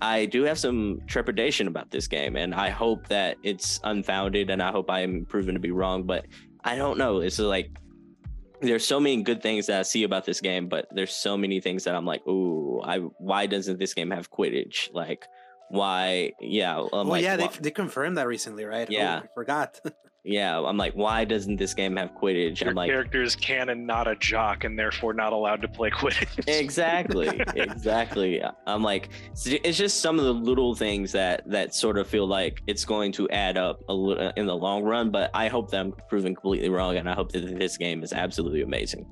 i 0.00 0.26
do 0.26 0.42
have 0.42 0.58
some 0.58 1.00
trepidation 1.06 1.66
about 1.68 1.90
this 1.90 2.06
game 2.06 2.36
and 2.36 2.54
i 2.54 2.68
hope 2.68 3.06
that 3.08 3.36
it's 3.42 3.80
unfounded 3.84 4.50
and 4.50 4.62
i 4.62 4.70
hope 4.70 4.90
i 4.90 5.00
am 5.00 5.24
proven 5.26 5.54
to 5.54 5.60
be 5.60 5.70
wrong 5.70 6.02
but 6.02 6.26
i 6.64 6.76
don't 6.76 6.98
know 6.98 7.20
it's 7.20 7.38
like 7.38 7.70
there's 8.60 8.86
so 8.86 8.98
many 8.98 9.22
good 9.22 9.42
things 9.42 9.66
that 9.66 9.80
I 9.80 9.82
see 9.82 10.04
about 10.04 10.24
this 10.24 10.40
game, 10.40 10.68
but 10.68 10.86
there's 10.90 11.14
so 11.14 11.36
many 11.36 11.60
things 11.60 11.84
that 11.84 11.94
I'm 11.94 12.06
like, 12.06 12.26
ooh, 12.26 12.80
I 12.82 12.98
why 13.18 13.46
doesn't 13.46 13.78
this 13.78 13.94
game 13.94 14.10
have 14.10 14.30
Quidditch? 14.30 14.92
Like, 14.92 15.26
why? 15.68 16.32
Yeah, 16.40 16.78
I'm 16.78 16.88
oh, 16.92 17.02
like, 17.02 17.22
yeah, 17.22 17.36
they, 17.36 17.48
they 17.60 17.70
confirmed 17.70 18.16
that 18.16 18.26
recently, 18.26 18.64
right? 18.64 18.88
Oh, 18.88 18.92
Yeah. 18.92 19.20
I 19.24 19.28
forgot. 19.34 19.80
yeah, 20.26 20.58
I'm 20.60 20.76
like, 20.76 20.92
why 20.94 21.24
doesn't 21.24 21.56
this 21.56 21.72
game 21.72 21.96
have 21.96 22.10
Quidditch? 22.14 22.60
your 22.60 22.70
I'm 22.70 22.74
like, 22.74 22.90
character 22.90 23.22
is 23.22 23.36
canon 23.36 23.86
not 23.86 24.08
a 24.08 24.16
jock 24.16 24.64
and 24.64 24.78
therefore 24.78 25.12
not 25.14 25.32
allowed 25.32 25.62
to 25.62 25.68
play 25.68 25.90
quidditch 26.00 26.48
exactly, 26.48 27.28
exactly. 27.54 28.42
I'm 28.66 28.82
like, 28.82 29.10
it's 29.46 29.78
just 29.78 30.00
some 30.00 30.18
of 30.18 30.24
the 30.24 30.34
little 30.34 30.74
things 30.74 31.12
that 31.12 31.48
that 31.48 31.74
sort 31.74 31.96
of 31.96 32.08
feel 32.08 32.26
like 32.26 32.60
it's 32.66 32.84
going 32.84 33.12
to 33.12 33.28
add 33.30 33.56
up 33.56 33.80
a 33.88 33.94
little 33.94 34.32
in 34.36 34.46
the 34.46 34.56
long 34.56 34.82
run. 34.82 35.10
But 35.10 35.30
I 35.32 35.48
hope 35.48 35.70
that 35.70 35.80
I'm 35.80 35.92
proven 36.08 36.34
completely 36.34 36.68
wrong, 36.70 36.96
and 36.96 37.08
I 37.08 37.14
hope 37.14 37.30
that 37.32 37.58
this 37.58 37.76
game 37.76 38.02
is 38.02 38.12
absolutely 38.12 38.62
amazing. 38.62 39.06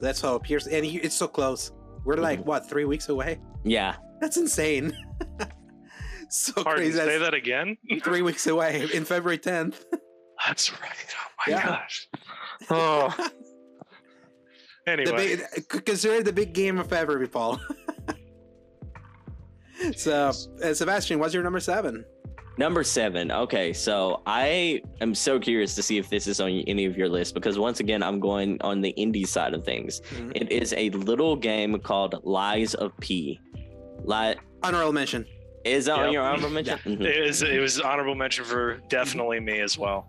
Let's 0.00 0.20
hope. 0.20 0.46
Here's 0.46 0.66
and 0.66 0.84
he- 0.84 0.98
it's 0.98 1.14
so 1.16 1.26
close. 1.28 1.72
We're 2.04 2.16
like 2.16 2.40
Mm-hmm. 2.40 2.48
what 2.48 2.68
three 2.68 2.84
weeks 2.84 3.08
away? 3.08 3.38
Yeah, 3.64 3.96
That's 4.20 4.36
insane. 4.36 4.92
so 6.28 6.52
Pardon, 6.62 6.84
crazy. 6.84 6.98
say 6.98 7.18
that 7.18 7.34
again 7.34 7.76
three 8.02 8.22
weeks 8.22 8.46
away 8.46 8.86
in 8.92 9.04
February 9.04 9.38
10th. 9.38 9.84
That's 10.44 10.72
right 10.80 10.90
oh 11.10 11.30
my 11.46 11.52
Yeah. 11.52 11.66
gosh 11.66 12.08
oh 12.70 13.14
the 14.84 14.92
anyway 14.92 15.36
big, 15.54 15.84
consider 15.84 16.22
the 16.22 16.32
big 16.32 16.52
game 16.52 16.78
of 16.78 16.88
February, 16.88 17.28
Paul. 17.28 17.58
so, 19.96 20.32
uh, 20.62 20.74
Sebastion, 20.74 21.18
what's 21.18 21.34
your 21.34 21.42
number 21.42 21.60
seven? 21.60 22.04
Number 22.58 22.82
seven. 22.84 23.30
Okay, 23.30 23.72
so 23.72 24.22
I 24.26 24.80
am 25.02 25.14
so 25.14 25.38
curious 25.38 25.74
to 25.74 25.82
see 25.82 25.98
if 25.98 26.08
this 26.08 26.26
is 26.26 26.40
on 26.40 26.50
any 26.66 26.86
of 26.86 26.96
your 26.96 27.08
lists 27.08 27.32
because 27.32 27.58
once 27.58 27.80
again, 27.80 28.02
I'm 28.02 28.18
going 28.18 28.56
on 28.62 28.80
the 28.80 28.94
indie 28.96 29.26
side 29.26 29.52
of 29.52 29.64
things. 29.64 30.00
Mhm. 30.12 30.32
It 30.36 30.50
is 30.52 30.72
a 30.74 30.88
little 30.90 31.36
game 31.36 31.78
called 31.80 32.14
Lies 32.24 32.74
of 32.74 32.92
P. 33.00 33.38
Li- 34.04 34.36
Honorable 34.62 34.92
mention. 34.92 35.26
is 35.64 35.86
that 35.86 35.98
on 35.98 36.12
your 36.12 36.22
honorable 36.22 36.48
mention? 36.50 36.78
It 37.02 37.26
was 37.26 37.42
it 37.42 37.60
was 37.60 37.80
honorable 37.80 38.14
mention 38.14 38.44
for 38.44 38.76
definitely 38.88 39.40
me 39.40 39.60
as 39.60 39.76
well 39.76 40.08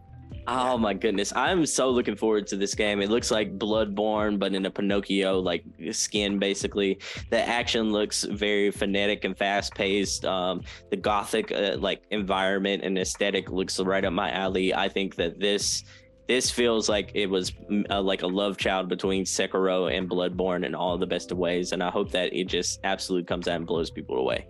Oh 0.50 0.78
my 0.78 0.94
goodness, 0.94 1.34
I'm 1.36 1.66
so 1.66 1.90
looking 1.90 2.16
forward 2.16 2.48
to 2.48 2.56
this 2.56 2.74
game. 2.74 3.02
It 3.02 3.10
looks 3.10 3.32
like 3.32 3.60
Bloodborne, 3.60 4.40
but 4.40 4.54
in 4.54 4.66
a 4.66 4.72
Pinocchio 4.72 5.40
like 5.40 5.66
skin, 5.92 6.40
basically. 6.40 7.00
The 7.30 7.46
action 7.46 7.92
looks 7.92 8.24
very 8.24 8.72
frenetic 8.72 9.26
and 9.26 9.38
fast 9.38 9.76
paced. 9.76 10.24
Um, 10.24 10.62
the 10.90 10.96
gothic 10.96 11.52
uh, 11.52 11.76
like 11.80 12.04
environment 12.12 12.84
and 12.86 12.98
aesthetic 12.98 13.52
looks 13.52 13.78
right 13.78 14.06
up 14.06 14.14
my 14.14 14.32
alley. 14.32 14.74
I 14.74 14.88
think 14.88 15.16
that 15.16 15.38
this 15.38 15.84
this 16.30 16.50
feels 16.50 16.88
like 16.88 17.12
it 17.14 17.28
was 17.30 17.52
mm, 17.52 17.86
uh, 17.90 18.02
like 18.02 18.22
a 18.22 18.28
love 18.28 18.58
child 18.58 18.88
between 18.88 19.26
Sekiro 19.26 19.94
and 19.96 20.10
Bloodborne 20.10 20.66
in 20.66 20.74
all 20.74 20.98
the 20.98 21.08
best 21.08 21.30
of 21.32 21.38
ways, 21.38 21.74
and 21.74 21.84
I 21.84 21.90
hope 21.90 22.12
that 22.12 22.34
it 22.34 22.48
just 22.48 22.80
absolutely 22.86 23.26
comes 23.26 23.50
out 23.50 23.58
and 23.58 23.68
blows 23.68 23.92
people 23.92 24.18
away. 24.18 24.48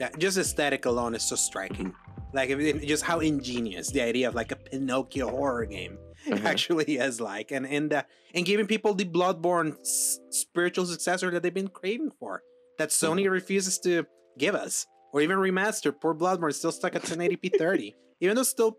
Yeah, 0.00 0.10
just 0.18 0.38
aesthetic 0.38 0.86
alone 0.86 1.14
is 1.14 1.22
so 1.22 1.36
striking. 1.36 1.94
Like, 2.36 2.50
if 2.50 2.58
it- 2.60 2.86
just 2.86 3.02
how 3.02 3.20
ingenious 3.20 3.90
the 3.90 4.02
idea 4.02 4.28
of 4.28 4.34
like 4.34 4.52
a 4.52 4.56
Pinocchio 4.56 5.28
horror 5.30 5.64
game 5.66 5.98
Mhm. 6.28 6.44
actually 6.44 6.98
is 6.98 7.20
like, 7.20 7.50
and 7.50 7.66
and 7.66 7.92
uh, 7.92 8.02
and 8.34 8.44
giving 8.44 8.66
people 8.66 8.94
the 8.94 9.04
Bloodborne 9.04 9.78
s- 9.80 10.18
spiritual 10.30 10.86
successor 10.86 11.30
that 11.30 11.42
they've 11.42 11.54
been 11.54 11.68
craving 11.68 12.12
for, 12.20 12.42
that 12.78 12.90
Sony 12.90 13.30
refuses 13.30 13.78
to 13.80 14.04
give 14.38 14.54
us, 14.54 14.86
or 15.12 15.20
even 15.22 15.38
remaster. 15.38 15.92
Poor 15.98 16.14
Bloodborne 16.14 16.50
is 16.50 16.58
still 16.58 16.72
stuck 16.72 16.94
at 16.94 17.02
1080p 17.02 17.48
30, 17.58 17.94
even 18.20 18.34
though 18.34 18.42
it's 18.42 18.50
still 18.50 18.76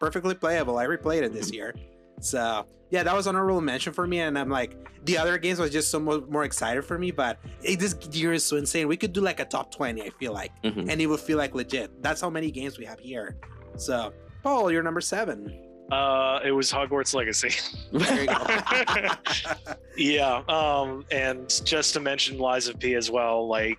perfectly 0.00 0.34
playable. 0.34 0.76
I 0.78 0.86
replayed 0.86 1.22
it 1.22 1.32
this 1.32 1.50
year, 1.52 1.74
So 2.20 2.66
yeah, 2.90 3.02
that 3.02 3.14
was 3.14 3.26
honorable 3.26 3.60
mention 3.60 3.92
for 3.92 4.06
me, 4.06 4.20
and 4.20 4.38
I'm 4.38 4.48
like 4.50 4.76
the 5.04 5.16
other 5.18 5.38
games 5.38 5.58
was 5.58 5.70
just 5.70 5.90
so 5.90 5.98
mo- 6.00 6.26
more 6.28 6.44
excited 6.44 6.84
for 6.84 6.98
me. 6.98 7.10
But 7.10 7.38
it, 7.62 7.78
this 7.78 7.94
year 8.12 8.32
is 8.32 8.44
so 8.44 8.56
insane. 8.56 8.88
We 8.88 8.96
could 8.96 9.12
do 9.12 9.20
like 9.20 9.40
a 9.40 9.44
top 9.44 9.74
twenty. 9.74 10.02
I 10.02 10.10
feel 10.18 10.32
like, 10.32 10.52
Mhm. 10.64 10.90
and 10.90 11.00
it 11.00 11.06
would 11.06 11.20
feel 11.20 11.38
like 11.38 11.54
legit. 11.54 12.02
That's 12.02 12.20
how 12.20 12.30
many 12.30 12.50
games 12.50 12.78
we 12.78 12.84
have 12.86 12.98
here. 13.00 13.36
So 13.76 14.12
Paul, 14.42 14.70
you're 14.70 14.82
number 14.82 15.00
seven. 15.00 15.64
Uh, 15.90 16.40
it 16.44 16.50
was 16.52 16.70
Hogwarts 16.70 17.14
Legacy. 17.14 17.50
There 17.92 18.20
you 18.20 18.26
go. 18.26 19.08
Yeah, 19.96 20.42
um, 20.48 21.04
and 21.10 21.48
just 21.64 21.92
to 21.94 22.00
mention 22.00 22.38
Lies 22.38 22.68
of 22.68 22.78
P 22.78 22.94
as 22.94 23.10
well, 23.10 23.48
like 23.48 23.78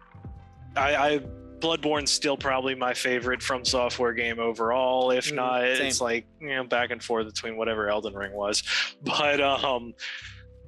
I, 0.76 0.95
I 0.95 1.22
Bloodborne's 1.60 2.12
still 2.12 2.38
probably 2.38 2.76
my 2.76 2.93
favorite 2.93 3.41
from 3.41 3.66
software 3.66 4.14
game 4.14 4.39
overall. 4.39 5.12
If 5.12 5.26
Mhm, 5.32 5.36
not, 5.36 5.62
same. 5.62 5.88
it's 5.88 6.01
like 6.01 6.26
you 6.39 6.49
know 6.55 6.64
back 6.64 6.91
and 6.91 7.03
forth 7.03 7.26
between 7.28 7.57
whatever 7.57 7.89
Elden 7.89 8.14
Ring 8.14 8.34
was. 8.34 8.64
But 9.03 9.39
um, 9.41 9.93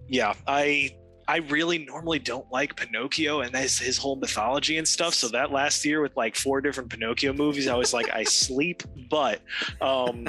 yeah, 0.08 0.34
I 0.48 0.92
I 1.28 1.38
really 1.38 1.78
normally 1.80 2.20
don't 2.20 2.50
like 2.52 2.76
Pinocchio 2.76 3.42
and 3.42 3.56
his, 3.56 3.78
his 3.80 3.98
whole 3.98 4.16
mythology 4.18 4.78
and 4.78 4.88
stuff. 4.88 5.14
So 5.14 5.30
that 5.30 5.52
last 5.52 5.86
year 5.86 6.02
with 6.02 6.16
like 6.18 6.36
four 6.36 6.60
different 6.62 6.90
Pinocchio 6.90 7.32
movies, 7.32 7.68
I 7.68 7.76
was 7.76 7.94
like, 7.94 8.10
I 8.14 8.24
sleep. 8.44 8.84
But 9.10 9.40
um, 9.80 10.28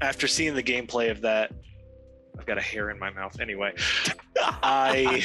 after 0.00 0.28
seeing 0.28 0.54
the 0.54 0.62
gameplay 0.62 1.10
of 1.10 1.22
that, 1.22 1.50
I've 2.38 2.46
got 2.46 2.58
a 2.58 2.62
hair 2.62 2.90
in 2.90 2.98
my 2.98 3.10
mouth. 3.10 3.40
Anyway, 3.40 3.74
I 4.62 5.24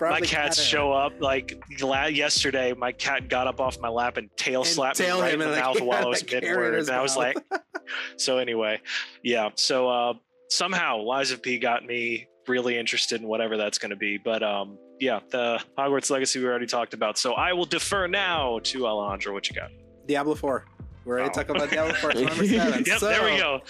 my 0.00 0.08
Probably 0.08 0.26
cats 0.26 0.60
show 0.62 0.92
up 0.92 1.12
like 1.20 1.60
la- 1.80 2.06
yesterday. 2.06 2.72
My 2.72 2.92
cat 2.92 3.28
got 3.28 3.46
up 3.46 3.60
off 3.60 3.78
my 3.80 3.88
lap 3.88 4.16
and 4.16 4.28
tail 4.36 4.60
And 4.62 4.68
slapped 4.68 4.96
tail 4.96 5.16
me 5.16 5.22
right 5.22 5.34
him 5.34 5.40
in 5.40 5.50
the 5.50 5.54
and, 5.56 5.62
like, 5.64 5.74
mouth 5.74 5.86
while 5.86 6.04
I 6.04 6.08
was 6.08 6.22
like, 6.22 6.42
mid 6.42 6.56
word, 6.56 6.74
and 6.74 6.90
I 6.90 7.00
was 7.00 7.16
like, 7.16 7.36
so 8.16 8.38
anyway, 8.38 8.80
yeah. 9.22 9.50
So 9.54 9.88
uh, 9.88 10.14
somehow 10.50 10.98
Lies 11.02 11.30
of 11.30 11.42
P 11.42 11.58
got 11.58 11.84
me 11.86 12.26
really 12.48 12.76
interested 12.76 13.20
in 13.20 13.28
whatever 13.28 13.56
that's 13.56 13.78
going 13.78 13.90
to 13.90 13.96
be. 13.96 14.18
But 14.18 14.42
um, 14.42 14.78
yeah, 15.00 15.20
the 15.30 15.60
Hogwarts 15.78 16.10
Legacy 16.10 16.40
we 16.40 16.46
already 16.46 16.66
talked 16.66 16.92
about. 16.94 17.16
So 17.18 17.34
I 17.34 17.52
will 17.52 17.64
defer 17.64 18.06
now 18.06 18.58
to 18.64 18.86
Alejandro. 18.86 19.32
What 19.32 19.48
you 19.48 19.54
got? 19.54 19.70
Diablo 20.06 20.34
Four. 20.34 20.66
We're 21.04 21.20
already 21.20 21.30
Oh. 21.30 21.32
talking 21.42 21.56
about 21.56 21.70
Diablo 21.70 21.94
Four. 21.94 22.14
Number 22.14 22.46
seven. 22.46 22.84
Yep, 22.86 22.98
so, 22.98 23.08
there 23.08 23.22
we 23.24 23.36
go. 23.38 23.60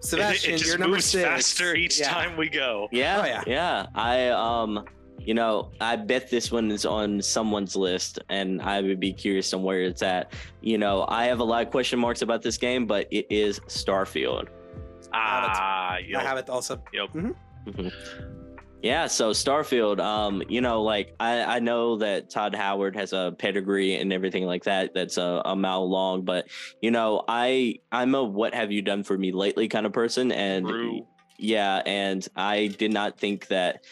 Sebastion, 0.00 0.50
it, 0.50 0.54
it 0.54 0.58
just 0.58 0.70
you're 0.70 0.78
number 0.78 0.96
moves 0.96 1.06
six. 1.06 1.24
faster 1.24 1.74
each 1.74 1.98
Yeah. 1.98 2.10
time 2.10 2.36
we 2.36 2.48
go. 2.48 2.86
Yeah, 2.92 3.20
Oh, 3.22 3.26
yeah. 3.26 3.42
yeah. 3.46 3.86
I 3.94 4.28
um, 4.28 4.84
you 5.18 5.34
know, 5.34 5.70
I 5.80 5.96
bet 5.96 6.30
this 6.30 6.52
one 6.52 6.70
is 6.70 6.86
on 6.86 7.20
someone's 7.22 7.76
list, 7.76 8.18
and 8.28 8.62
I 8.62 8.80
would 8.80 9.00
be 9.00 9.12
curious 9.12 9.52
on 9.52 9.62
where 9.62 9.82
it's 9.82 10.02
at. 10.02 10.32
You 10.60 10.78
know, 10.78 11.04
I 11.08 11.24
have 11.26 11.40
a 11.40 11.44
lot 11.44 11.64
of 11.64 11.70
question 11.70 11.98
marks 11.98 12.22
about 12.22 12.42
this 12.42 12.56
game, 12.58 12.86
but 12.86 13.08
it 13.10 13.26
is 13.30 13.58
Starfield. 13.60 14.48
Ah, 15.12 15.94
I 15.94 16.02
have 16.14 16.38
it 16.38 16.48
also. 16.50 16.82
Mhm. 16.94 17.34
Yeah, 18.82 19.06
so 19.08 19.30
Starfield, 19.30 19.98
um, 20.00 20.42
you 20.48 20.60
know, 20.60 20.82
like 20.82 21.14
I, 21.18 21.56
I 21.56 21.58
know 21.58 21.96
that 21.96 22.30
Todd 22.30 22.54
Howard 22.54 22.94
has 22.94 23.12
a 23.12 23.34
pedigree 23.36 23.96
and 23.96 24.12
everything 24.12 24.44
like 24.44 24.64
that 24.64 24.94
that's 24.94 25.16
a, 25.16 25.42
a 25.44 25.56
mile 25.56 25.88
long, 25.88 26.22
but 26.22 26.46
you 26.82 26.90
know, 26.92 27.24
I 27.26 27.80
I'm 27.90 28.14
a 28.14 28.22
what 28.22 28.54
have 28.54 28.70
you 28.70 28.82
done 28.82 29.02
for 29.02 29.16
me 29.18 29.32
lately 29.32 29.66
kind 29.66 29.86
of 29.86 29.92
person, 29.92 30.30
and 30.30 30.68
True. 30.68 31.06
yeah, 31.38 31.82
and 31.86 32.26
I 32.36 32.68
did 32.68 32.92
not 32.92 33.18
think 33.18 33.48
that 33.48 33.84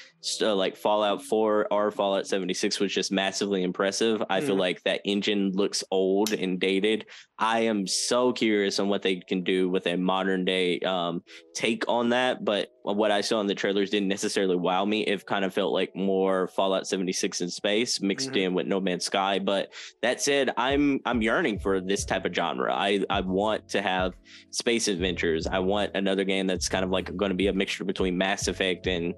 uh, 0.43 0.55
like 0.55 0.77
Fallout 0.77 1.23
4 1.23 1.69
or 1.71 1.91
Fallout 1.91 2.27
76 2.27 2.81
was 2.81 2.93
just 2.93 3.13
massively 3.13 3.63
impressive. 3.63 4.23
I 4.31 4.41
feel 4.41 4.57
Mhm. 4.57 4.61
like 4.61 4.83
that 4.85 5.01
engine 5.05 5.53
looks 5.55 5.85
old 5.91 6.33
and 6.33 6.59
dated. 6.59 7.07
I 7.39 7.61
am 7.61 7.87
so 7.87 8.33
curious 8.33 8.79
on 8.79 8.89
what 8.89 9.03
they 9.03 9.17
can 9.17 9.43
do 9.43 9.69
with 9.69 9.87
a 9.87 9.97
modern 9.97 10.45
day 10.45 10.79
um, 10.81 11.23
take 11.55 11.85
on 11.89 12.11
that, 12.11 12.45
but 12.45 12.69
what 12.83 13.11
I 13.11 13.23
saw 13.23 13.41
in 13.41 13.47
the 13.47 13.55
trailers 13.55 13.91
didn't 13.91 14.09
necessarily 14.09 14.57
wow 14.57 14.85
me. 14.85 15.03
It 15.03 15.25
kind 15.27 15.45
of 15.45 15.53
felt 15.53 15.73
like 15.73 15.95
more 15.97 16.49
Fallout 16.49 16.87
76 16.87 17.41
in 17.41 17.49
space 17.49 18.01
mixed 18.01 18.31
Mhm. 18.33 18.37
in 18.43 18.55
with 18.55 18.67
No 18.67 18.81
Man's 18.81 19.05
Sky. 19.05 19.39
But 19.39 19.73
that 20.03 20.21
said, 20.21 20.51
I'm 20.57 21.01
I'm 21.07 21.23
yearning 21.23 21.59
for 21.59 21.81
this 21.81 22.05
type 22.05 22.25
of 22.25 22.35
genre. 22.35 22.73
I 22.75 23.05
I 23.11 23.21
want 23.23 23.69
to 23.71 23.83
have 23.83 24.13
space 24.53 24.87
adventures. 24.89 25.47
I 25.47 25.59
want 25.59 25.91
another 25.95 26.25
game 26.25 26.47
that's 26.47 26.69
kind 26.69 26.85
of 26.85 26.91
like 26.91 27.15
going 27.17 27.31
to 27.31 27.37
be 27.37 27.49
a 27.49 27.53
mixture 27.53 27.85
between 27.85 28.17
Mass 28.17 28.49
Effect 28.49 28.87
and 28.87 29.15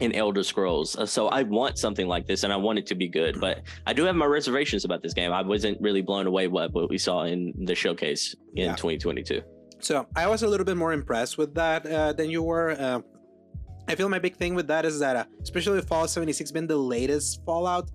and 0.00 0.14
Elder 0.14 0.42
Scrolls. 0.44 0.96
Uh, 0.96 1.06
So 1.06 1.28
I 1.28 1.42
want 1.42 1.78
something 1.78 2.06
like 2.06 2.26
this, 2.26 2.44
and 2.44 2.52
I 2.52 2.56
want 2.56 2.78
it 2.78 2.86
to 2.86 2.94
be 2.94 3.08
good. 3.08 3.40
But 3.40 3.62
I 3.86 3.92
do 3.92 4.04
have 4.04 4.14
my 4.16 4.26
reservations 4.26 4.84
about 4.84 5.02
this 5.02 5.12
game. 5.14 5.32
I 5.32 5.42
wasn't 5.42 5.80
really 5.80 6.02
blown 6.02 6.26
away 6.26 6.46
by 6.46 6.66
what 6.68 6.88
we 6.88 6.98
saw 6.98 7.24
in 7.24 7.52
the 7.64 7.74
showcase 7.74 8.34
in 8.54 8.66
Yeah. 8.66 8.76
2022. 8.76 9.42
So 9.80 10.06
I 10.16 10.26
was 10.26 10.42
a 10.42 10.48
little 10.48 10.66
bit 10.66 10.76
more 10.76 10.92
impressed 10.92 11.38
with 11.38 11.54
that 11.54 11.86
uh, 11.86 12.12
than 12.12 12.30
you 12.30 12.42
were. 12.42 12.70
Uh, 12.72 13.00
I 13.88 13.94
feel 13.94 14.08
my 14.08 14.18
big 14.18 14.36
thing 14.36 14.54
with 14.54 14.66
that 14.68 14.84
is 14.84 14.98
that, 15.00 15.16
uh, 15.16 15.24
especially 15.42 15.80
Fallout 15.82 16.10
76 16.10 16.50
being 16.52 16.66
the 16.66 16.76
latest 16.76 17.42
Fallout, 17.46 17.90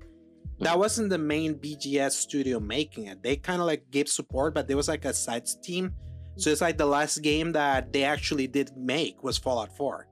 that 0.59 0.77
wasn't 0.79 1.09
the 1.09 1.17
main 1.17 1.55
BGS 1.55 2.11
studio 2.13 2.59
making 2.59 3.07
it. 3.07 3.21
They 3.21 3.35
kind 3.35 3.59
of 3.61 3.67
like 3.67 3.83
gave 3.91 4.07
support, 4.07 4.53
but 4.53 4.67
there 4.67 4.77
was 4.77 4.87
like 4.87 5.05
a 5.05 5.13
side 5.13 5.45
team. 5.61 5.93
So 6.37 6.49
it's 6.49 6.61
like 6.61 6.77
the 6.77 6.85
last 6.85 7.21
game 7.21 7.51
that 7.51 7.93
they 7.93 8.03
actually 8.03 8.47
did 8.47 8.71
make 8.75 9.21
was 9.23 9.37
Fallout 9.37 9.75
4. 9.77 10.07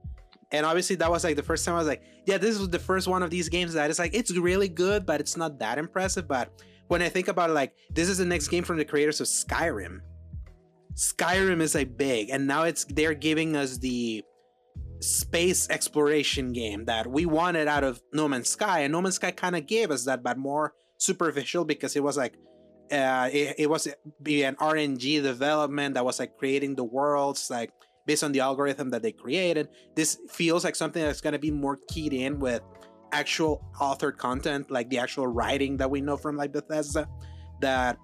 And 0.52 0.66
obviously 0.66 0.96
that 0.98 1.10
was 1.10 1.24
like 1.24 1.36
the 1.36 1.44
first 1.44 1.66
time 1.66 1.76
I 1.76 1.80
was 1.80 1.88
like, 1.88 2.04
yeah, 2.26 2.38
this 2.38 2.60
was 2.60 2.70
the 2.70 2.80
first 2.80 3.08
one 3.08 3.24
of 3.24 3.30
these 3.30 3.50
games 3.50 3.74
that 3.74 3.90
is 3.90 4.00
like 4.00 4.14
it's 4.14 4.36
really 4.36 4.68
good, 4.68 5.06
but 5.06 5.20
it's 5.20 5.38
not 5.38 5.60
that 5.60 5.78
impressive. 5.78 6.28
But 6.28 6.52
when 6.88 7.02
I 7.02 7.10
think 7.10 7.28
about 7.28 7.50
it, 7.50 7.54
like 7.54 7.74
this 7.90 8.10
is 8.10 8.18
the 8.18 8.26
next 8.26 8.50
game 8.50 8.64
from 8.64 8.78
the 8.78 8.86
creators 8.86 9.22
of 9.22 9.28
Skyrim. 9.28 10.00
Skyrim 10.96 11.62
is 11.62 11.74
like 11.74 11.98
big, 11.98 12.30
and 12.30 12.48
now 12.48 12.64
it's 12.64 12.84
they're 12.86 13.14
giving 13.14 13.56
us 13.56 13.78
the 13.78 14.24
space 15.00 15.70
exploration 15.70 16.52
game 16.52 16.86
that 16.86 17.08
we 17.08 17.26
wanted 17.26 17.68
out 17.68 17.84
of 17.84 18.02
No 18.14 18.28
Man's 18.28 18.50
Sky, 18.50 18.82
and 18.82 18.92
No 18.92 19.02
Man's 19.02 19.16
Sky 19.16 19.32
kind 19.32 19.56
of 19.56 19.68
gave 19.68 19.90
us 19.90 20.06
that, 20.06 20.22
but 20.22 20.38
more 20.38 20.74
superficial 20.98 21.64
because 21.64 21.96
it 21.96 22.04
was 22.04 22.18
like 22.18 22.36
uh, 22.92 23.30
it, 23.32 23.56
it 23.58 23.70
was 23.70 23.88
be 24.22 24.44
an 24.44 24.56
RNG 24.56 25.24
development 25.24 25.96
that 25.96 26.04
was 26.04 26.20
like 26.20 26.38
creating 26.38 26.76
the 26.76 26.84
worlds 26.84 27.50
like 27.50 27.72
based 28.06 28.24
on 28.24 28.32
the 28.32 28.40
algorithm 28.40 28.90
that 28.90 29.02
they 29.02 29.12
created. 29.12 29.70
This 29.96 30.18
feels 30.30 30.64
like 30.64 30.76
something 30.76 31.02
that's 31.02 31.22
gonna 31.22 31.40
be 31.40 31.52
more 31.52 31.78
keyed 31.88 32.14
in 32.14 32.40
with 32.40 32.62
actual 33.12 33.64
authored 33.80 34.18
content, 34.18 34.72
like 34.72 34.90
the 34.90 34.98
actual 34.98 35.28
writing 35.28 35.78
that 35.78 35.90
we 35.90 36.02
know 36.02 36.18
from 36.18 36.38
like 36.38 36.52
Bethesda. 36.52 37.08
That 37.62 37.98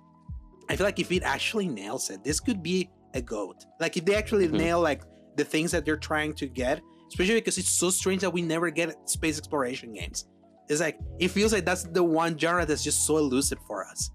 I 0.69 0.75
feel 0.75 0.85
like 0.85 0.99
if 0.99 1.11
it 1.11 1.23
actually 1.23 1.67
nails 1.67 2.09
it, 2.09 2.23
this 2.23 2.39
could 2.39 2.61
be 2.61 2.89
a 3.13 3.21
goat. 3.21 3.65
Like 3.79 3.97
if 3.97 4.05
they 4.05 4.15
actually 4.15 4.47
Mhm. 4.47 4.53
nail 4.53 4.81
like 4.81 5.01
the 5.37 5.43
things 5.43 5.71
that 5.71 5.85
they're 5.85 5.97
trying 5.97 6.33
to 6.33 6.47
get, 6.47 6.81
especially 7.09 7.35
because 7.35 7.57
it's 7.57 7.69
so 7.69 7.89
strange 7.89 8.21
that 8.21 8.31
we 8.31 8.41
never 8.41 8.69
get 8.69 9.09
space 9.09 9.37
exploration 9.37 9.93
games. 9.93 10.27
It's 10.69 10.81
like 10.81 10.99
it 11.19 11.29
feels 11.29 11.53
like 11.53 11.63
that's 11.65 11.83
the 11.83 12.03
one 12.03 12.37
genre 12.37 12.65
that's 12.65 12.83
just 12.83 13.05
so 13.05 13.17
elusive 13.17 13.59
for 13.65 13.85
us, 13.87 14.11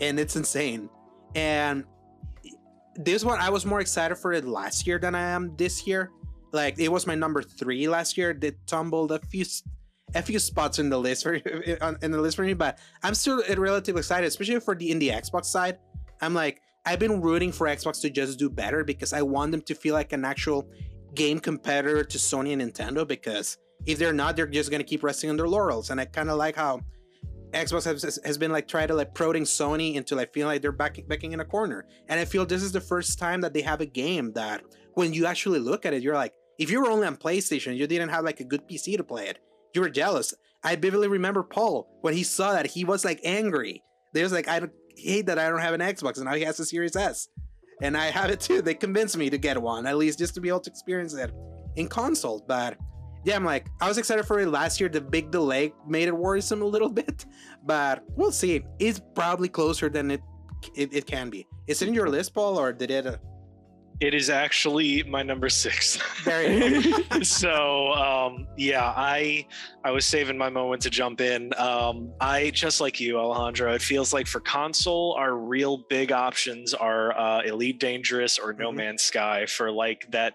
and 0.00 0.20
it's 0.20 0.36
insane. 0.36 0.90
And 1.34 1.84
this 2.96 3.24
one, 3.24 3.40
I 3.40 3.50
was 3.50 3.66
more 3.66 3.80
excited 3.80 4.16
for 4.16 4.32
it 4.32 4.44
last 4.44 4.86
year 4.86 4.98
than 4.98 5.14
I 5.14 5.22
am 5.22 5.56
this 5.56 5.86
year. 5.86 6.10
Like 6.52 6.78
it 6.78 6.88
was 6.88 7.06
my 7.06 7.14
number 7.14 7.42
three 7.42 7.88
last 7.88 8.16
year. 8.16 8.36
It 8.40 8.66
tumbled 8.66 9.12
a 9.12 9.18
few 9.18 9.44
a 10.14 10.22
few 10.22 10.38
spots 10.38 10.78
in 10.78 10.88
the 10.88 10.98
list 10.98 11.24
for 11.24 11.34
in 12.02 12.10
the 12.10 12.20
list 12.20 12.36
for 12.36 12.42
me, 12.42 12.54
but 12.54 12.78
I'm 13.02 13.14
still 13.14 13.42
relatively 13.56 13.98
excited, 14.00 14.26
especially 14.26 14.60
for 14.60 14.74
the 14.74 14.90
in 14.90 14.98
the 14.98 15.08
Xbox 15.08 15.46
side. 15.46 15.78
I'm 16.20 16.34
like 16.34 16.60
I've 16.86 16.98
been 16.98 17.20
rooting 17.20 17.50
for 17.50 17.66
Xbox 17.66 18.00
to 18.02 18.10
just 18.10 18.38
do 18.38 18.48
better 18.48 18.84
because 18.84 19.12
I 19.12 19.22
want 19.22 19.50
them 19.50 19.62
to 19.62 19.74
feel 19.74 19.94
like 19.94 20.12
an 20.12 20.24
actual 20.24 20.70
game 21.14 21.40
competitor 21.40 22.04
to 22.04 22.18
Sony 22.18 22.52
and 22.52 22.62
Nintendo. 22.62 23.06
Because 23.06 23.58
if 23.86 23.98
they're 23.98 24.12
not, 24.12 24.36
they're 24.36 24.46
just 24.46 24.70
gonna 24.70 24.84
keep 24.84 25.02
resting 25.02 25.30
on 25.30 25.36
their 25.36 25.48
laurels. 25.48 25.90
And 25.90 26.00
I 26.00 26.04
kind 26.04 26.30
of 26.30 26.38
like 26.38 26.54
how 26.54 26.80
Xbox 27.54 27.84
has, 27.84 28.18
has 28.24 28.38
been 28.38 28.52
like 28.52 28.68
trying 28.68 28.88
to 28.88 28.94
like 28.94 29.14
prodding 29.14 29.44
Sony 29.44 29.94
into 29.94 30.14
like 30.14 30.32
feeling 30.32 30.54
like 30.54 30.62
they're 30.62 30.72
backing 30.72 31.06
backing 31.06 31.32
in 31.32 31.40
a 31.40 31.44
corner. 31.44 31.86
And 32.08 32.20
I 32.20 32.24
feel 32.24 32.44
this 32.44 32.62
is 32.62 32.72
the 32.72 32.80
first 32.80 33.18
time 33.18 33.40
that 33.42 33.54
they 33.54 33.62
have 33.62 33.80
a 33.80 33.86
game 33.86 34.32
that 34.32 34.62
when 34.94 35.12
you 35.12 35.26
actually 35.26 35.60
look 35.60 35.86
at 35.86 35.94
it, 35.94 36.02
you're 36.02 36.14
like, 36.14 36.34
if 36.58 36.70
you 36.70 36.80
were 36.80 36.90
only 36.90 37.06
on 37.06 37.16
PlayStation, 37.16 37.76
you 37.76 37.86
didn't 37.86 38.10
have 38.10 38.24
like 38.24 38.40
a 38.40 38.44
good 38.44 38.68
PC 38.68 38.96
to 38.96 39.04
play 39.04 39.28
it. 39.28 39.38
You 39.74 39.80
were 39.80 39.90
jealous. 39.90 40.34
I 40.62 40.76
vividly 40.76 41.08
remember 41.08 41.42
Paul 41.42 41.88
when 42.00 42.14
he 42.14 42.22
saw 42.22 42.52
that 42.52 42.66
he 42.66 42.84
was 42.84 43.04
like 43.04 43.20
angry. 43.24 43.82
There's 44.12 44.32
like 44.32 44.48
I 44.48 44.60
hate 44.96 45.26
that 45.26 45.38
I 45.38 45.48
don't 45.48 45.60
have 45.60 45.74
an 45.74 45.80
Xbox 45.80 46.16
and 46.16 46.26
now 46.26 46.34
he 46.34 46.42
has 46.42 46.60
a 46.60 46.64
Series 46.64 46.96
S, 46.96 47.28
and 47.82 47.96
I 47.96 48.06
have 48.06 48.30
it 48.30 48.40
too. 48.40 48.62
They 48.62 48.74
convinced 48.74 49.16
me 49.16 49.30
to 49.30 49.38
get 49.38 49.60
one 49.60 49.86
at 49.86 49.96
least 49.96 50.18
just 50.18 50.34
to 50.34 50.40
be 50.40 50.48
able 50.48 50.60
to 50.60 50.70
experience 50.70 51.14
it 51.14 51.32
in 51.76 51.88
console. 51.88 52.44
But 52.46 52.78
yeah, 53.24 53.36
I'm 53.36 53.44
like 53.44 53.68
I 53.80 53.88
was 53.88 53.98
excited 53.98 54.24
for 54.24 54.40
it 54.40 54.48
last 54.48 54.80
year. 54.80 54.88
The 54.88 55.00
big 55.00 55.30
delay 55.30 55.72
made 55.86 56.08
it 56.08 56.16
worrisome 56.16 56.62
a 56.62 56.66
little 56.66 56.90
bit, 57.02 57.26
but 57.64 58.04
we'll 58.16 58.32
see. 58.32 58.64
It's 58.78 59.00
probably 59.14 59.48
closer 59.48 59.88
than 59.88 60.10
it 60.10 60.20
it, 60.74 60.92
it 60.94 61.06
can 61.06 61.30
be. 61.30 61.46
Is 61.66 61.82
it 61.82 61.88
in 61.88 61.94
your 61.94 62.08
list, 62.08 62.34
Paul, 62.34 62.58
or 62.58 62.72
did 62.72 62.90
it? 62.90 63.06
Uh, 63.06 63.16
It 64.00 64.12
is 64.12 64.28
actually 64.28 65.02
my 65.04 65.22
number 65.22 65.48
six. 65.48 65.98
so 67.22 67.92
um, 67.92 68.46
yeah, 68.56 68.92
I 68.96 69.46
I 69.84 69.90
was 69.92 70.04
saving 70.06 70.36
my 70.38 70.50
moment 70.50 70.82
to 70.82 70.90
jump 70.90 71.20
in. 71.20 71.52
Um, 71.56 72.12
I 72.20 72.50
just 72.50 72.80
like 72.80 72.98
you, 73.00 73.18
Alejandro. 73.18 73.72
It 73.74 73.82
feels 73.82 74.12
like 74.12 74.26
for 74.26 74.40
console, 74.40 75.14
our 75.18 75.36
real 75.36 75.84
big 75.88 76.10
options 76.12 76.74
are 76.74 77.16
uh, 77.18 77.42
Elite 77.42 77.78
Dangerous 77.78 78.38
or 78.38 78.52
No 78.52 78.70
Mhm. 78.72 78.76
Man's 78.76 79.02
Sky 79.02 79.46
for 79.46 79.70
like 79.70 80.10
that 80.10 80.34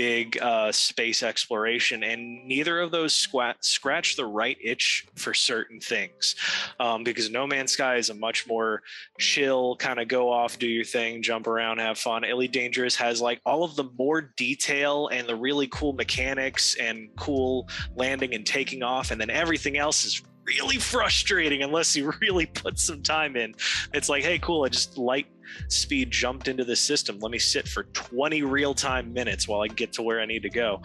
big 0.00 0.38
uh, 0.40 0.72
space 0.72 1.22
exploration, 1.22 2.02
and 2.02 2.42
neither 2.46 2.80
of 2.80 2.90
those 2.90 3.12
squat 3.12 3.62
scratch 3.62 4.16
the 4.16 4.24
right 4.24 4.56
itch 4.64 5.06
for 5.14 5.34
certain 5.34 5.78
things. 5.78 6.36
Um, 6.80 7.04
because 7.04 7.30
No 7.30 7.46
Man's 7.46 7.72
Sky 7.72 7.96
is 7.96 8.08
a 8.08 8.14
much 8.14 8.48
more 8.48 8.80
chill 9.18 9.76
kind 9.76 10.00
of 10.00 10.08
go 10.08 10.32
off, 10.32 10.58
do 10.58 10.66
your 10.66 10.86
thing, 10.86 11.20
jump 11.20 11.46
around, 11.46 11.80
have 11.80 11.98
fun. 11.98 12.24
Elite 12.24 12.50
Dangerous 12.50 12.96
has 12.96 13.20
like 13.20 13.42
all 13.44 13.62
of 13.62 13.76
the 13.76 13.84
more 13.98 14.22
detail 14.38 15.08
and 15.08 15.28
the 15.28 15.36
really 15.36 15.66
cool 15.66 15.92
mechanics 15.92 16.76
and 16.76 17.10
cool 17.16 17.68
landing 17.94 18.32
and 18.32 18.46
taking 18.46 18.82
off, 18.82 19.10
and 19.10 19.20
then 19.20 19.28
everything 19.28 19.76
else 19.76 20.06
is 20.06 20.22
really 20.50 20.76
frustrating 20.76 21.62
unless 21.62 21.96
you 21.96 22.12
really 22.20 22.46
put 22.46 22.78
some 22.78 23.02
time 23.02 23.36
in. 23.36 23.54
It's 23.94 24.08
like, 24.08 24.22
hey, 24.22 24.38
cool, 24.38 24.64
I 24.64 24.68
just 24.68 24.98
light 24.98 25.26
speed 25.68 26.10
jumped 26.10 26.48
into 26.48 26.64
the 26.64 26.76
system. 26.76 27.18
Let 27.20 27.30
me 27.30 27.38
sit 27.38 27.68
for 27.68 27.84
20 27.84 28.42
real 28.42 28.74
time 28.74 29.12
minutes 29.12 29.48
while 29.48 29.62
I 29.62 29.68
get 29.68 29.92
to 29.94 30.02
where 30.02 30.20
I 30.20 30.26
need 30.26 30.42
to 30.42 30.50
go. 30.50 30.82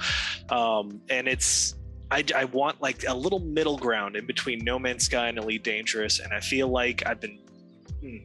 Um, 0.49 1.01
and 1.09 1.27
it's, 1.27 1.75
I, 2.11 2.23
I 2.35 2.45
want 2.45 2.81
like 2.81 3.03
a 3.07 3.15
little 3.15 3.39
middle 3.39 3.77
ground 3.77 4.15
in 4.15 4.25
between 4.25 4.59
No 4.63 4.77
Man's 4.77 5.05
Sky 5.05 5.27
and 5.27 5.37
Elite 5.37 5.63
Dangerous. 5.63 6.19
And 6.19 6.33
I 6.33 6.39
feel 6.39 6.67
like 6.67 7.05
I've 7.05 7.19
been 7.19 7.39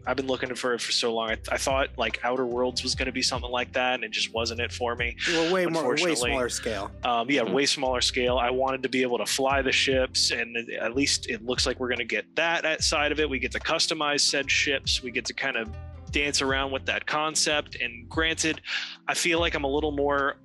I've 0.06 0.16
been 0.16 0.26
looking 0.26 0.54
for 0.54 0.74
it 0.74 0.80
for 0.80 0.92
so 0.92 1.14
long. 1.14 1.30
I, 1.30 1.36
I 1.52 1.56
thought 1.56 1.88
like 1.96 2.20
Outer 2.24 2.46
Worlds 2.46 2.82
was 2.82 2.94
going 2.94 3.06
to 3.06 3.12
be 3.12 3.22
something 3.22 3.50
like 3.50 3.72
that, 3.72 3.94
and 3.94 4.04
it 4.04 4.10
just 4.10 4.32
wasn't 4.32 4.60
it 4.60 4.72
for 4.72 4.94
me. 4.96 5.16
Well, 5.28 5.52
way 5.52 5.66
more, 5.66 5.94
way 5.96 6.14
smaller 6.14 6.48
scale. 6.48 6.90
Um, 7.04 7.30
yeah, 7.30 7.42
Mhm. 7.42 7.52
way 7.52 7.66
smaller 7.66 8.00
scale. 8.00 8.38
I 8.38 8.50
wanted 8.50 8.82
to 8.82 8.88
be 8.88 9.02
able 9.02 9.18
to 9.18 9.26
fly 9.26 9.62
the 9.62 9.72
ships, 9.72 10.30
and 10.30 10.56
at 10.80 10.94
least 10.94 11.28
it 11.28 11.44
looks 11.44 11.66
like 11.66 11.78
we're 11.80 11.88
going 11.88 11.98
to 11.98 12.04
get 12.04 12.24
that 12.36 12.64
at 12.64 12.82
side 12.82 13.12
of 13.12 13.20
it. 13.20 13.28
We 13.28 13.38
get 13.38 13.52
to 13.52 13.60
customize 13.60 14.20
said 14.20 14.50
ships. 14.50 15.02
We 15.02 15.10
get 15.10 15.24
to 15.26 15.34
kind 15.34 15.56
of 15.56 15.68
dance 16.10 16.42
around 16.42 16.72
with 16.72 16.86
that 16.86 17.06
concept. 17.06 17.76
And 17.80 18.08
granted, 18.08 18.60
I 19.06 19.14
feel 19.14 19.38
like 19.40 19.54
I'm 19.54 19.64
a 19.64 19.70
little 19.72 19.92
more 19.92 20.36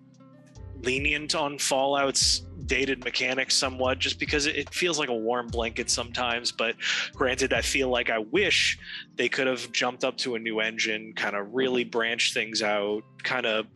lenient 0.82 1.36
on 1.36 1.58
Fallout's 1.58 2.42
dated 2.66 3.04
mechanics 3.04 3.56
somewhat, 3.56 4.00
just 4.00 4.20
because 4.20 4.48
it 4.48 4.74
feels 4.74 4.98
like 4.98 5.10
a 5.10 5.16
warm 5.16 5.48
blanket 5.48 5.90
sometimes. 5.90 6.52
But 6.52 6.76
granted, 7.14 7.54
I 7.54 7.62
feel 7.62 7.90
like 7.90 8.10
I 8.10 8.20
wish 8.20 8.78
they 9.16 9.30
could 9.30 9.48
have 9.48 9.72
jumped 9.72 10.04
up 10.04 10.18
to 10.18 10.36
a 10.36 10.40
new 10.40 10.60
engine, 10.60 11.14
kind 11.14 11.36
of 11.36 11.54
really 11.54 11.84
branched 11.84 12.34
things 12.34 12.62
out, 12.62 13.04
kind 13.24 13.46
of 13.46 13.68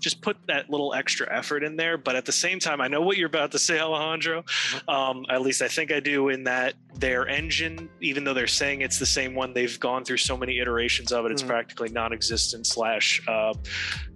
just 0.00 0.20
put 0.20 0.36
that 0.46 0.70
little 0.70 0.94
extra 0.94 1.26
effort 1.36 1.64
in 1.64 1.76
there. 1.76 1.98
But 1.98 2.14
at 2.16 2.24
the 2.24 2.32
same 2.32 2.58
time, 2.58 2.80
I 2.80 2.88
know 2.88 3.00
what 3.00 3.16
you're 3.16 3.26
about 3.28 3.50
to 3.52 3.58
say, 3.58 3.80
Alejandro. 3.80 4.44
Um, 4.86 5.24
at 5.28 5.42
least 5.42 5.60
I 5.62 5.68
think 5.68 5.90
I 5.92 6.00
do. 6.00 6.28
In 6.28 6.44
that 6.44 6.74
their 6.94 7.26
engine, 7.28 7.88
even 8.00 8.24
though 8.24 8.34
they're 8.34 8.46
saying 8.46 8.82
it's 8.82 8.98
the 8.98 9.06
same 9.06 9.34
one, 9.34 9.52
they've 9.52 9.78
gone 9.80 10.04
through 10.04 10.16
so 10.18 10.36
many 10.36 10.58
iterations 10.60 11.12
of 11.12 11.26
it. 11.26 11.32
It's 11.32 11.42
Mhm. 11.42 11.48
practically 11.48 11.88
non-existent 11.90 12.66
slash 12.66 13.20
uh, 13.28 13.54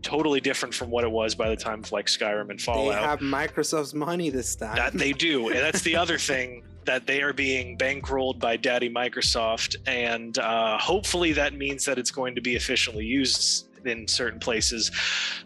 totally 0.02 0.40
different 0.40 0.74
from 0.74 0.90
what 0.90 1.04
it 1.04 1.10
was 1.10 1.34
by 1.34 1.48
the 1.48 1.56
time 1.56 1.80
of 1.80 1.92
like 1.92 2.06
Skyrim 2.06 2.50
and 2.50 2.60
Fallout. 2.60 2.94
They 2.94 3.06
have 3.06 3.20
Microsoft's 3.20 3.94
money 3.94 4.30
this 4.30 4.56
time. 4.56 4.76
that 4.76 4.92
they 4.94 5.12
do 5.12 5.48
and 5.48 5.58
that's 5.58 5.82
the 5.82 5.96
other 5.96 6.18
thing 6.30 6.62
that 6.84 7.06
they 7.06 7.22
are 7.22 7.32
being 7.32 7.78
bankrolled 7.78 8.40
by 8.40 8.56
daddy 8.56 8.90
microsoft 8.90 9.76
and 9.86 10.38
uh, 10.38 10.76
hopefully 10.78 11.32
that 11.32 11.54
means 11.54 11.84
that 11.84 11.98
it's 11.98 12.10
going 12.10 12.34
to 12.34 12.40
be 12.40 12.56
efficiently 12.56 13.04
used 13.04 13.68
in 13.86 14.06
certain 14.08 14.38
places 14.38 14.90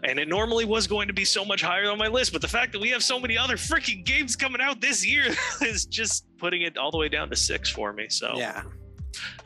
and 0.04 0.18
it 0.18 0.28
normally 0.28 0.64
was 0.64 0.86
going 0.86 1.08
to 1.08 1.14
be 1.14 1.24
so 1.24 1.44
much 1.44 1.62
higher 1.62 1.90
on 1.90 1.98
my 1.98 2.08
list 2.08 2.32
but 2.32 2.40
the 2.42 2.48
fact 2.48 2.72
that 2.72 2.80
we 2.80 2.88
have 2.90 3.02
so 3.02 3.18
many 3.18 3.36
other 3.38 3.56
freaking 3.56 4.04
games 4.04 4.36
coming 4.36 4.60
out 4.60 4.80
this 4.80 5.06
year 5.06 5.24
is 5.62 5.86
just 5.86 6.24
putting 6.38 6.62
it 6.62 6.76
all 6.76 6.90
the 6.90 6.98
way 6.98 7.08
down 7.08 7.28
to 7.30 7.36
six 7.36 7.68
for 7.70 7.92
me 7.92 8.06
so 8.08 8.32
yeah. 8.36 8.62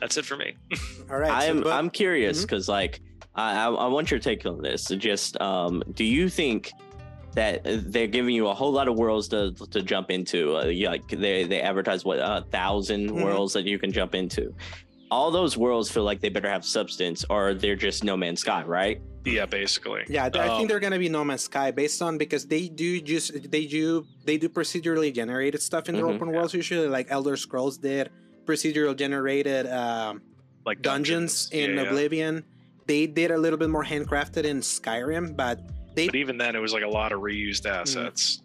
that's 0.00 0.16
it 0.16 0.24
for 0.24 0.36
me 0.36 0.54
All 1.10 1.18
right. 1.18 1.48
I'm 1.48 1.62
but- 1.62 1.72
I'm 1.72 1.90
curious 1.90 2.42
because 2.42 2.68
like 2.68 3.00
I, 3.34 3.66
I 3.66 3.70
I 3.70 3.86
want 3.86 4.10
your 4.10 4.18
take 4.18 4.44
on 4.44 4.60
this. 4.60 4.86
Just 4.88 5.40
um, 5.40 5.82
do 5.94 6.02
you 6.04 6.28
think 6.28 6.72
that 7.34 7.60
they're 7.64 8.08
giving 8.08 8.34
you 8.34 8.48
a 8.48 8.54
whole 8.54 8.72
lot 8.72 8.88
of 8.88 8.96
worlds 8.96 9.28
to 9.28 9.52
to 9.70 9.82
jump 9.82 10.10
into? 10.10 10.56
Uh, 10.56 10.64
yeah, 10.64 10.90
like 10.90 11.06
they 11.08 11.44
they 11.44 11.60
advertise 11.60 12.04
what 12.04 12.18
a 12.18 12.40
1000 12.50 13.08
Mhm. 13.10 13.22
worlds 13.24 13.52
that 13.52 13.66
you 13.66 13.78
can 13.78 13.92
jump 13.92 14.16
into. 14.16 14.52
All 15.10 15.30
those 15.32 15.56
worlds 15.56 15.90
feel 15.90 16.04
like 16.04 16.20
they 16.20 16.28
better 16.28 16.48
have 16.48 16.64
substance, 16.64 17.24
or 17.28 17.52
they're 17.54 17.74
just 17.76 18.04
No 18.04 18.16
Man's 18.16 18.40
Sky, 18.40 18.62
right? 18.64 19.00
yeah 19.26 19.44
basically 19.44 20.02
Yeah, 20.08 20.30
I 20.32 20.38
Um, 20.48 20.56
think 20.56 20.70
they're 20.70 20.80
gonna 20.80 20.98
be 20.98 21.10
No 21.10 21.22
Man's 21.22 21.42
Sky 21.44 21.70
based 21.72 22.00
on 22.00 22.16
because 22.16 22.46
they 22.46 22.68
do 22.68 23.02
just 23.02 23.50
they 23.50 23.66
do 23.66 24.06
they 24.24 24.38
do 24.38 24.48
procedurally 24.48 25.12
generated 25.12 25.60
stuff 25.60 25.90
in 25.90 25.94
their 25.94 26.06
Mhm. 26.06 26.14
open 26.14 26.32
worlds 26.32 26.54
usually 26.54 26.88
like 26.88 27.06
Elder 27.10 27.36
Scrolls 27.36 27.76
did 27.76 28.08
procedural 28.46 28.96
generated 28.96 29.66
um, 29.66 30.22
like 30.64 30.80
dungeons, 30.80 31.50
in 31.52 31.70
Yeah, 31.74 31.82
yeah. 31.82 31.88
Oblivion. 31.90 32.44
They 32.86 33.06
did 33.06 33.30
a 33.30 33.36
little 33.36 33.58
bit 33.58 33.68
more 33.68 33.84
handcrafted 33.84 34.44
in 34.44 34.60
Skyrim, 34.60 35.36
but 35.36 35.60
they 35.94 36.06
but 36.06 36.14
even 36.16 36.38
then 36.38 36.56
it 36.56 36.60
was 36.60 36.72
like 36.72 36.82
a 36.84 36.88
lot 36.88 37.12
of 37.12 37.20
reused 37.20 37.64
Mm. 37.66 37.80
assets 37.82 38.40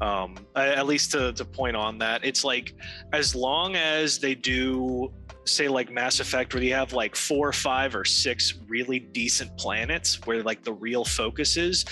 um 0.00 0.36
at 0.56 0.86
least 0.86 1.10
to, 1.12 1.32
to 1.32 1.44
point 1.44 1.74
on 1.76 1.98
that 1.98 2.24
it's 2.24 2.44
like 2.44 2.74
as 3.12 3.34
long 3.36 3.74
as 3.76 4.18
they 4.18 4.34
do 4.34 5.12
say 5.48 5.68
like 5.68 5.90
mass 5.90 6.20
effect 6.20 6.54
where 6.54 6.62
you 6.62 6.74
have 6.74 6.92
like 6.92 7.16
four 7.16 7.52
five 7.52 7.94
or 7.94 8.04
six 8.04 8.54
really 8.68 8.98
decent 8.98 9.56
planets 9.56 10.24
where 10.26 10.42
like 10.42 10.62
the 10.62 10.72
real 10.72 11.04
focus 11.04 11.56
is 11.56 11.84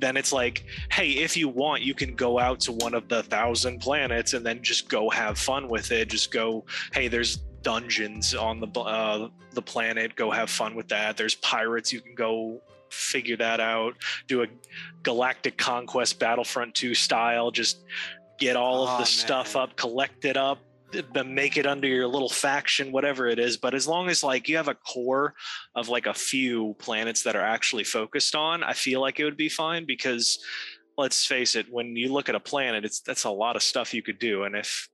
then 0.00 0.16
it's 0.16 0.32
like 0.32 0.64
hey 0.90 1.10
if 1.10 1.36
you 1.36 1.48
want 1.48 1.82
you 1.82 1.94
can 1.94 2.14
go 2.14 2.38
out 2.38 2.60
to 2.60 2.72
one 2.72 2.94
of 2.94 3.08
the 3.08 3.22
thousand 3.24 3.78
planets 3.80 4.34
and 4.34 4.44
then 4.44 4.62
just 4.62 4.88
go 4.88 5.08
have 5.10 5.38
fun 5.38 5.68
with 5.68 5.90
it. 5.92 6.08
Just 6.08 6.30
go 6.32 6.64
hey 6.92 7.08
there's 7.08 7.38
dungeons 7.62 8.34
on 8.34 8.60
the 8.60 8.68
uh, 8.80 9.28
the 9.52 9.62
planet. 9.62 10.14
Go 10.14 10.30
have 10.30 10.50
fun 10.50 10.74
with 10.74 10.88
that. 10.88 11.16
There's 11.16 11.34
pirates. 11.36 11.92
You 11.92 12.00
can 12.00 12.14
go 12.14 12.60
figure 12.90 13.36
that 13.38 13.58
out. 13.60 13.94
Do 14.28 14.42
a 14.42 14.46
galactic 15.02 15.56
conquest 15.58 16.18
battlefront 16.20 16.74
2 16.74 16.94
style. 16.94 17.50
Just 17.50 17.84
get 18.38 18.56
all 18.56 18.84
of 18.84 18.90
Oh, 18.96 18.98
the 18.98 19.06
stuff 19.06 19.56
up 19.56 19.76
collect 19.76 20.24
it 20.24 20.36
up 20.36 20.58
th- 21.02 21.26
make 21.26 21.56
it 21.56 21.66
under 21.66 21.88
your 21.88 22.06
little 22.06 22.28
faction 22.28 22.92
whatever 22.92 23.26
it 23.26 23.38
is 23.38 23.56
but 23.56 23.74
as 23.74 23.86
long 23.86 24.08
as 24.08 24.22
like 24.22 24.48
you 24.48 24.56
have 24.56 24.68
a 24.68 24.74
core 24.74 25.34
of 25.74 25.88
like 25.88 26.06
a 26.06 26.14
few 26.14 26.74
planets 26.78 27.22
that 27.22 27.36
are 27.36 27.44
actually 27.44 27.84
focused 27.84 28.34
on 28.34 28.62
i 28.62 28.72
feel 28.72 29.00
like 29.00 29.20
it 29.20 29.24
would 29.24 29.36
be 29.36 29.48
fine 29.48 29.84
because 29.84 30.38
let's 30.96 31.26
face 31.26 31.54
it 31.54 31.66
when 31.70 31.96
you 31.96 32.12
look 32.12 32.28
at 32.28 32.34
a 32.34 32.40
planet 32.40 32.84
it's 32.84 33.00
that's 33.00 33.24
a 33.24 33.30
lot 33.30 33.56
of 33.56 33.62
stuff 33.62 33.92
you 33.92 34.02
could 34.02 34.18
do 34.18 34.44
and 34.44 34.56
if 34.56 34.88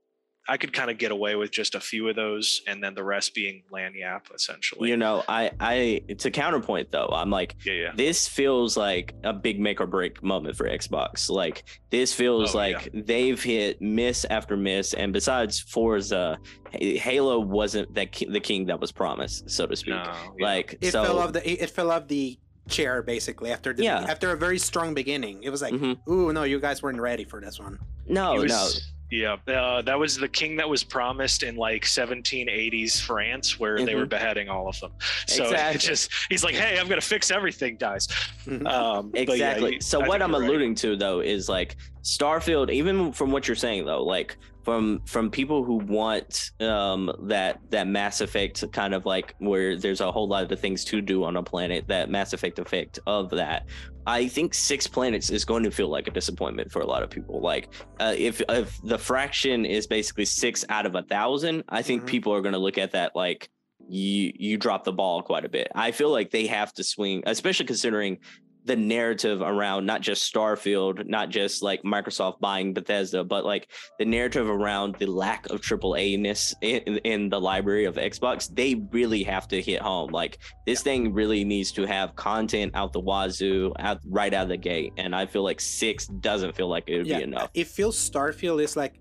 i 0.50 0.56
could 0.56 0.72
kind 0.72 0.90
of 0.90 0.98
get 0.98 1.10
away 1.12 1.34
with 1.36 1.50
just 1.50 1.74
a 1.74 1.80
few 1.80 2.08
of 2.08 2.16
those 2.16 2.60
and 2.66 2.82
then 2.82 2.94
the 2.94 3.02
rest 3.02 3.34
being 3.34 3.62
lagniappe 3.72 4.34
essentially 4.34 4.88
You 4.90 4.96
know, 4.96 5.22
I 5.28 5.50
I 5.60 6.02
to 6.18 6.30
counterpoint 6.30 6.90
though, 6.90 7.08
I'm 7.12 7.30
like 7.30 7.56
yeah 7.64 7.72
yeah 7.84 7.92
this 7.94 8.28
feels 8.28 8.76
like 8.76 9.14
a 9.24 9.32
big 9.32 9.58
make 9.60 9.80
or 9.80 9.86
break 9.86 10.22
moment 10.22 10.56
for 10.56 10.68
Xbox. 10.68 11.30
Like 11.30 11.64
this 11.90 12.12
feels 12.12 12.54
Oh, 12.54 12.58
like 12.58 12.88
they've 12.92 13.40
hit 13.42 13.80
miss 13.80 14.24
after 14.26 14.56
miss, 14.56 14.92
and 14.94 15.12
besides 15.12 15.60
Forza, 15.60 16.38
H- 16.74 17.00
Halo 17.00 17.38
wasn't 17.40 17.94
that 17.94 18.12
ki- 18.12 18.26
the 18.30 18.40
king 18.40 18.66
that 18.66 18.78
was 18.80 18.92
promised, 18.92 19.48
so 19.50 19.66
to 19.66 19.76
speak. 19.76 19.94
no, 19.94 20.02
yeah. 20.38 20.46
Like 20.50 20.76
it 20.80 20.92
so, 20.92 21.04
fell 21.04 21.18
off 21.20 21.32
the 21.32 21.42
it 21.64 21.70
fell 21.70 21.90
off 21.90 22.08
the 22.08 22.38
chair 22.68 23.02
basically 23.02 23.50
after 23.52 23.72
the 23.72 23.82
Yeah. 23.84 24.06
after 24.08 24.30
a 24.32 24.36
very 24.36 24.58
strong 24.58 24.94
beginning. 24.94 25.42
It 25.42 25.50
was 25.50 25.62
like, 25.62 25.74
Mhm. 25.74 25.98
ooh, 26.08 26.32
no, 26.32 26.42
you 26.44 26.58
guys 26.60 26.82
weren't 26.82 27.00
ready 27.00 27.24
for 27.24 27.40
this 27.40 27.58
one. 27.58 27.78
no, 28.06 28.32
He 28.32 28.38
no, 28.38 28.42
was- 28.54 28.92
Yeah, 29.10 29.36
uh, 29.48 29.82
that 29.82 29.98
was 29.98 30.16
the 30.16 30.28
king 30.28 30.56
that 30.56 30.68
was 30.68 30.84
promised 30.84 31.42
in 31.42 31.56
like 31.56 31.82
1780s 31.84 33.00
France, 33.00 33.58
where 33.58 33.84
they 33.84 33.94
were 33.96 34.06
Mhm. 34.06 34.10
beheading 34.10 34.48
all 34.48 34.68
of 34.68 34.78
them. 34.80 34.92
So 35.26 35.44
Exactly. 35.50 35.74
it's 35.74 35.84
just 35.84 36.10
he's 36.28 36.44
like, 36.44 36.54
"Hey, 36.54 36.78
I'm 36.78 36.86
gonna 36.88 37.00
fix 37.00 37.30
everything, 37.32 37.76
guys." 37.76 38.06
Mhm. 38.46 38.66
Um, 38.70 39.10
yeah, 39.12 39.20
exactly. 39.22 39.74
you- 39.74 39.80
so 39.80 40.00
I 40.02 40.06
what 40.08 40.22
I'm 40.22 40.30
you're 40.30 40.40
right. 40.40 40.48
alluding 40.48 40.74
to 40.76 40.96
though 40.96 41.20
is 41.20 41.48
like 41.48 41.76
Starfield, 42.04 42.70
even 42.72 43.12
from 43.12 43.32
what 43.32 43.48
you're 43.48 43.56
saying 43.56 43.84
though, 43.84 44.04
like 44.04 44.36
from 44.64 45.00
from 45.06 45.30
people 45.30 45.64
who 45.64 45.76
want 45.76 46.50
um 46.60 47.10
that 47.24 47.60
that 47.70 47.86
Mass 47.86 48.20
Effect 48.20 48.64
kind 48.72 48.94
of 48.94 49.06
like 49.06 49.34
where 49.38 49.76
there's 49.76 50.00
a 50.00 50.10
whole 50.12 50.28
lot 50.28 50.42
of 50.42 50.48
the 50.48 50.56
things 50.56 50.84
to 50.86 51.00
do 51.00 51.24
on 51.24 51.36
a 51.36 51.42
planet, 51.42 51.86
that 51.88 52.10
Mass 52.10 52.32
Effect 52.32 52.58
effect 52.58 52.98
of 53.06 53.30
that. 53.30 53.66
I 54.06 54.28
think 54.28 54.54
six 54.54 54.86
planets 54.86 55.30
is 55.30 55.44
going 55.44 55.62
to 55.64 55.70
feel 55.70 55.88
like 55.88 56.08
a 56.08 56.10
disappointment 56.10 56.72
for 56.72 56.80
a 56.82 56.86
lot 56.86 57.02
of 57.02 57.10
people. 57.10 57.40
Like 57.40 57.72
uh, 58.00 58.14
if 58.16 58.42
if 58.48 58.80
the 58.82 58.98
fraction 58.98 59.64
is 59.64 59.86
basically 59.86 60.24
six 60.24 60.64
out 60.68 60.86
of 60.86 60.94
a 60.94 61.02
thousand, 61.02 61.64
I 61.68 61.82
think 61.82 62.02
Mhm. 62.02 62.06
people 62.06 62.34
are 62.34 62.40
going 62.42 62.54
to 62.54 62.58
look 62.58 62.78
at 62.78 62.92
that 62.92 63.14
like 63.14 63.48
you 63.88 64.32
you 64.36 64.56
drop 64.56 64.84
the 64.84 64.92
ball 64.92 65.22
quite 65.22 65.44
a 65.44 65.48
bit. 65.48 65.68
I 65.74 65.90
feel 65.90 66.10
like 66.10 66.30
they 66.30 66.46
have 66.46 66.72
to 66.74 66.84
swing, 66.84 67.22
especially 67.26 67.66
considering 67.66 68.18
the 68.64 68.76
narrative 68.76 69.40
around 69.40 69.86
not 69.86 70.00
just 70.00 70.32
Starfield, 70.32 71.06
not 71.06 71.30
just 71.30 71.62
like 71.62 71.82
Microsoft 71.82 72.40
buying 72.40 72.74
Bethesda, 72.74 73.24
but 73.24 73.44
like 73.44 73.68
the 73.98 74.04
narrative 74.04 74.48
around 74.48 74.96
the 74.98 75.06
lack 75.06 75.48
of 75.50 75.60
AAA 75.60 76.18
ness 76.18 76.54
in, 76.60 76.80
in 76.98 77.28
the 77.28 77.40
library 77.40 77.84
of 77.84 77.96
Xbox. 77.96 78.54
They 78.54 78.74
really 78.90 79.22
have 79.24 79.48
to 79.48 79.60
hit 79.60 79.80
home. 79.80 80.10
Like 80.10 80.38
this 80.66 80.82
thing 80.82 81.12
really 81.12 81.44
needs 81.44 81.72
to 81.72 81.86
have 81.86 82.14
content 82.16 82.72
out 82.74 82.92
the 82.92 83.00
wazoo, 83.00 83.72
out 83.78 84.00
right 84.08 84.32
out 84.32 84.44
of 84.44 84.48
the 84.48 84.56
gate. 84.56 84.92
And 84.96 85.14
I 85.14 85.26
feel 85.26 85.42
like 85.42 85.60
six 85.60 86.06
doesn't 86.06 86.54
feel 86.54 86.68
like 86.68 86.84
it 86.86 86.98
would 86.98 87.06
yeah, 87.06 87.18
be 87.18 87.24
enough. 87.24 87.50
it 87.54 87.66
feels 87.66 87.96
Starfield 87.96 88.62
is 88.62 88.76
like 88.76 89.00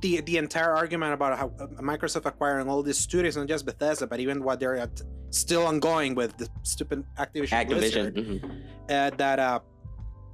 the 0.00 0.20
the 0.22 0.36
entire 0.36 0.74
argument 0.74 1.14
about 1.14 1.38
how 1.38 1.46
uh, 1.58 1.66
Microsoft 1.80 2.26
acquiring 2.26 2.68
all 2.68 2.82
these 2.82 2.98
studios, 2.98 3.36
not 3.36 3.46
just 3.46 3.64
Bethesda, 3.64 4.06
but 4.06 4.20
even 4.20 4.42
what 4.42 4.60
they're 4.60 4.76
at, 4.76 5.00
still 5.30 5.66
ongoing 5.66 6.14
with 6.14 6.36
the 6.36 6.48
stupid 6.62 7.04
Activision, 7.18 7.48
Activision. 7.48 7.68
Blizzard, 7.68 8.14
mhm. 8.14 8.62
Uh, 8.88 9.10
that 9.16 9.38
uh, 9.38 9.60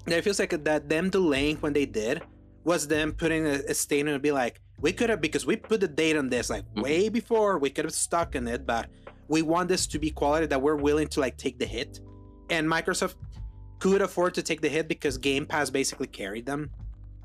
it 0.07 0.23
feels 0.23 0.39
like 0.39 0.51
that 0.65 0.89
them 0.89 1.11
delaying 1.11 1.57
when 1.59 1.73
they 1.73 1.87
did 1.87 2.23
was 2.65 2.87
them 2.89 3.13
putting 3.13 3.47
a, 3.47 3.55
a 3.69 3.75
statement 3.75 4.15
and 4.15 4.23
be 4.23 4.33
like, 4.33 4.61
we 4.81 4.93
could 4.93 5.09
have 5.11 5.21
because 5.21 5.47
we 5.47 5.57
put 5.57 5.81
the 5.81 5.89
date 5.89 6.17
on 6.17 6.29
this 6.29 6.51
like 6.51 6.65
Mhm. 6.75 6.83
way 6.83 7.09
before 7.09 7.59
we 7.59 7.71
could 7.71 7.85
have 7.85 7.95
stuck 7.95 8.35
in 8.35 8.47
it, 8.49 8.67
but 8.67 8.89
we 9.29 9.43
want 9.43 9.69
this 9.69 9.87
to 9.89 9.99
be 9.99 10.11
quality 10.11 10.47
that 10.47 10.61
we're 10.61 10.77
willing 10.77 11.09
to 11.09 11.21
like 11.21 11.37
take 11.37 11.59
the 11.59 11.67
hit. 11.67 12.01
And 12.51 12.67
Microsoft 12.69 13.15
could 13.79 14.03
afford 14.03 14.35
to 14.35 14.43
take 14.43 14.61
the 14.61 14.69
hit 14.69 14.89
because 14.89 15.17
Game 15.19 15.47
Pass 15.47 15.71
basically 15.71 16.07
carried 16.07 16.47
them. 16.47 16.71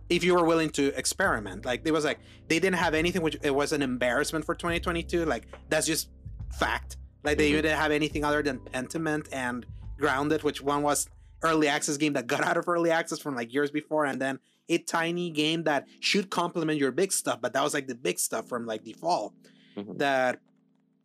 If 0.10 0.24
you 0.24 0.34
were 0.36 0.46
willing 0.46 0.70
to 0.72 0.88
experiment, 0.98 1.66
like 1.66 1.82
it 1.86 1.92
was 1.92 2.04
like 2.06 2.20
they 2.48 2.60
didn't 2.60 2.78
have 2.78 2.94
anything, 2.94 3.22
which 3.22 3.38
it 3.44 3.54
was 3.54 3.74
an 3.74 3.82
embarrassment 3.82 4.46
for 4.46 4.56
2022. 4.56 5.26
Like 5.26 5.46
that's 5.70 5.86
just 5.86 6.10
fact. 6.58 6.98
Like 7.24 7.38
they 7.38 7.50
Mhm. 7.52 7.56
didn't 7.62 7.78
have 7.78 7.92
anything 7.92 8.24
other 8.24 8.42
than 8.42 8.60
Pentiment 8.60 9.28
and 9.32 9.66
Grounded, 9.98 10.44
which 10.44 10.62
one 10.62 10.82
was 10.82 11.10
early 11.44 11.68
access 11.68 11.98
game 11.98 12.14
that 12.14 12.28
got 12.28 12.44
out 12.48 12.58
of 12.58 12.68
early 12.68 12.92
access 12.92 13.20
from 13.20 13.36
like 13.36 13.54
years 13.54 13.72
before, 13.72 14.06
and 14.06 14.22
then 14.22 14.40
a 14.70 14.78
tiny 14.78 15.30
game 15.32 15.64
that 15.64 15.88
should 16.00 16.30
complement 16.30 16.80
your 16.80 16.92
big 16.92 17.12
stuff, 17.12 17.40
but 17.42 17.54
that 17.54 17.64
was 17.64 17.74
like 17.74 17.88
the 17.88 17.96
big 17.96 18.20
stuff 18.20 18.48
from 18.48 18.66
like 18.66 18.84
the 18.84 18.94
fall. 18.94 19.34
Mhm. 19.78 19.98
That 19.98 20.40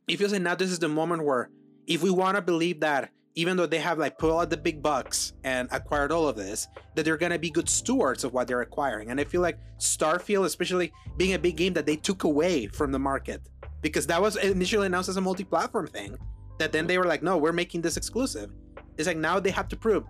it 0.09 0.19
feels 0.19 0.33
like 0.33 0.43
now 0.43 0.55
this 0.55 0.71
is 0.71 0.79
the 0.79 0.89
moment 0.89 1.25
where 1.25 1.51
if 1.87 2.03
we 2.03 2.11
want 2.11 2.37
to 2.37 2.43
believe 2.43 2.81
that 2.81 3.11
even 3.37 3.57
though 3.57 3.67
they 3.67 3.79
have 3.79 3.99
like 3.99 4.17
put 4.19 4.31
out 4.33 4.49
the 4.49 4.57
big 4.57 4.81
bucks 4.83 5.33
and 5.43 5.69
acquired 5.73 6.13
all 6.13 6.29
of 6.29 6.37
this, 6.37 6.69
that 6.95 7.05
they're 7.05 7.17
gonna 7.17 7.39
be 7.39 7.51
good 7.51 7.69
stewards 7.69 8.23
of 8.23 8.33
what 8.33 8.47
they're 8.47 8.61
acquiring. 8.61 9.11
And 9.11 9.19
I 9.19 9.25
feel 9.25 9.41
like 9.41 9.59
Starfield, 9.79 10.45
especially 10.45 10.93
being 11.17 11.35
a 11.35 11.39
big 11.39 11.57
game 11.57 11.73
that 11.73 11.85
they 11.87 11.97
took 11.97 12.25
away 12.25 12.67
from 12.69 12.93
the 12.93 12.99
market, 12.99 13.41
because 13.81 14.07
that 14.07 14.21
was 14.23 14.37
initially 14.37 14.87
announced 14.87 15.09
as 15.09 15.17
a 15.17 15.21
multi-platform 15.21 15.89
thing, 15.89 16.17
that 16.59 16.71
then 16.71 16.87
they 16.87 16.97
were 16.97 17.07
like, 17.07 17.23
no, 17.25 17.37
we're 17.37 17.53
making 17.53 17.81
this 17.83 17.97
exclusive. 17.97 18.51
It's 18.99 19.09
like 19.09 19.17
now 19.17 19.41
they 19.41 19.51
have 19.51 19.67
to 19.69 19.77
prove 19.77 20.05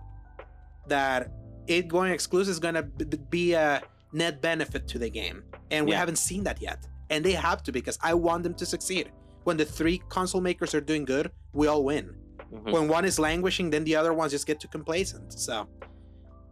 that 0.87 1.31
it 1.67 1.87
going 1.87 2.11
exclusive 2.11 2.51
is 2.51 2.59
gonna 2.59 2.83
b- 2.83 3.05
b- 3.05 3.17
be 3.29 3.53
a 3.53 3.81
net 4.13 4.41
benefit 4.41 4.87
to 4.89 4.99
the 4.99 5.09
game, 5.09 5.43
and 5.71 5.85
we 5.85 5.91
Yeah. 5.91 5.99
haven't 5.99 6.17
seen 6.17 6.43
that 6.43 6.61
yet. 6.61 6.87
And 7.09 7.23
they 7.23 7.33
have 7.33 7.63
to 7.63 7.71
because 7.71 7.97
I 8.01 8.13
want 8.13 8.43
them 8.43 8.53
to 8.55 8.65
succeed. 8.65 9.11
When 9.43 9.57
the 9.57 9.65
three 9.65 9.99
console 10.09 10.41
makers 10.41 10.73
are 10.73 10.81
doing 10.81 11.05
good, 11.05 11.31
we 11.53 11.67
all 11.67 11.83
win 11.83 12.15
Mhm. 12.51 12.71
when 12.71 12.87
one 12.87 13.05
is 13.05 13.19
languishing, 13.19 13.69
then 13.69 13.83
the 13.83 13.95
other 13.95 14.13
ones 14.13 14.31
just 14.31 14.47
get 14.47 14.59
too 14.59 14.67
complacent. 14.67 15.33
So, 15.33 15.67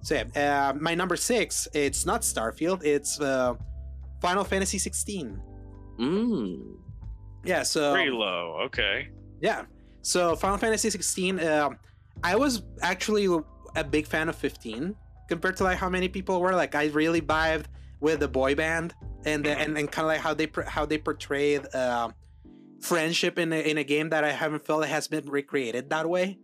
so 0.01 0.15
yeah, 0.15 0.69
uh, 0.69 0.73
my 0.79 0.93
number 0.95 1.15
six, 1.15 1.67
it's 1.73 2.05
not 2.05 2.21
Starfield, 2.21 2.83
it's 2.83 3.19
uh, 3.19 3.53
Final 4.21 4.43
Fantasy 4.43 4.77
16. 4.77 5.39
Mm. 5.99 6.77
Yeah, 7.45 7.63
so 7.63 7.93
Pretty 7.93 8.11
low. 8.11 8.57
Okay. 8.65 9.09
yeah, 9.41 9.65
so 10.01 10.35
Final 10.35 10.57
Fantasy 10.57 10.89
16. 10.89 11.39
Um, 11.39 11.77
I 12.23 12.35
was 12.35 12.63
actually 12.81 13.27
a 13.75 13.83
big 13.83 14.07
fan 14.07 14.29
of 14.29 14.35
15 14.35 14.95
compared 15.27 15.57
to 15.57 15.63
like 15.63 15.77
how 15.77 15.89
many 15.89 16.07
people 16.07 16.39
were. 16.41 16.53
Like, 16.53 16.75
I 16.75 16.85
really 16.87 17.21
vibed 17.21 17.65
with 17.99 18.19
the 18.19 18.27
boy 18.27 18.55
band 18.55 18.93
and 19.25 19.45
the, 19.45 19.57
and, 19.57 19.77
and 19.77 19.91
kind 19.91 20.05
of 20.05 20.09
like 20.09 20.19
how 20.19 20.33
they 20.33 20.49
how 20.67 20.85
they 20.85 20.97
portrayed 20.97 21.65
uh, 21.73 22.09
friendship 22.81 23.39
in 23.39 23.53
a, 23.53 23.59
in 23.59 23.77
a 23.77 23.83
game 23.83 24.09
that 24.09 24.23
I 24.23 24.31
haven't 24.31 24.65
felt 24.65 24.85
has 24.85 25.07
been 25.07 25.25
recreated 25.29 25.89
that 25.89 26.09
way. 26.09 26.39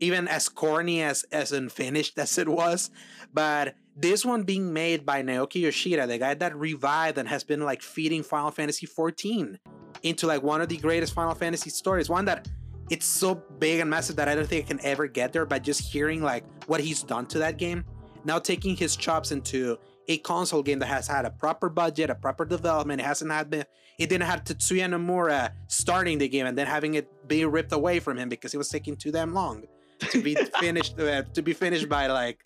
Even 0.00 0.26
as 0.26 0.48
corny 0.48 1.02
as 1.02 1.24
as 1.30 1.52
unfinished 1.52 2.18
as 2.24 2.38
it 2.38 2.48
was, 2.48 2.90
but 3.32 3.74
this 3.96 4.24
one 4.24 4.42
being 4.42 4.72
made 4.72 5.06
by 5.06 5.22
Naoki 5.22 5.60
Yoshida, 5.60 6.06
the 6.06 6.18
guy 6.18 6.34
that 6.34 6.56
revived 6.56 7.16
and 7.16 7.28
has 7.28 7.44
been 7.44 7.60
like 7.60 7.80
feeding 7.80 8.24
Final 8.24 8.50
Fantasy 8.50 8.86
14 8.86 9.58
into 10.02 10.26
like 10.26 10.42
one 10.42 10.60
of 10.60 10.68
the 10.68 10.76
greatest 10.78 11.14
Final 11.14 11.34
Fantasy 11.34 11.70
stories, 11.70 12.08
one 12.08 12.24
that 12.24 12.48
it's 12.90 13.06
so 13.06 13.34
big 13.58 13.80
and 13.80 13.88
massive 13.88 14.16
that 14.16 14.28
I 14.28 14.34
don't 14.34 14.46
think 14.46 14.66
I 14.66 14.68
can 14.68 14.80
ever 14.84 15.06
get 15.06 15.32
there. 15.32 15.46
But 15.46 15.62
just 15.62 15.80
hearing 15.80 16.22
like 16.22 16.44
what 16.66 16.80
he's 16.80 17.02
done 17.02 17.26
to 17.26 17.38
that 17.40 17.56
game, 17.56 17.84
now 18.24 18.38
taking 18.38 18.76
his 18.76 18.96
chops 18.96 19.32
into 19.32 19.78
a 20.08 20.18
console 20.18 20.62
game 20.62 20.78
that 20.80 20.86
has 20.86 21.06
had 21.06 21.24
a 21.24 21.30
proper 21.30 21.68
budget, 21.68 22.10
a 22.10 22.14
proper 22.14 22.44
development, 22.44 23.00
it 23.00 23.04
hasn't 23.04 23.30
had 23.30 23.48
been, 23.48 23.64
it 23.98 24.08
didn't 24.08 24.26
have 24.26 24.44
Tetsuya 24.44 24.86
Nomura 24.86 25.52
starting 25.68 26.18
the 26.18 26.28
game 26.28 26.46
and 26.46 26.58
then 26.58 26.66
having 26.66 26.94
it 26.94 27.08
be 27.26 27.44
ripped 27.44 27.72
away 27.72 28.00
from 28.00 28.18
him 28.18 28.28
because 28.28 28.52
it 28.52 28.58
was 28.58 28.68
taking 28.68 28.96
too 28.96 29.10
damn 29.10 29.32
long 29.32 29.64
to 30.10 30.22
be 30.22 30.34
finished 30.60 30.98
uh, 31.00 31.22
to 31.32 31.42
be 31.42 31.52
finished 31.52 31.88
by 31.88 32.06
like 32.08 32.40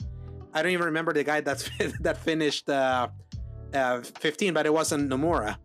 I 0.55 0.63
don't 0.63 0.73
even 0.73 0.87
remember 0.87 1.13
the 1.13 1.25
guy 1.25 1.41
that's 1.41 1.69
that 2.01 2.19
finished 2.19 2.69
uh, 2.69 3.09
uh, 3.75 4.01
15, 4.01 4.55
but 4.55 4.67
it 4.67 4.73
wasn't 4.73 5.11
Nomura, 5.11 5.57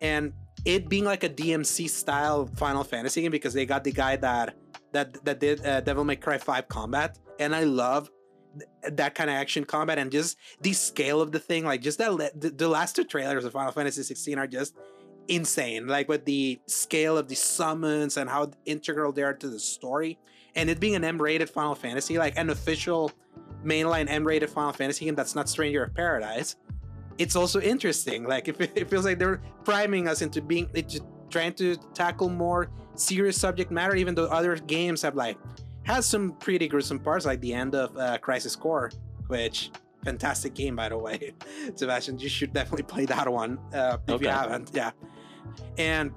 and 0.00 0.32
it 0.64 0.88
being 0.88 1.04
like 1.04 1.24
a 1.24 1.28
DMC 1.28 1.88
style 1.88 2.46
Final 2.56 2.84
Fantasy 2.84 3.22
game 3.22 3.30
because 3.30 3.54
they 3.54 3.66
got 3.66 3.84
the 3.84 3.92
guy 3.92 4.16
that 4.16 4.54
that 4.92 5.24
that 5.24 5.40
did 5.40 5.64
uh, 5.64 5.80
Devil 5.80 6.04
May 6.04 6.16
Cry 6.16 6.38
5 6.38 6.68
combat, 6.68 7.18
and 7.38 7.54
I 7.54 7.64
love 7.64 8.10
th- 8.58 8.94
that 8.96 9.14
kind 9.14 9.30
of 9.30 9.36
action 9.36 9.64
combat 9.64 9.98
and 9.98 10.10
just 10.10 10.36
the 10.60 10.72
scale 10.72 11.20
of 11.20 11.32
the 11.32 11.38
thing. 11.38 11.64
Like 11.64 11.82
just 11.82 11.98
that 11.98 12.12
le- 12.14 12.30
the, 12.34 12.50
the 12.50 12.68
last 12.68 12.96
two 12.96 13.04
trailers 13.04 13.44
of 13.44 13.52
Final 13.52 13.72
Fantasy 13.72 14.02
16 14.02 14.38
are 14.38 14.46
just 14.46 14.76
insane. 15.28 15.86
Like 15.86 16.08
with 16.08 16.24
the 16.24 16.60
scale 16.66 17.16
of 17.16 17.28
the 17.28 17.36
summons 17.36 18.16
and 18.16 18.28
how 18.28 18.50
integral 18.66 19.12
they 19.12 19.22
are 19.22 19.34
to 19.34 19.48
the 19.48 19.60
story, 19.60 20.18
and 20.54 20.68
it 20.68 20.80
being 20.80 20.96
an 20.96 21.04
M-rated 21.04 21.48
Final 21.48 21.74
Fantasy, 21.74 22.18
like 22.18 22.36
an 22.36 22.50
official 22.50 23.12
mainline 23.64 24.10
M-rated 24.10 24.50
Final 24.50 24.72
Fantasy 24.72 25.04
game 25.04 25.14
that's 25.14 25.34
not 25.34 25.48
Stranger 25.48 25.84
of 25.84 25.94
Paradise. 25.94 26.56
It's 27.20 27.36
also 27.36 27.60
interesting. 27.60 28.24
Like 28.24 28.48
if 28.48 28.60
it, 28.60 28.72
it 28.74 28.88
feels 28.90 29.04
like 29.04 29.18
they're 29.18 29.40
priming 29.64 30.08
us 30.08 30.22
into 30.22 30.40
being 30.40 30.68
into 30.74 31.00
trying 31.28 31.52
to 31.54 31.76
tackle 31.94 32.28
more 32.28 32.70
serious 32.94 33.36
subject 33.38 33.70
matter, 33.70 33.94
even 33.94 34.14
though 34.14 34.26
other 34.26 34.56
games 34.56 35.02
have 35.02 35.14
like 35.14 35.36
has 35.84 36.06
some 36.06 36.32
pretty 36.44 36.66
gruesome 36.66 36.98
parts, 36.98 37.26
like 37.26 37.40
the 37.40 37.52
end 37.54 37.74
of 37.74 37.96
uh, 37.96 38.18
Crisis 38.18 38.56
Core, 38.56 38.90
which 39.28 39.70
fantastic 40.04 40.54
game 40.54 40.74
by 40.76 40.88
the 40.88 40.96
way, 40.98 41.34
Sebastion. 41.76 42.18
You 42.18 42.28
should 42.28 42.52
definitely 42.52 42.84
play 42.84 43.04
that 43.06 43.30
one 43.30 43.58
uh, 43.74 43.98
if 44.08 44.14
Okay. 44.14 44.24
you 44.24 44.30
haven't. 44.30 44.70
Yeah, 44.72 44.90
and 45.78 46.12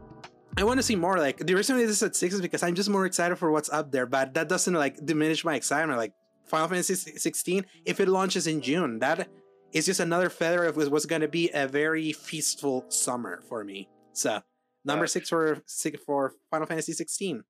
I 0.58 0.64
want 0.64 0.80
to 0.80 0.84
see 0.84 0.96
more. 0.96 1.18
Like 1.18 1.38
the 1.38 1.54
reason 1.54 1.78
this 1.78 1.90
is 1.90 2.04
at 2.04 2.16
six 2.16 2.34
is 2.34 2.42
because 2.42 2.64
I'm 2.64 2.76
just 2.76 2.90
more 2.90 3.06
excited 3.06 3.36
for 3.38 3.52
what's 3.52 3.70
up 3.70 3.92
there, 3.92 4.06
but 4.06 4.34
that 4.36 4.48
doesn't 4.48 4.74
like 4.74 5.04
diminish 5.06 5.44
my 5.44 5.56
excitement. 5.56 5.98
Like 6.00 6.14
Final 6.46 6.68
Fantasy 6.70 6.96
16, 6.96 7.66
if 7.86 8.00
it 8.00 8.08
launches 8.08 8.48
in 8.48 8.62
June, 8.62 9.00
that 9.00 9.28
is 9.74 9.86
just 9.86 10.00
another 10.00 10.30
feather 10.30 10.64
of 10.66 10.78
what's 10.78 11.06
going 11.06 11.22
to 11.22 11.28
be 11.28 11.50
a 11.54 11.68
very 11.68 12.14
feastful 12.14 12.86
summer 12.90 13.42
for 13.50 13.64
me. 13.64 13.90
So 14.14 14.42
number 14.86 15.08
six 15.08 15.30
for 15.30 15.62
six 15.66 16.02
for 16.06 16.34
Final 16.52 16.68
Fantasy 16.68 16.94
16. 16.94 17.44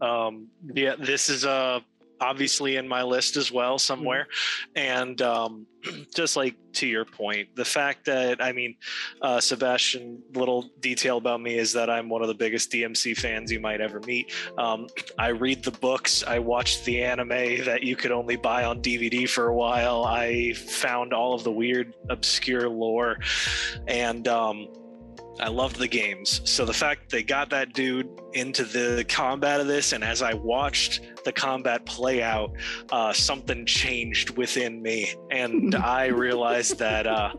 Um, 0.00 0.48
yeah, 0.74 0.96
this 0.98 1.28
is 1.28 1.44
uh 1.44 1.80
obviously 2.24 2.76
in 2.76 2.88
my 2.88 3.02
list 3.02 3.36
as 3.36 3.52
well 3.52 3.78
somewhere, 3.78 4.26
and 4.74 5.20
um, 5.20 5.66
just 6.14 6.36
like 6.36 6.56
to 6.74 6.86
your 6.86 7.04
point, 7.04 7.48
the 7.54 7.64
fact 7.64 8.06
that 8.06 8.42
I 8.42 8.52
mean, 8.52 8.76
uh, 9.22 9.40
Sebastion, 9.40 10.22
little 10.34 10.70
detail 10.80 11.18
about 11.18 11.40
me 11.40 11.58
is 11.58 11.72
that 11.74 11.90
I'm 11.90 12.08
one 12.08 12.22
of 12.22 12.28
the 12.28 12.34
biggest 12.34 12.70
DMC 12.72 13.16
fans 13.16 13.52
you 13.52 13.60
might 13.60 13.80
ever 13.80 14.00
meet. 14.00 14.32
Um, 14.58 14.86
I 15.18 15.28
read 15.28 15.62
the 15.62 15.70
books, 15.70 16.24
I 16.26 16.38
watched 16.38 16.84
the 16.84 17.02
anime 17.02 17.64
that 17.64 17.82
you 17.82 17.96
could 17.96 18.10
only 18.10 18.36
buy 18.36 18.64
on 18.64 18.80
DVD 18.80 19.28
for 19.28 19.48
a 19.48 19.54
while. 19.54 20.04
I 20.04 20.52
found 20.54 21.12
all 21.12 21.34
of 21.34 21.44
the 21.44 21.52
weird, 21.52 21.94
obscure 22.08 22.68
lore, 22.68 23.18
and 23.86 24.26
um, 24.28 24.68
I 25.40 25.48
loved 25.48 25.76
the 25.76 25.88
games. 25.88 26.40
So 26.44 26.64
the 26.64 26.72
fact 26.72 27.10
they 27.10 27.22
got 27.22 27.50
that 27.50 27.72
dude 27.72 28.08
into 28.32 28.64
the 28.64 29.04
combat 29.08 29.60
of 29.60 29.66
this, 29.66 29.92
and 29.92 30.04
as 30.04 30.22
I 30.22 30.34
watched 30.34 31.00
the 31.24 31.32
combat 31.32 31.84
play 31.86 32.22
out, 32.22 32.52
uh, 32.90 33.12
something 33.12 33.66
changed 33.66 34.30
within 34.36 34.80
me, 34.80 35.14
and 35.30 35.74
I 35.74 36.06
realized 36.06 36.78
that. 36.78 37.06
Uh, 37.06 37.34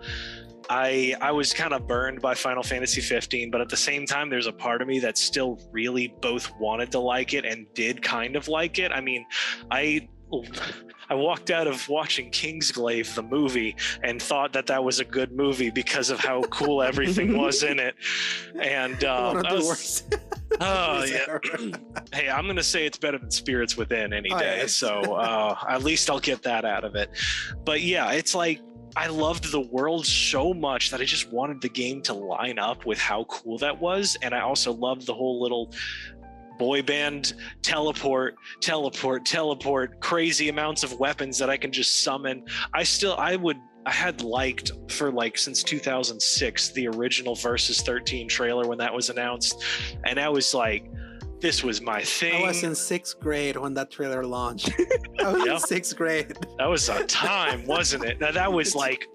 I 0.67 1.13
I 1.21 1.31
was 1.31 1.53
kind 1.53 1.75
of 1.75 1.87
burned 1.87 2.21
by 2.21 2.33
Final 2.33 2.63
Fantasy 2.63 2.99
15, 2.99 3.51
but 3.51 3.61
at 3.61 3.69
the 3.69 3.77
same 3.77 4.07
time, 4.07 4.31
there's 4.31 4.47
a 4.47 4.51
part 4.51 4.81
of 4.81 4.87
me 4.87 4.97
that 4.97 5.15
still 5.15 5.59
really 5.71 6.15
both 6.21 6.51
wanted 6.59 6.91
to 6.93 6.99
like 6.99 7.35
it 7.35 7.45
and 7.45 7.67
did 7.75 8.01
kind 8.01 8.35
of 8.35 8.47
like 8.47 8.79
it. 8.79 8.91
I 8.91 8.99
mean, 8.99 9.27
I 9.69 10.09
I 11.09 11.13
walked 11.15 11.51
out 11.51 11.67
of 11.67 11.87
watching 11.89 12.31
Kingsglaive 12.31 13.13
the 13.15 13.23
movie 13.23 13.75
and 14.03 14.21
thought 14.21 14.53
that 14.53 14.65
that 14.67 14.83
was 14.83 14.99
a 14.99 15.05
good 15.05 15.31
movie 15.31 15.69
because 15.69 16.09
of 16.09 16.19
how 16.19 16.41
cool 16.43 16.81
everything 16.81 17.37
was 17.37 17.63
in 17.63 17.79
it. 17.79 17.95
And 18.59 19.03
um, 19.03 19.35
One 19.35 19.37
of 19.37 19.45
I 19.45 19.49
the 19.55 19.55
was- 19.65 20.03
oh 20.61 21.03
yeah, 21.03 21.37
hey, 22.13 22.29
I'm 22.29 22.47
gonna 22.47 22.63
say 22.63 22.85
it's 22.85 22.97
better 22.97 23.17
than 23.17 23.29
Spirits 23.31 23.75
Within 23.77 24.13
any 24.13 24.31
Oh, 24.31 24.39
day. 24.39 24.67
So 24.67 25.15
uh, 25.15 25.55
at 25.69 25.83
least 25.83 26.09
I'll 26.09 26.19
get 26.19 26.41
that 26.43 26.65
out 26.65 26.83
of 26.83 26.95
it. 26.95 27.09
But 27.65 27.81
yeah, 27.81 28.11
it's 28.13 28.33
like 28.35 28.61
I 28.97 29.07
loved 29.07 29.51
the 29.51 29.59
world 29.59 30.05
so 30.05 30.53
much 30.53 30.89
that 30.91 31.01
I 31.01 31.03
just 31.03 31.29
wanted 31.29 31.59
the 31.59 31.67
game 31.67 32.01
to 32.03 32.13
line 32.13 32.57
up 32.57 32.85
with 32.85 32.97
how 32.97 33.25
cool 33.25 33.57
that 33.57 33.77
was, 33.81 34.15
and 34.21 34.33
I 34.33 34.39
also 34.39 34.71
loved 34.71 35.05
the 35.05 35.13
whole 35.13 35.41
little 35.41 35.73
boy 36.57 36.81
band 36.81 37.33
teleport 37.61 38.35
teleport 38.61 39.25
teleport 39.25 39.99
crazy 39.99 40.49
amounts 40.49 40.83
of 40.83 40.99
weapons 40.99 41.37
that 41.37 41.49
i 41.49 41.57
can 41.57 41.71
just 41.71 42.03
summon 42.03 42.43
i 42.73 42.83
still 42.83 43.15
i 43.17 43.35
would 43.35 43.57
i 43.85 43.91
had 43.91 44.21
liked 44.21 44.71
for 44.89 45.11
like 45.11 45.37
since 45.37 45.63
2006 45.63 46.69
the 46.71 46.87
original 46.87 47.35
versus 47.35 47.81
13 47.81 48.27
trailer 48.27 48.67
when 48.67 48.77
that 48.77 48.93
was 48.93 49.09
announced 49.09 49.63
and 50.05 50.19
i 50.19 50.29
was 50.29 50.53
like 50.53 50.89
this 51.41 51.63
was 51.65 51.81
my 51.81 52.01
thing. 52.01 52.43
I 52.43 52.47
was 52.47 52.63
in 52.63 52.73
sixth 52.73 53.19
grade 53.19 53.57
when 53.57 53.73
that 53.75 53.91
trailer 53.91 54.23
launched. 54.23 54.71
I 55.19 55.31
was 55.33 55.45
Yep. 55.45 55.53
in 55.55 55.59
sixth 55.59 55.95
grade. 55.95 56.33
That 56.57 56.65
was 56.65 56.87
a 56.87 57.03
time, 57.05 57.65
wasn't 57.67 58.05
it? 58.05 58.21
Now 58.21 58.31
that 58.31 58.51
was 58.51 58.73
like, 58.73 59.05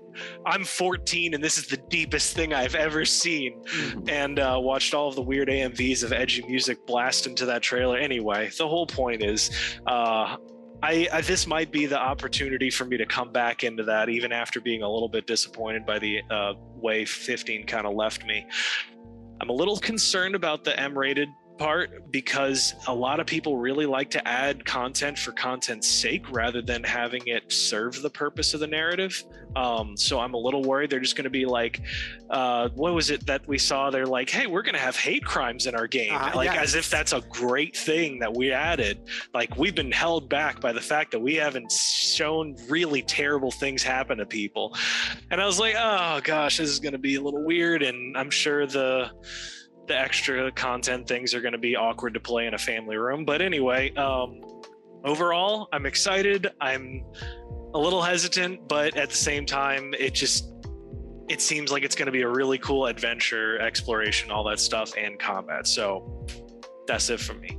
I'm 0.47 0.65
14 0.65 1.35
and 1.35 1.43
this 1.43 1.59
is 1.59 1.67
the 1.67 1.77
deepest 1.77 2.35
thing 2.35 2.53
I've 2.55 2.75
ever 2.75 3.05
seen. 3.05 3.63
And 4.09 4.39
uh, 4.39 4.59
watched 4.61 4.95
all 4.95 5.09
of 5.09 5.15
the 5.15 5.23
weird 5.23 5.49
AMVs 5.49 6.03
of 6.03 6.13
edgy 6.13 6.43
music 6.47 6.87
blast 6.87 7.27
into 7.27 7.47
that 7.47 7.63
trailer. 7.63 7.97
Anyway, 7.99 8.51
the 8.57 8.69
whole 8.69 8.87
point 8.87 9.23
is, 9.23 9.51
uh, 9.87 10.37
I, 10.83 11.09
I 11.13 11.21
this 11.21 11.47
might 11.47 11.71
be 11.71 11.87
the 11.87 11.99
opportunity 11.99 12.71
for 12.71 12.85
me 12.85 12.97
to 12.97 13.07
come 13.07 13.33
back 13.33 13.65
into 13.65 13.83
that, 13.85 14.09
even 14.09 14.33
after 14.33 14.61
being 14.61 14.83
a 14.83 14.91
little 14.91 15.09
bit 15.09 15.27
disappointed 15.27 15.85
by 15.85 15.99
the 15.99 16.21
uh, 16.31 16.55
way 16.77 17.05
15 17.05 17.67
kind 17.67 17.87
of 17.87 17.95
left 17.95 18.25
me. 18.25 18.47
I'm 19.41 19.49
a 19.49 19.53
little 19.53 19.77
concerned 19.77 20.35
about 20.35 20.65
the 20.65 20.79
M-rated 20.79 21.29
part 21.61 22.11
because 22.11 22.75
a 22.89 22.95
lot 22.95 23.21
of 23.21 23.27
people 23.27 23.59
really 23.59 23.85
like 23.85 24.11
to 24.11 24.27
add 24.27 24.65
content 24.65 25.19
for 25.19 25.31
content's 25.33 25.87
sake 25.87 26.25
rather 26.33 26.63
than 26.63 26.83
having 26.83 27.21
it 27.27 27.53
serve 27.53 28.01
the 28.01 28.09
purpose 28.09 28.55
of 28.55 28.61
the 28.61 28.67
narrative. 28.67 29.23
Um, 29.57 29.95
so 29.95 30.19
I'm 30.21 30.33
a 30.33 30.39
little 30.39 30.63
worried 30.63 30.89
they're 30.89 31.01
just 31.01 31.17
going 31.17 31.25
to 31.25 31.31
be 31.31 31.45
like, 31.45 31.83
uh, 32.31 32.71
what 32.71 32.95
was 32.95 33.11
it 33.11 33.27
that 33.27 33.47
we 33.47 33.59
saw? 33.59 33.91
They're 33.91 34.07
like, 34.07 34.31
hey, 34.31 34.47
we're 34.47 34.63
going 34.63 34.75
to 34.75 34.81
have 34.81 34.97
hate 34.97 35.23
crimes 35.23 35.67
in 35.67 35.75
our 35.75 35.87
game, 35.87 36.15
Uh, 36.15 36.33
like 36.35 36.47
yeah. 36.47 36.63
as 36.63 36.75
if 36.75 36.89
that's 36.89 37.13
a 37.13 37.21
great 37.29 37.77
thing 37.77 38.19
that 38.21 38.33
we 38.33 38.53
added. 38.53 38.99
Like 39.35 39.59
we've 39.59 39.75
been 39.75 39.93
held 39.93 40.31
back 40.31 40.63
by 40.63 40.73
the 40.73 40.81
fact 40.81 41.11
that 41.11 41.21
we 41.21 41.35
haven't 41.35 41.71
shown 41.71 42.57
really 42.71 43.03
terrible 43.03 43.51
things 43.51 43.83
happen 43.83 44.17
to 44.17 44.25
people. 44.25 44.75
And 45.31 45.43
I 45.43 45.45
was 45.45 45.61
like, 45.61 45.75
oh 45.77 46.23
gosh, 46.25 46.57
this 46.57 46.71
is 46.71 46.81
going 46.81 46.93
to 46.93 46.99
be 46.99 47.17
a 47.17 47.21
little 47.21 47.45
weird, 47.45 47.83
and 47.83 48.17
I'm 48.17 48.31
sure 48.31 48.67
the 48.67 49.11
the 49.91 49.99
extra 49.99 50.53
content 50.53 51.09
things 51.09 51.35
are 51.35 51.41
going 51.41 51.53
to 51.53 51.59
be 51.59 51.75
awkward 51.75 52.15
to 52.15 52.21
play 52.21 52.47
in 52.47 52.55
a 52.55 52.59
family 52.59 52.97
room. 52.97 53.25
But 53.25 53.43
anyway, 53.43 53.93
um, 53.97 54.41
overall, 55.05 55.69
I'm 55.73 55.85
excited. 55.85 56.47
I'm 56.61 57.05
a 57.75 57.79
little 57.79 58.01
hesitant, 58.01 58.69
but 58.69 58.97
at 58.97 59.11
the 59.11 59.17
same 59.17 59.45
time, 59.45 59.93
it 59.99 60.15
just 60.15 60.53
it 61.29 61.41
seems 61.41 61.73
like 61.73 61.83
it's 61.83 61.97
going 61.97 62.07
to 62.07 62.13
be 62.13 62.23
a 62.23 62.29
really 62.29 62.59
cool 62.59 62.87
adventure, 62.87 63.59
exploration, 63.59 64.31
all 64.31 64.45
that 64.45 64.61
stuff, 64.61 64.93
and 64.97 65.19
combat. 65.19 65.67
So 65.67 66.25
that's 66.87 67.11
it 67.11 67.19
for 67.19 67.35
me. 67.35 67.57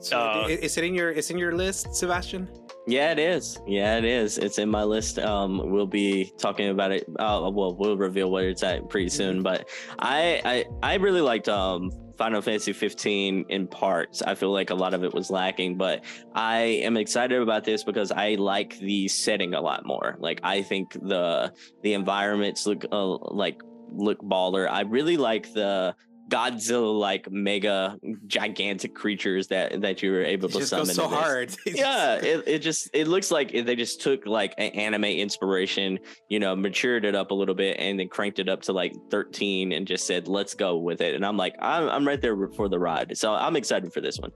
So 0.00 0.18
Uh, 0.18 0.46
is 0.48 0.76
it 0.78 0.82
in 0.82 0.94
your 0.94 1.10
is 1.12 1.30
in 1.30 1.38
your 1.38 1.54
list, 1.54 1.94
Sebastion? 1.94 2.48
Yeah, 2.86 3.12
it 3.12 3.18
is. 3.18 3.60
Yeah, 3.66 3.96
it 3.96 4.04
is. 4.04 4.38
It's 4.38 4.58
in 4.58 4.68
my 4.68 4.82
list. 4.82 5.18
Um, 5.18 5.70
we'll 5.70 5.86
be 5.86 6.32
talking 6.36 6.68
about 6.68 6.90
it. 6.90 7.04
Uh, 7.18 7.48
well, 7.52 7.76
we'll 7.76 7.96
reveal 7.96 8.30
where 8.30 8.48
it's 8.48 8.64
at 8.64 8.88
pretty 8.88 9.08
soon. 9.08 9.42
But 9.42 9.68
I, 10.00 10.40
I, 10.44 10.64
I 10.82 10.94
really 10.94 11.20
liked 11.20 11.48
um 11.48 11.90
Final 12.18 12.42
Fantasy 12.42 12.72
15 12.72 13.46
in 13.48 13.66
parts. 13.66 14.22
I 14.22 14.34
feel 14.34 14.52
like 14.52 14.70
a 14.70 14.74
lot 14.74 14.94
of 14.94 15.04
it 15.04 15.14
was 15.14 15.30
lacking, 15.30 15.76
but 15.76 16.04
I 16.34 16.60
am 16.60 16.96
excited 16.96 17.40
about 17.40 17.64
this 17.64 17.84
because 17.84 18.12
I 18.12 18.34
like 18.34 18.78
the 18.78 19.08
setting 19.08 19.54
a 19.54 19.60
lot 19.60 19.86
more. 19.86 20.16
Like 20.18 20.40
I 20.42 20.62
think 20.62 20.92
the 20.92 21.52
the 21.82 21.94
environments 21.94 22.66
look 22.66 22.84
uh, 22.92 23.16
like 23.34 23.60
look 23.90 24.20
baller. 24.22 24.68
I 24.68 24.82
really 24.82 25.16
like 25.16 25.52
the 25.52 25.94
Godzilla 26.28 26.98
like 26.98 27.30
mega 27.30 27.98
gigantic 28.26 28.94
creatures 28.94 29.48
that 29.48 29.80
that 29.82 30.02
you 30.02 30.12
were 30.12 30.24
able 30.24 30.48
to 30.48 30.58
just 30.58 30.70
summon. 30.70 30.86
goes 30.86 30.94
so 30.94 31.08
hard. 31.08 31.54
yeah 31.66 32.14
it, 32.14 32.44
it 32.46 32.58
just 32.60 32.88
it 32.94 33.06
looks 33.06 33.30
like 33.30 33.52
they 33.52 33.76
just 33.76 34.00
took 34.00 34.24
like 34.26 34.54
an 34.56 34.70
anime 34.70 35.04
inspiration 35.04 35.98
you 36.28 36.38
know 36.38 36.56
matured 36.56 37.04
it 37.04 37.14
up 37.14 37.32
a 37.32 37.34
little 37.34 37.54
bit 37.54 37.76
and 37.78 38.00
then 38.00 38.08
cranked 38.08 38.38
it 38.38 38.48
up 38.48 38.62
to 38.62 38.72
like 38.72 38.94
13 39.10 39.72
and 39.72 39.86
just 39.86 40.06
said 40.06 40.26
let's 40.26 40.54
go 40.54 40.78
with 40.78 41.02
it 41.02 41.14
and 41.14 41.26
i'm 41.26 41.36
like 41.36 41.54
i'm, 41.60 41.88
I'm 41.88 42.06
right 42.06 42.20
there 42.20 42.36
for 42.48 42.68
the 42.68 42.78
ride 42.78 43.16
so 43.18 43.34
i'm 43.34 43.56
excited 43.56 43.92
for 43.92 44.00
this 44.00 44.18
one 44.18 44.32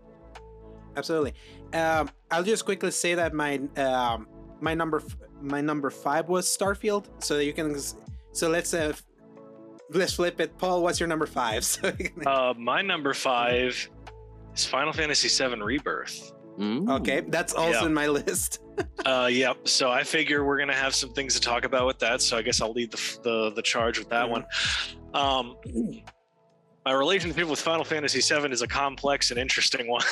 Absolutely. 0.96 1.34
Um, 1.72 2.10
I'll 2.30 2.42
just 2.42 2.64
quickly 2.64 2.90
say 2.90 3.14
that 3.14 3.34
my 3.34 3.60
um, 3.76 4.26
my 4.60 4.74
number 4.74 5.02
my 5.40 5.60
number 5.60 5.90
five 5.90 6.28
was 6.28 6.46
Starfield. 6.46 7.06
So 7.22 7.38
you 7.38 7.52
can 7.52 7.76
so 8.32 8.48
let's 8.48 8.72
uh, 8.72 8.94
let's 9.90 10.14
flip 10.14 10.40
it. 10.40 10.56
Paul, 10.58 10.82
what's 10.82 10.98
your 11.00 11.08
number 11.08 11.26
five? 11.26 11.64
So 11.74 11.92
Uh, 12.26 12.54
my 12.56 12.82
number 12.82 13.14
five 13.14 13.88
is 14.54 14.64
Final 14.66 14.92
Fantasy 14.92 15.28
VII 15.28 15.60
Rebirth. 15.62 16.32
Mm. 16.58 16.90
okay, 17.00 17.20
that's 17.28 17.52
also 17.52 17.80
Yeah. 17.80 17.86
in 17.86 17.92
my 17.94 18.06
list. 18.20 18.60
Uh, 19.04 19.28
yep. 19.30 19.68
So 19.68 19.90
I 19.90 20.02
figure 20.04 20.44
we're 20.44 20.58
gonna 20.58 20.72
have 20.72 20.94
some 20.94 21.12
things 21.12 21.34
to 21.34 21.40
talk 21.40 21.64
about 21.64 21.86
with 21.86 21.98
that. 21.98 22.22
So 22.22 22.36
I 22.38 22.42
guess 22.42 22.60
I'll 22.62 22.72
lead 22.72 22.90
the 22.92 23.18
the, 23.22 23.50
the 23.52 23.62
charge 23.62 23.98
with 23.98 24.08
that 24.08 24.26
Mhm. 24.26 24.30
one. 24.30 24.44
Um, 25.14 25.56
my 26.86 26.92
relationship 26.92 27.46
with 27.48 27.60
Final 27.60 27.84
Fantasy 27.84 28.20
VII 28.20 28.52
is 28.52 28.62
a 28.62 28.66
complex 28.68 29.30
and 29.32 29.40
interesting 29.40 29.88
one, 29.98 30.02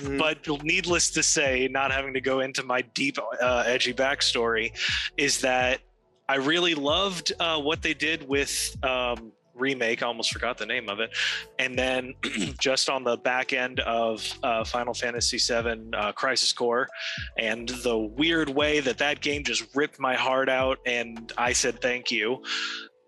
Mm, 0.00 0.18
but 0.18 0.64
needless 0.64 1.10
to 1.10 1.22
say, 1.22 1.68
not 1.70 1.92
having 1.92 2.14
to 2.14 2.20
go 2.20 2.40
into 2.40 2.62
my 2.64 2.80
deep, 2.80 3.18
uh, 3.40 3.62
edgy 3.66 3.92
backstory, 3.94 4.72
is 5.16 5.40
that 5.42 5.80
I 6.28 6.36
really 6.36 6.74
loved 6.74 7.32
uh, 7.38 7.60
what 7.60 7.82
they 7.82 7.94
did 7.94 8.26
with. 8.28 8.76
Um, 8.82 9.32
remake 9.54 10.02
i 10.02 10.06
almost 10.06 10.32
forgot 10.32 10.58
the 10.58 10.66
name 10.66 10.88
of 10.88 11.00
it 11.00 11.10
and 11.58 11.78
then 11.78 12.14
just 12.58 12.88
on 12.88 13.04
the 13.04 13.16
back 13.18 13.52
end 13.52 13.80
of 13.80 14.36
uh, 14.42 14.64
final 14.64 14.92
fantasy 14.92 15.38
VII 15.38 15.80
uh, 15.92 16.12
crisis 16.12 16.52
core 16.52 16.88
and 17.38 17.68
the 17.68 17.96
weird 17.96 18.48
way 18.48 18.80
that 18.80 18.98
that 18.98 19.20
game 19.20 19.44
just 19.44 19.64
ripped 19.74 20.00
my 20.00 20.14
heart 20.14 20.48
out 20.48 20.78
and 20.86 21.32
i 21.38 21.52
said 21.52 21.80
thank 21.80 22.10
you 22.10 22.42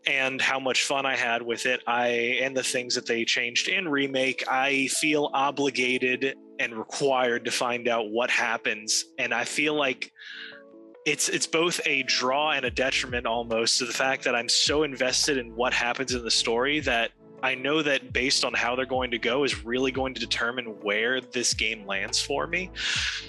and 0.06 0.40
how 0.40 0.60
much 0.60 0.84
fun 0.84 1.04
i 1.04 1.16
had 1.16 1.42
with 1.42 1.66
it 1.66 1.80
i 1.86 2.06
and 2.42 2.56
the 2.56 2.62
things 2.62 2.94
that 2.94 3.06
they 3.06 3.24
changed 3.24 3.68
in 3.68 3.88
remake 3.88 4.44
i 4.48 4.86
feel 4.88 5.30
obligated 5.34 6.36
and 6.58 6.74
required 6.74 7.44
to 7.44 7.50
find 7.50 7.88
out 7.88 8.08
what 8.10 8.30
happens 8.30 9.04
and 9.18 9.34
i 9.34 9.44
feel 9.44 9.74
like 9.74 10.12
it's 11.06 11.28
it's 11.28 11.46
both 11.46 11.80
a 11.86 12.02
draw 12.02 12.50
and 12.50 12.66
a 12.66 12.70
detriment 12.70 13.24
almost 13.26 13.78
to 13.78 13.86
the 13.86 13.92
fact 13.92 14.24
that 14.24 14.34
i'm 14.34 14.48
so 14.48 14.82
invested 14.82 15.38
in 15.38 15.54
what 15.56 15.72
happens 15.72 16.12
in 16.12 16.22
the 16.22 16.30
story 16.30 16.80
that 16.80 17.12
I 17.42 17.54
know 17.54 17.82
that 17.82 18.12
based 18.12 18.44
on 18.44 18.54
how 18.54 18.74
they're 18.74 18.86
going 18.86 19.10
to 19.10 19.18
go 19.18 19.44
is 19.44 19.64
really 19.64 19.92
going 19.92 20.14
to 20.14 20.20
determine 20.20 20.66
where 20.82 21.20
this 21.20 21.54
game 21.54 21.86
lands 21.86 22.20
for 22.20 22.46
me. 22.46 22.70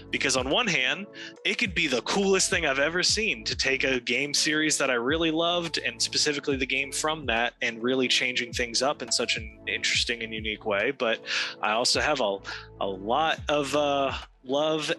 Because 0.09 0.37
on 0.37 0.49
one 0.49 0.67
hand, 0.67 1.07
it 1.45 1.57
could 1.57 1.75
be 1.75 1.87
the 1.87 2.01
coolest 2.03 2.49
thing 2.49 2.65
I've 2.65 2.79
ever 2.79 3.03
seen 3.03 3.43
to 3.43 3.55
take 3.55 3.83
a 3.83 3.99
game 3.99 4.33
series 4.33 4.77
that 4.77 4.89
I 4.89 4.95
really 4.95 5.31
loved 5.31 5.77
and 5.77 6.01
specifically 6.01 6.55
the 6.55 6.65
game 6.65 6.91
from 6.91 7.25
that 7.27 7.53
and 7.61 7.83
really 7.83 8.07
changing 8.07 8.53
things 8.53 8.81
up 8.81 9.01
in 9.01 9.11
such 9.11 9.37
an 9.37 9.59
interesting 9.67 10.23
and 10.23 10.33
unique 10.33 10.65
way. 10.65 10.91
But 10.91 11.19
I 11.61 11.73
also 11.73 11.99
have 11.99 12.21
a, 12.21 12.37
a 12.79 12.87
lot 12.87 13.39
of 13.49 13.75
uh, 13.75 14.13
love 14.43 14.91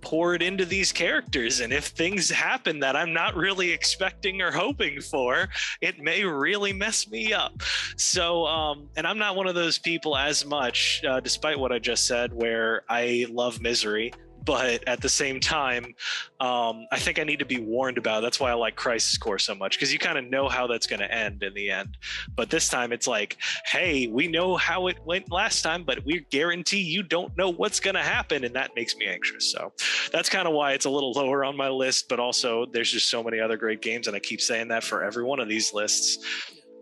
poured 0.00 0.42
into 0.42 0.64
these 0.64 0.92
characters. 0.92 1.60
And 1.60 1.72
if 1.72 1.86
things 1.86 2.30
happen 2.30 2.80
that 2.80 2.96
i'm 2.96 3.12
not 3.12 3.34
really 3.36 3.70
expecting 3.70 4.42
or 4.42 4.50
hoping 4.50 5.00
for 5.00 5.48
it 5.80 5.98
may 5.98 6.24
really 6.24 6.72
mess 6.72 7.08
me 7.08 7.32
up. 7.32 7.62
So 7.96 8.46
um 8.46 8.88
and 8.96 9.06
i'm 9.06 9.18
not 9.18 9.36
one 9.36 9.46
of 9.46 9.54
those 9.54 9.78
people 9.78 10.16
as 10.16 10.44
much 10.44 11.02
uh, 11.08 11.20
despite 11.20 11.58
what 11.58 11.72
i 11.72 11.78
just 11.78 12.06
said 12.06 12.32
where 12.32 12.84
i 12.88 13.26
love 13.30 13.60
misery 13.60 14.12
but 14.44 14.86
at 14.86 15.00
the 15.00 15.08
same 15.08 15.40
time 15.40 15.84
um, 16.40 16.86
i 16.92 16.98
think 16.98 17.18
i 17.18 17.24
need 17.24 17.38
to 17.38 17.44
be 17.44 17.60
warned 17.60 17.98
about 17.98 18.18
it. 18.18 18.22
that's 18.22 18.40
why 18.40 18.50
i 18.50 18.54
like 18.54 18.76
crisis 18.76 19.16
core 19.18 19.38
so 19.38 19.54
much 19.54 19.76
because 19.76 19.92
you 19.92 19.98
kind 19.98 20.18
of 20.18 20.24
know 20.24 20.48
how 20.48 20.66
that's 20.66 20.86
going 20.86 21.00
to 21.00 21.12
end 21.12 21.42
in 21.42 21.54
the 21.54 21.70
end. 21.70 21.96
But 22.34 22.50
this 22.50 22.68
time 22.68 22.92
it's 22.92 23.06
like 23.06 23.38
hey 23.66 24.06
we 24.06 24.28
know 24.28 24.56
how 24.56 24.86
it 24.88 24.96
went 25.04 25.30
last 25.30 25.62
time 25.62 25.84
but 25.84 26.04
we 26.04 26.26
guarantee 26.30 26.80
you 26.80 27.02
don't 27.02 27.36
know 27.36 27.50
what's 27.50 27.80
going 27.80 27.94
to 27.94 28.02
happen 28.02 28.44
and 28.44 28.54
that 28.54 28.70
makes 28.76 28.96
me 28.96 29.06
anxious. 29.06 29.50
So 29.52 29.72
that's 30.12 30.28
kind 30.28 30.46
of 30.46 30.54
why 30.54 30.72
it's 30.72 30.84
a 30.84 30.90
little 30.90 31.12
lower 31.16 31.44
on 31.44 31.56
my 31.56 31.68
list 31.68 32.08
but 32.08 32.20
also 32.20 32.66
there's 32.66 32.90
just 32.90 33.08
so 33.08 33.22
many 33.22 33.40
other 33.40 33.56
great 33.56 33.82
games 33.82 34.06
and 34.06 34.16
i 34.16 34.18
keep 34.18 34.40
saying 34.40 34.68
that 34.68 34.84
for 34.84 35.02
every 35.02 35.24
one 35.24 35.40
of 35.40 35.48
these 35.48 35.72
lists. 35.72 36.18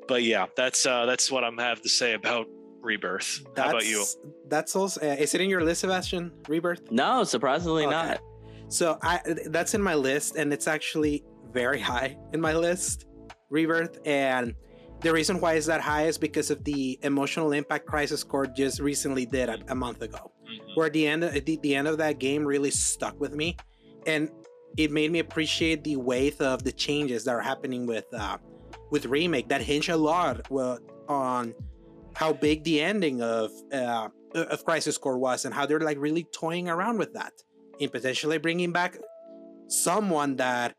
But 0.08 0.22
yeah 0.22 0.46
that's 0.56 0.84
uh 0.86 1.06
that's 1.06 1.30
what 1.30 1.44
i'm 1.44 1.58
have 1.58 1.80
to 1.82 1.88
say 1.88 2.14
about 2.14 2.46
rebirth 2.82 3.42
how 3.56 3.70
about 3.70 3.86
you 3.86 3.98
That's- 3.98 4.16
That's 4.48 4.76
also. 4.76 5.00
Uh, 5.00 5.14
is 5.18 5.34
it 5.34 5.40
in 5.40 5.48
your 5.48 5.62
list, 5.64 5.80
Sebastion? 5.80 6.30
Rebirth. 6.48 6.90
no 6.90 7.24
surprisingly 7.24 7.86
Okay. 7.86 7.90
not 7.92 8.20
So 8.68 8.98
I 9.02 9.20
that's 9.46 9.74
in 9.74 9.82
my 9.82 9.94
list, 9.94 10.36
and 10.36 10.52
it's 10.52 10.66
actually 10.66 11.24
very 11.52 11.80
high 11.92 12.16
in 12.34 12.40
my 12.40 12.54
list, 12.54 13.06
Rebirth. 13.50 13.98
And 14.06 14.54
the 15.00 15.12
reason 15.12 15.40
why 15.40 15.54
is 15.54 15.66
that 15.66 15.80
high 15.80 16.06
is 16.06 16.16
because 16.18 16.50
of 16.50 16.64
the 16.64 16.98
emotional 17.02 17.52
impact 17.52 17.86
Crisis 17.86 18.22
Core 18.24 18.46
just 18.46 18.80
recently 18.80 19.26
did 19.26 19.48
a, 19.48 19.58
a 19.68 19.74
month 19.74 20.00
ago, 20.02 20.32
Mhm. 20.48 20.76
where 20.76 20.90
the 20.90 21.06
end 21.06 21.24
of, 21.24 21.32
the, 21.44 21.58
the 21.62 21.74
end 21.74 21.86
of 21.88 21.96
that 21.98 22.18
game 22.18 22.44
really 22.44 22.70
stuck 22.70 23.18
with 23.20 23.34
me, 23.34 23.56
and 24.06 24.30
it 24.78 24.90
made 24.90 25.10
me 25.12 25.18
appreciate 25.18 25.84
the 25.84 25.96
weight 25.96 26.40
of 26.40 26.62
the 26.62 26.72
changes 26.72 27.24
that 27.24 27.34
are 27.34 27.40
happening 27.52 27.86
with 27.86 28.06
uh, 28.14 28.38
with 28.90 29.04
remake 29.06 29.48
that 29.48 29.60
hinge 29.62 29.88
a 29.90 29.96
lot 29.96 30.50
well, 30.50 30.78
on 31.08 31.54
how 32.14 32.32
big 32.32 32.64
the 32.64 32.80
ending 32.80 33.22
of 33.22 33.50
uh, 33.72 34.08
of 34.34 34.64
Crisis 34.64 34.98
Core 34.98 35.18
was 35.18 35.44
and 35.44 35.54
how 35.54 35.66
they're 35.66 35.80
like 35.80 35.98
really 35.98 36.24
toying 36.24 36.68
around 36.68 36.98
with 36.98 37.14
that 37.14 37.32
in 37.78 37.90
potentially 37.90 38.38
bringing 38.38 38.72
back 38.72 38.96
someone 39.68 40.36
that 40.36 40.74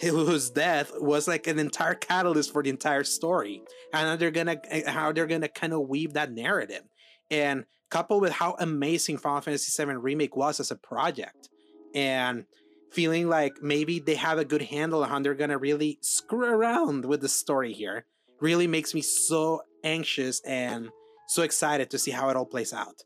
whose 0.00 0.50
death 0.50 0.92
was 0.98 1.26
like 1.26 1.46
an 1.46 1.58
entire 1.58 1.94
catalyst 1.94 2.52
for 2.52 2.62
the 2.62 2.70
entire 2.70 3.04
story 3.04 3.62
and 3.92 4.08
how 4.08 4.16
they're 4.16 4.30
gonna 4.30 4.56
how 4.86 5.12
they're 5.12 5.26
gonna 5.26 5.48
kind 5.48 5.72
of 5.72 5.88
weave 5.88 6.14
that 6.14 6.32
narrative. 6.32 6.82
And 7.30 7.64
coupled 7.90 8.22
with 8.22 8.32
how 8.32 8.56
amazing 8.58 9.18
Final 9.18 9.40
Fantasy 9.40 9.84
VII 9.84 9.94
Remake 9.94 10.36
was 10.36 10.60
as 10.60 10.70
a 10.70 10.76
project, 10.76 11.48
and 11.94 12.44
feeling 12.92 13.28
like 13.28 13.62
maybe 13.62 13.98
they 13.98 14.14
have 14.14 14.38
a 14.38 14.44
good 14.44 14.62
handle 14.62 15.02
on 15.02 15.08
how 15.08 15.18
they're 15.20 15.34
gonna 15.34 15.58
really 15.58 15.98
screw 16.02 16.46
around 16.46 17.04
with 17.04 17.20
the 17.20 17.28
story 17.28 17.72
here, 17.72 18.04
really 18.40 18.66
makes 18.66 18.94
me 18.94 19.00
so 19.00 19.62
anxious 19.86 20.40
and 20.40 20.90
so 21.28 21.42
excited 21.42 21.90
to 21.90 21.98
see 21.98 22.10
how 22.10 22.28
it 22.28 22.36
all 22.36 22.44
plays 22.44 22.72
out. 22.72 23.02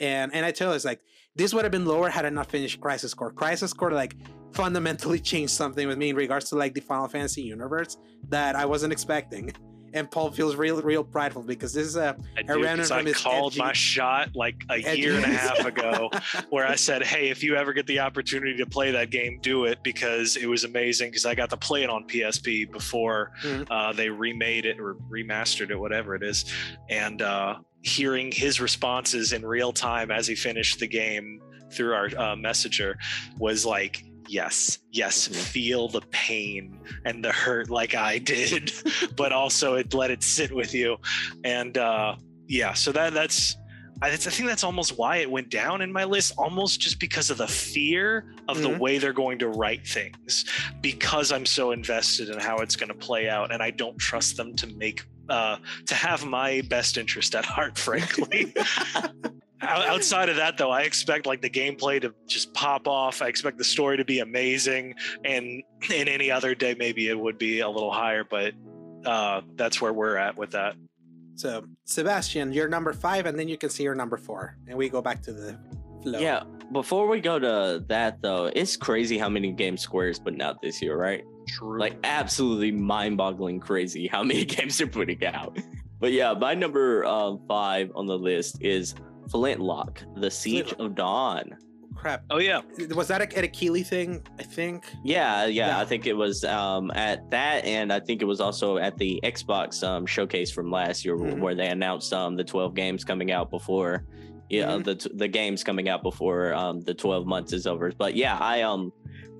And 0.00 0.34
and 0.34 0.44
I 0.44 0.50
tell 0.50 0.70
you, 0.70 0.74
it's 0.74 0.84
like 0.84 1.00
this 1.36 1.54
would 1.54 1.64
have 1.64 1.72
been 1.72 1.86
lower 1.86 2.08
had 2.08 2.26
I 2.26 2.30
not 2.30 2.50
finished 2.50 2.80
Crisis 2.80 3.14
Core. 3.14 3.32
Crisis 3.32 3.72
Core 3.72 3.92
like 3.92 4.16
fundamentally 4.52 5.20
changed 5.30 5.52
something 5.52 5.86
with 5.86 5.98
me 5.98 6.10
in 6.10 6.16
regards 6.16 6.48
to 6.50 6.56
like 6.56 6.74
the 6.74 6.80
Final 6.80 7.08
Fantasy 7.08 7.42
universe 7.42 7.96
that 8.28 8.56
I 8.56 8.64
wasn't 8.66 8.92
expecting. 8.92 9.52
And 9.94 10.10
Paul 10.10 10.30
feels 10.30 10.56
real, 10.56 10.80
real 10.80 11.04
prideful 11.04 11.42
because 11.42 11.72
this 11.74 11.86
is 11.86 11.96
a, 11.96 12.16
I 12.36 12.40
a 12.40 12.44
do, 12.44 12.62
random 12.62 12.78
'cause 12.78 12.88
from 12.88 12.98
I 12.98 13.02
his 13.02 13.16
called 13.18 13.52
edgy- 13.52 13.58
my 13.60 13.72
shot 13.72 14.34
like 14.34 14.64
a 14.70 14.74
edgy- 14.86 15.00
year 15.02 15.14
and 15.16 15.24
a 15.24 15.28
half 15.28 15.64
ago 15.66 16.10
where 16.50 16.66
I 16.66 16.76
said, 16.76 17.02
"Hey, 17.02 17.28
if 17.28 17.42
you 17.42 17.56
ever 17.56 17.72
get 17.72 17.86
the 17.86 18.00
opportunity 18.00 18.56
to 18.56 18.66
play 18.66 18.90
that 18.92 19.10
game, 19.10 19.38
do 19.42 19.64
it 19.66 19.82
because 19.82 20.36
it 20.36 20.46
was 20.46 20.64
amazing." 20.64 21.10
Because 21.10 21.26
I 21.26 21.34
got 21.34 21.50
to 21.50 21.56
play 21.56 21.82
it 21.82 21.90
on 21.90 22.06
PSP 22.08 22.64
before 22.70 23.32
Mhm. 23.42 23.66
uh, 23.70 23.92
they 23.92 24.08
remade 24.08 24.64
it 24.66 24.78
or 24.80 24.94
remastered 25.10 25.70
it, 25.70 25.78
whatever 25.78 26.14
it 26.14 26.22
is, 26.22 26.44
and 26.88 27.20
uh, 27.20 27.56
hearing 27.82 28.32
his 28.32 28.60
responses 28.60 29.32
in 29.32 29.44
real 29.44 29.72
time 29.72 30.10
as 30.10 30.26
he 30.26 30.34
finished 30.34 30.78
the 30.78 30.86
game 30.86 31.40
through 31.72 31.92
our 31.94 32.08
uh, 32.18 32.36
messenger 32.36 32.96
was 33.38 33.64
like. 33.66 34.04
Yes, 34.28 34.78
yes, 34.90 35.28
Mhm. 35.28 35.34
feel 35.34 35.88
the 35.88 36.00
pain 36.10 36.78
and 37.04 37.24
the 37.24 37.32
hurt 37.32 37.70
like 37.70 37.94
I 37.94 38.18
did, 38.18 38.72
but 39.16 39.32
also 39.32 39.74
it 39.74 39.92
let 39.94 40.10
it 40.10 40.22
sit 40.22 40.52
with 40.52 40.72
you. 40.74 40.96
And 41.44 41.76
uh, 41.76 42.16
yeah, 42.48 42.72
so 42.72 42.92
that 42.92 43.12
that's 43.14 43.56
I, 44.00 44.08
I 44.08 44.16
think 44.16 44.48
that's 44.48 44.64
almost 44.64 44.98
why 44.98 45.18
it 45.18 45.30
went 45.30 45.48
down 45.48 45.80
in 45.80 45.92
my 45.92 46.02
list, 46.04 46.34
almost 46.36 46.80
just 46.80 46.98
because 46.98 47.30
of 47.30 47.38
the 47.38 47.46
fear 47.46 48.34
of 48.48 48.60
the 48.60 48.68
Mhm. 48.68 48.78
way 48.80 48.98
they're 48.98 49.12
going 49.12 49.38
to 49.38 49.48
write 49.48 49.86
things, 49.86 50.44
because 50.80 51.30
I'm 51.30 51.46
so 51.46 51.70
invested 51.70 52.28
in 52.28 52.40
how 52.40 52.56
it's 52.58 52.74
going 52.74 52.88
to 52.88 52.96
play 52.96 53.28
out, 53.28 53.52
and 53.52 53.62
I 53.62 53.70
don't 53.70 53.96
trust 53.98 54.36
them 54.36 54.54
to 54.56 54.66
make 54.66 55.04
uh, 55.28 55.56
to 55.86 55.94
have 55.94 56.24
my 56.26 56.62
best 56.68 56.98
interest 56.98 57.34
at 57.36 57.44
heart, 57.44 57.78
frankly. 57.86 58.52
Out- 59.62 59.86
Outside 59.88 60.28
of 60.28 60.36
that, 60.36 60.58
though, 60.58 60.70
I 60.70 60.82
expect 60.82 61.26
like 61.26 61.40
the 61.40 61.50
gameplay 61.50 62.00
to 62.00 62.14
just 62.26 62.52
pop 62.52 62.88
off. 62.88 63.22
I 63.22 63.28
expect 63.28 63.58
the 63.58 63.64
story 63.64 63.96
to 63.96 64.04
be 64.04 64.18
amazing, 64.18 64.94
and 65.24 65.62
in 65.90 66.08
any 66.08 66.30
other 66.30 66.54
day, 66.54 66.74
maybe 66.78 67.08
it 67.08 67.18
would 67.18 67.38
be 67.38 67.60
a 67.60 67.68
little 67.68 67.92
higher, 67.92 68.24
but 68.24 68.54
uh, 69.04 69.42
that's 69.56 69.80
where 69.80 69.92
we're 69.92 70.16
at 70.16 70.36
with 70.36 70.50
that. 70.52 70.74
So 71.36 71.64
Sebastion, 71.84 72.52
you're 72.52 72.68
number 72.68 72.92
five, 72.92 73.26
and 73.26 73.38
then 73.38 73.48
you 73.48 73.56
can 73.56 73.70
see 73.70 73.84
your 73.84 73.94
number 73.94 74.16
four, 74.16 74.56
and 74.66 74.76
we 74.76 74.88
go 74.88 75.00
back 75.00 75.22
to 75.22 75.32
the 75.32 75.58
flow. 76.02 76.18
Yeah, 76.18 76.42
before 76.72 77.06
we 77.06 77.20
go 77.20 77.38
to 77.38 77.84
that 77.88 78.20
though, 78.20 78.50
it's 78.54 78.76
crazy 78.76 79.18
how 79.18 79.28
many 79.28 79.52
games 79.52 79.80
Square's 79.82 80.18
putting 80.18 80.42
out 80.42 80.60
this 80.60 80.82
year, 80.82 80.96
right? 80.96 81.22
True. 81.48 81.78
Like 81.78 81.96
absolutely 82.04 82.70
mind-boggling 82.72 83.60
crazy 83.60 84.06
how 84.06 84.22
many 84.22 84.44
games 84.56 84.78
they're 84.78 84.86
putting 84.86 85.24
out. 85.24 85.56
But 86.00 86.12
yeah, 86.12 86.34
my 86.34 86.54
number 86.54 87.04
uh, 87.04 87.36
five 87.48 87.92
on 87.94 88.06
the 88.06 88.18
list 88.18 88.58
is 88.60 88.94
Flintlock: 89.30 90.02
The 90.16 90.30
Siege 90.30 90.68
Flintlock. 90.74 90.86
of 90.86 90.94
Dawn. 90.94 91.56
crap. 91.94 92.24
oh 92.30 92.38
yeah, 92.38 92.60
Was 92.94 93.06
that 93.08 93.20
a, 93.22 93.44
a 93.44 93.48
Keighley 93.48 93.82
thing? 93.84 94.26
I 94.38 94.42
think. 94.42 94.84
Yeah, 95.04 95.44
yeah, 95.46 95.68
Yeah. 95.68 95.78
I 95.80 95.84
think 95.84 96.06
it 96.06 96.14
was 96.14 96.42
um, 96.44 96.90
at 96.94 97.30
that, 97.30 97.64
and 97.64 97.92
I 97.92 98.00
think 98.00 98.22
it 98.22 98.24
was 98.24 98.40
also 98.40 98.78
at 98.78 98.96
the 98.98 99.20
Xbox 99.22 99.86
um, 99.86 100.04
showcase 100.06 100.50
from 100.50 100.70
last 100.70 101.04
year 101.04 101.16
Mhm. 101.16 101.38
where 101.38 101.54
they 101.54 101.68
announced 101.68 102.12
um, 102.12 102.34
the 102.36 102.44
12 102.44 102.74
games 102.74 103.04
coming 103.04 103.30
out 103.30 103.50
before, 103.50 104.04
yeah, 104.50 104.66
Mhm. 104.72 104.84
the 104.84 104.94
t- 104.96 105.10
the 105.14 105.28
games 105.28 105.62
coming 105.62 105.88
out 105.88 106.02
before 106.02 106.52
um, 106.54 106.80
the 106.80 106.94
12 106.94 107.24
months 107.26 107.52
is 107.52 107.66
over. 107.68 107.92
But 107.96 108.16
yeah, 108.16 108.36
I 108.36 108.62
um, 108.62 108.92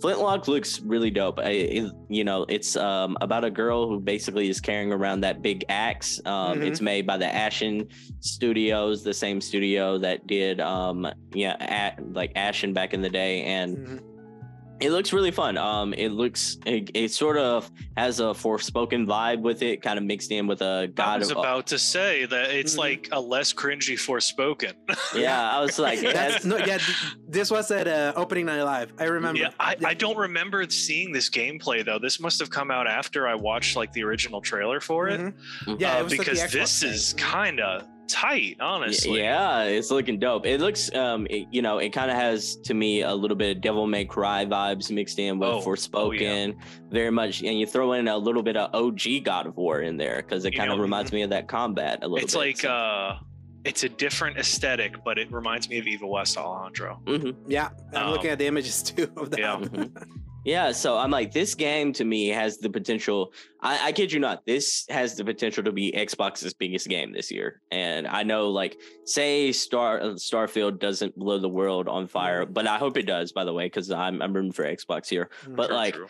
Flintlock 0.03 0.49
looks 0.49 0.81
really 0.81 1.11
dope. 1.11 1.39
I, 1.39 1.51
it, 1.51 1.93
you 2.09 2.25
know, 2.25 2.45
it's 2.49 2.77
um 2.77 3.17
about 3.21 3.45
a 3.45 3.51
girl 3.51 3.89
who 3.89 4.01
basically 4.01 4.49
is 4.49 4.61
carrying 4.61 4.93
around 4.93 5.21
that 5.21 5.41
big 5.43 5.65
axe. 5.69 6.21
Um, 6.27 6.59
Mhm. 6.59 6.67
It's 6.67 6.81
made 6.81 7.07
by 7.07 7.17
the 7.17 7.33
Ashen 7.33 7.89
Studios, 8.21 9.05
the 9.05 9.15
same 9.15 9.41
studio 9.41 9.99
that 9.99 10.27
did 10.27 10.61
um, 10.61 11.07
yeah, 11.33 11.57
at, 11.61 12.13
like 12.13 12.33
Ashen 12.37 12.73
back 12.73 12.93
in 12.95 13.01
the 13.03 13.09
day, 13.11 13.43
and 13.45 13.77
Mhm. 13.79 14.01
It 14.83 14.91
looks 14.91 15.13
really 15.13 15.31
fun. 15.31 15.57
Um, 15.57 15.95
it 15.95 16.11
looks 16.11 16.59
it, 16.67 16.91
it 16.95 17.11
sort 17.13 17.37
of 17.39 17.71
has 17.97 18.21
a 18.21 18.25
Forspoken 18.35 19.07
vibe 19.07 19.41
with 19.41 19.63
it, 19.63 19.83
kind 19.83 19.99
of 19.99 20.05
mixed 20.05 20.31
in 20.33 20.47
with 20.47 20.61
a 20.63 20.91
God 20.95 21.09
I 21.09 21.19
was 21.19 21.31
of. 21.31 21.37
about 21.39 21.67
to 21.69 21.79
say 21.79 22.25
that 22.27 22.51
it's 22.51 22.75
Mhm. 22.75 22.79
like 22.79 23.09
a 23.13 23.21
less 23.21 23.53
cringy 23.53 23.95
Forspoken. 23.97 24.73
yeah, 25.15 25.51
I 25.51 25.61
was 25.61 25.79
like, 25.79 26.01
That's, 26.13 26.45
no, 26.45 26.57
yeah. 26.59 26.79
th- 26.79 26.99
This 27.29 27.51
was 27.51 27.71
at 27.71 27.87
uh, 27.89 28.13
opening 28.17 28.47
night 28.47 28.63
live. 28.63 28.93
I 28.99 29.05
remember. 29.05 29.41
Yeah, 29.41 29.51
I, 29.61 29.77
I 29.85 29.95
don't 29.95 30.17
remember 30.17 30.69
seeing 30.69 31.13
this 31.13 31.31
gameplay 31.31 31.85
though. 31.85 31.99
This 31.99 32.21
must 32.21 32.39
have 32.41 32.51
come 32.51 32.71
out 32.71 32.87
after 32.87 33.29
I 33.29 33.35
watched 33.35 33.77
like 33.77 33.93
the 33.93 34.03
original 34.05 34.41
trailer 34.41 34.81
for 34.81 35.09
it. 35.09 35.21
Mhm. 35.21 35.35
Mhm. 35.67 35.81
Yeah, 35.81 35.97
Uh, 35.97 36.01
it 36.01 36.05
was 36.05 36.13
because 36.13 36.41
Xbox 36.41 36.51
this 36.53 36.81
thing. 36.83 36.91
is 36.91 37.15
kind 37.19 37.61
of 37.61 37.87
tight, 38.13 38.57
honestly. 38.61 39.21
Yeah, 39.21 39.63
it's 39.65 39.91
looking 39.91 40.19
dope. 40.19 40.47
It 40.47 40.61
looks, 40.61 40.95
um, 40.95 41.27
it, 41.31 41.47
you 41.51 41.63
know, 41.63 41.79
it 41.79 41.91
kind 41.91 42.11
of 42.11 42.17
has 42.17 42.57
to 42.57 42.75
me 42.75 43.03
a 43.03 43.15
little 43.15 43.37
bit 43.37 43.57
of 43.57 43.63
Devil 43.63 43.87
May 43.87 44.05
Cry 44.05 44.45
vibes 44.45 44.91
mixed 44.91 45.19
in 45.19 45.39
with 45.39 45.49
Oh, 45.49 45.61
Forspoken, 45.61 46.55
very 46.91 47.11
much, 47.11 47.43
and 47.43 47.59
you 47.59 47.67
throw 47.67 47.93
in 47.95 48.09
a 48.09 48.17
little 48.17 48.43
bit 48.43 48.57
of 48.57 48.75
OG 48.75 49.25
God 49.25 49.47
of 49.47 49.57
War 49.57 49.81
in 49.81 49.97
there 49.97 50.17
because 50.17 50.45
it 50.45 50.53
kind 50.53 50.71
of 50.71 50.79
reminds 50.79 51.13
me 51.13 51.23
of 51.23 51.31
that 51.31 51.49
combat 51.49 52.01
a 52.03 52.09
little 52.09 52.19
It's 52.25 52.35
bit. 52.35 52.39
like 52.41 52.65
uh 52.65 53.15
it's 53.65 53.85
a 53.85 53.89
different 53.89 54.37
aesthetic, 54.39 55.05
but 55.05 55.19
it 55.19 55.31
reminds 55.33 55.69
me 55.69 55.79
of 55.79 55.87
Evil 55.87 56.11
West 56.11 56.37
Alejandro. 56.37 57.01
Mhm. 57.05 57.37
Yeah, 57.47 57.69
I'm 57.95 58.07
Um, 58.07 58.11
looking 58.11 58.31
at 58.31 58.39
the 58.41 58.47
images 58.47 58.83
too 58.83 59.09
of 59.17 59.31
that. 59.31 59.39
yeah. 59.39 59.59
Yeah, 60.45 60.73
so 60.73 60.99
I'm 60.99 61.11
like, 61.11 61.33
this 61.33 61.55
game 61.55 61.93
to 61.95 62.05
me 62.05 62.29
has 62.29 62.59
the 62.59 62.69
potential. 62.69 63.33
I, 63.61 63.89
I 63.89 63.93
kid 63.93 64.13
you 64.13 64.19
not, 64.19 64.45
this 64.45 64.85
has 64.89 65.15
the 65.17 65.25
potential 65.25 65.63
to 65.65 65.73
be 65.73 65.93
Xbox's 65.93 66.53
biggest 66.53 66.89
game 66.89 67.13
this 67.13 67.31
year. 67.31 67.61
And 67.71 68.07
I 68.09 68.25
know, 68.25 68.49
like, 68.49 68.77
say 69.05 69.53
Star 69.53 70.01
uh, 70.01 70.07
Starfield 70.15 70.81
doesn't 70.81 71.17
blow 71.17 71.39
the 71.39 71.49
world 71.49 71.87
on 71.87 72.09
fire, 72.09 72.45
but 72.45 72.67
I 72.67 72.79
hope 72.79 72.97
it 72.97 73.07
does, 73.07 73.33
by 73.33 73.45
the 73.45 73.53
way, 73.53 73.67
because 73.67 73.91
I'm 73.91 74.21
I'm 74.21 74.33
rooting 74.33 74.53
for 74.53 74.65
Xbox 74.65 75.09
here. 75.09 75.31
But 75.49 75.69
True, 75.69 75.77
like, 75.77 75.95
true. 75.95 76.09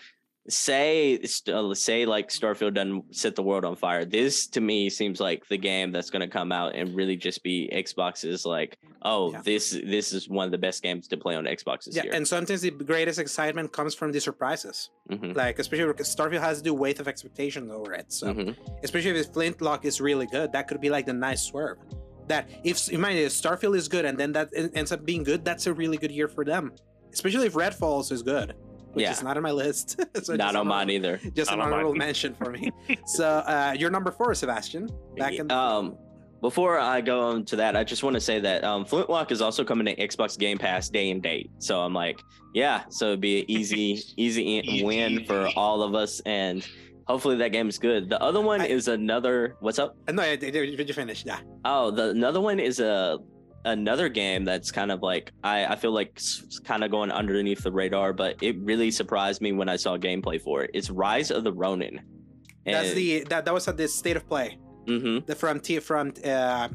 Say 0.49 1.19
uh, 1.53 1.75
say 1.75 2.05
like 2.05 2.29
Starfield 2.29 2.75
doesn't 2.75 3.15
set 3.15 3.37
the 3.37 3.43
world 3.43 3.65
on 3.65 3.77
fire. 3.77 4.05
This 4.05 4.47
to 4.49 4.61
me 4.61 4.91
seems 4.91 5.21
like 5.21 5.47
the 5.49 5.57
game 5.57 5.93
that's 5.93 6.11
going 6.11 6.21
to 6.21 6.29
come 6.29 6.51
out 6.53 6.75
and 6.75 6.95
really 6.95 7.17
just 7.17 7.43
be 7.43 7.71
Xbox's 7.73 8.45
like, 8.45 8.79
oh, 9.03 9.33
Yeah. 9.33 9.43
this 9.45 9.71
this 9.85 10.13
is 10.13 10.29
one 10.29 10.47
of 10.47 10.51
the 10.53 10.59
best 10.59 10.83
games 10.83 11.07
to 11.09 11.17
play 11.17 11.37
on 11.37 11.45
Xbox 11.45 11.85
this 11.85 11.97
Yeah, 11.97 12.05
year. 12.05 12.13
and 12.15 12.27
sometimes 12.27 12.63
the 12.63 12.71
greatest 12.71 13.19
excitement 13.19 13.73
comes 13.73 13.95
from 13.95 14.11
the 14.13 14.21
surprises. 14.21 14.91
Mhm, 15.11 15.37
Like 15.37 15.59
especially 15.59 15.87
because 15.87 16.15
Starfield 16.15 16.41
has 16.41 16.59
to 16.59 16.65
do 16.65 16.75
weight 16.75 16.99
of 17.01 17.07
expectations 17.09 17.71
over 17.71 17.93
it. 17.95 18.13
So 18.13 18.35
mhm. 18.35 18.57
especially 18.83 19.19
if 19.19 19.27
Flintlock 19.33 19.85
is 19.85 20.01
really 20.01 20.27
good, 20.27 20.53
that 20.53 20.67
could 20.69 20.81
be 20.81 20.91
like 20.91 21.07
the 21.07 21.13
nice 21.13 21.43
swerve. 21.43 21.79
That 22.29 22.49
if 22.65 22.91
you 22.91 22.99
mind 22.99 23.19
if 23.19 23.33
Starfield 23.33 23.77
is 23.77 23.89
good 23.89 24.05
and 24.05 24.19
then 24.19 24.33
that 24.33 24.49
ends 24.75 24.91
up 24.93 25.05
being 25.05 25.23
good, 25.23 25.45
that's 25.45 25.67
a 25.67 25.73
really 25.73 25.97
good 25.99 26.11
year 26.13 26.29
for 26.29 26.45
them. 26.45 26.73
Especially 27.13 27.47
if 27.47 27.55
Red 27.55 27.75
Falls 27.75 28.11
is 28.11 28.23
good, 28.23 28.55
which 28.93 29.03
Yeah. 29.05 29.13
is 29.13 29.23
not 29.23 29.37
on 29.37 29.43
my 29.43 29.51
list. 29.53 30.01
so 30.23 30.37
Not 30.37 30.57
on 30.57 30.67
mine 30.67 30.91
either. 30.91 31.19
Just 31.35 31.51
Not 31.51 31.59
an 31.61 31.73
honorable 31.73 31.95
mention 31.95 32.35
for 32.35 32.51
me. 32.51 32.71
so 33.07 33.27
uh, 33.27 33.75
you're 33.79 33.91
number 33.91 34.11
four, 34.11 34.35
Sebastian. 34.35 34.89
Back 35.17 35.35
in 35.35 35.49
the 35.49 35.55
um 35.57 35.97
before 36.41 36.81
I 36.81 37.01
go 37.01 37.21
on 37.21 37.45
to 37.47 37.57
that, 37.57 37.77
I 37.77 37.85
just 37.85 38.03
want 38.03 38.15
to 38.15 38.21
say 38.21 38.41
that 38.41 38.65
um, 38.65 38.85
Flintlock 38.85 39.31
is 39.31 39.41
also 39.41 39.63
coming 39.63 39.87
to 39.87 39.95
Xbox 39.95 40.37
Game 40.37 40.59
Pass 40.59 40.89
day 40.89 41.13
and 41.13 41.23
date. 41.23 41.53
So 41.61 41.81
I'm 41.81 41.95
like, 41.95 42.21
yeah, 42.53 42.83
so 42.89 43.07
it'd 43.11 43.21
be 43.21 43.43
an 43.43 43.45
easy, 43.49 44.03
easy 44.17 44.43
Easy, 44.45 44.85
win 44.85 45.25
for 45.25 45.49
all 45.55 45.85
of 45.85 45.95
us, 45.95 46.19
and 46.27 46.67
hopefully 47.07 47.37
that 47.37 47.53
game 47.53 47.69
is 47.69 47.79
good. 47.79 48.11
The 48.11 48.21
other 48.21 48.41
one 48.41 48.61
I- 48.61 48.67
is 48.67 48.89
another. 48.89 49.55
What's 49.61 49.79
up? 49.79 49.97
Uh, 50.09 50.13
no, 50.13 50.25
did 50.35 50.51
did 50.53 50.89
you 50.89 50.95
finish? 50.95 51.25
Yeah. 51.25 51.39
Oh, 51.65 51.93
the 51.93 52.11
another 52.11 52.41
one 52.41 52.59
is 52.59 52.81
a 52.81 53.19
another 53.65 54.09
game 54.09 54.45
that's 54.45 54.71
kind 54.71 54.91
of 54.91 55.03
like 55.03 55.33
I, 55.45 55.67
I 55.67 55.77
feel 55.77 55.93
like 55.93 56.13
it's 56.17 56.59
kind 56.61 56.85
of 56.85 56.91
going 56.91 57.11
underneath 57.11 57.63
the 57.63 57.73
radar, 57.73 58.13
but 58.13 58.37
it 58.43 58.57
really 58.61 58.91
surprised 58.91 59.41
me 59.41 59.53
when 59.53 59.69
I 59.69 59.77
saw 59.77 59.97
gameplay 59.97 60.41
for 60.41 60.63
it. 60.63 60.71
It's 60.75 60.91
Rise 60.91 61.31
of 61.31 61.45
the 61.45 61.53
Ronin. 61.53 62.01
That's 62.65 62.95
the 62.95 63.25
that, 63.25 63.45
that 63.45 63.55
was 63.55 63.67
at 63.69 63.77
the 63.77 63.89
state 63.89 64.17
of 64.17 64.27
play. 64.29 64.59
hmm 64.87 65.19
The 65.27 65.35
from 65.35 65.61
T 65.61 65.79
from 65.81 66.13
uh, 66.25 66.69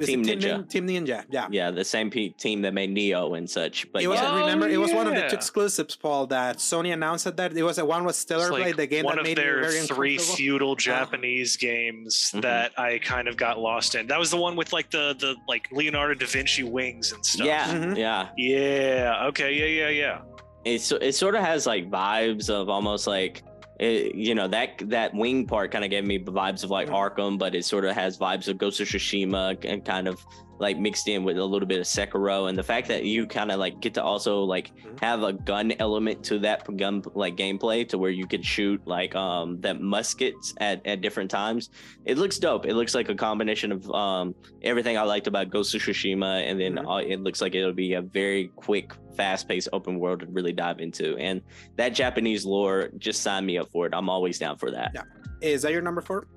Team 0.00 0.22
Ninja. 0.24 0.40
Nin- 0.58 0.66
Team 0.68 0.86
Ninja. 0.88 1.24
Yeah. 1.30 1.46
yeah, 1.50 1.70
the 1.70 1.84
same 1.84 2.10
pe 2.10 2.30
team 2.30 2.62
that 2.62 2.74
made 2.74 2.94
Nioh 2.94 3.36
and 3.36 3.48
such. 3.48 3.90
But 3.92 4.02
it 4.02 4.08
was 4.08 4.18
yeah. 4.20 4.30
Oh, 4.32 4.40
remember 4.40 4.68
it 4.68 4.76
was 4.78 4.92
one 4.92 5.06
of 5.06 5.14
the 5.14 5.28
two 5.28 5.36
exclusives, 5.36 5.96
Paul. 5.96 6.26
That 6.28 6.56
Sony 6.58 6.92
announced 6.92 7.24
that 7.36 7.56
it 7.56 7.62
was 7.62 7.78
a 7.78 7.84
one 7.84 8.04
was 8.04 8.16
Stellar 8.16 8.42
It's 8.42 8.50
Blade, 8.50 8.64
like 8.66 8.76
the 8.76 8.86
game 8.86 9.04
one 9.04 9.16
that 9.16 9.20
of 9.20 9.24
made 9.26 9.36
me 9.38 9.42
their 9.44 9.60
very 9.62 9.80
three 9.86 10.18
feudal 10.18 10.76
Japanese 10.88 11.56
games 11.56 12.32
Mhm. 12.34 12.42
that 12.42 12.72
I 12.78 12.98
kind 12.98 13.28
of 13.28 13.36
got 13.36 13.58
lost 13.58 13.94
in. 13.94 14.06
That 14.06 14.18
was 14.18 14.30
the 14.30 14.36
one 14.38 14.56
with 14.56 14.72
like 14.72 14.90
the 14.90 15.14
the 15.18 15.36
like 15.48 15.68
Leonardo 15.72 16.14
da 16.14 16.26
Vinci 16.26 16.62
wings 16.62 17.12
and 17.12 17.24
stuff. 17.24 17.46
yeah, 17.46 17.66
Mhm. 17.72 17.96
yeah. 17.96 18.28
Yeah. 18.36 19.26
Okay. 19.28 19.52
Yeah. 19.54 19.88
Yeah. 19.88 19.88
Yeah. 19.90 20.18
It 20.64 20.80
so 20.80 20.96
it 20.96 21.12
sort 21.12 21.34
of 21.34 21.42
has 21.42 21.66
like 21.66 21.90
vibes 21.90 22.48
of 22.50 22.68
almost 22.68 23.06
like. 23.06 23.42
It, 23.82 24.14
you 24.14 24.36
know 24.36 24.46
that 24.46 24.78
that 24.90 25.12
wing 25.12 25.44
part 25.44 25.72
kind 25.72 25.84
of 25.84 25.90
gave 25.90 26.04
me 26.04 26.22
vibes 26.22 26.62
of 26.62 26.70
like. 26.70 26.88
Arkham, 26.88 27.36
but 27.36 27.54
it 27.54 27.64
sort 27.64 27.84
of 27.84 27.96
has 27.96 28.16
vibes 28.16 28.46
of 28.46 28.56
Ghost 28.56 28.80
of 28.80 28.86
Tsushima 28.86 29.64
and 29.64 29.84
kind 29.84 30.06
of 30.06 30.24
like 30.62 30.78
mixed 30.78 31.08
in 31.08 31.24
with 31.24 31.36
a 31.36 31.44
little 31.44 31.66
bit 31.66 31.80
of 31.80 31.86
Sekiro, 31.86 32.48
and 32.48 32.56
the 32.56 32.62
fact 32.62 32.86
that 32.88 33.04
you 33.04 33.26
kind 33.26 33.50
of 33.50 33.58
like 33.58 33.80
get 33.80 33.92
to 33.94 34.02
also 34.02 34.40
like 34.44 34.70
Mhm. 34.76 35.00
have 35.00 35.22
a 35.24 35.32
gun 35.32 35.72
element 35.80 36.22
to 36.30 36.38
that 36.38 36.58
gun 36.78 37.02
like 37.14 37.36
gameplay 37.36 37.86
to 37.88 37.98
where 37.98 38.10
you 38.12 38.26
could 38.26 38.44
shoot 38.44 38.80
like 38.86 39.14
um 39.16 39.60
that 39.60 39.80
muskets 39.80 40.54
at 40.58 40.80
at 40.86 41.00
different 41.02 41.30
times. 41.30 41.68
It 42.04 42.16
looks 42.16 42.38
dope. 42.38 42.64
It 42.64 42.74
looks 42.74 42.94
like 42.94 43.08
a 43.10 43.14
combination 43.14 43.72
of 43.72 43.90
um 43.90 44.34
everything 44.62 44.96
I 44.96 45.02
liked 45.02 45.26
about 45.26 45.50
Ghost 45.50 45.74
of 45.74 45.82
Tsushima, 45.82 46.32
and 46.48 46.58
then 46.60 46.76
Mhm. 46.76 46.88
uh, 46.88 47.04
it 47.12 47.20
looks 47.20 47.40
like 47.42 47.54
it'll 47.56 47.72
be 47.72 47.94
a 47.94 48.02
very 48.02 48.48
quick, 48.54 48.92
fast-paced 49.16 49.68
open 49.72 49.98
world 49.98 50.20
to 50.20 50.26
really 50.26 50.52
dive 50.52 50.78
into. 50.80 51.16
And 51.18 51.42
that 51.76 51.90
Japanese 51.90 52.46
lore 52.46 52.90
just 52.98 53.20
sign 53.22 53.44
me 53.44 53.58
up 53.58 53.68
for 53.72 53.86
it. 53.86 53.92
I'm 53.94 54.08
always 54.08 54.38
down 54.38 54.56
for 54.58 54.70
that. 54.70 54.92
Yeah. 54.94 55.02
Is 55.42 55.62
that 55.62 55.72
your 55.72 55.82
number 55.82 56.00
four? 56.00 56.28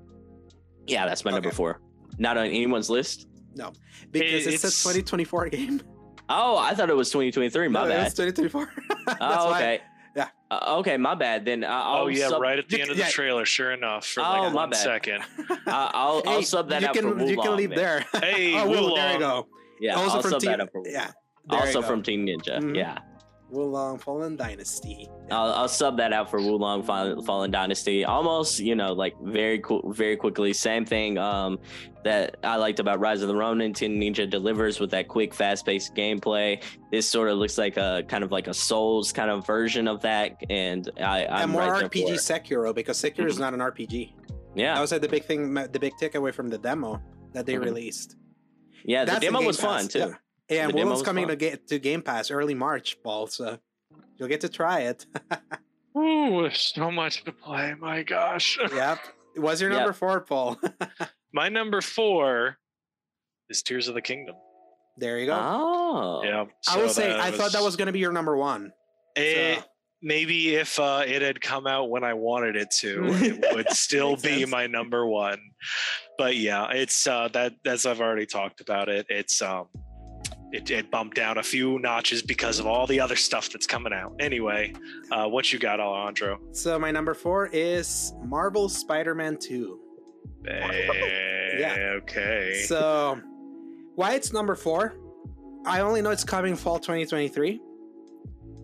Yeah, 0.87 1.05
that's 1.05 1.23
my 1.23 1.31
number 1.31 1.51
four. 1.51 1.79
Not 2.17 2.37
on 2.37 2.47
anyone's 2.47 2.89
list. 2.89 3.27
No, 3.55 3.71
because 4.11 4.45
It- 4.47 4.53
it's, 4.55 4.63
a 4.63 4.67
2024 4.69 5.49
game. 5.49 5.81
Oh, 6.27 6.57
I 6.57 6.73
thought 6.75 6.89
it 6.89 6.95
was 6.95 7.09
2023. 7.09 7.67
My 7.69 7.83
No, 7.83 7.89
bad. 7.89 8.07
It's 8.07 8.15
2024. 8.15 8.69
That's 9.05 9.17
oh, 9.21 9.45
why- 9.51 9.57
okay. 9.61 9.81
yeah. 10.15 10.27
Uh, 10.51 10.77
okay, 10.79 10.97
my 10.97 11.13
bad. 11.15 11.45
Then 11.45 11.63
I- 11.63 11.81
I'll 11.81 12.03
oh 12.03 12.07
yeah, 12.07 12.29
sub- 12.29 12.41
right 12.41 12.57
at 12.59 12.67
the 12.67 12.81
end 12.81 12.89
of 12.91 12.97
the 12.97 13.03
yeah. 13.03 13.09
trailer. 13.09 13.45
Sure 13.45 13.71
enough, 13.71 14.05
for 14.07 14.21
Oh, 14.21 14.23
like 14.23 14.41
my 14.41 14.53
one 14.53 14.69
bad. 14.71 14.77
second. 14.79 15.23
I- 15.67 15.91
I'll, 15.93 16.23
I'll 16.25 16.41
sub 16.43 16.69
that 16.69 16.81
you 16.81 16.87
out 16.87 16.93
can, 16.95 17.17
for 17.17 17.25
You 17.25 17.37
can 17.37 17.55
leave 17.55 17.69
man. 17.69 17.77
there. 17.77 18.05
Hey, 18.21 18.55
oh, 18.59 18.67
Wo 18.67 18.81
Long, 18.87 18.95
there 18.95 19.13
you 19.13 19.19
go. 19.19 19.47
Yeah, 19.79 19.95
also 19.95 20.15
I'll 20.17 20.21
from 20.21 20.31
sub 20.31 20.41
Team, 20.41 20.51
that 20.51 20.61
up 20.61 20.71
for 20.71 20.83
yeah. 20.87 21.11
there 21.47 21.59
Also 21.59 21.81
from 21.81 22.01
Team 22.03 22.25
Ninja. 22.25 22.59
Mhm. 22.59 22.75
Yeah. 22.75 22.97
Wo 23.49 23.65
Long 23.65 23.97
Fallen 23.99 24.35
Dynasty. 24.35 25.07
I'll, 25.31 25.51
I'll 25.53 25.67
sub 25.67 25.97
that 25.97 26.11
out 26.11 26.29
for 26.29 26.39
Wo 26.41 26.55
Long 26.55 26.81
Fallen, 26.83 27.21
Fallen 27.23 27.51
Dynasty. 27.51 28.03
Almost, 28.03 28.59
you 28.59 28.75
know, 28.75 28.91
like 28.93 29.13
very 29.21 29.59
cool, 29.59 29.93
very 29.93 30.17
quickly. 30.17 30.51
Same 30.51 30.83
thing 30.85 31.17
um, 31.17 31.59
that 32.03 32.37
I 32.43 32.55
liked 32.57 32.79
about 32.79 32.99
Rise 32.99 33.21
of 33.21 33.27
the 33.27 33.35
Ronin. 33.35 33.71
Team 33.73 33.99
Ninja 33.99 34.29
delivers 34.29 34.79
with 34.79 34.89
that 34.91 35.07
quick, 35.07 35.33
fast-paced 35.33 35.95
gameplay. 35.95 36.61
This 36.91 37.07
sort 37.07 37.29
of 37.29 37.37
looks 37.37 37.57
like 37.57 37.77
a 37.77 38.03
kind 38.07 38.23
of 38.23 38.31
like 38.31 38.47
a 38.47 38.53
Souls 38.53 39.11
kind 39.13 39.29
of 39.29 39.45
version 39.45 39.87
of 39.87 40.01
that, 40.01 40.37
and 40.49 40.89
I, 40.99 41.25
I'm 41.27 41.43
and 41.43 41.51
more 41.51 41.61
right 41.71 41.89
RPG. 41.89 42.13
Sekiro 42.15 42.73
because 42.73 42.97
Sekiro 43.01 43.27
is 43.27 43.39
not 43.39 43.53
an 43.53 43.59
RPG. 43.59 44.13
Yeah, 44.55 44.73
that 44.75 44.81
was 44.81 44.91
like 44.91 45.01
the 45.01 45.09
big 45.09 45.23
thing, 45.25 45.53
the 45.53 45.79
big 45.79 45.93
takeaway 46.01 46.33
from 46.33 46.49
the 46.49 46.57
demo 46.57 47.01
that 47.33 47.45
they 47.45 47.53
Mhm. 47.55 47.65
released. 47.65 48.15
yeah. 48.85 49.03
The 49.05 49.11
That's 49.11 49.25
in 49.25 49.33
demo 49.33 49.45
was 49.45 49.59
fun 49.59 49.87
too. 49.87 49.99
yeah. 49.99 50.13
And 50.49 50.69
The 50.69 50.73
demo 50.73 50.85
Wo 50.85 50.93
Long's 50.93 51.03
coming 51.05 51.23
fun. 51.25 51.29
to 51.29 51.35
get 51.35 51.67
to 51.69 51.79
Game 51.79 52.01
Pass 52.01 52.29
early 52.31 52.53
March, 52.53 52.97
Paul. 53.03 53.27
So 53.27 53.57
you'll 54.17 54.29
get 54.29 54.41
to 54.41 54.49
try 54.49 54.81
it. 54.81 55.05
Ooh, 55.97 56.49
so 56.51 56.91
much 56.91 57.23
to 57.23 57.31
play. 57.31 57.73
My 57.79 58.03
gosh. 58.03 58.57
yep. 58.73 58.99
What's 59.35 59.61
your 59.61 59.71
Yep. 59.71 59.79
number 59.79 59.93
four, 59.93 60.19
Paul? 60.21 60.59
My 61.33 61.49
number 61.49 61.81
four 61.81 62.57
is 63.49 63.61
Tears 63.63 63.87
of 63.87 63.95
the 63.95 64.01
Kingdom. 64.01 64.35
there 64.97 65.19
you 65.19 65.25
go. 65.25 65.37
Oh, 65.37 66.21
Yeah. 66.23 66.45
I 66.69 66.77
will 66.77 66.87
so 66.89 67.01
say, 67.01 67.17
I 67.19 67.31
thought 67.31 67.51
that 67.53 67.61
was 67.63 67.75
going 67.75 67.87
to 67.87 67.91
be 67.93 67.99
your 67.99 68.11
number 68.13 68.35
one. 68.37 68.71
Eh, 69.15 69.55
So- 69.55 69.63
maybe 70.01 70.55
if 70.55 70.79
uh, 70.79 71.03
it 71.07 71.21
had 71.21 71.41
come 71.41 71.65
out 71.67 71.89
when 71.89 72.03
I 72.03 72.13
wanted 72.13 72.55
it 72.55 72.69
to, 72.81 73.05
it 73.07 73.55
would 73.55 73.69
still 73.71 74.15
be 74.15 74.39
sense. 74.41 74.51
my 74.51 74.67
number 74.67 75.05
one. 75.07 75.39
But 76.17 76.35
yeah, 76.37 76.69
it's 76.71 77.07
uh, 77.07 77.27
that 77.33 77.53
as 77.65 77.85
I've 77.85 77.99
already 78.01 78.25
talked 78.25 78.61
about 78.61 78.87
it. 78.89 79.05
It's 79.09 79.41
um, 79.41 79.67
it, 80.51 80.69
it 80.71 80.91
bumped 80.91 81.15
down 81.15 81.37
a 81.37 81.43
few 81.43 81.79
notches 81.79 82.21
because 82.21 82.59
of 82.59 82.65
all 82.65 82.87
the 82.87 82.99
other 82.99 83.15
stuff 83.15 83.49
that's 83.51 83.67
coming 83.67 83.93
out. 83.93 84.13
Anyway, 84.19 84.73
uh, 85.11 85.27
what 85.27 85.51
you 85.51 85.59
got, 85.59 85.79
Alejandro? 85.79 86.39
So 86.51 86.79
my 86.79 86.91
number 86.91 87.13
four 87.13 87.47
is 87.51 88.13
Marvel 88.23 88.69
Spider-Man 88.69 89.37
2. 89.37 89.79
Yeah. 91.57 91.97
Okay. 92.01 92.63
So 92.67 93.19
why 93.95 94.13
it's 94.13 94.33
number 94.33 94.55
four? 94.55 94.95
I 95.65 95.79
only 95.81 96.01
know 96.01 96.11
it's 96.11 96.23
coming 96.23 96.55
fall 96.55 96.79
2023. 96.79 97.59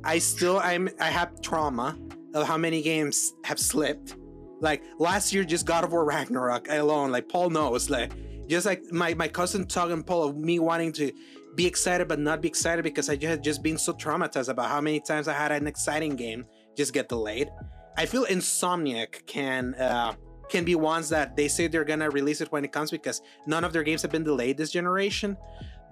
I 0.03 0.17
still 0.19 0.59
I'm 0.59 0.89
I 0.99 1.07
have 1.07 1.41
trauma 1.41 1.97
of 2.34 2.47
how 2.47 2.57
many 2.57 2.82
games 2.82 3.34
have 3.43 3.59
slipped. 3.59 4.15
Like 4.59 4.84
last 4.99 5.34
year, 5.34 5.43
just 5.43 5.65
God 5.65 5.84
of 5.84 5.91
War 5.91 6.05
Ragnarok 6.05 6.67
alone. 6.69 7.11
Like 7.11 7.27
Paul 7.29 7.49
knows, 7.49 7.89
like 7.89 8.11
just 8.47 8.65
like 8.65 8.84
my 8.91 9.13
my 9.13 9.27
cousin 9.27 9.65
Tug 9.67 9.91
and 9.91 10.05
Paul 10.05 10.29
of 10.29 10.38
me 10.38 10.59
wanting 10.59 10.91
to 10.93 11.11
be 11.56 11.68
excited 11.68 12.08
but 12.08 12.20
not 12.20 12.41
be 12.41 12.47
excited 12.47 12.84
because 12.84 13.10
I 13.10 13.18
had 13.18 13.43
just 13.43 13.62
been 13.62 13.78
so 13.78 13.93
traumatized 13.93 14.49
about 14.49 14.70
how 14.70 14.82
many 14.82 14.99
times 14.99 15.28
I 15.28 15.34
had 15.34 15.52
an 15.52 15.68
exciting 15.68 16.16
game 16.16 16.45
just 16.76 16.93
get 16.93 17.10
delayed. 17.10 17.49
I 17.97 18.06
feel 18.06 18.26
Insomniac 18.26 19.26
can 19.28 19.76
uh, 19.76 20.14
can 20.49 20.66
be 20.66 20.76
ones 20.76 21.10
that 21.10 21.36
they 21.36 21.47
say 21.47 21.68
they're 21.68 21.84
gonna 21.84 22.10
release 22.10 22.41
it 22.41 22.52
when 22.52 22.64
it 22.64 22.72
comes 22.72 22.91
because 22.91 23.22
none 23.45 23.64
of 23.64 23.74
their 23.74 23.84
games 23.84 24.02
have 24.02 24.12
been 24.12 24.24
delayed 24.24 24.58
this 24.58 24.72
generation. 24.72 25.38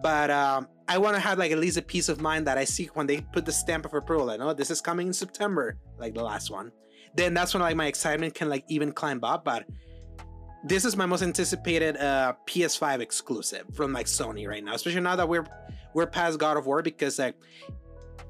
But 0.01 0.31
um, 0.31 0.67
I 0.87 0.97
want 0.97 1.15
to 1.15 1.19
have 1.19 1.37
like 1.37 1.51
at 1.51 1.59
least 1.59 1.77
a 1.77 1.81
peace 1.81 2.07
of 2.07 2.21
mind 2.21 2.47
that 2.47 2.57
I 2.57 2.63
see 2.63 2.85
when 2.93 3.05
they 3.05 3.21
put 3.21 3.45
the 3.45 3.51
stamp 3.51 3.85
of 3.85 3.93
approval. 3.93 4.27
Like, 4.27 4.39
oh, 4.39 4.53
this 4.53 4.71
is 4.71 4.79
coming 4.79 5.07
in 5.07 5.13
September, 5.13 5.77
like 5.97 6.13
the 6.13 6.23
last 6.23 6.49
one. 6.49 6.71
Then 7.15 7.33
that's 7.33 7.53
when 7.53 7.61
like 7.61 7.75
my 7.75 7.87
excitement 7.87 8.33
can 8.33 8.49
like 8.49 8.63
even 8.69 8.93
climb 8.93 9.23
up. 9.23 9.43
But 9.43 9.65
this 10.63 10.85
is 10.85 10.95
my 10.95 11.05
most 11.05 11.21
anticipated 11.21 11.97
uh, 11.97 12.33
PS5 12.45 12.99
exclusive 12.99 13.65
from 13.73 13.93
like 13.93 14.05
Sony 14.05 14.47
right 14.47 14.63
now, 14.63 14.73
especially 14.73 15.01
now 15.01 15.15
that 15.15 15.27
we're 15.27 15.45
we're 15.93 16.07
past 16.07 16.39
God 16.39 16.57
of 16.57 16.65
War 16.65 16.81
because 16.81 17.19
like 17.19 17.35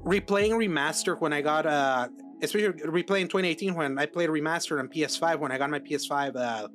replaying 0.04 0.52
remaster 0.52 1.20
when 1.20 1.32
I 1.32 1.42
got 1.42 1.66
uh 1.66 2.08
especially 2.42 2.68
replaying 2.84 3.24
2018 3.24 3.74
when 3.74 3.98
I 3.98 4.06
played 4.06 4.30
remaster 4.30 4.78
on 4.78 4.88
PS5 4.88 5.40
when 5.40 5.52
I 5.52 5.58
got 5.58 5.68
my 5.68 5.78
PS5 5.78 6.36
uh 6.36 6.68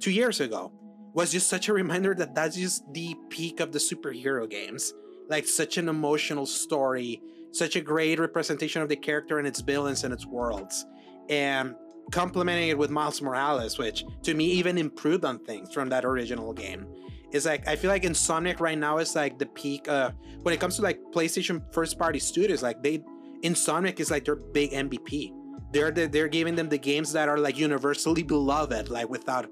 two 0.00 0.10
years 0.10 0.40
ago 0.40 0.72
was 1.14 1.32
just 1.32 1.48
such 1.48 1.68
a 1.68 1.72
reminder 1.72 2.14
that 2.14 2.34
that's 2.34 2.56
just 2.56 2.84
the 2.92 3.16
peak 3.30 3.60
of 3.60 3.72
the 3.72 3.78
superhero 3.78 4.48
games. 4.48 4.92
Like 5.28 5.46
such 5.46 5.76
an 5.76 5.88
emotional 5.88 6.46
story, 6.46 7.20
such 7.50 7.76
a 7.76 7.80
great 7.80 8.18
representation 8.18 8.82
of 8.82 8.88
the 8.88 8.96
character 8.96 9.38
and 9.38 9.46
its 9.46 9.60
villains 9.60 10.04
and 10.04 10.12
its 10.12 10.26
worlds, 10.26 10.86
and 11.28 11.74
complementing 12.10 12.68
it 12.68 12.78
with 12.78 12.90
Miles 12.90 13.20
Morales, 13.20 13.78
which 13.78 14.04
to 14.22 14.34
me 14.34 14.46
even 14.46 14.78
improved 14.78 15.24
on 15.24 15.38
things 15.40 15.72
from 15.72 15.88
that 15.90 16.04
original 16.04 16.52
game. 16.52 16.86
Is 17.30 17.44
like 17.44 17.68
I 17.68 17.76
feel 17.76 17.90
like 17.90 18.04
Insomniac 18.04 18.60
right 18.60 18.78
now 18.78 18.98
is 18.98 19.14
like 19.14 19.38
the 19.38 19.46
peak 19.46 19.86
uh 19.88 20.12
when 20.42 20.54
it 20.54 20.60
comes 20.60 20.76
to 20.76 20.82
like 20.82 20.98
PlayStation 21.12 21.62
first 21.74 21.98
party 21.98 22.18
studios, 22.18 22.62
like 22.62 22.82
they 22.82 23.02
Insomniac 23.42 24.00
is 24.00 24.10
like 24.10 24.24
their 24.24 24.36
big 24.36 24.70
MVP. 24.72 25.32
They're 25.70 25.90
the, 25.90 26.06
they're 26.06 26.28
giving 26.28 26.54
them 26.54 26.68
the 26.68 26.78
games 26.78 27.12
that 27.12 27.28
are 27.28 27.38
like 27.38 27.58
universally 27.58 28.22
beloved, 28.22 28.88
like 28.88 29.08
without 29.10 29.50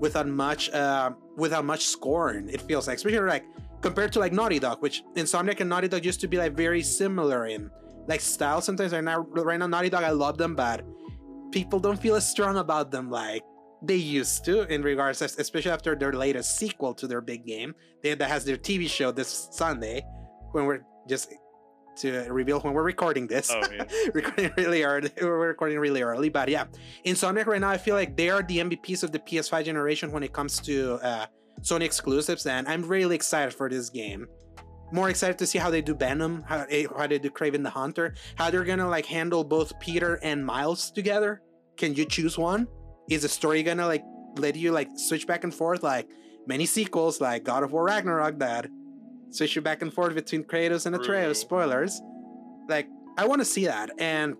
without 0.00 0.26
much 0.26 0.70
uh 0.70 1.10
without 1.36 1.64
much 1.64 1.86
scorn. 1.86 2.48
It 2.48 2.62
feels 2.62 2.86
like, 2.88 2.96
especially 2.96 3.18
like 3.20 3.44
compared 3.82 4.12
to 4.14 4.18
like 4.18 4.32
Naughty 4.32 4.58
Dog, 4.58 4.80
which 4.80 5.02
Insomniac 5.14 5.60
and 5.60 5.68
Naughty 5.68 5.88
Dog 5.88 6.04
used 6.04 6.20
to 6.20 6.28
be 6.28 6.38
like 6.38 6.54
very 6.54 6.82
similar 6.82 7.46
in 7.46 7.70
like 8.06 8.20
style. 8.20 8.60
Sometimes 8.60 8.92
right 8.92 9.04
now, 9.04 9.20
right 9.20 9.58
now 9.58 9.66
Naughty 9.66 9.90
Dog, 9.90 10.04
I 10.04 10.10
love 10.10 10.38
them, 10.38 10.56
but 10.56 10.84
people 11.50 11.80
don't 11.80 12.00
feel 12.00 12.14
as 12.14 12.28
strong 12.28 12.56
about 12.56 12.90
them 12.90 13.10
like 13.10 13.42
they 13.82 13.96
used 13.96 14.44
to 14.44 14.62
in 14.72 14.82
regards, 14.82 15.22
especially 15.22 15.70
after 15.70 15.94
their 15.94 16.12
latest 16.12 16.56
sequel 16.56 16.94
to 16.94 17.06
their 17.06 17.20
big 17.20 17.46
game 17.46 17.74
they, 18.02 18.14
that 18.14 18.28
has 18.28 18.44
their 18.44 18.56
TV 18.56 18.88
show 18.88 19.12
this 19.12 19.48
Sunday 19.52 20.04
when 20.52 20.66
we're 20.66 20.80
just 21.08 21.32
to 21.98 22.12
reveal 22.30 22.60
when 22.60 22.72
we're 22.72 22.82
recording 22.82 23.26
this. 23.26 23.50
Oh, 23.52 23.60
yeah. 23.72 23.84
recording 24.14 24.52
really 24.56 24.82
early. 24.84 25.10
We're 25.20 25.48
recording 25.48 25.78
really 25.80 26.02
early, 26.02 26.28
but 26.28 26.48
yeah, 26.48 26.66
Insomniac 27.04 27.46
right 27.46 27.60
now, 27.60 27.70
I 27.70 27.78
feel 27.78 27.96
like 27.96 28.16
they 28.16 28.30
are 28.30 28.42
the 28.42 28.58
MVPs 28.58 29.02
of 29.02 29.10
the 29.10 29.18
PS5 29.18 29.64
generation 29.64 30.12
when 30.12 30.22
it 30.22 30.32
comes 30.32 30.60
to 30.60 30.94
uh, 31.02 31.26
Sony 31.60 31.82
exclusives, 31.82 32.46
and 32.46 32.68
I'm 32.68 32.82
really 32.82 33.16
excited 33.16 33.52
for 33.52 33.68
this 33.68 33.90
game. 33.90 34.28
More 34.90 35.10
excited 35.10 35.38
to 35.38 35.46
see 35.46 35.58
how 35.58 35.70
they 35.70 35.82
do 35.82 35.94
Venom, 35.94 36.44
how, 36.46 36.66
eh, 36.70 36.86
how 36.96 37.06
they 37.06 37.18
do 37.18 37.30
Kraven 37.30 37.62
the 37.62 37.70
Hunter, 37.70 38.14
how 38.36 38.50
they're 38.50 38.64
gonna 38.64 38.88
like 38.88 39.06
handle 39.06 39.44
both 39.44 39.78
Peter 39.80 40.18
and 40.22 40.44
Miles 40.44 40.90
together. 40.90 41.42
Can 41.76 41.94
you 41.94 42.04
choose 42.04 42.38
one? 42.38 42.66
Is 43.10 43.22
the 43.22 43.28
story 43.28 43.62
gonna 43.62 43.86
like 43.86 44.04
let 44.36 44.56
you 44.56 44.72
like 44.72 44.88
switch 44.96 45.26
back 45.26 45.44
and 45.44 45.54
forth 45.54 45.82
like 45.82 46.08
many 46.46 46.64
sequels 46.66 47.20
like 47.20 47.44
God 47.44 47.62
of 47.62 47.72
War 47.72 47.84
Ragnarok 47.84 48.38
that 48.38 48.66
switch 49.30 49.56
you 49.56 49.62
back 49.62 49.82
and 49.82 49.92
forth 49.92 50.14
between 50.14 50.44
Kratos 50.44 50.86
and. 50.86 50.94
Atreus? 50.94 51.40
Spoilers. 51.40 52.00
Like 52.68 52.88
I 53.16 53.26
want 53.26 53.40
to 53.40 53.44
see 53.44 53.66
that, 53.66 53.90
and 53.98 54.36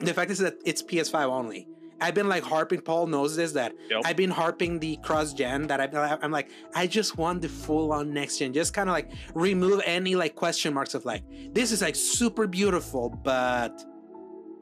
the 0.00 0.14
fact 0.14 0.30
is 0.30 0.38
that 0.38 0.54
it's 0.64 0.82
PS5 0.82 1.26
only. 1.26 1.68
I've 2.00 2.14
been 2.14 2.28
like 2.28 2.42
harping. 2.42 2.80
Paul 2.80 3.06
knows 3.06 3.36
this 3.36 3.52
that 3.52 3.74
Yep. 3.90 4.02
I've 4.04 4.16
been 4.16 4.30
harping 4.30 4.78
the 4.78 4.96
cross 4.98 5.32
gen. 5.32 5.66
That 5.68 5.80
I've, 5.80 6.18
I'm 6.22 6.30
like, 6.30 6.50
I 6.74 6.86
just 6.86 7.16
want 7.16 7.42
the 7.42 7.48
full 7.48 7.92
on 7.92 8.12
next 8.12 8.38
gen. 8.38 8.52
Just 8.52 8.74
kind 8.74 8.88
of 8.88 8.92
like 8.92 9.12
remove 9.34 9.80
any 9.84 10.14
like 10.16 10.34
question 10.34 10.74
marks 10.74 10.94
of 10.94 11.04
like 11.04 11.22
this 11.52 11.72
is 11.72 11.82
like 11.82 11.94
super 11.96 12.46
beautiful, 12.46 13.10
but 13.10 13.84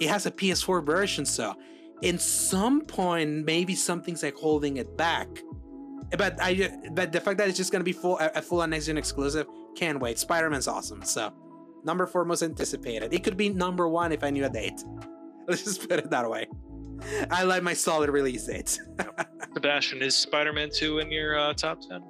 it 0.00 0.08
has 0.08 0.26
a 0.26 0.30
PS4 0.30 0.84
version. 0.84 1.24
So, 1.24 1.54
in 2.02 2.18
some 2.18 2.80
point, 2.82 3.44
maybe 3.46 3.74
something's 3.74 4.22
like 4.22 4.34
holding 4.34 4.76
it 4.76 4.96
back. 4.96 5.28
But 6.18 6.36
I, 6.40 6.70
but 6.92 7.12
the 7.12 7.20
fact 7.20 7.38
that 7.38 7.48
it's 7.48 7.56
just 7.56 7.72
gonna 7.72 7.84
be 7.84 7.92
full 7.92 8.18
a, 8.18 8.30
a 8.36 8.42
full 8.42 8.60
on 8.60 8.70
next 8.70 8.86
gen 8.86 8.98
exclusive, 8.98 9.46
can't 9.76 9.98
wait. 10.00 10.18
Spider 10.18 10.50
Man's 10.50 10.68
awesome. 10.68 11.02
So, 11.02 11.32
number 11.84 12.06
four 12.06 12.24
most 12.24 12.42
anticipated. 12.42 13.14
It 13.14 13.24
could 13.24 13.36
be 13.36 13.48
number 13.48 13.88
one 13.88 14.12
if 14.12 14.22
I 14.22 14.30
knew 14.30 14.44
a 14.44 14.50
date. 14.50 14.82
Let's 15.48 15.64
just 15.64 15.88
put 15.88 15.98
it 15.98 16.10
that 16.10 16.28
way. 16.28 16.46
I 17.30 17.42
like 17.44 17.62
my 17.62 17.74
solid 17.74 18.10
release 18.10 18.46
dates. 18.46 18.80
Sebastian, 19.54 20.02
is 20.02 20.16
Spider-Man 20.16 20.70
2 20.72 21.00
in 21.00 21.10
your 21.10 21.38
uh, 21.38 21.54
top 21.54 21.80
10? 21.80 22.02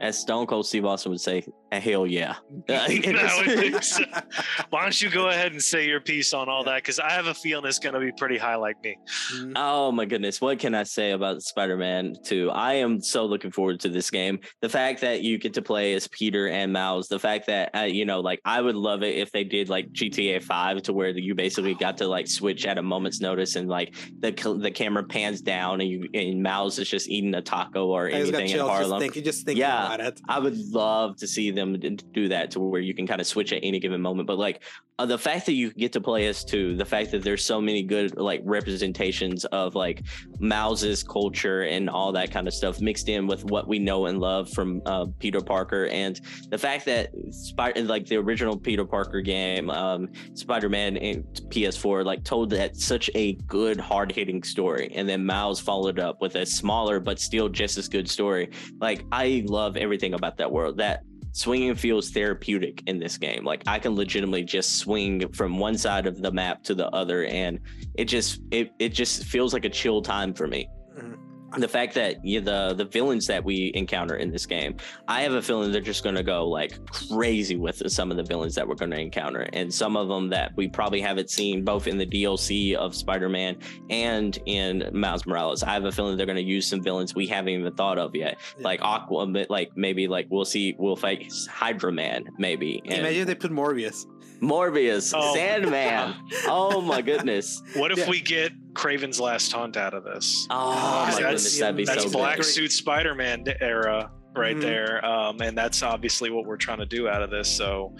As 0.00 0.18
Stone 0.18 0.46
Cold 0.46 0.66
Steve 0.66 0.84
Austin 0.84 1.10
would 1.10 1.20
say, 1.20 1.44
hell 1.72 2.06
yeah. 2.06 2.36
I 2.68 3.80
so. 3.80 4.04
Why 4.70 4.82
don't 4.82 5.00
you 5.00 5.10
go 5.10 5.28
ahead 5.28 5.52
and 5.52 5.62
say 5.62 5.86
your 5.86 6.00
piece 6.00 6.32
on 6.34 6.48
all 6.48 6.64
that? 6.64 6.76
Because 6.76 6.98
I 6.98 7.10
have 7.10 7.26
a 7.26 7.34
feeling 7.34 7.66
it's 7.66 7.78
going 7.78 7.94
to 7.94 8.00
be 8.00 8.12
pretty 8.12 8.38
high 8.38 8.56
like 8.56 8.82
me. 8.82 8.96
Mhm. 9.34 9.52
Oh 9.56 9.92
my 9.92 10.04
goodness, 10.04 10.40
what 10.40 10.58
can 10.58 10.74
I 10.74 10.82
say 10.82 11.12
about 11.12 11.42
Spider-Man 11.42 12.16
2? 12.24 12.50
I 12.50 12.74
am 12.74 13.00
so 13.00 13.24
looking 13.26 13.50
forward 13.50 13.80
to 13.80 13.88
this 13.88 14.10
game. 14.10 14.40
The 14.60 14.68
fact 14.68 15.00
that 15.00 15.22
you 15.22 15.38
get 15.38 15.54
to 15.54 15.62
play 15.62 15.94
as 15.94 16.08
Peter 16.08 16.48
and 16.48 16.72
Miles, 16.72 17.08
the 17.08 17.18
fact 17.18 17.46
that 17.46 17.70
uh, 17.74 17.80
you 17.80 18.04
know, 18.04 18.20
like 18.20 18.40
I 18.44 18.60
would 18.60 18.76
love 18.76 19.02
it 19.02 19.16
if 19.16 19.32
they 19.32 19.44
did 19.44 19.68
like 19.68 19.90
GTA 19.92 20.42
5 20.42 20.82
to 20.82 20.92
where 20.92 21.08
you 21.08 21.34
basically 21.34 21.74
got 21.74 21.96
to 21.98 22.06
like 22.06 22.28
switch 22.28 22.66
at 22.66 22.78
a 22.78 22.82
moment's 22.82 23.20
notice 23.20 23.56
and 23.56 23.68
like 23.68 23.94
the 24.20 24.32
the 24.60 24.70
camera 24.70 25.04
pans 25.04 25.40
down 25.40 25.80
and 25.80 25.90
you 25.90 26.08
and 26.14 26.42
Miles 26.42 26.78
is 26.78 26.88
just 26.88 27.08
eating 27.08 27.34
a 27.34 27.42
taco 27.42 27.86
or 27.86 28.06
I 28.06 28.12
just 28.20 28.32
got 28.32 28.40
anything 28.40 28.40
in 28.42 28.56
chills 28.56 28.70
just, 28.70 28.80
Harlem. 28.80 29.00
think, 29.00 29.24
just 29.24 29.44
thinking 29.46 29.60
Yeah. 29.60 29.85
It. 29.94 30.20
I 30.28 30.38
would 30.38 30.56
love 30.72 31.16
to 31.16 31.26
see 31.26 31.50
them 31.50 31.76
do 31.78 32.28
that 32.28 32.50
to 32.52 32.60
where 32.60 32.80
you 32.80 32.94
can 32.94 33.06
kind 33.06 33.20
of 33.20 33.26
switch 33.26 33.52
at 33.52 33.60
any 33.62 33.78
given 33.78 34.00
moment. 34.00 34.26
But 34.26 34.38
like 34.38 34.62
uh, 34.98 35.06
the 35.06 35.18
fact 35.18 35.46
that 35.46 35.52
you 35.52 35.72
get 35.74 35.92
to 35.92 36.00
play 36.00 36.26
as 36.26 36.44
two, 36.44 36.76
the 36.76 36.84
fact 36.84 37.10
that 37.10 37.22
there's 37.22 37.44
so 37.44 37.60
many 37.60 37.82
good 37.82 38.16
like 38.16 38.40
representations 38.44 39.44
of 39.46 39.74
like 39.74 40.02
Miles's 40.38 41.02
culture 41.02 41.62
and 41.62 41.90
all 41.90 42.12
that 42.12 42.30
kind 42.30 42.48
of 42.48 42.54
stuff 42.54 42.80
mixed 42.80 43.08
in 43.08 43.26
with 43.26 43.44
what 43.44 43.68
we 43.68 43.78
know 43.78 44.06
and 44.06 44.20
love 44.20 44.50
from 44.50 44.80
uh, 44.86 45.06
Peter 45.18 45.40
Parker, 45.40 45.86
and 45.88 46.20
the 46.48 46.58
fact 46.58 46.84
that 46.86 47.10
Spider 47.30 47.82
like 47.82 48.06
the 48.06 48.16
original 48.16 48.56
Peter 48.56 48.84
Parker 48.84 49.20
game, 49.20 49.70
um, 49.70 50.08
Spider-Man 50.34 50.96
in 50.96 51.22
PS4, 51.48 52.04
like 52.04 52.24
told 52.24 52.50
that 52.50 52.76
such 52.76 53.10
a 53.14 53.34
good 53.46 53.78
hard 53.78 54.10
hitting 54.10 54.42
story, 54.42 54.90
and 54.94 55.08
then 55.08 55.24
Miles 55.24 55.60
followed 55.60 55.98
up 55.98 56.20
with 56.20 56.36
a 56.36 56.46
smaller 56.46 57.00
but 57.00 57.18
still 57.20 57.48
just 57.48 57.76
as 57.76 57.88
good 57.88 58.08
story 58.08 58.50
like 58.80 59.04
I 59.12 59.44
love 59.46 59.75
everything 59.78 60.14
about 60.14 60.36
that 60.38 60.50
world. 60.50 60.76
That 60.78 61.02
swinging 61.32 61.74
feels 61.74 62.10
therapeutic 62.10 62.82
in 62.86 62.98
this 62.98 63.18
game. 63.18 63.44
Like 63.44 63.62
I 63.66 63.78
can 63.78 63.94
legitimately 63.94 64.44
just 64.44 64.78
swing 64.78 65.30
from 65.32 65.58
one 65.58 65.76
side 65.76 66.06
of 66.06 66.22
the 66.22 66.32
map 66.32 66.62
to 66.64 66.74
the 66.74 66.88
other, 66.90 67.26
and 67.26 67.60
it 67.94 68.06
just 68.06 68.40
it 68.50 68.72
it 68.78 68.90
just 68.90 69.24
feels 69.24 69.52
like 69.52 69.64
a 69.64 69.70
chill 69.70 70.00
time 70.00 70.32
for 70.32 70.46
me. 70.46 70.68
Mhm. 70.98 71.18
The 71.56 71.68
fact 71.68 71.94
that 71.94 72.24
you, 72.24 72.40
the 72.40 72.74
the 72.74 72.84
villains 72.84 73.26
that 73.28 73.42
we 73.44 73.72
encounter 73.74 74.16
in 74.16 74.30
this 74.30 74.44
game, 74.46 74.76
I 75.08 75.22
have 75.22 75.32
a 75.32 75.40
feeling 75.42 75.72
they're 75.72 75.80
just 75.80 76.04
going 76.04 76.16
to 76.16 76.22
go 76.22 76.46
like 76.48 76.84
crazy 76.86 77.56
with 77.56 77.82
some 77.90 78.10
of 78.10 78.16
the 78.16 78.22
villains 78.22 78.54
that 78.56 78.66
we're 78.68 78.74
going 78.74 78.90
to 78.90 79.00
encounter, 79.00 79.48
and 79.52 79.72
some 79.72 79.96
of 79.96 80.08
them 80.08 80.28
that 80.30 80.52
we 80.56 80.68
probably 80.68 81.00
haven't 81.00 81.30
seen 81.30 81.64
both 81.64 81.86
in 81.86 81.96
the 81.98 82.06
DLC 82.06 82.74
of 82.74 82.94
Spider-Man 82.94 83.56
and 83.90 84.38
in 84.46 84.88
Miles 84.92 85.26
Morales. 85.26 85.62
I 85.62 85.70
have 85.72 85.84
a 85.84 85.92
feeling 85.92 86.16
they're 86.16 86.26
going 86.26 86.36
to 86.36 86.42
use 86.42 86.66
some 86.66 86.82
villains 86.82 87.14
we 87.14 87.26
haven't 87.26 87.50
even 87.54 87.72
thought 87.74 87.98
of 87.98 88.14
yet, 88.14 88.38
Yeah. 88.58 88.64
like 88.64 88.82
Aqua, 88.82 89.26
like 89.48 89.70
maybe 89.76 90.08
like 90.08 90.26
we'll 90.30 90.44
see 90.44 90.74
we'll 90.78 90.96
fight 90.96 91.32
Hydro 91.50 91.92
Man 91.92 92.24
maybe, 92.38 92.82
and 92.84 93.00
Imagine 93.00 93.26
they 93.26 93.34
put 93.34 93.50
Morbius. 93.50 94.04
Morbius, 94.40 95.12
Oh. 95.16 95.34
Sandman. 95.34 96.14
oh 96.46 96.80
my 96.80 97.00
goodness! 97.02 97.62
What 97.74 97.90
if 97.92 97.98
Yeah. 97.98 98.10
we 98.10 98.20
get 98.20 98.52
Kraven's 98.74 99.18
Last 99.20 99.52
Hunt 99.52 99.76
out 99.76 99.94
of 99.94 100.04
this? 100.04 100.46
Oh, 100.50 100.54
Oh, 100.56 100.74
my 100.74 101.04
that's- 101.06 101.18
goodness, 101.18 101.58
that'd 101.58 101.76
be 101.76 101.84
That's 101.84 102.04
so 102.04 102.10
Black 102.10 102.36
good. 102.36 102.44
Suit 102.44 102.72
Spider 102.72 103.14
Man 103.14 103.44
era 103.60 104.10
right 104.34 104.56
Mhm. 104.56 104.60
there. 104.60 105.04
Um, 105.04 105.40
and 105.40 105.56
that's 105.56 105.82
obviously 105.82 106.30
what 106.30 106.44
we're 106.44 106.58
trying 106.58 106.78
to 106.78 106.86
do 106.86 107.08
out 107.08 107.22
of 107.22 107.30
this. 107.30 107.48
So, 107.48 107.96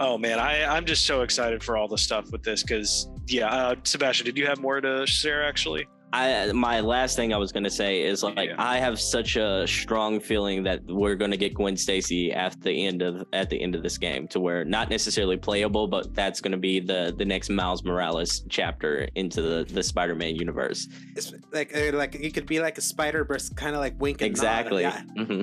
oh 0.00 0.18
man, 0.18 0.40
I, 0.40 0.64
I'm 0.64 0.84
just 0.84 1.06
so 1.06 1.22
excited 1.22 1.62
for 1.62 1.76
all 1.76 1.86
the 1.86 1.98
stuff 1.98 2.32
with 2.32 2.42
this 2.42 2.62
because, 2.64 3.08
yeah, 3.28 3.46
uh, 3.46 3.74
Sebastian, 3.84 4.24
did 4.26 4.36
you 4.36 4.46
have 4.46 4.58
more 4.58 4.80
to 4.80 5.06
share 5.06 5.44
actually? 5.44 5.86
I 6.12 6.50
my 6.52 6.80
last 6.80 7.14
thing 7.16 7.32
I 7.32 7.36
was 7.36 7.52
gonna 7.52 7.70
say 7.70 8.02
is 8.02 8.22
like 8.22 8.48
Yeah. 8.48 8.54
I 8.58 8.78
have 8.78 9.00
such 9.00 9.36
a 9.36 9.66
strong 9.66 10.18
feeling 10.20 10.62
that 10.64 10.80
we're 10.86 11.14
gonna 11.14 11.36
get 11.36 11.54
Gwen 11.54 11.76
Stacy 11.76 12.32
at 12.32 12.60
the 12.62 12.86
end 12.86 13.02
of 13.02 13.24
at 13.32 13.48
the 13.50 13.60
end 13.60 13.74
of 13.74 13.82
this 13.82 13.96
game 13.98 14.26
to 14.28 14.40
where 14.40 14.64
not 14.64 14.90
necessarily 14.90 15.36
playable, 15.36 15.86
but 15.86 16.12
that's 16.14 16.40
gonna 16.40 16.56
be 16.56 16.80
the 16.80 17.14
the 17.16 17.24
next 17.24 17.48
Miles 17.50 17.84
Morales 17.84 18.42
chapter 18.48 19.08
into 19.14 19.40
the 19.42 19.64
the 19.72 19.82
Spider-Man 19.82 20.34
universe. 20.36 20.88
It's 21.16 21.32
like 21.52 21.76
uh, 21.76 21.92
like 21.96 22.14
it 22.16 22.34
could 22.34 22.46
be 22.46 22.60
like 22.60 22.76
a 22.78 22.82
Spider 22.82 23.24
Verse, 23.24 23.48
kind 23.50 23.74
of 23.76 23.80
like 23.80 23.94
wink 24.00 24.20
and 24.20 24.30
nod. 24.30 24.32
Exactly. 24.32 24.82
Yeah. 24.82 25.02
hmm 25.16 25.40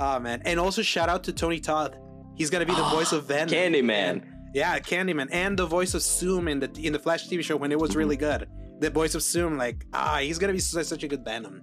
Oh 0.00 0.18
man, 0.18 0.42
and 0.44 0.58
also 0.58 0.82
shout 0.82 1.08
out 1.08 1.24
to 1.24 1.32
Tony 1.32 1.60
Todd. 1.60 1.98
He's 2.34 2.50
gonna 2.50 2.66
be 2.66 2.74
the 2.74 2.82
voice 2.90 3.12
of 3.12 3.24
Venom. 3.26 3.48
Candyman. 3.48 3.90
And- 3.90 4.26
yeah, 4.54 4.78
Candyman, 4.78 5.28
and 5.32 5.58
the 5.58 5.64
voice 5.64 5.94
of 5.94 6.02
Zoom 6.02 6.46
in 6.48 6.60
the 6.60 6.70
in 6.82 6.92
the 6.92 6.98
Flash 6.98 7.28
TV 7.28 7.42
show 7.42 7.56
when 7.56 7.72
it 7.72 7.78
was 7.78 7.90
Mm-hmm. 7.92 7.98
really 7.98 8.16
good. 8.16 8.48
The 8.82 8.90
voice 8.90 9.14
of 9.14 9.22
Zoom, 9.22 9.56
like 9.56 9.86
ah, 9.92 10.18
he's 10.18 10.38
gonna 10.38 10.52
be 10.52 10.58
such, 10.58 10.86
such 10.86 11.04
a 11.04 11.08
good 11.08 11.24
Venom. 11.24 11.62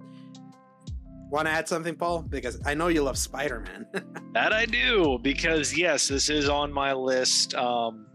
Want 1.30 1.46
to 1.46 1.52
add 1.52 1.68
something, 1.68 1.94
Paul? 1.94 2.22
Because 2.22 2.58
I 2.64 2.72
know 2.72 2.88
you 2.88 3.02
love 3.02 3.18
Spider 3.18 3.60
Man. 3.60 3.86
That 4.32 4.54
I 4.54 4.64
do 4.64 5.18
because 5.20 5.76
yes, 5.76 6.08
this 6.08 6.30
is 6.30 6.48
on 6.48 6.72
my 6.72 6.94
list. 6.94 7.54
Um, 7.54 8.06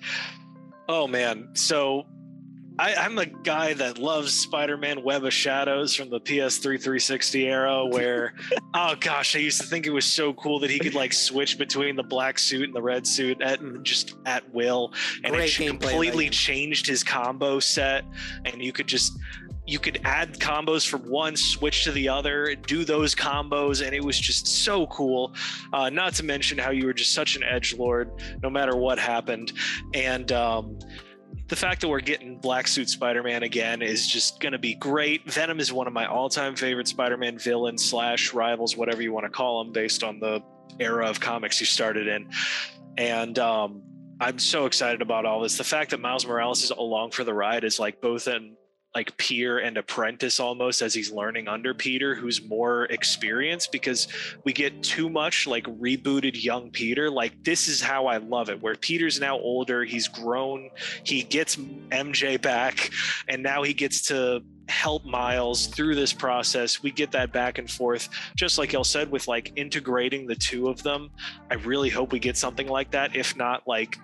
oh 0.90 1.06
man, 1.08 1.50
so 1.54 2.08
I, 2.78 2.96
I'm 2.96 3.18
a 3.18 3.26
guy 3.26 3.74
that 3.74 3.98
loves 3.98 4.34
Spider-Man: 4.34 5.04
Web 5.04 5.24
of 5.24 5.34
Shadows 5.34 5.96
from 5.96 6.10
the 6.10 6.20
PS3 6.20 6.62
360 6.62 7.48
era. 7.48 7.86
Where, 7.86 8.34
oh 8.74 8.96
gosh, 9.00 9.36
I 9.36 9.40
used 9.40 9.62
to 9.62 9.68
think 9.68 9.86
it 9.88 9.92
was 9.92 10.06
so 10.06 10.34
cool 10.34 10.60
that 10.60 10.70
he 10.70 10.80
could 10.80 10.94
like 10.94 11.14
switch 11.14 11.58
between 11.58 11.96
the 11.96 12.04
black 12.04 12.38
suit 12.38 12.64
and 12.64 12.76
the 12.76 12.82
red 12.82 13.08
suit 13.08 13.42
at 13.42 13.60
just 13.84 14.16
at 14.26 14.52
will, 14.54 14.94
and 15.24 15.34
Great 15.34 15.46
it 15.46 15.52
ch- 15.52 15.60
gameplay 15.60 15.70
in 15.70 15.80
that 15.80 15.90
completely 15.90 16.30
changed 16.30 16.88
his 16.88 17.04
combo 17.04 17.60
set, 17.60 18.04
and 18.46 18.64
you 18.64 18.74
could 18.74 18.88
just 18.88 19.18
you 19.68 19.80
could 19.80 20.00
add 20.04 20.40
combos 20.40 20.88
from 20.88 21.02
one, 21.10 21.36
switch 21.36 21.86
to 21.86 21.92
the 21.92 22.08
other, 22.08 22.56
do 22.56 22.86
those 22.86 23.16
combos, 23.16 23.84
and 23.86 23.96
it 23.96 24.04
was 24.04 24.20
just 24.20 24.48
so 24.48 24.86
cool. 24.88 25.34
Uh, 25.74 25.90
not 25.90 26.14
to 26.14 26.24
mention 26.24 26.58
how 26.58 26.72
you 26.72 26.86
were 26.86 26.94
just 26.94 27.14
such 27.14 27.36
an 27.36 27.44
edge 27.44 27.74
lord, 27.74 28.12
no 28.44 28.50
matter 28.50 28.76
what 28.76 29.00
happened, 29.00 29.54
and 29.94 30.32
um, 30.32 30.78
the 31.48 31.56
fact 31.56 31.82
that 31.82 31.88
we're 31.88 32.00
getting 32.00 32.38
Black 32.38 32.68
Suit 32.68 32.90
Spider-Man 32.90 33.44
again 33.44 33.82
is 33.82 34.08
just 34.08 34.40
going 34.40 34.54
to 34.54 34.60
be 34.60 34.76
great. 34.76 35.32
Venom 35.32 35.60
is 35.60 35.72
one 35.72 35.88
of 35.88 35.94
my 35.94 36.06
all-time 36.06 36.56
favorite 36.56 36.88
Spider-Man 36.88 37.38
villains 37.38 37.86
slash 37.86 38.34
rivals, 38.34 38.76
whatever 38.76 39.02
you 39.02 39.14
want 39.14 39.26
to 39.26 39.30
call 39.30 39.64
them, 39.64 39.72
based 39.72 40.04
on 40.04 40.20
the 40.20 40.42
era 40.80 41.08
of 41.08 41.20
comics 41.20 41.60
you 41.60 41.66
started 41.66 42.08
in, 42.08 42.30
and. 42.98 43.40
Um, 43.40 43.84
I'm 44.18 44.40
so 44.40 44.66
excited 44.66 45.02
about 45.02 45.26
all 45.26 45.42
this. 45.42 45.58
The 45.58 45.66
fact 45.66 45.92
that 45.92 46.00
Miles 46.00 46.26
Morales 46.26 46.64
is 46.64 46.70
along 46.70 47.12
for 47.12 47.26
the 47.26 47.34
ride 47.34 47.66
is 47.66 47.80
like 47.80 48.00
both 48.00 48.28
an 48.28 48.56
like 48.96 49.16
peer 49.18 49.60
and 49.60 49.78
apprentice 49.78 50.40
almost 50.40 50.82
as 50.82 50.94
he's 50.94 51.12
learning 51.12 51.48
under 51.48 51.72
mm-hmm. 51.72 51.80
Peter, 51.80 52.16
who's 52.16 52.44
more 52.44 52.86
experienced 52.86 53.72
because 53.72 54.08
we 54.44 54.54
get 54.54 54.82
too 54.82 55.10
much 55.10 55.46
like 55.46 55.66
rebooted 55.66 56.42
young 56.42 56.72
Peter. 56.72 57.10
Like, 57.10 57.44
this 57.44 57.68
is 57.68 57.82
how 57.82 58.08
I 58.08 58.18
love 58.18 58.50
it, 58.50 58.62
where 58.62 58.76
Peter's 58.76 59.20
now 59.20 59.38
older, 59.38 59.84
he's 59.84 60.08
grown, 60.08 60.70
he 61.04 61.24
gets 61.24 61.58
MJ 61.58 62.42
back, 62.42 62.92
and 63.28 63.44
now 63.44 63.64
he 63.64 63.74
gets 63.74 64.02
to 64.04 64.42
help 64.68 65.06
Miles 65.06 65.68
through 65.68 65.96
this 65.96 66.12
process. 66.12 66.82
We 66.82 66.92
get 66.92 67.12
that 67.12 67.32
back 67.32 67.60
and 67.60 67.70
forth, 67.70 68.10
just 68.36 68.58
like 68.58 68.74
El 68.74 68.84
said, 68.84 69.12
with 69.12 69.28
like 69.28 69.52
integrating 69.56 70.26
the 70.26 70.36
two 70.36 70.70
of 70.70 70.82
them. 70.82 71.12
I 71.52 71.56
really 71.56 71.90
hope 71.90 72.12
we 72.12 72.20
get 72.20 72.38
something 72.38 72.68
like 72.68 72.92
that. 72.92 73.16
If 73.16 73.36
not, 73.36 73.68
like 73.68 74.00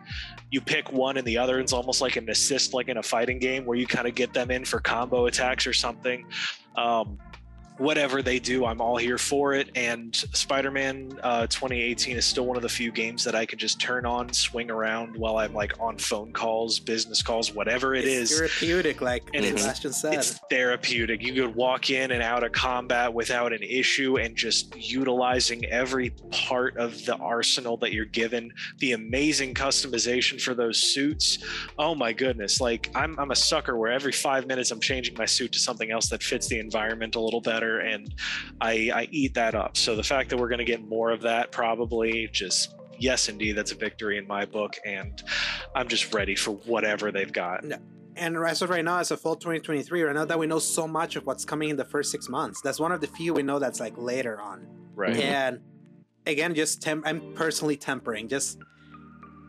you 0.51 0.61
pick 0.61 0.91
one 0.91 1.17
and 1.17 1.25
the 1.25 1.37
other, 1.37 1.59
it's 1.59 1.73
almost 1.73 2.01
like 2.01 2.17
an 2.17 2.29
assist, 2.29 2.73
like 2.73 2.89
in 2.89 2.97
a 2.97 3.03
fighting 3.03 3.39
game 3.39 3.65
where 3.65 3.77
you 3.77 3.87
kind 3.87 4.07
of 4.07 4.13
get 4.13 4.33
them 4.33 4.51
in 4.51 4.65
for 4.65 4.79
combo 4.81 5.25
attacks 5.25 5.65
or 5.65 5.73
something. 5.73 6.25
Um, 6.75 7.17
whatever 7.81 8.21
they 8.21 8.37
do, 8.37 8.65
I'm 8.65 8.79
all 8.79 8.95
here 8.97 9.17
for 9.17 9.53
it. 9.53 9.69
And 9.75 10.15
Spider 10.15 10.69
Man 10.69 11.19
uh, 11.23 11.47
2018 11.47 12.15
is 12.15 12.25
still 12.25 12.45
one 12.45 12.55
of 12.55 12.61
the 12.61 12.69
few 12.69 12.91
games 12.91 13.23
that 13.23 13.33
I 13.33 13.45
can 13.45 13.57
just 13.57 13.81
turn 13.81 14.05
on, 14.05 14.31
swing 14.31 14.69
around 14.69 15.15
while 15.17 15.37
I'm 15.37 15.53
like 15.53 15.73
on 15.79 15.97
phone 15.97 16.31
calls, 16.31 16.79
business 16.79 17.23
calls, 17.23 17.53
whatever 17.53 17.95
it 17.95 18.05
it's 18.05 18.31
is. 18.31 18.37
therapeutic, 18.37 19.01
like 19.01 19.23
And 19.33 19.43
it's- 19.43 19.61
Sebastian 19.61 19.93
said. 19.93 20.13
It's 20.13 20.39
therapeutic. 20.49 21.21
You 21.23 21.33
could 21.33 21.55
walk 21.55 21.89
in 21.89 22.11
and 22.11 22.21
out 22.21 22.43
of 22.43 22.51
combat 22.51 23.11
without 23.13 23.51
an 23.51 23.63
issue 23.63 24.17
and 24.19 24.35
just 24.35 24.75
utilizing 24.77 25.65
every 25.65 26.11
part 26.31 26.77
of 26.77 27.03
the 27.05 27.15
arsenal 27.15 27.77
that 27.77 27.93
you're 27.93 28.05
given. 28.05 28.53
The 28.77 28.91
amazing 28.91 29.55
customization 29.55 30.39
for 30.39 30.53
those 30.53 30.77
suits. 30.93 31.39
Oh 31.79 31.95
my 31.95 32.13
goodness. 32.13 32.61
Like 32.61 32.91
I'm 32.93 33.17
I'm 33.19 33.31
a 33.31 33.35
sucker 33.35 33.75
where 33.75 33.91
every 33.91 34.11
five 34.11 34.45
minutes 34.45 34.69
I'm 34.69 34.79
changing 34.79 35.15
my 35.17 35.25
suit 35.25 35.51
to 35.53 35.59
something 35.59 35.89
else 35.89 36.09
that 36.09 36.21
fits 36.21 36.47
the 36.47 36.59
environment 36.59 37.15
a 37.15 37.19
little 37.19 37.41
better 37.41 37.70
and 37.79 38.13
I, 38.59 38.91
I 38.93 39.07
eat 39.11 39.33
that 39.35 39.55
up. 39.55 39.77
So 39.77 39.95
the 39.95 40.03
fact 40.03 40.29
that 40.29 40.37
we're 40.37 40.49
gonna 40.49 40.63
get 40.63 40.87
more 40.87 41.11
of 41.11 41.21
that 41.21 41.51
probably 41.51 42.27
just 42.31 42.75
yes 42.99 43.29
indeed 43.29 43.53
that's 43.53 43.71
a 43.71 43.75
victory 43.75 44.17
in 44.17 44.27
my 44.27 44.45
book 44.45 44.77
and 44.85 45.23
I'm 45.73 45.87
just 45.87 46.13
ready 46.13 46.35
for 46.35 46.51
whatever 46.51 47.11
they've 47.11 47.31
got. 47.33 47.63
and 48.15 48.37
as 48.37 48.61
of 48.61 48.69
right 48.69 48.83
now, 48.85 48.99
as 48.99 49.09
of 49.11 49.19
fall 49.21 49.35
2023, 49.35 50.03
right 50.03 50.13
now 50.15 50.25
that 50.25 50.37
we 50.37 50.45
know 50.45 50.59
so 50.59 50.87
much 50.87 51.15
of 51.15 51.25
what's 51.25 51.45
coming 51.45 51.69
in 51.69 51.77
the 51.77 51.85
first 51.85 52.11
six 52.11 52.29
months, 52.29 52.61
that's 52.61 52.79
one 52.79 52.91
of 52.91 53.01
the 53.01 53.07
few 53.07 53.33
we 53.33 53.41
know 53.43 53.57
that's 53.57 53.79
like 53.79 53.93
later 53.97 54.39
on. 54.39 54.67
Right. 54.95 55.15
Mhm. 55.15 55.21
And 55.21 55.59
again, 56.27 56.53
just 56.53 56.81
temp- 56.81 57.07
I'm 57.07 57.33
personally 57.33 57.77
tempering. 57.77 58.27
Just 58.27 58.59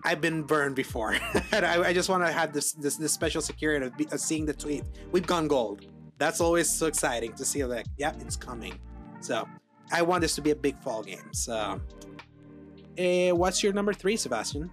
I've 0.04 0.20
been 0.20 0.42
burned 0.42 0.74
before, 0.74 1.16
and 1.52 1.64
I, 1.66 1.88
I 1.88 1.92
just 1.92 2.08
want 2.08 2.24
to 2.26 2.32
have 2.32 2.52
this, 2.52 2.72
this 2.72 2.96
this 2.96 3.12
special 3.12 3.40
security 3.40 3.86
of, 3.86 3.96
be, 3.96 4.06
of 4.10 4.18
seeing 4.20 4.46
the 4.46 4.52
tweet. 4.54 4.82
We've 5.12 5.26
gone 5.26 5.46
gold. 5.46 5.86
That's 6.22 6.40
always 6.40 6.70
so 6.70 6.86
exciting 6.86 7.32
to 7.32 7.44
see. 7.44 7.64
Like, 7.64 7.86
yeah, 7.98 8.12
it's 8.20 8.36
coming. 8.36 8.78
So 9.18 9.48
I 9.90 10.02
want 10.02 10.20
this 10.20 10.36
to 10.36 10.40
be 10.40 10.52
a 10.52 10.54
big 10.54 10.80
fall 10.80 11.02
game. 11.02 11.32
So, 11.32 11.80
uh, 12.96 13.34
what's 13.34 13.60
your 13.60 13.72
number 13.72 13.92
three, 13.92 14.16
Sebastian? 14.16 14.70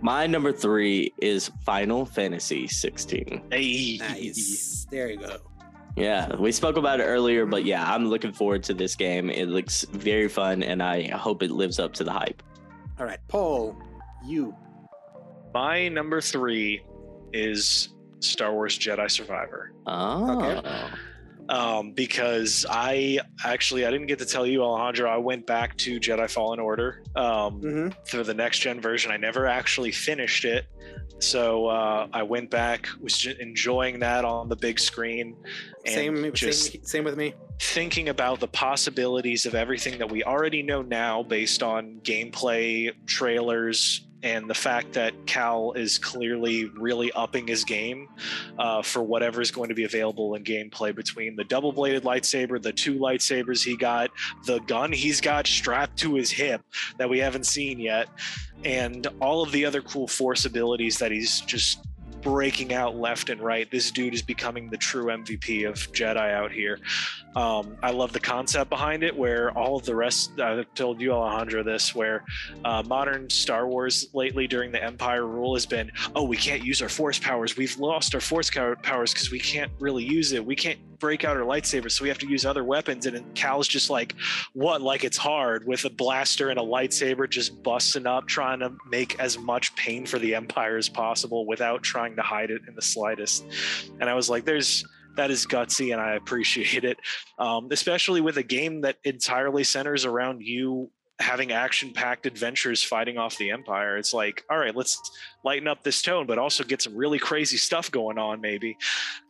My 0.00 0.26
number 0.26 0.52
three 0.52 1.12
is 1.18 1.50
Final 1.66 2.06
Fantasy 2.06 2.66
16. 2.66 3.42
Hey. 3.52 3.98
Nice. 3.98 4.86
There 4.90 5.10
you 5.10 5.18
go. 5.18 5.36
Yeah, 5.96 6.34
we 6.36 6.50
spoke 6.50 6.78
about 6.78 6.98
it 6.98 7.04
earlier, 7.04 7.44
but 7.44 7.66
yeah, 7.66 7.84
I'm 7.84 8.06
looking 8.06 8.32
forward 8.32 8.62
to 8.62 8.72
this 8.72 8.96
game. 8.96 9.28
It 9.28 9.48
looks 9.48 9.84
very 9.92 10.28
fun, 10.28 10.62
and 10.62 10.82
I 10.82 11.08
hope 11.08 11.42
it 11.42 11.50
lives 11.50 11.78
up 11.78 11.92
to 11.94 12.04
the 12.04 12.12
hype. 12.12 12.42
All 12.98 13.04
right, 13.04 13.20
Paul, 13.28 13.76
you. 14.24 14.56
My 15.52 15.88
number 15.88 16.22
three 16.22 16.82
is 17.34 17.93
Star 18.24 18.52
Wars 18.52 18.78
Jedi 18.78 19.10
Survivor. 19.10 19.72
Oh, 19.86 20.32
Okay. 20.38 20.68
um, 21.48 21.92
because 21.92 22.64
I 22.70 23.20
actually 23.44 23.84
I 23.86 23.90
didn't 23.90 24.06
get 24.06 24.18
to 24.20 24.24
tell 24.26 24.46
you, 24.46 24.62
Alejandro. 24.64 25.10
I 25.10 25.18
went 25.18 25.46
back 25.46 25.76
to 25.78 26.00
Jedi 26.00 26.30
Fallen 26.30 26.58
Order 26.58 27.02
um, 27.16 27.60
hmm 27.60 27.88
for 28.06 28.22
the 28.22 28.34
next 28.34 28.60
gen 28.60 28.80
version. 28.80 29.10
I 29.12 29.16
never 29.18 29.46
actually 29.46 29.92
finished 29.92 30.44
it, 30.46 30.64
so 31.20 31.66
uh, 31.66 32.06
I 32.12 32.22
went 32.22 32.50
back, 32.50 32.88
was 33.00 33.18
ju- 33.18 33.34
enjoying 33.38 34.00
that 34.00 34.24
on 34.24 34.48
the 34.48 34.56
big 34.56 34.80
screen, 34.80 35.36
and 35.84 35.94
Same, 35.94 36.32
just 36.32 36.72
same, 36.72 36.84
same 36.84 37.04
with 37.04 37.16
me. 37.16 37.34
thinking 37.60 38.08
about 38.08 38.40
the 38.40 38.48
possibilities 38.48 39.44
of 39.46 39.54
everything 39.54 39.98
that 39.98 40.10
we 40.10 40.24
already 40.24 40.62
know 40.62 40.80
now 40.82 41.22
based 41.22 41.62
on 41.62 42.00
gameplay 42.02 42.90
trailers 43.06 44.06
and 44.24 44.48
the 44.48 44.54
fact 44.54 44.94
that 44.94 45.12
Cal 45.26 45.72
is 45.72 45.98
clearly 45.98 46.64
really 46.70 47.12
upping 47.12 47.46
his 47.46 47.62
game 47.62 48.08
uh, 48.58 48.82
for 48.82 49.02
whatever 49.02 49.42
is 49.42 49.50
going 49.50 49.68
to 49.68 49.74
be 49.74 49.84
available 49.84 50.34
in 50.34 50.42
gameplay 50.42 50.94
between 50.94 51.36
the 51.36 51.44
double 51.44 51.72
bladed 51.72 52.04
lightsaber, 52.04 52.60
the 52.60 52.72
two 52.72 52.98
lightsabers 52.98 53.62
he 53.62 53.76
got, 53.76 54.10
the 54.46 54.60
gun 54.60 54.90
he's 54.90 55.20
got 55.20 55.46
strapped 55.46 55.98
to 55.98 56.14
his 56.14 56.30
hip 56.30 56.62
that 56.96 57.08
we 57.08 57.18
haven't 57.18 57.44
seen 57.44 57.78
yet, 57.78 58.08
and 58.64 59.06
all 59.20 59.42
of 59.42 59.52
the 59.52 59.64
other 59.64 59.82
cool 59.82 60.08
force 60.08 60.46
abilities 60.46 60.96
that 60.96 61.12
he's 61.12 61.42
just 61.42 61.84
breaking 62.22 62.72
out 62.72 62.96
left 62.96 63.28
and 63.28 63.42
right. 63.42 63.70
This 63.70 63.90
dude 63.90 64.14
is 64.14 64.22
becoming 64.22 64.70
the 64.70 64.78
true 64.78 65.06
MVP 65.06 65.68
of 65.68 65.74
Jedi 65.92 66.32
out 66.32 66.50
here. 66.50 66.80
Um, 67.36 67.76
I 67.82 67.90
love 67.90 68.12
the 68.12 68.20
concept 68.20 68.70
behind 68.70 69.02
it, 69.02 69.16
where 69.16 69.50
all 69.58 69.76
of 69.76 69.84
the 69.84 69.94
rest. 69.94 70.38
I've 70.40 70.72
told 70.74 71.00
you, 71.00 71.12
Alejandro, 71.12 71.62
this, 71.62 71.94
where 71.94 72.24
uh, 72.64 72.82
modern 72.86 73.28
Star 73.28 73.66
Wars 73.66 74.08
lately 74.12 74.46
during 74.46 74.70
the 74.70 74.82
Empire 74.82 75.26
rule 75.26 75.54
has 75.54 75.66
been, 75.66 75.90
oh, 76.14 76.22
we 76.22 76.36
can't 76.36 76.64
use 76.64 76.80
our 76.80 76.88
Force 76.88 77.18
powers. 77.18 77.56
We've 77.56 77.76
lost 77.78 78.14
our 78.14 78.20
Force 78.20 78.50
powers 78.50 79.12
because 79.12 79.30
we 79.30 79.40
can't 79.40 79.72
really 79.80 80.04
use 80.04 80.32
it. 80.32 80.44
We 80.44 80.54
can't 80.54 80.78
break 80.98 81.24
out 81.24 81.36
our 81.36 81.42
lightsabers, 81.42 81.92
so 81.92 82.02
we 82.02 82.08
have 82.08 82.18
to 82.18 82.28
use 82.28 82.46
other 82.46 82.64
weapons. 82.64 83.06
And 83.06 83.34
Cal's 83.34 83.68
just 83.68 83.90
like, 83.90 84.14
what? 84.52 84.80
Like 84.80 85.04
it's 85.04 85.16
hard 85.16 85.66
with 85.66 85.84
a 85.84 85.90
blaster 85.90 86.50
and 86.50 86.58
a 86.58 86.62
lightsaber 86.62 87.28
just 87.28 87.62
busting 87.62 88.06
up, 88.06 88.26
trying 88.26 88.60
to 88.60 88.72
make 88.88 89.18
as 89.18 89.38
much 89.38 89.74
pain 89.76 90.06
for 90.06 90.18
the 90.18 90.34
Empire 90.34 90.76
as 90.76 90.88
possible 90.88 91.46
without 91.46 91.82
trying 91.82 92.16
to 92.16 92.22
hide 92.22 92.50
it 92.50 92.62
in 92.68 92.74
the 92.74 92.82
slightest. 92.82 93.44
And 94.00 94.08
I 94.08 94.14
was 94.14 94.30
like, 94.30 94.44
there's 94.44 94.84
that 95.16 95.30
is 95.30 95.46
gutsy 95.46 95.92
and 95.92 96.00
I 96.00 96.14
appreciate 96.14 96.84
it. 96.84 96.98
Um, 97.38 97.68
especially 97.70 98.20
with 98.20 98.36
a 98.36 98.42
game 98.42 98.82
that 98.82 98.96
entirely 99.04 99.64
centers 99.64 100.04
around 100.04 100.42
you 100.42 100.90
having 101.20 101.52
action 101.52 101.92
packed 101.92 102.26
adventures 102.26 102.82
fighting 102.82 103.18
off 103.18 103.36
the 103.38 103.50
Empire. 103.50 103.96
It's 103.96 104.12
like, 104.12 104.44
all 104.50 104.58
right, 104.58 104.74
let's 104.74 105.00
lighten 105.44 105.68
up 105.68 105.84
this 105.84 106.02
tone, 106.02 106.26
but 106.26 106.38
also 106.38 106.64
get 106.64 106.82
some 106.82 106.96
really 106.96 107.18
crazy 107.18 107.56
stuff 107.56 107.90
going 107.90 108.18
on, 108.18 108.40
maybe. 108.40 108.76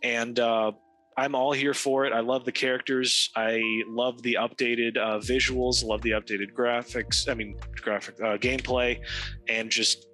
And 0.03 0.39
uh, 0.41 0.73
I'm 1.17 1.35
all 1.35 1.53
here 1.53 1.75
for 1.75 2.07
it. 2.07 2.13
I 2.13 2.21
love 2.21 2.45
the 2.45 2.53
characters. 2.53 3.31
I 3.37 3.63
love 3.87 4.23
the 4.23 4.39
updated 4.41 4.97
uh, 4.97 5.19
visuals. 5.19 5.85
Love 5.85 6.03
the 6.03 6.13
updated 6.13 6.53
graphics. 6.53 7.29
I 7.29 7.35
mean, 7.35 7.57
graphic 7.83 8.17
uh, 8.21 8.39
gameplay, 8.39 9.01
and 9.49 9.71
just 9.71 10.07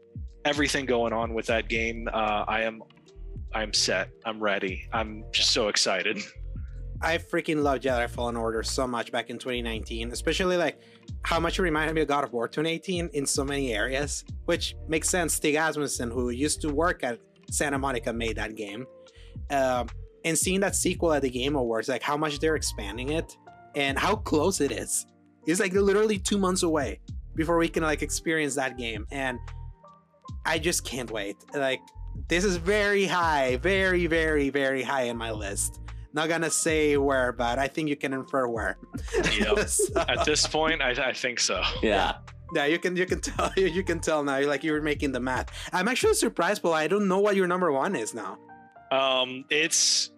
everything 0.45 0.87
going 0.87 1.13
on 1.13 1.35
with 1.35 1.47
that 1.47 1.69
game. 1.69 2.09
Uh, 2.13 2.45
I 2.49 2.63
am, 2.63 2.83
I'm 3.53 3.73
set. 3.73 4.11
I'm 4.25 4.41
ready. 4.41 4.89
I'm 4.93 5.25
just 5.33 5.51
so 5.51 5.69
excited. 5.69 6.19
I 7.03 7.19
freaking 7.19 7.63
love 7.63 7.81
Jedi 7.81 8.09
Fallen 8.11 8.37
Order 8.37 8.63
so 8.63 8.87
much 8.87 9.11
back 9.11 9.31
in 9.31 9.39
2019, 9.39 10.13
especially 10.13 10.57
like 10.57 10.81
how 11.23 11.41
much 11.41 11.59
it 11.59 11.63
reminded 11.63 11.95
me 11.95 12.03
of 12.03 12.09
God 12.09 12.25
of 12.25 12.33
War 12.33 12.47
2018 12.47 13.11
in 13.15 13.27
so 13.27 13.43
many 13.43 13.75
areas, 13.75 14.25
which 14.45 14.77
makes 14.87 15.09
sense. 15.09 15.35
Stig 15.35 15.55
Asmussen, 15.55 16.11
who 16.11 16.31
used 16.31 16.61
to 16.61 16.69
work 16.69 17.03
at 17.03 17.19
Santa 17.51 17.79
Monica, 17.79 18.13
made 18.13 18.37
that 18.37 18.55
game. 18.55 18.87
Um, 19.51 19.89
and 20.25 20.37
seeing 20.37 20.61
that 20.61 20.77
sequel 20.77 21.13
at 21.13 21.23
the 21.23 21.31
Game 21.31 21.57
Awards, 21.57 21.89
like 21.89 22.03
how 22.03 22.17
much 22.17 22.39
they're 22.39 22.57
expanding 22.57 23.11
it 23.11 23.37
and 23.75 23.99
how 23.99 24.17
close 24.17 24.61
it 24.61 24.71
is. 24.71 25.07
It's 25.47 25.59
like 25.59 25.73
literally 25.73 26.19
two 26.19 26.39
months 26.39 26.63
away 26.63 27.01
before 27.35 27.57
we 27.57 27.69
can 27.69 27.83
like 27.83 28.03
experience 28.03 28.55
that 28.57 28.77
game. 28.77 29.07
And 29.11 29.39
I 30.45 30.59
just 30.59 30.85
can't 30.85 31.11
wait. 31.11 31.37
Like, 31.55 31.81
this 32.29 32.45
is 32.45 32.57
very 32.57 33.07
high, 33.07 33.57
very, 33.57 34.07
very, 34.07 34.51
very 34.51 34.83
high 34.83 35.03
in 35.05 35.17
my 35.17 35.31
list. 35.31 35.81
Not 36.13 36.29
gonna 36.29 36.51
say 36.51 36.97
where, 36.97 37.33
but 37.33 37.59
I 37.59 37.69
think 37.69 37.89
you 37.89 37.97
can 37.97 38.13
infer 38.13 38.47
where. 38.49 38.79
Yep. 39.39 39.69
So- 39.69 40.01
At 40.09 40.25
this 40.25 40.47
point, 40.47 40.83
I, 40.83 40.91
I 40.91 41.13
think 41.13 41.39
so. 41.41 41.63
yeah. 41.83 42.15
yeah, 42.55 42.65
you 42.67 42.79
can 42.81 42.97
you 42.97 43.07
can 43.07 43.21
tell 43.31 43.53
you 43.57 43.83
can 43.85 44.01
tell 44.01 44.25
now. 44.25 44.41
Like 44.43 44.65
you're 44.65 44.83
making 44.83 45.13
the 45.13 45.21
math. 45.21 45.49
I'm 45.73 45.87
actually 45.89 46.15
surprised, 46.15 46.63
but 46.63 46.73
I 46.73 46.89
don't 46.89 47.07
know 47.07 47.21
what 47.21 47.37
your 47.37 47.47
number 47.47 47.71
one 47.71 47.95
is 47.95 48.13
now. 48.15 48.39
Um, 48.91 49.45
it's 49.51 50.11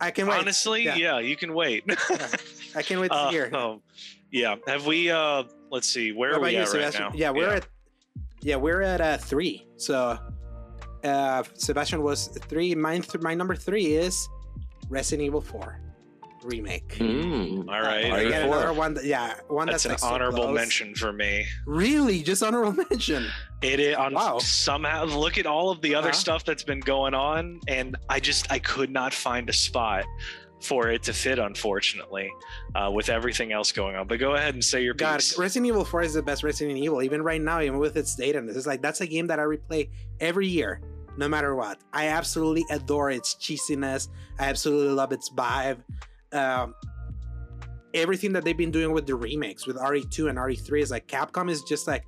I 0.00 0.10
can 0.10 0.26
wait. 0.26 0.38
honestly, 0.38 0.84
Yeah. 0.84 0.96
yeah. 0.96 1.18
you 1.18 1.36
can 1.36 1.52
wait. 1.54 1.84
I 2.74 2.80
can't 2.82 3.00
wait 3.00 3.08
to 3.10 3.14
Uh, 3.14 3.30
hear. 3.30 3.54
um, 3.54 3.82
yeah. 4.32 4.56
Have 4.66 4.86
we? 4.86 5.10
Uh, 5.10 5.44
let's 5.70 5.86
see. 5.88 6.12
Where 6.12 6.30
What 6.30 6.38
are 6.38 6.40
we 6.42 6.56
about 6.56 6.68
at 6.68 6.72
you, 6.74 6.80
right 6.80 6.92
Sebastian? 6.92 7.02
now? 7.02 7.12
Yeah, 7.14 7.30
we're 7.30 7.50
at 7.50 7.66
yeah 8.40 8.56
we're 8.56 8.80
at 8.80 9.00
uh, 9.02 9.18
three. 9.18 9.66
So 9.76 10.18
uh, 11.04 11.42
Sebastian 11.54 12.02
was 12.02 12.28
three. 12.48 12.74
Mine 12.74 13.02
th- 13.02 13.22
my 13.22 13.34
number 13.34 13.54
three 13.54 13.86
is 13.94 14.28
Resident 14.88 15.26
Evil 15.26 15.40
Four 15.40 15.80
remake. 16.42 16.96
Mm. 16.98 17.60
All 17.68 17.80
right. 17.80 18.04
Are 18.10 18.20
you 18.20 18.28
Again, 18.28 18.48
another 18.48 18.72
one. 18.74 18.92
That, 18.94 19.04
yeah, 19.06 19.34
one 19.48 19.66
That's 19.66 19.84
that's, 19.84 20.02
an 20.02 20.08
like 20.10 20.14
honorable 20.14 20.44
close. 20.44 20.54
mention 20.54 20.94
for 20.94 21.10
me. 21.12 21.46
Really, 21.66 22.22
just 22.22 22.42
honorable 22.42 22.84
mention. 22.90 23.26
It 23.62 23.80
is 23.80 23.96
on 23.96 24.12
Wow. 24.12 24.38
somehow 24.40 25.04
look 25.04 25.38
at 25.38 25.46
all 25.46 25.70
of 25.70 25.80
the 25.80 25.94
other 25.94 26.08
Uh-huh. 26.08 26.16
stuff 26.18 26.44
that's 26.44 26.62
been 26.62 26.80
going 26.80 27.14
on, 27.14 27.60
and 27.66 27.96
I 28.10 28.20
just 28.20 28.50
I 28.52 28.58
could 28.58 28.90
not 28.90 29.14
find 29.14 29.48
a 29.48 29.54
spot 29.54 30.04
for 30.60 30.88
it 30.88 31.02
to 31.04 31.12
fit, 31.12 31.38
unfortunately, 31.38 32.30
uh, 32.74 32.90
with 32.90 33.08
everything 33.10 33.52
else 33.52 33.70
going 33.72 33.96
on. 33.96 34.06
But 34.06 34.18
go 34.18 34.34
ahead 34.34 34.54
and 34.54 34.64
say 34.64 34.82
your 34.82 34.94
God, 34.94 35.16
piece. 35.16 35.36
Resident 35.38 35.66
Evil 35.66 35.84
4 35.84 36.02
is 36.02 36.14
the 36.14 36.22
best 36.22 36.42
Resident 36.42 36.78
Evil, 36.78 37.02
even 37.02 37.22
right 37.22 37.40
now, 37.40 37.60
even 37.60 37.78
with 37.78 37.96
its 37.98 38.14
data. 38.14 38.38
And 38.38 38.48
this 38.48 38.56
is 38.56 38.66
like 38.66 38.80
that's 38.82 39.00
a 39.02 39.06
game 39.06 39.26
that 39.28 39.38
I 39.38 39.42
replay 39.42 39.88
every 40.20 40.46
year, 40.48 40.80
no 41.16 41.28
matter 41.28 41.54
what. 41.54 41.78
I 41.92 42.08
absolutely 42.08 42.64
adore 42.70 43.10
its 43.10 43.34
cheesiness. 43.34 44.08
I 44.38 44.44
absolutely 44.48 44.94
love 44.94 45.12
its 45.12 45.30
vibe. 45.30 45.78
Um, 46.32 46.74
everything 47.92 48.32
that 48.32 48.44
they've 48.44 48.56
been 48.56 48.72
doing 48.72 48.92
with 48.92 49.06
the 49.06 49.14
remakes 49.14 49.66
with 49.66 49.76
RE2 49.76 50.28
and 50.28 50.38
RE3 50.38 50.82
is 50.82 50.90
like 50.90 51.06
Capcom 51.06 51.50
is 51.50 51.62
just 51.62 51.86
like 51.86 52.04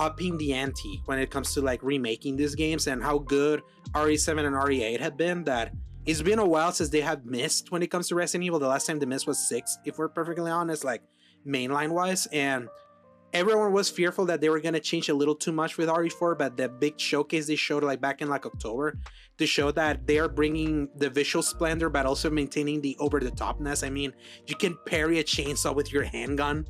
upping 0.00 0.36
the 0.38 0.52
ante 0.52 1.00
when 1.06 1.18
it 1.18 1.30
comes 1.30 1.54
to 1.54 1.60
like 1.60 1.82
remaking 1.82 2.36
these 2.36 2.54
games 2.54 2.86
and 2.86 3.02
how 3.02 3.18
good 3.18 3.62
RE7 3.92 4.46
and 4.46 4.56
RE8 4.56 5.00
have 5.00 5.16
been 5.16 5.44
that 5.44 5.72
it's 6.06 6.22
been 6.22 6.38
a 6.38 6.46
while 6.46 6.72
since 6.72 6.88
they 6.88 7.02
have 7.02 7.26
missed 7.26 7.70
when 7.70 7.82
it 7.82 7.90
comes 7.90 8.08
to 8.08 8.14
Resident 8.14 8.44
Evil. 8.44 8.58
The 8.58 8.66
last 8.66 8.86
time 8.86 8.98
they 8.98 9.04
missed 9.04 9.26
was 9.26 9.46
six, 9.46 9.78
if 9.84 9.98
we're 9.98 10.08
perfectly 10.08 10.50
honest, 10.50 10.82
like 10.82 11.02
mainline 11.46 11.90
wise. 11.90 12.26
And 12.32 12.68
everyone 13.32 13.72
was 13.72 13.90
fearful 13.90 14.24
that 14.26 14.40
they 14.40 14.48
were 14.48 14.60
gonna 14.60 14.80
change 14.80 15.08
a 15.08 15.14
little 15.14 15.34
too 15.34 15.52
much 15.52 15.76
with 15.76 15.88
RE4, 15.88 16.36
but 16.38 16.56
the 16.56 16.68
big 16.68 16.98
showcase 16.98 17.46
they 17.46 17.56
showed 17.56 17.82
like 17.82 18.00
back 18.00 18.22
in 18.22 18.28
like 18.28 18.46
October 18.46 18.98
to 19.38 19.46
show 19.46 19.70
that 19.72 20.06
they 20.06 20.18
are 20.18 20.28
bringing 20.28 20.88
the 20.96 21.10
visual 21.10 21.42
splendor, 21.42 21.88
but 21.88 22.06
also 22.06 22.30
maintaining 22.30 22.80
the 22.80 22.96
over 22.98 23.20
the 23.20 23.30
topness. 23.30 23.86
I 23.86 23.90
mean, 23.90 24.12
you 24.46 24.56
can 24.56 24.76
parry 24.86 25.18
a 25.18 25.24
chainsaw 25.24 25.74
with 25.74 25.92
your 25.92 26.04
handgun. 26.04 26.66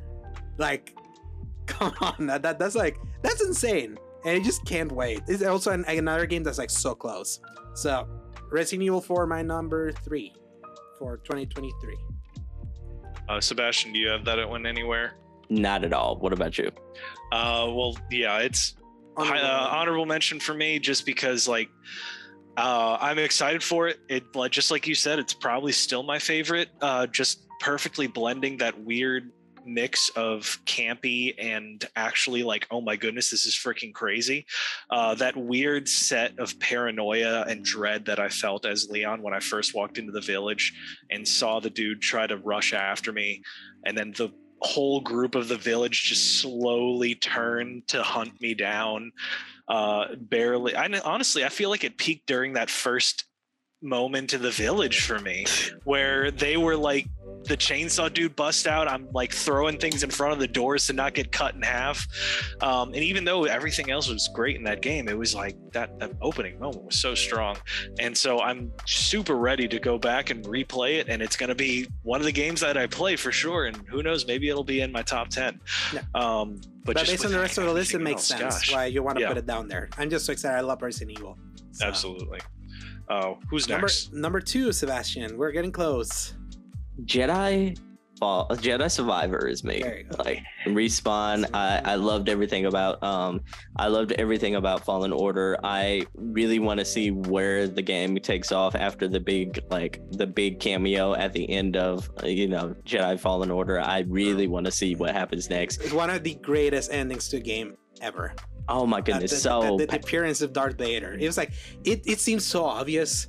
Like, 0.58 0.96
come 1.66 1.94
on, 2.00 2.26
that, 2.26 2.42
that 2.42 2.58
that's 2.58 2.74
like 2.74 2.98
that's 3.22 3.42
insane, 3.42 3.98
and 4.24 4.40
I 4.40 4.44
just 4.44 4.64
can't 4.64 4.90
wait. 4.90 5.22
It's 5.28 5.42
also 5.42 5.72
an, 5.72 5.84
another 5.86 6.26
game 6.26 6.42
that's 6.42 6.58
like 6.58 6.70
so 6.70 6.94
close. 6.94 7.40
So, 7.74 8.08
Resident 8.50 8.82
Evil 8.84 9.00
4, 9.00 9.26
my 9.26 9.42
number 9.42 9.92
three 9.92 10.32
for 10.98 11.18
2023. 11.18 11.96
Uh, 13.28 13.40
Sebastian, 13.40 13.92
do 13.92 14.00
you 14.00 14.08
have 14.08 14.24
that 14.24 14.48
one 14.48 14.66
anywhere? 14.66 15.14
Not 15.50 15.84
at 15.84 15.92
all. 15.92 16.16
What 16.16 16.32
about 16.32 16.58
you? 16.58 16.70
Uh, 17.32 17.70
well, 17.70 17.96
yeah, 18.10 18.38
it's 18.38 18.76
hi- 19.16 19.40
uh, 19.40 19.68
honorable 19.70 20.06
mention 20.06 20.40
for 20.40 20.54
me 20.54 20.78
just 20.78 21.06
because 21.06 21.48
like 21.48 21.68
uh, 22.56 22.98
I'm 23.00 23.18
excited 23.18 23.62
for 23.62 23.88
it. 23.88 23.98
It 24.08 24.34
like 24.34 24.52
just 24.52 24.70
like 24.70 24.86
you 24.86 24.94
said, 24.94 25.18
it's 25.18 25.34
probably 25.34 25.72
still 25.72 26.02
my 26.02 26.18
favorite. 26.18 26.68
Uh, 26.80 27.06
just 27.06 27.46
perfectly 27.60 28.06
blending 28.06 28.56
that 28.58 28.78
weird 28.80 29.30
mix 29.66 30.08
of 30.10 30.58
campy 30.64 31.34
and 31.38 31.84
actually 31.94 32.42
like 32.42 32.66
oh 32.70 32.80
my 32.80 32.96
goodness 32.96 33.30
this 33.30 33.44
is 33.44 33.54
freaking 33.54 33.92
crazy 33.92 34.46
uh, 34.90 35.14
that 35.14 35.36
weird 35.36 35.86
set 35.86 36.38
of 36.38 36.58
paranoia 36.58 37.44
and 37.48 37.64
dread 37.64 38.06
that 38.06 38.18
i 38.18 38.28
felt 38.28 38.64
as 38.64 38.88
leon 38.88 39.20
when 39.20 39.34
i 39.34 39.40
first 39.40 39.74
walked 39.74 39.98
into 39.98 40.12
the 40.12 40.22
village 40.22 40.72
and 41.10 41.26
saw 41.26 41.60
the 41.60 41.68
dude 41.68 42.00
try 42.00 42.26
to 42.26 42.38
rush 42.38 42.72
after 42.72 43.12
me 43.12 43.42
and 43.84 43.98
then 43.98 44.10
the 44.16 44.32
whole 44.60 45.00
group 45.00 45.34
of 45.34 45.48
the 45.48 45.56
village 45.56 46.04
just 46.04 46.40
slowly 46.40 47.14
turned 47.14 47.86
to 47.88 48.02
hunt 48.02 48.40
me 48.40 48.54
down. 48.54 49.12
Uh, 49.68 50.14
barely. 50.16 50.74
I 50.74 50.88
honestly, 51.04 51.44
I 51.44 51.50
feel 51.50 51.70
like 51.70 51.84
it 51.84 51.98
peaked 51.98 52.26
during 52.26 52.54
that 52.54 52.70
first 52.70 53.24
moment 53.82 54.32
in 54.32 54.42
the 54.42 54.50
village 54.50 55.04
for 55.04 55.18
me, 55.18 55.46
where 55.84 56.30
they 56.30 56.56
were 56.56 56.76
like 56.76 57.06
the 57.48 57.56
chainsaw 57.56 58.12
dude 58.12 58.36
bust 58.36 58.66
out. 58.66 58.86
I'm 58.88 59.08
like 59.12 59.32
throwing 59.32 59.78
things 59.78 60.02
in 60.02 60.10
front 60.10 60.32
of 60.34 60.38
the 60.38 60.46
doors 60.46 60.86
to 60.86 60.92
not 60.92 61.14
get 61.14 61.32
cut 61.32 61.54
in 61.54 61.62
half. 61.62 62.06
Um, 62.60 62.88
and 62.94 63.02
even 63.02 63.24
though 63.24 63.44
everything 63.44 63.90
else 63.90 64.08
was 64.08 64.28
great 64.34 64.56
in 64.56 64.62
that 64.64 64.82
game, 64.82 65.08
it 65.08 65.16
was 65.18 65.34
like 65.34 65.56
that, 65.72 65.98
that 65.98 66.12
opening 66.20 66.58
moment 66.60 66.84
was 66.84 66.98
so 66.98 67.14
strong. 67.14 67.56
And 67.98 68.16
so 68.16 68.40
I'm 68.40 68.70
super 68.86 69.36
ready 69.36 69.66
to 69.68 69.78
go 69.78 69.98
back 69.98 70.30
and 70.30 70.44
replay 70.44 70.98
it. 70.98 71.08
And 71.08 71.22
it's 71.22 71.36
going 71.36 71.48
to 71.48 71.54
be 71.54 71.88
one 72.02 72.20
of 72.20 72.26
the 72.26 72.32
games 72.32 72.60
that 72.60 72.76
I 72.76 72.86
play 72.86 73.16
for 73.16 73.32
sure. 73.32 73.64
And 73.66 73.76
who 73.88 74.02
knows, 74.02 74.26
maybe 74.26 74.48
it'll 74.48 74.62
be 74.64 74.80
in 74.82 74.92
my 74.92 75.02
top 75.02 75.28
10. 75.30 75.60
Yeah. 75.94 76.00
Um, 76.14 76.60
but, 76.84 76.94
But, 76.94 77.06
based 77.06 77.24
on 77.24 77.32
the 77.32 77.38
rest 77.40 77.58
of 77.58 77.64
the 77.64 77.72
list, 77.72 77.94
it 77.94 77.98
makes 78.00 78.30
else, 78.30 78.40
sense 78.40 78.54
gosh. 78.60 78.72
why 78.72 78.86
you 78.86 79.02
want 79.02 79.16
to 79.16 79.22
Yeah. 79.22 79.28
put 79.28 79.38
it 79.38 79.46
down 79.46 79.68
there. 79.68 79.88
I'm 79.98 80.10
just 80.10 80.26
so 80.26 80.32
excited. 80.32 80.56
I 80.56 80.60
love 80.60 80.80
Resident 80.82 81.18
Evil. 81.18 81.36
So, 81.72 81.86
Absolutely. 81.86 82.40
Oh, 83.10 83.38
who's 83.48 83.68
Number 83.68 83.86
next? 83.86 84.12
number 84.12 84.40
two, 84.40 84.70
Sebastian. 84.72 85.38
We're 85.38 85.52
getting 85.52 85.72
close. 85.72 86.34
Jedi 87.04 87.78
Fall 88.18 88.48
Jedi 88.50 88.90
Survivor 88.90 89.46
is 89.46 89.62
me. 89.62 89.80
There 89.80 89.98
you 89.98 90.04
go. 90.04 90.22
Like 90.24 90.42
respawn. 90.66 91.48
I, 91.54 91.80
I 91.84 91.94
loved 91.94 92.28
everything 92.28 92.66
about 92.66 93.00
um 93.02 93.40
I 93.76 93.86
loved 93.86 94.10
everything 94.12 94.56
about 94.56 94.84
Fallen 94.84 95.12
Order. 95.12 95.56
I 95.62 96.04
really 96.16 96.58
want 96.58 96.80
to 96.80 96.84
see 96.84 97.12
where 97.12 97.68
the 97.68 97.82
game 97.82 98.16
takes 98.16 98.50
off 98.50 98.74
after 98.74 99.06
the 99.06 99.20
big 99.20 99.60
like 99.70 100.00
the 100.10 100.26
big 100.26 100.58
cameo 100.58 101.14
at 101.14 101.32
the 101.32 101.48
end 101.48 101.76
of 101.76 102.10
you 102.24 102.48
know 102.48 102.74
Jedi 102.84 103.20
Fallen 103.20 103.52
Order. 103.52 103.80
I 103.80 104.00
really 104.08 104.48
want 104.48 104.66
to 104.66 104.72
see 104.72 104.96
what 104.96 105.12
happens 105.14 105.48
next. 105.48 105.80
It's 105.80 105.92
one 105.92 106.10
of 106.10 106.24
the 106.24 106.34
greatest 106.36 106.92
endings 106.92 107.28
to 107.28 107.36
a 107.36 107.40
game 107.40 107.76
ever. 108.00 108.34
Oh 108.68 108.84
my 108.84 108.98
Uh, 108.98 109.02
goodness, 109.02 109.30
the, 109.30 109.36
so 109.36 109.76
the, 109.78 109.86
the 109.86 109.96
appearance 109.96 110.40
of 110.42 110.52
Darth 110.52 110.76
Vader. 110.76 111.12
It 111.14 111.24
was 111.26 111.36
like 111.36 111.52
it. 111.84 112.02
It 112.04 112.18
seems 112.18 112.44
so 112.44 112.64
obvious, 112.64 113.28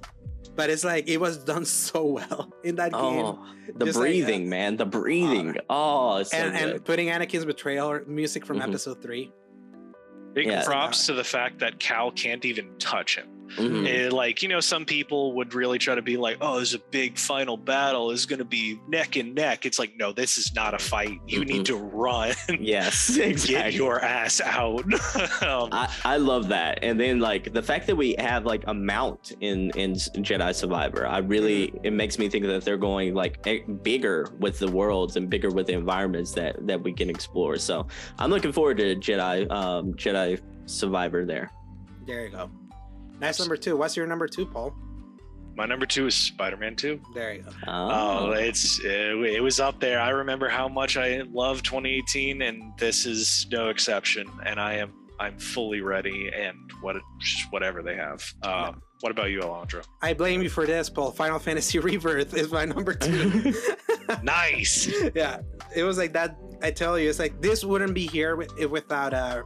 but 0.59 0.69
it's 0.69 0.83
like 0.83 1.07
it 1.07 1.19
was 1.25 1.37
done 1.37 1.63
so 1.63 2.03
well 2.03 2.51
in 2.65 2.75
that 2.75 2.91
game. 2.91 3.01
oh 3.01 3.39
the 3.77 3.85
Just 3.85 3.97
like, 3.97 4.07
uh, 4.07 4.11
breathing, 4.11 4.49
man, 4.49 4.75
the 4.75 4.85
breathing. 4.85 5.55
oh, 5.69 6.21
so 6.23 6.35
and 6.37 6.55
and 6.57 6.83
putting 6.83 7.07
Anakin's 7.07 7.45
betrayal 7.45 8.01
music 8.07 8.45
from 8.45 8.59
Mhm. 8.59 8.67
episode 8.67 9.01
three. 9.01 9.31
Big 10.33 10.47
Yeah. 10.47 10.63
props 10.65 11.05
to 11.07 11.13
the 11.13 11.23
fact 11.23 11.59
that 11.59 11.79
Cal 11.79 12.11
can't 12.11 12.43
even 12.43 12.67
touch 12.77 13.15
him. 13.15 13.27
Mhm. 13.57 13.87
Eh, 13.87 14.09
like, 14.09 14.41
you 14.43 14.49
know, 14.49 14.59
some 14.59 14.85
people 14.85 15.33
would 15.33 15.53
really 15.53 15.77
try 15.77 15.95
to 15.95 16.01
be 16.01 16.17
like, 16.17 16.37
oh, 16.41 16.55
there's 16.57 16.73
a 16.73 16.79
big 16.91 17.17
final 17.17 17.57
battle. 17.57 18.11
It's 18.11 18.25
going 18.25 18.39
to 18.39 18.45
be 18.45 18.79
neck 18.87 19.15
and 19.15 19.33
neck. 19.35 19.65
It's 19.65 19.79
like, 19.79 19.93
no, 19.97 20.11
this 20.11 20.37
is 20.37 20.53
not 20.53 20.73
a 20.73 20.79
fight. 20.79 21.19
You 21.27 21.45
need 21.45 21.65
to 21.65 21.75
run. 21.75 22.33
Yes, 22.59 23.17
Exactly. 23.17 23.55
Get 23.55 23.73
your 23.73 24.03
ass 24.03 24.41
out. 24.41 24.83
um, 25.43 25.69
I, 25.71 25.93
I 26.03 26.17
love 26.17 26.49
that 26.49 26.79
and 26.81 26.99
then 26.99 27.19
like 27.19 27.53
the 27.53 27.61
fact 27.61 27.87
that 27.87 27.95
we 27.95 28.15
have 28.19 28.45
like 28.45 28.63
a 28.67 28.73
mount 28.73 29.33
in 29.41 29.71
in 29.71 29.93
jedi 29.93 30.53
survivor 30.53 31.07
i 31.07 31.19
really 31.19 31.73
it 31.83 31.91
makes 31.91 32.17
me 32.19 32.29
think 32.29 32.45
that 32.45 32.63
they're 32.63 32.77
going 32.77 33.13
like 33.13 33.41
bigger 33.83 34.27
with 34.39 34.59
the 34.59 34.67
worlds 34.67 35.15
and 35.15 35.29
bigger 35.29 35.49
with 35.49 35.67
the 35.67 35.73
environments 35.73 36.31
that 36.33 36.55
that 36.67 36.81
we 36.81 36.91
can 36.93 37.09
explore 37.09 37.57
so 37.57 37.87
i'm 38.19 38.29
looking 38.29 38.51
forward 38.51 38.77
to 38.77 38.95
jedi 38.95 39.49
um 39.51 39.93
jedi 39.93 40.39
survivor 40.65 41.25
there 41.25 41.51
There 42.05 42.25
you 42.25 42.29
go. 42.31 42.49
Nice 43.19 43.39
number 43.39 43.57
two. 43.57 43.77
What's 43.77 43.95
your 43.97 44.07
number 44.07 44.27
two, 44.27 44.45
Paul? 44.45 44.75
my 45.55 45.65
number 45.65 45.85
two 45.85 46.07
is 46.07 46.15
Spider 46.15 46.55
Man 46.55 46.73
2. 46.73 47.01
There 47.13 47.33
you 47.33 47.41
go. 47.41 47.51
Oh, 47.67 48.31
it's 48.31 48.79
it, 48.79 49.11
it 49.17 49.43
was 49.43 49.59
up 49.59 49.81
there. 49.81 49.99
I 49.99 50.09
remember 50.11 50.47
how 50.47 50.69
much 50.69 50.95
I 50.95 51.21
loved 51.29 51.65
2018, 51.65 52.41
and 52.43 52.71
this 52.77 53.05
is 53.05 53.45
no 53.51 53.67
exception. 53.67 54.29
And 54.45 54.57
I 54.57 54.75
am 54.75 54.93
I'm 55.19 55.37
fully 55.37 55.81
ready, 55.81 56.31
and 56.33 56.55
what 56.81 56.95
whatever 57.49 57.81
they 57.83 57.95
have. 57.97 58.23
Uh, 58.41 58.71
What 59.01 59.11
about 59.11 59.31
you, 59.31 59.41
Alondra? 59.41 59.83
I 60.01 60.13
blame 60.13 60.41
you 60.41 60.49
for 60.49 60.65
this, 60.65 60.89
Paul. 60.89 61.11
Final 61.11 61.39
Fantasy 61.39 61.79
Rebirth 61.89 62.33
is 62.37 62.51
my 62.51 62.63
number 62.63 62.93
two. 62.93 63.53
Nice. 64.23 64.89
yeah, 65.13 65.39
it 65.75 65.83
was 65.83 65.97
like 65.97 66.13
that. 66.13 66.35
I 66.63 66.71
tell 66.71 66.97
you, 66.97 67.09
it's 67.09 67.19
like 67.19 67.41
this 67.41 67.63
wouldn't 67.63 67.93
be 67.93 68.07
here 68.07 68.41
if 68.57 68.69
without 68.71 69.13
uh, 69.13 69.43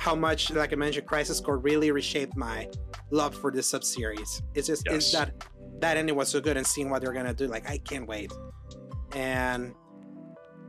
how 0.00 0.14
much, 0.14 0.50
like 0.50 0.72
I 0.72 0.76
mentioned, 0.76 1.06
Crisis 1.06 1.40
Core 1.40 1.58
really 1.58 1.90
reshaped 1.92 2.34
my 2.36 2.68
love 3.10 3.34
for 3.34 3.50
this 3.52 3.68
sub 3.68 3.84
series. 3.84 4.42
It's 4.54 4.66
just 4.66 4.86
it's 4.88 5.12
that 5.12 5.44
that 5.80 5.96
ending 5.96 6.16
was 6.16 6.28
so 6.28 6.40
good, 6.40 6.56
and 6.56 6.66
seeing 6.66 6.88
what 6.90 7.02
they're 7.02 7.12
gonna 7.12 7.34
do, 7.34 7.46
like 7.46 7.68
I 7.68 7.78
can't 7.78 8.06
wait. 8.08 8.32
And 9.12 9.74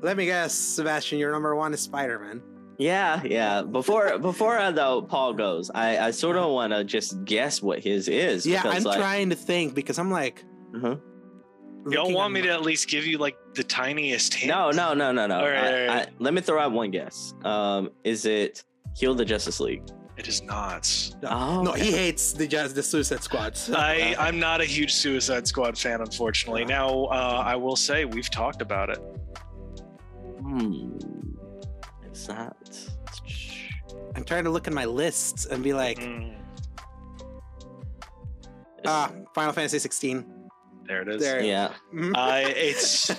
let 0.02 0.18
me 0.18 0.26
guess, 0.26 0.54
Sebastian, 0.54 1.18
your 1.20 1.32
number 1.32 1.56
one 1.56 1.74
is 1.74 1.80
Spider 1.80 2.20
Man. 2.20 2.42
yeah 2.78 3.22
yeah 3.24 3.62
before 3.62 4.18
before 4.30 4.58
uh, 4.58 4.72
though 4.72 5.04
paul 5.04 5.34
goes 5.34 5.70
i 5.76 6.08
i 6.08 6.10
sort 6.12 6.36
of 6.38 6.50
want 6.50 6.74
to 6.74 6.84
just 6.84 7.24
guess 7.26 7.62
what 7.62 7.78
his 7.80 8.08
is 8.08 8.46
Yeah, 8.46 8.64
because, 8.64 8.78
I'm 8.86 8.90
like, 8.92 8.98
trying 9.00 9.30
to 9.30 9.36
think 9.36 9.76
because 9.76 10.00
I'm 10.00 10.10
like, 10.12 10.44
uh-huh. 10.76 10.96
Y'all 11.90 12.04
looking 12.04 12.14
want 12.16 12.34
me 12.34 12.40
my- 12.42 12.48
to 12.48 12.54
at 12.54 12.62
least 12.64 12.88
give 12.90 13.06
you 13.06 13.18
like 13.18 13.36
the 13.56 13.64
tiniest 13.64 14.34
hint? 14.34 14.50
no 14.50 14.72
no 14.72 14.94
no 14.94 15.12
no 15.12 15.28
no 15.28 15.40
All 15.40 15.48
right, 15.50 15.64
I- 15.64 15.82
all 15.82 15.88
right. 15.96 16.08
I- 16.08 16.12
let 16.20 16.34
me 16.34 16.42
throw 16.42 16.60
out 16.60 16.72
one 16.72 16.90
guess 16.92 17.34
um 17.44 17.92
is 18.04 18.26
it 18.26 18.64
heal 18.96 19.14
the 19.16 19.26
justice 19.26 19.60
league 19.60 19.84
it 20.18 20.28
is 20.28 20.44
not. 20.44 20.88
No, 21.24 21.30
Oh, 21.32 21.64
no, 21.64 21.72
okay. 21.72 21.86
he 21.86 21.92
hates 21.94 22.34
the 22.34 22.46
just 22.46 22.76
the 22.76 22.84
Suicide 22.84 23.24
Squad. 23.24 23.58
I, 23.74 24.14
I'm 24.20 24.40
not 24.40 24.62
a 24.62 24.66
huge 24.66 24.94
Suicide 24.94 25.48
Squad 25.48 25.76
fan, 25.76 26.00
unfortunately. 26.00 26.64
Now, 26.64 27.06
uh, 27.06 27.42
I 27.44 27.56
will 27.56 27.78
say 27.78 28.06
we've 28.06 28.30
talked 28.30 28.62
about 28.62 28.92
it. 28.92 29.00
Hmm. 30.42 30.98
Is 32.12 32.28
that? 32.28 32.56
I'm 34.16 34.24
trying 34.24 34.44
to 34.44 34.52
look 34.52 34.68
at 34.68 34.74
my 34.74 34.86
lists 34.86 35.46
and 35.46 35.64
be 35.64 35.74
like, 35.74 35.98
Mm, 35.98 36.36
ah, 38.86 39.12
Final 39.34 39.54
Fantasy 39.54 39.80
16. 39.80 40.31
There 40.92 41.02
it 41.04 41.08
is. 41.08 41.22
There. 41.22 41.42
yeah. 41.42 41.72
Mhm. 41.94 42.12
Uh, 42.16 42.50
it's 42.56 43.10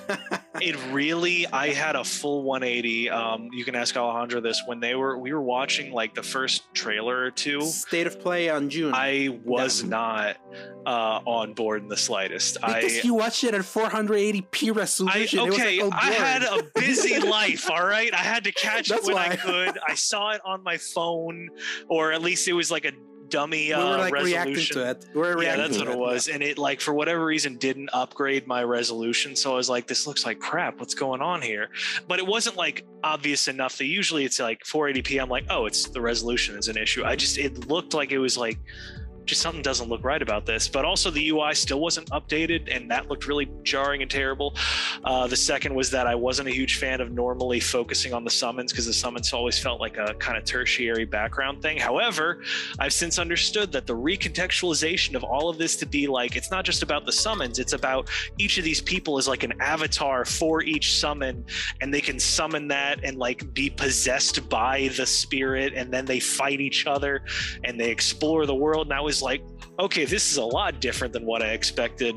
it 0.60 0.76
really 0.92 1.46
i 1.48 1.68
had 1.68 1.96
a 1.96 2.04
full 2.04 2.42
180 2.42 3.08
um 3.08 3.48
you 3.52 3.64
can 3.64 3.74
ask 3.74 3.96
alejandro 3.96 4.40
this 4.40 4.62
when 4.66 4.78
they 4.80 4.94
were 4.94 5.16
we 5.18 5.32
were 5.32 5.40
watching 5.40 5.92
like 5.92 6.14
the 6.14 6.22
first 6.22 6.62
trailer 6.74 7.16
or 7.24 7.30
two 7.30 7.62
State 7.62 8.06
of 8.06 8.20
play 8.20 8.50
on 8.50 8.68
June. 8.68 8.92
i 8.94 9.40
was 9.44 9.82
Yeah. 9.82 9.88
not 9.88 10.36
uh 10.84 11.20
on 11.24 11.54
board 11.54 11.82
in 11.82 11.88
the 11.88 11.96
slightest 11.96 12.54
because 12.60 12.98
i 12.98 13.00
you 13.02 13.14
watched 13.14 13.42
it 13.44 13.54
at 13.54 13.62
480p 13.62 14.74
resolution. 14.76 15.38
It 15.38 15.42
was, 15.46 15.54
okay, 15.58 15.82
like, 15.82 15.94
all 15.94 15.98
I 16.00 16.12
had 16.12 16.42
a 16.42 16.62
busy 16.74 17.18
life, 17.38 17.70
all 17.70 17.84
right? 17.86 18.12
I 18.12 18.18
had 18.18 18.44
to 18.44 18.52
catch 18.52 18.90
it 18.90 18.94
That's 18.94 19.06
when 19.06 19.16
I 19.16 19.36
could. 19.36 19.78
I 19.86 19.94
saw 19.94 20.30
it 20.32 20.40
on 20.44 20.62
my 20.62 20.76
phone, 20.76 21.48
or 21.88 22.12
at 22.12 22.20
least 22.22 22.48
it 22.48 22.52
was 22.52 22.70
like 22.70 22.84
a 22.84 22.92
dummy 23.32 23.68
we 23.68 23.72
uh, 23.72 23.90
were 23.90 23.96
like 23.96 24.14
reacting 24.14 24.54
resolution. 24.54 24.76
to 24.76 24.90
it. 24.90 25.06
We 25.14 25.20
were 25.20 25.42
yeah, 25.42 25.56
that's 25.56 25.78
what 25.78 25.88
it 25.88 25.98
was. 25.98 26.28
And 26.28 26.42
it 26.42 26.58
like 26.58 26.80
for 26.80 26.94
whatever 26.94 27.24
reason 27.24 27.56
didn't 27.56 27.88
upgrade 27.92 28.46
my 28.46 28.62
resolution. 28.62 29.34
So 29.34 29.52
I 29.52 29.56
was 29.56 29.68
like, 29.68 29.88
this 29.88 30.06
looks 30.06 30.24
like 30.24 30.38
crap. 30.38 30.78
What's 30.78 30.94
going 30.94 31.22
on 31.22 31.42
here? 31.42 31.70
But 32.06 32.20
it 32.20 32.26
wasn't 32.26 32.56
like 32.56 32.84
obvious 33.02 33.48
enough 33.48 33.78
that 33.78 33.86
usually 33.86 34.24
it's 34.24 34.38
like 34.38 34.62
480p. 34.64 35.20
I'm 35.20 35.30
like, 35.30 35.46
oh, 35.50 35.66
it's 35.66 35.88
the 35.88 36.00
resolution 36.00 36.56
is 36.56 36.68
an 36.68 36.76
issue. 36.76 37.04
I 37.04 37.16
just 37.16 37.38
it 37.38 37.66
looked 37.66 37.94
like 37.94 38.12
it 38.12 38.18
was 38.18 38.36
like 38.36 38.58
just 39.24 39.40
something 39.40 39.62
doesn't 39.62 39.88
look 39.88 40.04
right 40.04 40.22
about 40.22 40.46
this. 40.46 40.68
But 40.68 40.84
also 40.84 41.10
the 41.10 41.30
UI 41.30 41.54
still 41.54 41.80
wasn't 41.80 42.10
updated, 42.10 42.74
and 42.74 42.90
that 42.90 43.08
looked 43.08 43.26
really 43.26 43.48
jarring 43.62 44.02
and 44.02 44.10
terrible. 44.10 44.56
Uh, 45.04 45.26
the 45.26 45.36
second 45.36 45.74
was 45.74 45.90
that 45.90 46.06
I 46.06 46.14
wasn't 46.14 46.48
a 46.48 46.52
huge 46.52 46.76
fan 46.78 47.00
of 47.00 47.12
normally 47.12 47.60
focusing 47.60 48.12
on 48.12 48.24
the 48.24 48.30
summons 48.30 48.72
because 48.72 48.86
the 48.86 48.92
summons 48.92 49.32
always 49.32 49.58
felt 49.58 49.80
like 49.80 49.96
a 49.96 50.14
kind 50.14 50.36
of 50.36 50.44
tertiary 50.44 51.04
background 51.04 51.62
thing. 51.62 51.78
However, 51.78 52.42
I've 52.78 52.92
since 52.92 53.18
understood 53.18 53.72
that 53.72 53.86
the 53.86 53.96
recontextualization 53.96 55.14
of 55.14 55.24
all 55.24 55.48
of 55.48 55.58
this 55.58 55.76
to 55.76 55.86
be 55.86 56.06
like 56.06 56.36
it's 56.36 56.50
not 56.50 56.64
just 56.64 56.82
about 56.82 57.06
the 57.06 57.12
summons, 57.12 57.58
it's 57.58 57.72
about 57.72 58.08
each 58.38 58.58
of 58.58 58.64
these 58.64 58.80
people 58.80 59.18
is 59.18 59.28
like 59.28 59.42
an 59.42 59.52
avatar 59.60 60.24
for 60.24 60.62
each 60.62 60.98
summon, 60.98 61.44
and 61.80 61.92
they 61.92 62.00
can 62.00 62.18
summon 62.18 62.68
that 62.68 63.04
and 63.04 63.18
like 63.18 63.52
be 63.54 63.70
possessed 63.70 64.48
by 64.48 64.88
the 64.96 65.06
spirit, 65.06 65.72
and 65.74 65.92
then 65.92 66.04
they 66.04 66.20
fight 66.20 66.60
each 66.60 66.86
other 66.86 67.22
and 67.64 67.78
they 67.78 67.90
explore 67.90 68.46
the 68.46 68.54
world. 68.54 68.86
And 68.86 68.94
I 68.94 69.00
was 69.00 69.11
like, 69.20 69.42
okay, 69.78 70.04
this 70.04 70.30
is 70.30 70.38
a 70.38 70.44
lot 70.44 70.80
different 70.80 71.12
than 71.12 71.26
what 71.26 71.42
I 71.42 71.48
expected. 71.48 72.14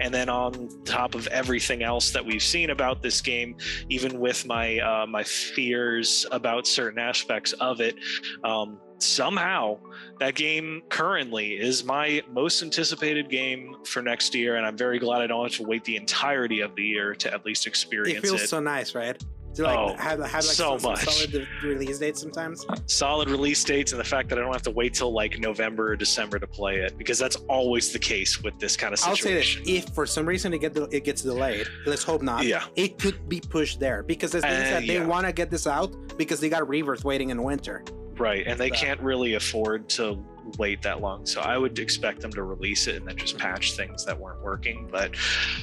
And 0.00 0.14
then 0.14 0.28
on 0.28 0.68
top 0.84 1.14
of 1.14 1.26
everything 1.28 1.82
else 1.82 2.10
that 2.12 2.24
we've 2.24 2.42
seen 2.42 2.70
about 2.70 3.02
this 3.02 3.20
game, 3.20 3.56
even 3.88 4.20
with 4.20 4.46
my 4.46 4.78
uh, 4.78 5.06
my 5.06 5.24
fears 5.24 6.24
about 6.30 6.66
certain 6.66 6.98
aspects 6.98 7.52
of 7.54 7.80
it, 7.80 7.96
um, 8.44 8.78
somehow 8.98 9.78
that 10.20 10.34
game 10.34 10.82
currently 10.88 11.58
is 11.58 11.84
my 11.84 12.22
most 12.30 12.62
anticipated 12.62 13.28
game 13.28 13.76
for 13.84 14.02
next 14.02 14.34
year, 14.34 14.56
and 14.56 14.66
I'm 14.66 14.76
very 14.76 14.98
glad 14.98 15.20
I 15.22 15.26
don't 15.26 15.44
have 15.44 15.56
to 15.58 15.64
wait 15.64 15.84
the 15.84 15.96
entirety 15.96 16.60
of 16.60 16.74
the 16.74 16.82
year 16.82 17.14
to 17.14 17.32
at 17.32 17.44
least 17.44 17.66
experience 17.66 18.18
It 18.18 18.22
feels 18.22 18.34
it. 18.34 18.38
Feels 18.38 18.50
so 18.50 18.60
nice, 18.60 18.94
right? 18.94 19.20
To 19.58 19.64
like 19.64 19.78
Oh, 19.78 19.94
have 19.96 20.18
have 20.20 20.20
like 20.20 20.42
so 20.42 20.78
some, 20.78 20.90
much. 20.92 21.04
solid 21.04 21.46
release 21.62 21.98
dates 21.98 22.20
sometimes. 22.20 22.64
solid 22.86 23.28
release 23.30 23.62
dates 23.62 23.92
and 23.92 24.00
the 24.00 24.04
fact 24.04 24.28
that 24.30 24.38
I 24.38 24.42
don't 24.42 24.52
have 24.52 24.62
to 24.62 24.70
wait 24.70 24.94
till 24.94 25.12
like 25.12 25.38
November 25.38 25.92
or 25.92 25.96
December 25.96 26.38
to 26.38 26.46
play 26.46 26.76
it 26.76 26.96
because 26.98 27.18
that's 27.18 27.36
always 27.48 27.92
the 27.92 27.98
case 27.98 28.42
with 28.42 28.58
this 28.58 28.76
kind 28.76 28.92
of 28.92 28.98
situation. 28.98 29.28
I'll 29.58 29.64
say 29.64 29.74
this: 29.74 29.84
if 29.88 29.94
for 29.94 30.06
some 30.06 30.26
reason 30.26 30.52
it 30.54 30.58
get 30.60 30.76
it 30.76 31.04
gets 31.04 31.22
delayed, 31.22 31.66
let's 31.86 32.02
hope 32.02 32.22
not. 32.22 32.44
Yeah. 32.44 32.64
it 32.76 32.98
could 32.98 33.28
be 33.28 33.40
pushed 33.40 33.78
there 33.80 34.02
because 34.02 34.32
the 34.32 34.38
Uh, 34.38 34.42
that 34.42 34.86
they 34.86 34.94
yeah. 34.94 35.04
want 35.06 35.26
to 35.26 35.32
get 35.32 35.50
this 35.50 35.66
out 35.66 35.92
because 36.16 36.40
they 36.40 36.48
got 36.48 36.66
Rebirth 36.68 37.04
waiting 37.04 37.30
in 37.30 37.42
winter. 37.42 37.84
Right, 38.16 38.44
and 38.46 38.58
they 38.58 38.70
That. 38.70 38.78
can't 38.78 39.00
really 39.00 39.34
afford 39.34 39.88
to 39.90 40.18
wait 40.58 40.82
that 40.82 41.00
long. 41.00 41.24
So 41.26 41.40
I 41.40 41.56
would 41.58 41.78
expect 41.78 42.20
them 42.20 42.32
to 42.32 42.42
release 42.42 42.86
it 42.88 42.96
and 42.96 43.06
then 43.06 43.16
just 43.16 43.36
patch 43.38 43.74
things 43.76 44.04
that 44.06 44.18
weren't 44.18 44.42
working. 44.42 44.88
But 44.90 45.14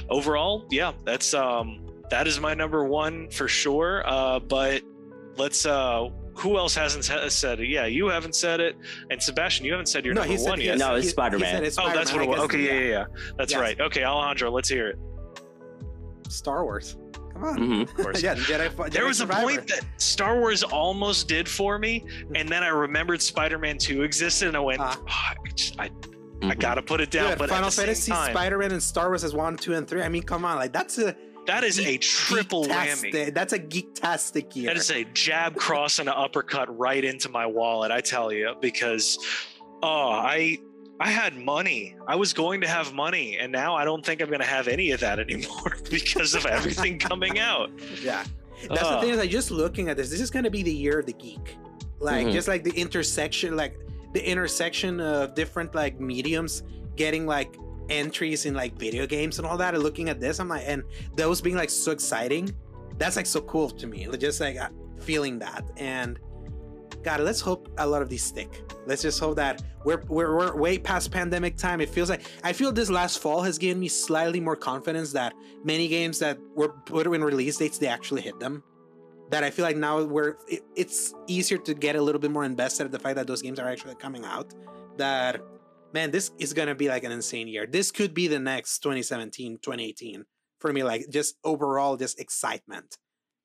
overall, 0.08 0.64
yeah, 0.70 0.92
that's 1.04 1.34
um 1.34 1.80
that 2.10 2.26
is 2.26 2.40
my 2.40 2.54
number 2.54 2.84
one 2.84 3.28
for 3.30 3.48
sure. 3.48 4.02
Uh, 4.06 4.38
but 4.40 4.82
let's 5.36 5.66
uh 5.66 6.08
who 6.34 6.58
else 6.58 6.74
hasn't 6.74 7.04
said 7.32 7.60
it? 7.60 7.68
Yeah, 7.68 7.86
you 7.86 8.08
haven't 8.08 8.34
said 8.34 8.60
it, 8.60 8.76
and 9.10 9.22
Sebastian, 9.22 9.64
you 9.64 9.72
haven't 9.72 9.86
said 9.86 10.04
your 10.04 10.12
no, 10.12 10.20
number 10.20 10.32
he 10.32 10.38
said 10.38 10.48
one 10.50 10.58
he- 10.60 10.66
yet. 10.66 10.76
No, 10.78 10.94
it's 10.94 11.04
he- 11.04 11.08
he 11.08 11.12
Spider-Man. 11.12 11.54
said 11.54 11.64
it's 11.64 11.78
Oh, 11.78 11.84
that's 11.86 11.96
what 12.12 12.22
Spider-Man, 12.24 12.28
it 12.28 12.30
was. 12.32 12.40
Okay, 12.40 12.60
yeah, 12.66 12.72
yeah, 12.74 12.88
yeah. 12.88 13.04
That's 13.38 13.52
Yes. 13.52 13.60
right. 13.60 13.80
Okay, 13.80 14.04
Alejandro, 14.04 14.50
let's 14.50 14.68
hear 14.68 14.88
it. 14.88 14.98
Star 16.28 16.64
Wars. 16.64 16.96
Come 17.32 17.44
on. 17.44 17.56
hmm 17.58 17.80
Of 17.82 17.94
course. 17.94 18.22
yeah, 18.22 18.34
Jedi. 18.34 18.68
Jedi 18.70 18.90
there 18.90 19.06
was 19.06 19.20
a 19.20 19.26
point 19.26 19.66
that 19.68 19.80
Star 19.96 20.38
Wars 20.38 20.62
almost 20.62 21.28
did 21.28 21.48
for 21.48 21.78
me, 21.78 22.04
and 22.34 22.48
then 22.48 22.62
I 22.62 22.68
remembered 22.68 23.20
Spider-Man 23.22 23.78
2 23.78 24.02
existed, 24.02 24.48
and 24.48 24.56
I 24.56 24.60
went, 24.60 24.80
Ah. 24.80 24.96
"Oh, 24.98 25.04
I, 25.08 25.34
just- 25.54 25.78
I, 25.78 25.84
I 25.84 25.88
Mhm. 26.54 26.58
gotta 26.58 26.82
put 26.82 27.00
it 27.00 27.10
down. 27.10 27.30
Dude, 27.30 27.38
but 27.38 27.48
Final 27.48 27.66
at 27.66 27.72
the 27.72 27.80
Fantasy, 27.80 28.12
Spider-Man, 28.12 28.72
and 28.72 28.82
Star 28.82 29.08
Wars 29.08 29.24
as 29.24 29.34
one, 29.34 29.56
two, 29.56 29.72
and 29.74 29.88
three. 29.88 30.02
I 30.02 30.08
mean, 30.10 30.22
come 30.22 30.44
on, 30.44 30.56
like 30.56 30.72
that's 30.72 30.98
a 30.98 31.16
that 31.46 31.64
is 31.64 31.78
a 31.78 31.96
triple 31.98 32.64
geek-tastic- 32.64 33.12
whammy. 33.14 33.34
That's 33.34 33.52
a 33.52 33.58
geek-tastic 33.58 34.54
year. 34.56 34.66
That 34.68 34.76
is 34.76 34.90
a 34.90 35.04
jab, 35.14 35.56
cross, 35.56 35.98
and 35.98 36.08
an 36.08 36.14
uppercut 36.16 36.76
right 36.78 37.04
into 37.04 37.28
my 37.28 37.46
wallet. 37.46 37.90
I 37.90 38.00
tell 38.00 38.32
you, 38.32 38.54
because 38.60 39.18
oh, 39.82 40.10
I 40.10 40.58
I 40.98 41.10
had 41.10 41.36
money. 41.36 41.94
I 42.06 42.16
was 42.16 42.32
going 42.32 42.60
to 42.62 42.66
have 42.68 42.94
money, 42.94 43.36
and 43.38 43.52
now 43.52 43.74
I 43.74 43.84
don't 43.84 44.04
think 44.04 44.22
I'm 44.22 44.28
going 44.28 44.40
to 44.40 44.46
have 44.46 44.66
any 44.66 44.92
of 44.92 45.00
that 45.00 45.18
anymore 45.18 45.76
because 45.90 46.34
of 46.34 46.46
everything 46.46 46.98
coming 46.98 47.38
out. 47.38 47.70
yeah. 48.02 48.24
That's 48.70 48.88
the 48.88 49.00
thing 49.00 49.10
is 49.10 49.18
like 49.18 49.28
just 49.30 49.50
looking 49.50 49.90
at 49.90 49.98
this, 49.98 50.08
this 50.08 50.20
is 50.22 50.30
gonna 50.30 50.50
be 50.50 50.62
the 50.62 50.72
year 50.74 51.00
of 51.00 51.04
the 51.06 51.12
geek. 51.12 51.56
Like 52.00 52.26
Mhm. 52.28 52.32
just 52.32 52.48
like 52.48 52.64
the 52.64 52.70
intersection, 52.72 53.54
like 53.54 53.78
the 54.14 54.26
intersection 54.26 54.98
of 54.98 55.34
different 55.34 55.74
like 55.74 56.00
mediums 56.00 56.62
getting 56.96 57.26
like 57.26 57.54
entries 57.88 58.46
in 58.46 58.54
like 58.54 58.78
video 58.78 59.06
games 59.06 59.38
and 59.38 59.46
all 59.46 59.56
that. 59.58 59.74
And 59.74 59.82
looking 59.82 60.08
at 60.08 60.20
this, 60.20 60.40
I'm 60.40 60.48
like, 60.48 60.64
and 60.66 60.82
those 61.14 61.40
being 61.40 61.56
like 61.56 61.70
so 61.70 61.92
exciting, 61.92 62.54
that's 62.98 63.16
like 63.16 63.26
so 63.26 63.40
cool 63.42 63.70
to 63.70 63.86
me. 63.86 64.08
Just 64.18 64.40
like 64.40 64.56
uh, 64.56 64.68
feeling 64.98 65.38
that. 65.40 65.64
And 65.76 66.18
God, 67.02 67.20
let's 67.20 67.40
hope 67.40 67.68
a 67.78 67.86
lot 67.86 68.02
of 68.02 68.08
these 68.08 68.22
stick. 68.22 68.62
Let's 68.86 69.02
just 69.02 69.20
hope 69.20 69.36
that 69.36 69.62
we're, 69.84 70.02
we're 70.08 70.36
we're 70.36 70.56
way 70.56 70.78
past 70.78 71.10
pandemic 71.10 71.56
time. 71.56 71.80
It 71.80 71.88
feels 71.88 72.10
like 72.10 72.22
I 72.42 72.52
feel 72.52 72.72
this 72.72 72.90
last 72.90 73.20
fall 73.20 73.42
has 73.42 73.58
given 73.58 73.78
me 73.78 73.88
slightly 73.88 74.40
more 74.40 74.56
confidence 74.56 75.12
that 75.12 75.34
many 75.64 75.88
games 75.88 76.18
that 76.18 76.38
were 76.54 76.70
put 76.70 77.06
in 77.06 77.22
release 77.22 77.58
dates 77.58 77.78
they 77.78 77.86
actually 77.86 78.22
hit 78.22 78.40
them. 78.40 78.62
That 79.30 79.44
I 79.44 79.50
feel 79.50 79.64
like 79.64 79.76
now 79.76 80.02
we're 80.02 80.36
it, 80.48 80.62
it's 80.74 81.14
easier 81.26 81.58
to 81.58 81.74
get 81.74 81.96
a 81.96 82.02
little 82.02 82.20
bit 82.20 82.30
more 82.30 82.44
invested 82.44 82.86
in 82.86 82.90
the 82.92 82.98
fact 82.98 83.16
that 83.16 83.26
those 83.26 83.42
games 83.42 83.58
are 83.58 83.68
actually 83.68 83.94
coming 83.96 84.24
out. 84.24 84.54
That 84.96 85.42
man, 85.96 86.10
this 86.10 86.30
is 86.38 86.52
gonna 86.52 86.74
be 86.74 86.88
like 86.88 87.04
an 87.04 87.12
insane 87.12 87.48
year. 87.48 87.66
This 87.66 87.90
could 87.90 88.12
be 88.12 88.28
the 88.28 88.38
next 88.38 88.80
2017, 88.80 89.58
2018 89.62 90.26
for 90.58 90.70
me. 90.70 90.82
Like 90.84 91.06
just 91.08 91.36
overall, 91.42 91.96
just 91.96 92.20
excitement 92.20 92.98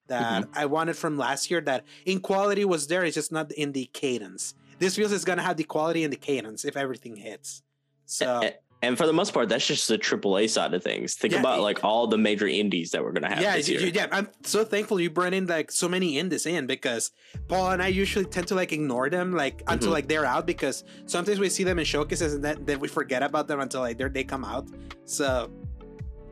that 0.07 0.43
mm-hmm. 0.43 0.51
I 0.53 0.65
wanted 0.65 0.97
from 0.97 1.17
last 1.17 1.49
year. 1.49 1.61
That 1.61 1.85
in 2.05 2.19
quality 2.19 2.65
was 2.65 2.87
there. 2.87 3.05
It's 3.05 3.15
just 3.15 3.31
not 3.31 3.53
in 3.53 3.71
the 3.71 3.89
cadence. 3.93 4.53
This 4.79 4.97
feels 4.97 5.13
it's 5.13 5.23
gonna 5.23 5.41
have 5.41 5.55
the 5.55 5.63
quality 5.63 6.03
and 6.03 6.11
the 6.11 6.17
cadence 6.17 6.65
if 6.65 6.75
everything 6.75 7.15
hits. 7.15 7.63
So 8.05 8.49
And 8.83 8.97
for 8.97 9.05
the 9.05 9.13
most 9.13 9.31
part, 9.33 9.47
that's 9.47 9.65
just 9.67 9.87
the 9.87 9.97
AAA 9.99 10.49
side 10.49 10.73
of 10.73 10.83
things. 10.83 11.13
Think 11.13 11.33
Yeah, 11.33 11.39
about 11.39 11.59
it- 11.59 11.61
like 11.61 11.83
all 11.83 12.07
the 12.07 12.17
major 12.17 12.47
indies 12.47 12.89
that 12.91 13.03
we're 13.03 13.11
gonna 13.11 13.29
have 13.29 13.41
yeah, 13.41 13.55
this 13.57 13.69
year. 13.69 13.79
you- 13.79 13.91
yeah. 13.93 14.07
I'm 14.11 14.27
so 14.43 14.63
thankful 14.63 14.99
you 14.99 15.09
brought 15.11 15.33
in 15.35 15.45
like 15.45 15.71
so 15.71 15.87
many 15.87 16.17
indies 16.17 16.45
in 16.47 16.65
because 16.65 17.11
Paul 17.47 17.71
and 17.71 17.81
I 17.81 17.87
usually 17.89 18.25
tend 18.25 18.47
to 18.47 18.55
like 18.55 18.71
ignore 18.73 19.09
them 19.09 19.33
like 19.33 19.61
until 19.67 19.89
Mhm. 19.89 19.93
like 19.93 20.07
they're 20.07 20.25
out 20.25 20.47
because 20.47 20.83
sometimes 21.05 21.39
we 21.39 21.49
see 21.49 21.63
them 21.63 21.77
in 21.77 21.85
showcases 21.85 22.33
and 22.33 22.43
then, 22.43 22.65
then 22.65 22.79
we 22.79 22.87
forget 22.87 23.21
about 23.21 23.47
them 23.47 23.59
until 23.59 23.81
like 23.81 23.97
they're, 23.99 24.09
they 24.09 24.23
come 24.23 24.43
out. 24.43 24.67
So, 25.05 25.51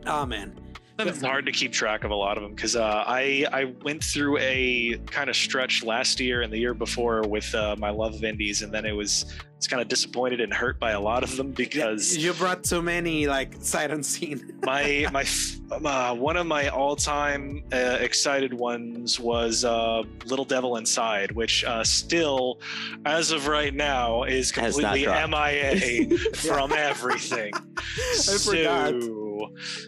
oh 0.07 0.25
man, 0.25 0.59
It's 0.97 1.21
hard 1.21 1.45
to 1.45 1.51
keep 1.53 1.71
track 1.71 2.03
of 2.03 2.11
a 2.11 2.15
lot 2.15 2.35
of 2.37 2.43
them 2.43 2.53
because 2.55 2.75
uh, 2.75 3.03
I 3.07 3.45
I 3.53 3.73
went 3.83 4.03
through 4.03 4.37
a 4.39 4.97
kind 5.05 5.29
of 5.29 5.35
stretch 5.35 5.81
last 5.83 6.19
year 6.19 6.41
and 6.41 6.51
the 6.51 6.57
year 6.57 6.73
before 6.73 7.21
with 7.21 7.53
uh, 7.55 7.75
my 7.77 7.89
love 7.89 8.15
of 8.15 8.23
indies, 8.25 8.63
and 8.63 8.73
then 8.73 8.85
it 8.85 8.91
was 8.91 9.25
it's 9.59 9.67
kind 9.67 9.81
of 9.81 9.89
disappointed 9.89 10.39
and 10.39 10.53
hurt 10.53 10.79
by 10.79 10.91
a 10.91 10.99
lot 11.01 11.21
of 11.21 11.35
them 11.35 11.51
because 11.51 12.15
you 12.15 12.31
brought 12.31 12.65
so 12.65 12.81
many 12.81 13.27
like 13.27 13.55
sight 13.59 13.91
unseen. 13.91 14.57
my 14.63 15.05
my 15.11 15.25
uh, 15.69 16.15
one 16.15 16.37
of 16.37 16.47
my 16.47 16.69
all-time 16.69 17.61
uh, 17.73 17.97
excited 17.99 18.53
ones 18.53 19.19
was 19.19 19.65
uh, 19.65 20.03
Little 20.23 20.45
Devil 20.45 20.77
Inside, 20.77 21.33
which 21.33 21.65
uh, 21.65 21.83
still, 21.83 22.61
as 23.05 23.31
of 23.31 23.47
right 23.47 23.73
now, 23.73 24.23
is 24.23 24.49
completely 24.53 25.03
dropped. 25.03 25.29
MIA 25.29 26.17
from 26.35 26.71
everything. 26.71 27.51
I 27.77 28.37
forgot. 28.37 28.93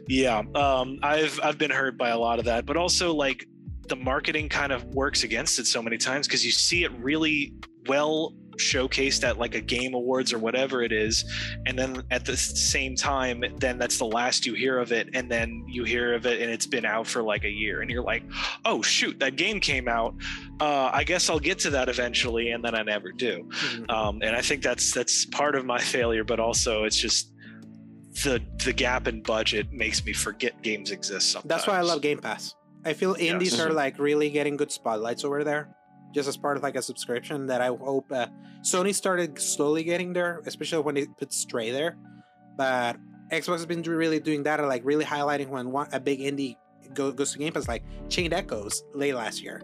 Yeah, 0.10 0.44
um, 0.54 1.00
I've 1.02 1.40
I've 1.42 1.58
been 1.58 1.72
hurt 1.72 1.98
by 1.98 2.10
a 2.10 2.20
lot 2.20 2.40
of 2.40 2.46
that, 2.46 2.66
but 2.66 2.76
also 2.76 3.14
like 3.14 3.48
the 3.88 3.96
marketing 3.96 4.50
kind 4.50 4.74
of 4.74 4.84
works 4.94 5.24
against 5.24 5.60
it 5.60 5.66
so 5.66 5.82
many 5.82 5.98
times 5.98 6.28
because 6.28 6.46
you 6.46 6.52
see 6.52 6.84
it 6.84 6.92
really 7.00 7.54
well 7.88 8.34
showcased 8.58 9.24
at 9.24 9.38
like 9.38 9.56
a 9.56 9.62
game 9.62 9.94
awards 9.94 10.34
or 10.34 10.40
whatever 10.40 10.82
it 10.84 10.92
is 10.92 11.26
and 11.66 11.78
then 11.78 12.04
at 12.12 12.26
the 12.26 12.36
same 12.38 12.96
time 12.96 13.44
then 13.58 13.78
that's 13.78 13.98
the 13.98 14.06
last 14.06 14.46
you 14.46 14.54
hear 14.54 14.78
of 14.78 14.92
it 14.92 15.10
and 15.14 15.30
then 15.32 15.64
you 15.68 15.84
hear 15.84 16.14
of 16.14 16.26
it 16.26 16.42
and 16.42 16.52
it's 16.52 16.68
been 16.68 16.86
out 16.86 17.08
for 17.08 17.24
like 17.24 17.44
a 17.44 17.50
year 17.50 17.82
and 17.82 17.90
you're 17.90 18.04
like 18.04 18.24
oh 18.66 18.82
shoot 18.82 19.20
that 19.20 19.36
game 19.36 19.60
came 19.60 19.88
out 19.88 20.14
uh, 20.60 20.90
i 20.94 21.04
guess 21.04 21.30
i'll 21.30 21.40
get 21.40 21.58
to 21.60 21.70
that 21.70 21.90
eventually 21.90 22.52
and 22.52 22.64
then 22.64 22.76
i 22.76 22.84
never 22.84 23.12
do 23.12 23.48
um, 23.90 24.22
and 24.22 24.36
I 24.36 24.42
think 24.42 24.62
that's 24.64 24.92
that's 24.92 25.26
part 25.26 25.56
of 25.56 25.66
my 25.66 25.80
failure, 25.96 26.24
but 26.24 26.40
also 26.40 26.84
it's 26.84 26.98
just 26.98 27.32
the 28.24 28.42
the 28.64 28.74
gap 28.74 29.08
in 29.08 29.22
budget 29.22 29.72
makes 29.72 30.04
me 30.06 30.14
forget 30.14 30.62
games 30.62 30.92
exist. 30.92 31.32
Sometimes. 31.32 31.50
That's 31.50 31.68
why 31.68 31.78
I 31.78 31.82
love 31.82 32.02
Game 32.02 32.20
Pass. 32.20 32.56
I 32.86 32.94
feel 32.94 33.16
indies 33.20 33.54
Yes. 33.54 33.62
are 33.62 33.72
like 33.72 34.00
really 34.00 34.30
getting 34.30 34.58
good 34.58 34.72
spotlights 34.72 35.24
over 35.24 35.44
there, 35.44 35.76
just 36.12 36.28
as 36.30 36.38
part 36.38 36.58
of 36.58 36.64
like 36.64 36.76
a 36.76 36.82
subscription. 36.82 37.48
That 37.48 37.62
I 37.62 37.68
hope 37.68 38.12
uh, 38.12 38.28
Sony 38.62 38.94
started 38.94 39.40
slowly 39.40 39.84
getting 39.84 40.14
there, 40.14 40.42
especially 40.46 40.84
when 40.84 40.96
they 40.96 41.06
put 41.06 41.32
Stray 41.34 41.72
there. 41.72 41.98
But 42.58 42.98
Xbox 43.32 43.54
has 43.54 43.66
been 43.66 43.82
really 43.84 44.20
doing 44.20 44.44
that, 44.44 44.60
and 44.60 44.68
like 44.68 44.84
really 44.86 45.06
highlighting 45.06 45.48
when 45.50 45.72
one, 45.72 45.88
a 45.94 46.00
big 46.00 46.20
indie 46.20 46.58
go, 46.94 47.12
goes 47.12 47.32
to 47.34 47.38
Game 47.40 47.54
Pass, 47.54 47.68
like 47.68 47.84
Chained 48.10 48.34
Echoes 48.34 48.84
late 48.94 49.14
last 49.16 49.42
year. 49.42 49.62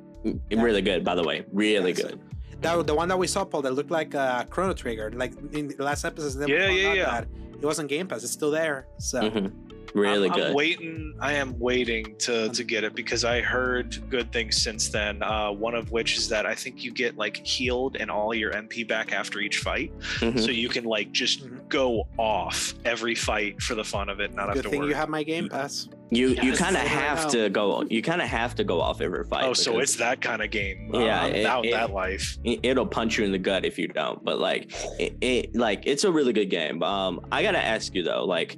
Really 0.51 0.81
good, 0.81 1.03
by 1.03 1.15
the 1.15 1.23
way. 1.23 1.45
Really 1.51 1.91
Yeah, 1.91 1.97
so- 1.97 2.07
good. 2.09 2.21
That 2.61 2.87
the 2.87 2.95
one 2.95 3.07
that 3.09 3.19
we 3.19 3.27
saw, 3.27 3.45
Paul, 3.45 3.61
that 3.61 3.73
looked 3.73 3.91
like 3.91 4.15
uh, 4.15 4.43
Chrono 4.45 4.73
Trigger. 4.73 5.11
Like 5.13 5.33
in 5.53 5.67
the 5.67 5.83
last 5.83 6.03
episodes, 6.05 6.35
then 6.35 6.49
we 6.49 6.55
Yeah, 6.55 6.69
yeah, 6.69 6.93
yeah. 6.93 7.05
that 7.21 7.27
it 7.53 7.63
wasn't 7.65 7.87
Game 7.87 8.07
Pass. 8.07 8.23
It's 8.23 8.31
still 8.31 8.49
there. 8.49 8.87
So 8.97 9.21
Mhm. 9.21 9.51
Really 9.93 10.29
I'm, 10.29 10.35
good. 10.35 10.47
I'm 10.47 10.53
waiting. 10.53 11.13
I 11.19 11.33
am 11.33 11.57
waiting 11.59 12.15
to 12.19 12.49
to 12.49 12.63
get 12.63 12.83
it 12.83 12.93
because 12.95 13.23
I 13.25 13.41
heard 13.41 13.97
good 14.09 14.31
things 14.31 14.61
since 14.61 14.89
then. 14.89 15.23
Uh, 15.23 15.51
one 15.51 15.75
of 15.75 15.91
which 15.91 16.17
is 16.17 16.29
that 16.29 16.45
I 16.45 16.55
think 16.55 16.83
you 16.83 16.91
get 16.91 17.17
like 17.17 17.37
healed 17.45 17.97
and 17.99 18.09
all 18.11 18.33
your 18.33 18.51
MP 18.53 18.87
back 18.87 19.13
after 19.13 19.39
each 19.39 19.59
fight, 19.59 19.91
Mhm. 20.19 20.39
so 20.39 20.51
you 20.51 20.69
can 20.69 20.83
like 20.85 21.11
just 21.11 21.45
Mhm. 21.47 21.67
go 21.69 22.07
off 22.17 22.73
every 22.85 23.15
fight 23.15 23.61
for 23.61 23.75
the 23.75 23.83
fun 23.83 24.09
of 24.09 24.19
it, 24.19 24.33
not 24.33 24.49
have 24.49 24.61
to 24.63 24.69
thing 24.69 24.79
worry. 24.79 24.89
you 24.89 24.95
have 24.95 25.09
my 25.09 25.23
Game 25.23 25.49
Pass. 25.49 25.87
You 26.09 26.29
you 26.41 26.53
kind 26.53 26.77
of 26.77 26.83
have 26.83 27.29
to 27.31 27.49
go. 27.49 27.83
You 27.89 28.01
kind 28.01 28.21
of 28.21 28.29
have 28.29 28.55
to 28.55 28.63
go 28.63 28.79
off 28.79 29.01
every 29.01 29.25
fight. 29.25 29.43
oh, 29.43 29.51
so 29.53 29.79
it's 29.79 29.95
that 29.97 30.21
kind 30.21 30.41
of 30.41 30.51
game. 30.51 30.89
Yeah, 30.93 31.25
it- 31.25 31.33
without 31.39 31.65
it- 31.65 31.71
that 31.71 31.91
life. 31.91 32.37
it- 32.45 32.59
it'll 32.63 32.85
punch 32.85 33.17
you 33.17 33.25
in 33.25 33.31
the 33.33 33.37
gut 33.37 33.65
if 33.65 33.77
you 33.77 33.89
don't. 33.89 34.23
But 34.23 34.39
like 34.39 34.71
it, 34.99 35.17
it 35.19 35.55
like 35.55 35.83
it's 35.85 36.05
a 36.05 36.11
really 36.11 36.31
good 36.31 36.49
game. 36.49 36.81
Um, 36.81 37.25
I 37.29 37.43
gotta 37.43 37.61
ask 37.63 37.93
you 37.93 38.03
though, 38.03 38.23
like, 38.23 38.55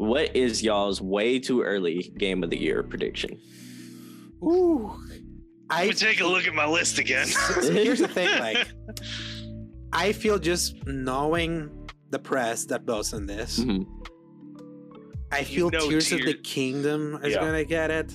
what 0.00 0.34
is 0.34 0.62
y'all's 0.62 1.00
way 1.02 1.38
too 1.38 1.60
early 1.62 2.10
game 2.16 2.42
of 2.42 2.48
the 2.48 2.58
year 2.58 2.82
prediction? 2.82 3.38
Ooh, 4.42 4.92
Let 5.68 5.78
I 5.82 5.86
me 5.88 5.92
take 5.92 6.20
a 6.20 6.26
look 6.26 6.46
at 6.46 6.54
my 6.54 6.66
list 6.66 6.98
again. 6.98 7.26
So- 7.36 7.60
so 7.60 7.72
here's 7.72 7.98
the 7.98 8.08
thing, 8.08 8.28
like 8.40 8.66
I 9.92 10.12
feel 10.12 10.38
just 10.38 10.86
knowing 10.86 11.70
the 12.10 12.18
press 12.18 12.64
that 12.66 12.86
goes 12.86 13.12
in 13.12 13.26
this, 13.26 13.58
Mhm. 13.60 13.86
I 15.32 15.44
feel 15.44 15.70
know 15.70 15.88
Tears 15.90 16.10
of 16.12 16.22
the 16.24 16.34
Kingdom 16.34 17.20
is 17.22 17.34
Yeah. 17.34 17.40
gonna 17.40 17.64
get 17.64 17.90
it. 17.90 18.12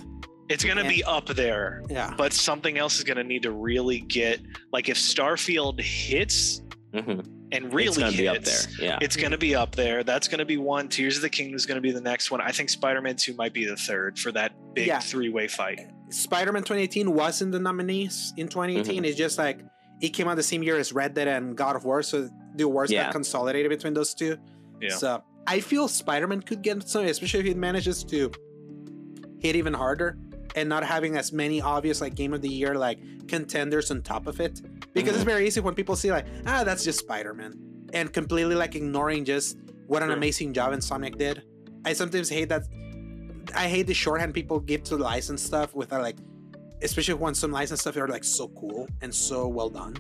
It's 0.50 0.64
gonna 0.66 0.88
be 0.88 1.04
up 1.04 1.28
there, 1.28 1.84
Yeah. 1.90 2.14
but 2.18 2.34
something 2.34 2.78
else 2.78 2.98
is 2.98 3.04
gonna 3.04 3.24
need 3.24 3.44
to 3.44 3.52
really 3.52 4.00
get 4.00 4.40
like 4.74 4.90
if 4.90 4.98
Starfield 4.98 5.80
hits 5.82 6.62
Mhm. 6.94 7.26
And 7.56 7.74
really 7.74 7.88
it's 7.88 7.98
gonna 7.98 8.12
hits, 8.12 8.18
be 8.18 8.28
up 8.28 8.44
there. 8.44 8.86
Yeah. 8.88 9.00
It's 9.02 9.16
gonna 9.16 9.38
be 9.38 9.56
up 9.56 9.76
there. 9.76 10.04
That's 10.04 10.28
gonna 10.28 10.46
be 10.46 10.58
one. 10.58 10.88
Tears 10.90 11.16
of 11.16 11.22
the 11.22 11.30
Kingdom 11.30 11.56
is 11.56 11.66
gonna 11.66 11.82
be 11.82 11.92
the 11.92 12.02
next 12.02 12.32
one. 12.32 12.42
I 12.42 12.52
think 12.52 12.70
Spider-Man 12.70 13.16
2 13.16 13.34
might 13.36 13.54
be 13.54 13.66
the 13.66 13.76
third 13.76 14.18
for 14.20 14.32
that 14.34 14.52
big 14.74 14.88
Yeah. 14.88 15.00
three-way 15.00 15.48
fight. 15.48 15.80
Spider-Man 16.10 16.64
2018 16.64 17.14
wasn't 17.14 17.52
the 17.52 17.60
nominees 17.60 18.34
in 18.38 18.48
2018. 18.48 18.96
Mm-hmm. 18.98 19.06
It's 19.06 19.18
just 19.18 19.38
like 19.38 19.60
it 20.02 20.10
came 20.10 20.28
out 20.28 20.36
the 20.36 20.44
same 20.44 20.62
year 20.64 20.78
as 20.78 20.92
Red 20.94 21.14
Dead 21.14 21.28
and 21.28 21.56
God 21.56 21.76
of 21.76 21.86
War, 21.86 22.04
so 22.04 22.30
the 22.56 22.64
awards 22.64 22.92
Yeah. 22.92 23.04
got 23.06 23.14
consolidated 23.14 23.70
between 23.70 23.94
those 23.94 24.14
two. 24.14 24.38
Yeah. 24.82 24.90
So 24.96 25.24
I 25.48 25.60
feel 25.60 25.88
Spider-Man 25.88 26.42
could 26.42 26.62
get 26.62 26.88
some, 26.88 27.06
especially 27.06 27.40
if 27.42 27.46
it 27.48 27.58
manages 27.58 28.04
to 28.06 28.32
hit 29.40 29.56
even 29.56 29.74
harder 29.74 30.18
and 30.56 30.70
not 30.70 30.84
having 30.84 31.18
as 31.18 31.32
many 31.34 31.62
obvious 31.62 32.02
like 32.02 32.16
game 32.16 32.34
of 32.34 32.42
the 32.42 32.50
year 32.50 32.76
like 32.76 33.00
contenders 33.28 33.92
on 33.92 34.02
top 34.02 34.28
of 34.28 34.40
it. 34.40 34.62
Because 34.96 35.10
it's 35.10 35.18
Mm-hmm. 35.20 35.30
very 35.30 35.46
easy 35.48 35.60
when 35.60 35.76
people 35.76 35.96
see 35.96 36.10
like, 36.12 36.26
ah, 36.48 36.64
that's 36.64 36.84
just 36.84 37.00
Spider-Man. 37.00 37.54
And 37.94 38.12
completely 38.12 38.56
like 38.56 38.74
ignoring 38.76 39.26
just 39.26 39.58
what 39.88 40.02
an 40.02 40.10
Sure. 40.10 40.18
amazing 40.18 40.54
job 40.54 40.74
Insomniac 40.74 41.18
did. 41.18 41.44
I 41.86 41.94
sometimes 41.94 42.30
hate 42.30 42.50
that 42.50 42.64
I 43.54 43.68
hate 43.68 43.86
the 43.86 43.94
shorthand 43.94 44.34
people 44.34 44.60
give 44.60 44.82
to 44.86 44.98
license 44.98 45.44
stuff 45.44 45.76
without 45.76 46.02
like 46.02 46.18
especially 46.82 47.14
when 47.14 47.36
some 47.36 47.52
license 47.52 47.82
stuff 47.82 47.96
are 47.98 48.08
like 48.08 48.24
so 48.24 48.48
cool 48.50 48.88
and 49.02 49.14
so 49.14 49.48
well 49.48 49.70
done. 49.70 49.96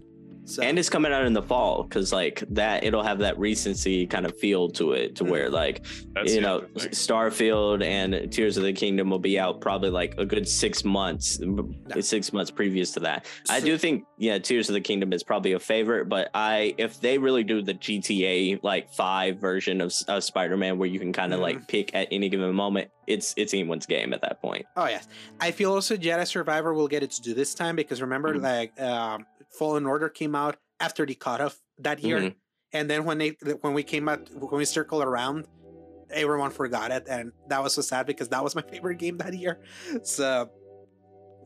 So 0.47 0.61
and 0.61 0.77
it's 0.77 0.89
coming 0.89 1.11
out 1.11 1.25
in 1.25 1.33
the 1.33 1.41
fall 1.41 1.83
because 1.83 2.13
like 2.13 2.43
that 2.51 2.83
it'll 2.83 3.01
have 3.03 3.17
that 3.19 3.37
recency 3.39 4.05
kind 4.05 4.25
of 4.27 4.37
feel 4.37 4.69
to 4.71 4.91
it 4.91 5.15
to 5.15 5.23
Mhm. 5.23 5.29
where 5.31 5.49
like 5.49 5.83
That's 6.13 6.33
you 6.35 6.41
know 6.41 6.61
starfield 7.05 7.83
and 7.83 8.31
tears 8.31 8.57
of 8.57 8.63
the 8.63 8.73
kingdom 8.73 9.09
will 9.09 9.19
be 9.19 9.39
out 9.39 9.59
probably 9.61 9.89
like 9.89 10.15
a 10.17 10.25
good 10.25 10.47
six 10.47 10.83
months 10.83 11.39
Yeah. 11.41 12.01
six 12.01 12.31
months 12.33 12.51
previous 12.51 12.91
to 12.93 12.99
that 13.01 13.25
i 13.49 13.59
do 13.59 13.77
think 13.77 14.05
yeah 14.17 14.37
tears 14.37 14.69
of 14.69 14.73
the 14.73 14.81
kingdom 14.81 15.13
is 15.13 15.23
probably 15.23 15.53
a 15.53 15.59
favorite 15.59 16.09
but 16.09 16.29
i 16.33 16.73
if 16.77 16.99
they 17.01 17.17
really 17.17 17.43
do 17.43 17.61
the 17.61 17.73
gta 17.73 18.59
like 18.63 18.91
five 18.93 19.37
version 19.39 19.81
of, 19.81 19.93
of 20.07 20.23
spider-man 20.23 20.77
where 20.77 20.87
you 20.87 20.99
can 20.99 21.11
kind 21.13 21.33
of 21.33 21.39
like 21.39 21.67
pick 21.67 21.93
at 21.95 22.07
any 22.11 22.29
given 22.29 22.53
moment 22.53 22.89
it's 23.07 23.33
it's 23.37 23.53
anyone's 23.53 23.85
game 23.85 24.13
at 24.13 24.21
that 24.21 24.41
point 24.41 24.65
Oh 24.77 24.87
yes, 24.87 25.07
I 25.39 25.51
feel 25.51 25.71
also 25.73 25.95
Jedi 25.95 26.25
Survivor 26.27 26.73
will 26.73 26.87
get 26.87 27.03
its 27.03 27.19
due 27.19 27.33
this 27.35 27.53
time 27.53 27.75
because 27.75 28.01
remember, 28.01 28.33
Mhm. 28.35 28.41
like 28.41 28.81
um, 28.81 29.25
Fallen 29.51 29.85
Order 29.85 30.09
came 30.09 30.34
out 30.35 30.57
after 30.79 31.05
the 31.05 31.15
cutoff 31.15 31.57
that 31.79 32.03
year, 32.03 32.19
Mhm. 32.19 32.35
and 32.73 32.89
then 32.89 33.05
when 33.05 33.17
they 33.17 33.29
when 33.61 33.73
we 33.73 33.83
came 33.83 34.07
out 34.09 34.29
when 34.33 34.57
we 34.57 34.65
circled 34.65 35.03
around, 35.03 35.45
everyone 36.09 36.51
forgot 36.51 36.91
it, 36.91 37.07
and 37.09 37.31
that 37.49 37.61
was 37.63 37.73
so 37.73 37.81
sad 37.81 38.05
because 38.05 38.29
that 38.29 38.43
was 38.43 38.55
my 38.55 38.61
favorite 38.73 38.97
game 38.99 39.17
that 39.17 39.33
year. 39.33 39.59
So, 40.03 40.49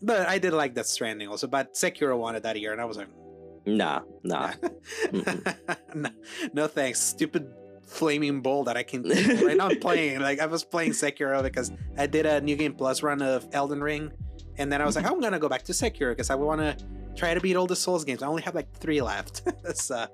but 0.01 0.27
I 0.27 0.37
did 0.39 0.53
like 0.53 0.73
that 0.75 0.87
Stranding 0.87 1.27
also, 1.27 1.47
but 1.47 1.73
Sekiro 1.73 2.17
won 2.17 2.35
it 2.35 2.43
that 2.43 2.59
year, 2.59 2.71
and 2.71 2.81
I 2.81 2.85
was 2.85 2.97
like, 2.97 3.07
nah 3.65 4.01
nah. 4.23 4.53
no, 5.93 6.09
no 6.53 6.67
thanks, 6.67 6.99
stupid 6.99 7.47
flaming 7.85 8.41
bowl 8.41 8.63
that 8.65 8.77
I 8.77 8.83
can 8.83 9.03
right 9.43 9.57
now. 9.57 9.67
I'm 9.69 9.79
playing. 9.79 10.19
Like 10.21 10.39
I 10.39 10.45
was 10.45 10.63
playing 10.63 10.91
Sekiro 10.91 11.41
because 11.43 11.71
I 11.97 12.07
did 12.07 12.25
a 12.25 12.39
new 12.41 12.55
game 12.55 12.73
plus 12.73 13.01
run 13.03 13.21
of 13.21 13.47
Elden 13.51 13.81
Ring, 13.81 14.11
and 14.57 14.71
then 14.71 14.81
I 14.81 14.85
was 14.85 14.95
like, 14.95 15.05
I'm 15.05 15.19
gonna 15.19 15.39
go 15.39 15.49
back 15.49 15.63
to 15.63 15.71
Sekiro 15.73 16.11
because 16.11 16.29
I 16.29 16.35
want 16.35 16.61
to 16.61 16.77
try 17.19 17.33
to 17.33 17.41
beat 17.41 17.55
all 17.55 17.67
the 17.67 17.75
Souls 17.75 18.03
games. 18.05 18.21
I 18.23 18.27
only 18.27 18.41
have 18.43 18.55
like 18.55 18.71
three 18.83 19.01
left. 19.01 19.43
so, 19.75 20.07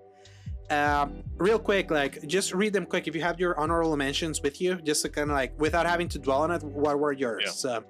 um, 0.71 1.23
real 1.37 1.59
quick, 1.59 1.91
like 1.91 2.25
just 2.27 2.53
read 2.53 2.73
them 2.73 2.85
quick. 2.85 3.07
If 3.07 3.15
you 3.15 3.21
have 3.21 3.39
your 3.39 3.57
honorable 3.59 3.95
mentions 3.97 4.41
with 4.41 4.59
you, 4.59 4.75
just 4.89 5.01
to 5.03 5.09
kind 5.09 5.29
of 5.29 5.35
like 5.35 5.51
without 5.59 5.85
having 5.85 6.09
to 6.09 6.19
dwell 6.19 6.41
on 6.41 6.51
it, 6.51 6.63
what 6.63 6.99
were 6.99 7.11
yours? 7.13 7.43
Yeah. 7.45 7.51
So, 7.51 7.83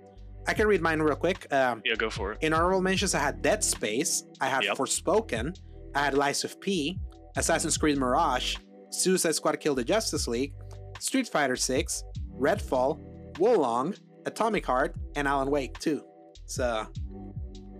I 0.48 0.54
can 0.54 0.68
read 0.68 0.82
mine 0.82 1.00
real 1.02 1.16
quick. 1.16 1.52
Um, 1.52 1.82
Yeah, 1.84 1.96
go 1.96 2.10
for 2.10 2.34
it. 2.34 2.38
in 2.42 2.54
honorable 2.54 2.82
mentions, 2.82 3.16
I 3.16 3.20
had 3.20 3.42
Dead 3.42 3.64
Space, 3.64 4.24
I 4.42 4.48
had 4.48 4.64
Yep. 4.66 4.78
Forspoken, 4.78 5.56
I 5.96 6.00
had 6.06 6.14
Lies 6.14 6.44
of 6.44 6.60
P, 6.62 7.00
Assassin's 7.36 7.78
Creed 7.78 7.98
Mirage, 7.98 8.58
Suicide 8.92 9.34
Squad 9.34 9.60
Kill 9.60 9.74
the 9.74 9.84
Justice 9.84 10.28
League, 10.28 10.54
Street 11.00 11.28
Fighter 11.28 11.56
6, 11.56 12.04
Redfall, 12.40 13.00
Wo 13.40 13.54
Long, 13.58 13.96
Atomic 14.28 14.66
Heart, 14.68 14.96
and 15.16 15.28
Alan 15.28 15.50
Wake 15.50 15.80
2. 15.80 16.04
So, 16.46 16.86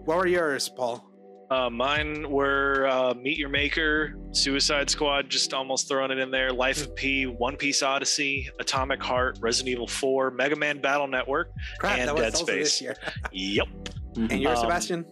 what 0.06 0.18
were 0.18 0.28
yours, 0.28 0.68
Paul? 0.68 1.08
Uh, 1.52 1.70
mine 1.70 2.28
were 2.30 2.88
uh, 2.88 3.14
Meet 3.14 3.38
Your 3.38 3.50
Maker, 3.50 4.16
Suicide 4.32 4.90
Squad, 4.90 5.30
just 5.30 5.54
almost 5.54 5.88
throwing 5.88 6.10
it 6.12 6.18
in 6.18 6.32
there. 6.32 6.52
Lies 6.52 6.82
of 6.82 6.96
P, 6.96 7.26
One 7.28 7.56
Piece 7.56 7.84
Odyssey, 7.84 8.50
Atomic 8.60 9.02
Heart, 9.02 9.38
Resident 9.42 9.74
Evil 9.74 9.88
4, 9.88 10.32
Mega 10.32 10.56
Man 10.56 10.82
Battle 10.82 11.08
Network. 11.08 11.52
Crap, 11.80 12.00
And 12.00 12.08
that 12.08 12.16
was 12.16 12.24
Dead 12.24 12.38
Space. 12.38 12.64
this 12.66 12.82
year. 12.82 12.96
Yep. 13.32 13.68
and 14.18 14.42
yours, 14.42 14.58
Um, 14.60 14.66
Sebastion? 14.66 15.06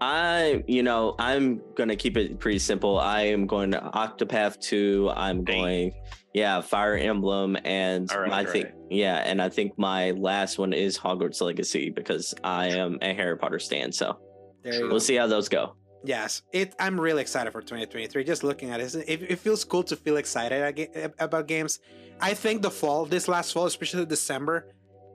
I, 0.00 0.64
you 0.66 0.82
know, 0.82 1.14
I'm 1.20 1.60
gonna 1.76 1.94
keep 1.94 2.16
it 2.16 2.40
pretty 2.40 2.58
simple. 2.58 2.98
I 2.98 3.22
am 3.22 3.46
going 3.46 3.70
to 3.70 3.78
Octopath 3.94 4.58
2. 4.60 5.12
I'm 5.14 5.46
Hey. 5.46 5.58
going, 5.60 5.92
yeah, 6.34 6.60
Fire 6.60 6.96
Emblem, 6.96 7.56
and 7.64 8.10
All 8.10 8.20
right, 8.22 8.32
I 8.32 8.44
all 8.44 8.50
think, 8.50 8.64
right. 8.64 8.74
yeah, 8.90 9.18
and 9.18 9.40
I 9.40 9.48
think 9.48 9.78
my 9.78 10.10
last 10.12 10.58
one 10.58 10.72
is 10.72 10.98
Hogwarts 10.98 11.40
Legacy 11.40 11.90
because 11.90 12.34
I 12.42 12.68
am 12.70 12.98
a 13.00 13.14
Harry 13.14 13.38
Potter 13.38 13.60
stan. 13.60 13.92
So 13.92 14.18
There 14.62 14.74
you 14.74 14.88
we'll 14.88 15.00
see 15.00 15.16
how 15.16 15.26
those 15.26 15.48
go. 15.48 15.74
Yes, 16.04 16.42
it. 16.52 16.74
I'm 16.80 16.98
really 17.00 17.22
excited 17.22 17.52
for 17.52 17.60
2023. 17.60 18.24
Just 18.24 18.42
looking 18.42 18.70
at 18.70 18.80
it, 18.80 18.94
it, 18.94 19.22
it 19.22 19.38
feels 19.38 19.62
cool 19.64 19.84
to 19.84 19.94
feel 19.96 20.16
excited 20.16 20.88
about 21.20 21.46
games. 21.46 21.78
I 22.20 22.34
think 22.34 22.62
the 22.62 22.70
fall, 22.70 23.04
this 23.04 23.28
last 23.28 23.52
fall, 23.52 23.66
especially 23.66 24.04
December, 24.06 24.66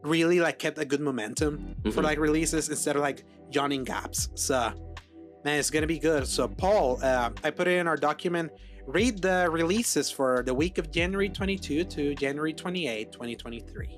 really 0.03 0.39
like 0.39 0.59
kept 0.59 0.77
a 0.77 0.85
good 0.85 1.01
momentum 1.01 1.75
for 1.91 2.01
Mhm. 2.01 2.03
like 2.03 2.19
releases 2.19 2.69
instead 2.69 2.95
of 2.95 3.01
like 3.01 3.25
yawning 3.51 3.83
gaps. 3.83 4.29
So, 4.35 4.71
man, 5.43 5.59
it's 5.59 5.69
gonna 5.69 5.87
be 5.87 5.99
good. 5.99 6.25
So, 6.27 6.47
Paul, 6.47 6.99
uh, 7.03 7.31
I 7.43 7.49
put 7.51 7.67
it 7.67 7.77
in 7.77 7.87
our 7.87 7.97
document. 7.97 8.51
Read 8.85 9.21
the 9.21 9.49
releases 9.51 10.09
for 10.09 10.43
the 10.45 10.53
week 10.53 10.77
of 10.77 10.89
January 10.91 11.27
22 11.27 11.83
to 11.83 12.15
January 12.15 12.53
28, 12.53 13.11
2023. 13.11 13.89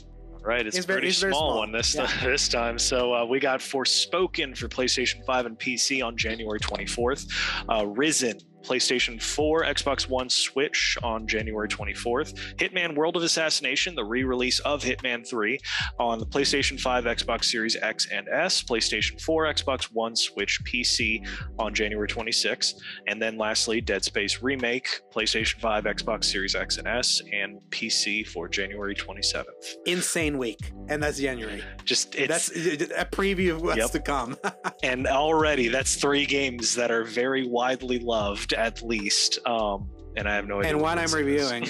Right, 0.41 0.65
it's, 0.65 0.77
It's 0.77 0.85
a 0.85 0.87
very- 0.87 0.97
pretty 0.99 1.09
it's 1.09 1.19
very 1.19 1.33
small, 1.33 1.49
small. 1.51 1.57
one 1.59 1.71
this 1.71 1.95
Yeah. 1.95 2.07
this 2.23 2.47
time. 2.47 2.79
So 2.79 3.13
uh, 3.13 3.25
we 3.25 3.39
got 3.39 3.59
Forspoken 3.59 4.57
for 4.57 4.67
PlayStation 4.67 5.23
5 5.25 5.45
and 5.45 5.59
PC 5.59 6.03
on 6.05 6.15
January 6.17 6.59
24th. 6.59 7.29
Uh, 7.69 7.85
Risen, 7.85 8.39
PlayStation 8.63 9.21
4, 9.21 9.63
Xbox 9.63 10.07
One, 10.09 10.29
Switch 10.29 10.97
on 11.03 11.27
January 11.27 11.67
24th. 11.67 12.55
Hitman: 12.57 12.95
World 12.95 13.15
of 13.15 13.23
Assassination, 13.23 13.95
the 13.95 14.03
re-release 14.03 14.59
of 14.59 14.83
Hitman 14.83 15.27
3 15.27 15.59
on 15.99 16.19
the 16.19 16.25
PlayStation 16.25 16.79
5, 16.79 17.05
Xbox 17.05 17.45
Series 17.45 17.75
X 17.81 18.07
and 18.11 18.27
S, 18.29 18.61
PlayStation 18.63 19.19
4, 19.21 19.45
Xbox 19.45 19.85
One, 19.85 20.15
Switch, 20.15 20.59
PC 20.65 21.25
on 21.57 21.73
January 21.73 22.07
26th. 22.07 22.73
And 23.07 23.21
then 23.21 23.37
lastly, 23.37 23.81
Dead 23.81 24.03
Space 24.03 24.41
Remake, 24.41 25.01
PlayStation 25.13 25.59
5, 25.59 25.85
Xbox 25.85 26.25
Series 26.25 26.55
X 26.55 26.77
and 26.77 26.87
S, 26.87 27.21
and 27.31 27.59
PC 27.69 28.27
for 28.27 28.47
January 28.47 28.95
27th. 28.95 29.45
Insane 29.85 30.37
week, 30.37 30.71
and 30.89 31.01
that's 31.01 31.19
January. 31.19 31.63
Just 31.85 32.15
it's 32.15 32.49
that's 32.49 32.91
a 32.91 33.05
preview 33.05 33.51
of 33.55 33.61
what's 33.61 33.77
Yep. 33.77 33.91
to 33.91 33.99
come. 33.99 34.37
and 34.83 35.07
already 35.07 35.67
that's 35.69 35.95
three 35.95 36.25
games 36.25 36.75
that 36.75 36.91
are 36.91 37.03
very 37.03 37.47
widely 37.47 37.99
loved 37.99 38.48
at 38.53 38.81
least. 38.81 39.39
Um, 39.45 39.89
and 40.15 40.27
I 40.27 40.35
have 40.35 40.47
no 40.47 40.59
idea. 40.59 40.71
and 40.71 40.81
one 40.81 40.97
I'm 40.99 41.11
reviewing. 41.13 41.65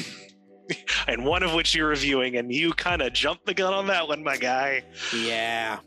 and 1.07 1.25
one 1.25 1.43
of 1.43 1.53
which 1.53 1.75
you're 1.75 1.89
reviewing, 1.89 2.35
and 2.37 2.53
you 2.53 2.73
kind 2.73 3.01
of 3.01 3.13
jumped 3.13 3.45
the 3.45 3.53
gun 3.53 3.73
on 3.73 3.87
that 3.87 4.07
one, 4.07 4.23
my 4.23 4.37
guy. 4.37 4.83
Yeah. 5.15 5.79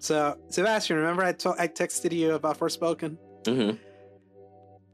So, 0.00 0.38
Sebastion, 0.48 0.96
remember 0.96 1.24
I 1.24 1.32
told 1.32 1.56
I 1.58 1.66
texted 1.68 2.12
you 2.12 2.34
about 2.34 2.58
Forspoken? 2.58 3.16
hmm 3.46 3.70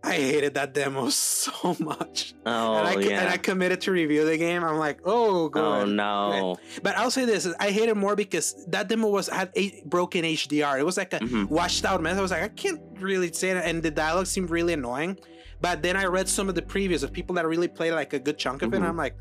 I 0.03 0.17
hated 0.17 0.53
that 0.55 0.75
demo 0.75 1.09
so 1.11 1.75
much. 1.81 2.35
Oh 2.45 2.75
and, 2.77 2.89
I, 2.89 3.01
yeah. 3.01 3.21
and 3.21 3.29
I 3.31 3.39
committed 3.39 3.81
to 3.83 3.91
review 3.91 4.27
the 4.27 4.37
game. 4.37 4.63
I'm 4.63 4.77
like, 4.77 5.01
oh, 5.07 5.49
good. 5.49 5.65
oh 5.65 5.85
no. 5.87 6.57
But 6.83 6.99
I'll 6.99 7.11
say 7.11 7.25
this: 7.25 7.49
I 7.59 7.71
hated 7.71 7.95
more 7.95 8.15
because 8.15 8.67
that 8.69 8.89
demo 8.89 9.09
was 9.09 9.29
had 9.29 9.51
a 9.57 9.83
broken 9.87 10.25
HDR. 10.25 10.79
It 10.79 10.85
was 10.85 10.99
like 10.99 11.15
a 11.15 11.21
Mhm. 11.21 11.49
washed 11.49 11.87
out 11.87 12.03
mess. 12.03 12.19
I 12.19 12.21
was 12.21 12.31
like, 12.33 12.43
I 12.43 12.49
can't 12.49 12.81
really 13.01 13.33
say 13.33 13.55
that, 13.55 13.65
and 13.65 13.83
the 13.83 13.91
dialogue 13.91 14.27
seemed 14.27 14.51
really 14.51 14.75
annoying. 14.75 15.19
But 15.61 15.83
then 15.83 15.97
I 15.97 16.05
read 16.07 16.29
some 16.29 16.49
of 16.49 16.55
the 16.55 16.63
previews 16.63 17.03
of 17.03 17.13
people 17.13 17.35
that 17.37 17.47
really 17.47 17.69
played 17.69 17.93
like 17.93 18.13
a 18.13 18.19
good 18.19 18.39
chunk 18.39 18.63
of 18.63 18.73
it, 18.73 18.77
and 18.77 18.85
Mhm. 18.85 18.89
I'm 18.91 18.97
like, 18.97 19.17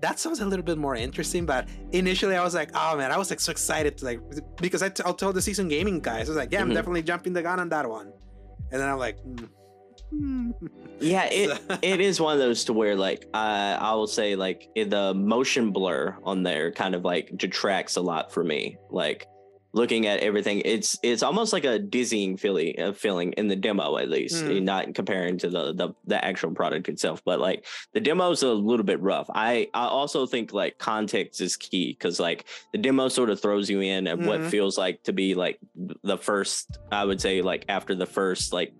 that 0.00 0.18
sounds 0.20 0.40
a 0.40 0.46
little 0.46 0.64
bit 0.64 0.78
more 0.78 0.94
interesting. 0.94 1.44
But 1.46 1.68
initially, 1.92 2.36
I 2.36 2.44
was 2.44 2.54
like, 2.54 2.70
oh 2.74 2.96
man, 2.96 3.10
I 3.12 3.18
was 3.18 3.30
like 3.30 3.40
so 3.40 3.50
excited 3.50 3.98
to 3.98 4.04
like 4.04 4.20
because 4.60 4.82
I 4.82 4.88
t- 4.90 5.02
I'll 5.04 5.14
tell 5.14 5.32
the 5.32 5.42
season 5.42 5.68
gaming 5.68 6.00
guys, 6.00 6.28
I 6.28 6.32
was 6.32 6.36
like, 6.36 6.52
yeah, 6.52 6.60
I'm 6.60 6.70
Mhm. 6.70 6.74
definitely 6.74 7.02
jumping 7.02 7.32
the 7.32 7.42
gun 7.42 7.58
on 7.60 7.68
that 7.70 7.88
one, 7.88 8.12
and 8.70 8.80
then 8.80 8.88
I'm 8.88 8.98
like. 8.98 9.16
mm. 10.14 10.52
Yeah, 11.00 11.26
it 11.30 11.60
it 11.82 12.00
is 12.00 12.20
one 12.20 12.32
of 12.32 12.40
those 12.40 12.64
to 12.64 12.72
where 12.72 12.96
like 12.96 13.26
uh, 13.34 13.76
I 13.80 13.92
will 13.94 14.06
say 14.08 14.34
like 14.34 14.68
the 14.74 15.14
motion 15.14 15.70
blur 15.70 16.16
on 16.24 16.42
there 16.42 16.72
kind 16.72 16.94
of 16.96 17.04
like 17.04 17.30
detracts 17.36 17.94
a 17.96 18.00
lot 18.00 18.32
for 18.32 18.42
me. 18.42 18.78
Like 18.90 19.26
looking 19.72 20.06
at 20.06 20.20
everything, 20.20 20.62
it's 20.64 20.98
it's 21.02 21.22
almost 21.22 21.52
like 21.52 21.64
a 21.64 21.78
dizzying 21.78 22.36
feeling 22.36 22.74
uh, 22.80 22.92
feeling 22.92 23.32
in 23.32 23.48
the 23.48 23.56
demo 23.56 23.98
at 23.98 24.08
least, 24.08 24.44
Mm. 24.44 24.62
not 24.62 24.94
comparing 24.94 25.38
to 25.38 25.48
the, 25.50 25.72
the 25.74 25.90
the 26.06 26.24
actual 26.24 26.52
product 26.52 26.88
itself. 26.88 27.22
But 27.24 27.38
like 27.40 27.66
the 27.92 28.00
demo 28.00 28.30
is 28.30 28.42
a 28.42 28.52
little 28.52 28.84
bit 28.84 29.00
rough. 29.00 29.28
I 29.34 29.68
I 29.74 29.86
also 29.86 30.26
think 30.26 30.52
like 30.52 30.78
context 30.78 31.40
is 31.40 31.56
key 31.56 31.92
because 31.98 32.18
like 32.18 32.46
the 32.72 32.78
demo 32.78 33.08
sort 33.08 33.30
of 33.30 33.40
throws 33.40 33.68
you 33.68 33.80
in 33.80 34.06
at 34.06 34.18
what 34.18 34.40
Mhm. 34.40 34.50
feels 34.50 34.78
like 34.78 35.02
to 35.04 35.12
be 35.12 35.34
like 35.34 35.58
the 36.02 36.16
first. 36.18 36.78
I 36.90 37.04
would 37.04 37.20
say 37.20 37.42
like 37.42 37.64
after 37.68 37.94
the 37.94 38.06
first 38.06 38.52
like 38.52 38.72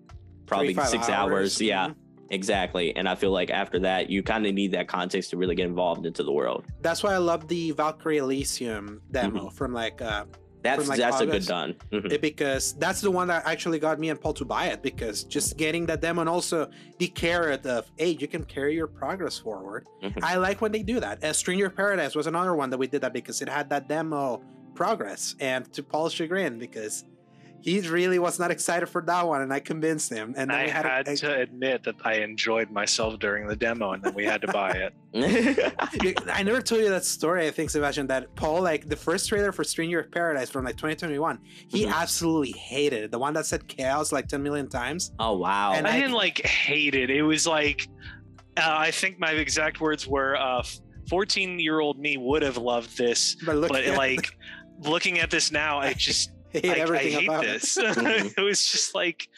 probably 0.45 0.73
six 0.73 1.09
hours. 1.09 1.61
Yeah. 1.61 1.89
Mhm. 1.89 1.95
Exactly. 2.31 2.95
And 2.95 3.09
I 3.09 3.15
feel 3.15 3.31
like 3.31 3.49
after 3.49 3.79
that, 3.79 4.09
you 4.11 4.21
kind 4.21 4.45
of 4.45 4.53
need 4.53 4.71
that 4.73 4.87
context 4.87 5.31
to 5.31 5.37
really 5.37 5.55
get 5.55 5.65
involved 5.65 6.05
into 6.05 6.21
the 6.21 6.31
world. 6.31 6.63
That's 6.81 7.01
why 7.01 7.13
I 7.13 7.17
love 7.17 7.47
the 7.47 7.71
Valkyrie 7.71 8.17
Elysium 8.19 9.01
demo 9.09 9.45
Mm-hmm. 9.45 9.55
from 9.55 9.73
like 9.73 9.99
uh 10.01 10.25
That's 10.61 10.87
like, 10.89 10.99
that's 10.99 11.21
a 11.21 11.25
good 11.25 11.35
August. 11.35 11.47
done. 11.47 11.75
Mhm. 11.91 12.11
It- 12.11 12.21
because 12.21 12.73
that's 12.73 12.99
the 13.01 13.09
one 13.11 13.27
that 13.29 13.43
actually 13.45 13.79
got 13.79 13.99
me 13.99 14.09
and 14.09 14.19
Paul 14.19 14.33
to 14.33 14.45
buy 14.45 14.65
it 14.67 14.81
because 14.81 15.23
just 15.23 15.57
getting 15.57 15.85
that 15.85 16.01
demo 16.01 16.19
and 16.21 16.29
also 16.29 16.69
the 16.97 17.07
carrot 17.07 17.65
of 17.65 17.89
hey 17.97 18.09
you 18.19 18.27
can 18.27 18.43
carry 18.43 18.75
your 18.75 18.87
progress 18.87 19.37
forward 19.37 19.87
Mhm. 20.03 20.19
I 20.21 20.35
like 20.35 20.59
when 20.61 20.71
they 20.71 20.83
do 20.83 20.99
that 20.99 21.23
uh, 21.23 21.31
Stranger 21.33 21.69
Paradise 21.69 22.13
was 22.15 22.27
another 22.27 22.55
one 22.55 22.69
that 22.71 22.77
we 22.77 22.87
did 22.87 23.01
that 23.01 23.13
because 23.13 23.41
it 23.41 23.47
had 23.49 23.69
that 23.69 23.87
demo 23.87 24.41
progress 24.75 25.35
and 25.39 25.71
to 25.73 25.81
Paul's 25.83 26.13
chagrin 26.13 26.57
because 26.59 27.03
he 27.61 27.79
really 27.89 28.19
was 28.19 28.39
not 28.39 28.51
excited 28.51 28.87
for 28.87 29.01
that 29.03 29.27
one 29.27 29.41
and 29.41 29.51
I 29.53 29.59
convinced 29.59 30.09
him 30.11 30.33
and 30.37 30.49
then 30.49 30.57
I 30.57 30.63
we 30.65 30.69
had, 30.69 30.85
had 30.85 31.07
a, 31.07 31.15
to 31.17 31.35
admit 31.35 31.83
that 31.83 31.95
I 32.03 32.15
enjoyed 32.15 32.71
myself 32.71 33.19
during 33.19 33.47
the 33.47 33.55
demo, 33.55 33.91
and 33.91 34.01
then 34.03 34.13
we 34.13 34.25
had 34.25 34.41
to 34.41 34.47
buy 34.47 34.71
it. 34.71 34.93
I 36.27 36.43
never 36.43 36.61
told 36.61 36.81
you 36.81 36.89
that 36.89 37.05
story. 37.05 37.47
I 37.47 37.51
think 37.51 37.69
Sebastion 37.69 38.07
that 38.07 38.33
Paul 38.35 38.61
like 38.61 38.87
the 38.87 38.95
first 38.95 39.27
trailer 39.29 39.51
for 39.51 39.63
Stranger 39.63 39.99
of 40.01 40.11
Paradise 40.11 40.49
from 40.49 40.65
like 40.65 40.77
2021. 40.77 41.39
He 41.67 41.85
Mhm. 41.85 41.93
absolutely 41.93 42.51
hated 42.51 43.03
it. 43.05 43.11
The 43.11 43.19
one 43.19 43.33
that 43.33 43.45
said 43.45 43.67
chaos 43.67 44.11
like 44.11 44.27
10 44.27 44.41
million 44.43 44.69
times. 44.69 45.11
oh 45.19 45.37
wow. 45.37 45.73
And 45.73 45.87
I, 45.87 45.91
I- 45.95 45.99
didn't 45.99 46.13
like 46.13 46.45
hate 46.45 46.95
it. 46.95 47.09
It 47.09 47.23
was 47.23 47.45
like, 47.47 47.87
uh, 48.57 48.61
I 48.65 48.91
think 48.91 49.19
my 49.19 49.31
exact 49.31 49.81
words 49.81 50.07
were, 50.07 50.35
uh, 50.37 50.63
14 51.09 51.59
year 51.59 51.79
old 51.79 51.97
me 51.99 52.17
would 52.17 52.43
have 52.43 52.57
loved 52.57 52.97
this, 52.97 53.35
But 53.45 53.55
look, 53.55 53.69
but 53.71 53.85
like 53.97 54.37
looking 54.81 55.19
at 55.19 55.31
this 55.31 55.51
now, 55.51 55.79
I 55.79 55.93
just 55.93 56.31
I 56.53 56.57
hate 56.59 56.65
I, 56.71 56.73
I 56.73 56.77
everything 56.79 57.11
hate 57.11 57.27
about 57.27 57.43
this. 57.43 57.77
Mhm. 57.79 58.33
it 58.37 58.41
was 58.41 58.65
just 58.65 58.95
like, 58.95 59.29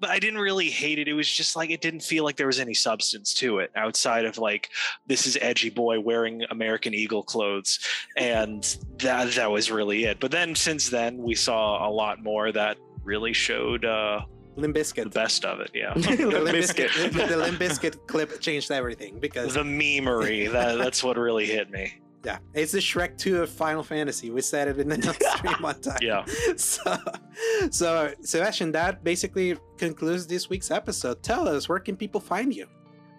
but 0.00 0.10
I 0.10 0.18
didn't 0.18 0.40
really 0.40 0.68
hate 0.70 0.98
it. 0.98 1.08
It 1.08 1.14
was 1.14 1.30
just 1.30 1.56
like 1.56 1.70
it 1.70 1.80
didn't 1.80 2.00
feel 2.02 2.24
like 2.24 2.36
there 2.36 2.46
was 2.46 2.60
any 2.60 2.74
substance 2.74 3.32
to 3.34 3.58
it 3.58 3.70
outside 3.76 4.24
of 4.24 4.38
like 4.38 4.68
this 5.06 5.26
is 5.26 5.38
edgy 5.40 5.70
boy 5.70 5.98
wearing 6.00 6.42
American 6.50 6.94
Eagle 6.94 7.22
clothes, 7.22 7.78
and 8.16 8.62
that 8.98 9.32
that 9.34 9.50
was 9.50 9.70
really 9.70 10.04
it. 10.04 10.20
But 10.20 10.30
then 10.30 10.54
since 10.54 10.88
then 10.90 11.18
we 11.18 11.34
saw 11.34 11.88
a 11.88 11.90
lot 11.90 12.22
more 12.22 12.52
that 12.52 12.76
really 13.02 13.32
showed 13.32 13.84
uh, 13.84 14.20
it. 14.24 14.60
Limp 14.60 14.74
the 14.74 15.10
best 15.14 15.44
of 15.44 15.60
it. 15.60 15.70
Yeah, 15.72 15.94
The 15.94 16.16
The 16.16 16.40
Limp. 16.40 16.56
Bizkit, 16.58 17.12
the 17.28 17.36
Limp 17.36 17.58
Bizkit 17.60 18.06
clip 18.08 18.40
changed 18.40 18.70
everything 18.72 19.20
because 19.20 19.54
the 19.54 19.62
memery. 19.62 20.50
That 20.50 20.78
that's 20.78 21.02
what 21.04 21.16
really 21.16 21.46
hit 21.46 21.70
me. 21.70 21.94
Yeah, 22.24 22.38
it's 22.52 22.72
the 22.72 22.78
Shrek 22.78 23.16
2 23.16 23.42
of 23.42 23.50
Final 23.50 23.82
Fantasy. 23.82 24.30
We 24.30 24.40
said 24.40 24.68
it 24.68 24.80
in 24.80 24.88
the 24.88 25.02
stream 25.36 25.54
one 25.60 25.80
time. 25.80 25.98
Yeah. 26.02 26.24
So, 26.56 26.96
so 27.70 28.12
Sebastion, 28.22 28.72
that 28.72 29.04
basically 29.04 29.56
concludes 29.76 30.26
this 30.26 30.50
week's 30.50 30.70
episode. 30.70 31.22
Tell 31.22 31.46
us 31.48 31.68
where 31.68 31.78
can 31.78 31.96
people 31.96 32.20
find 32.20 32.54
you? 32.54 32.66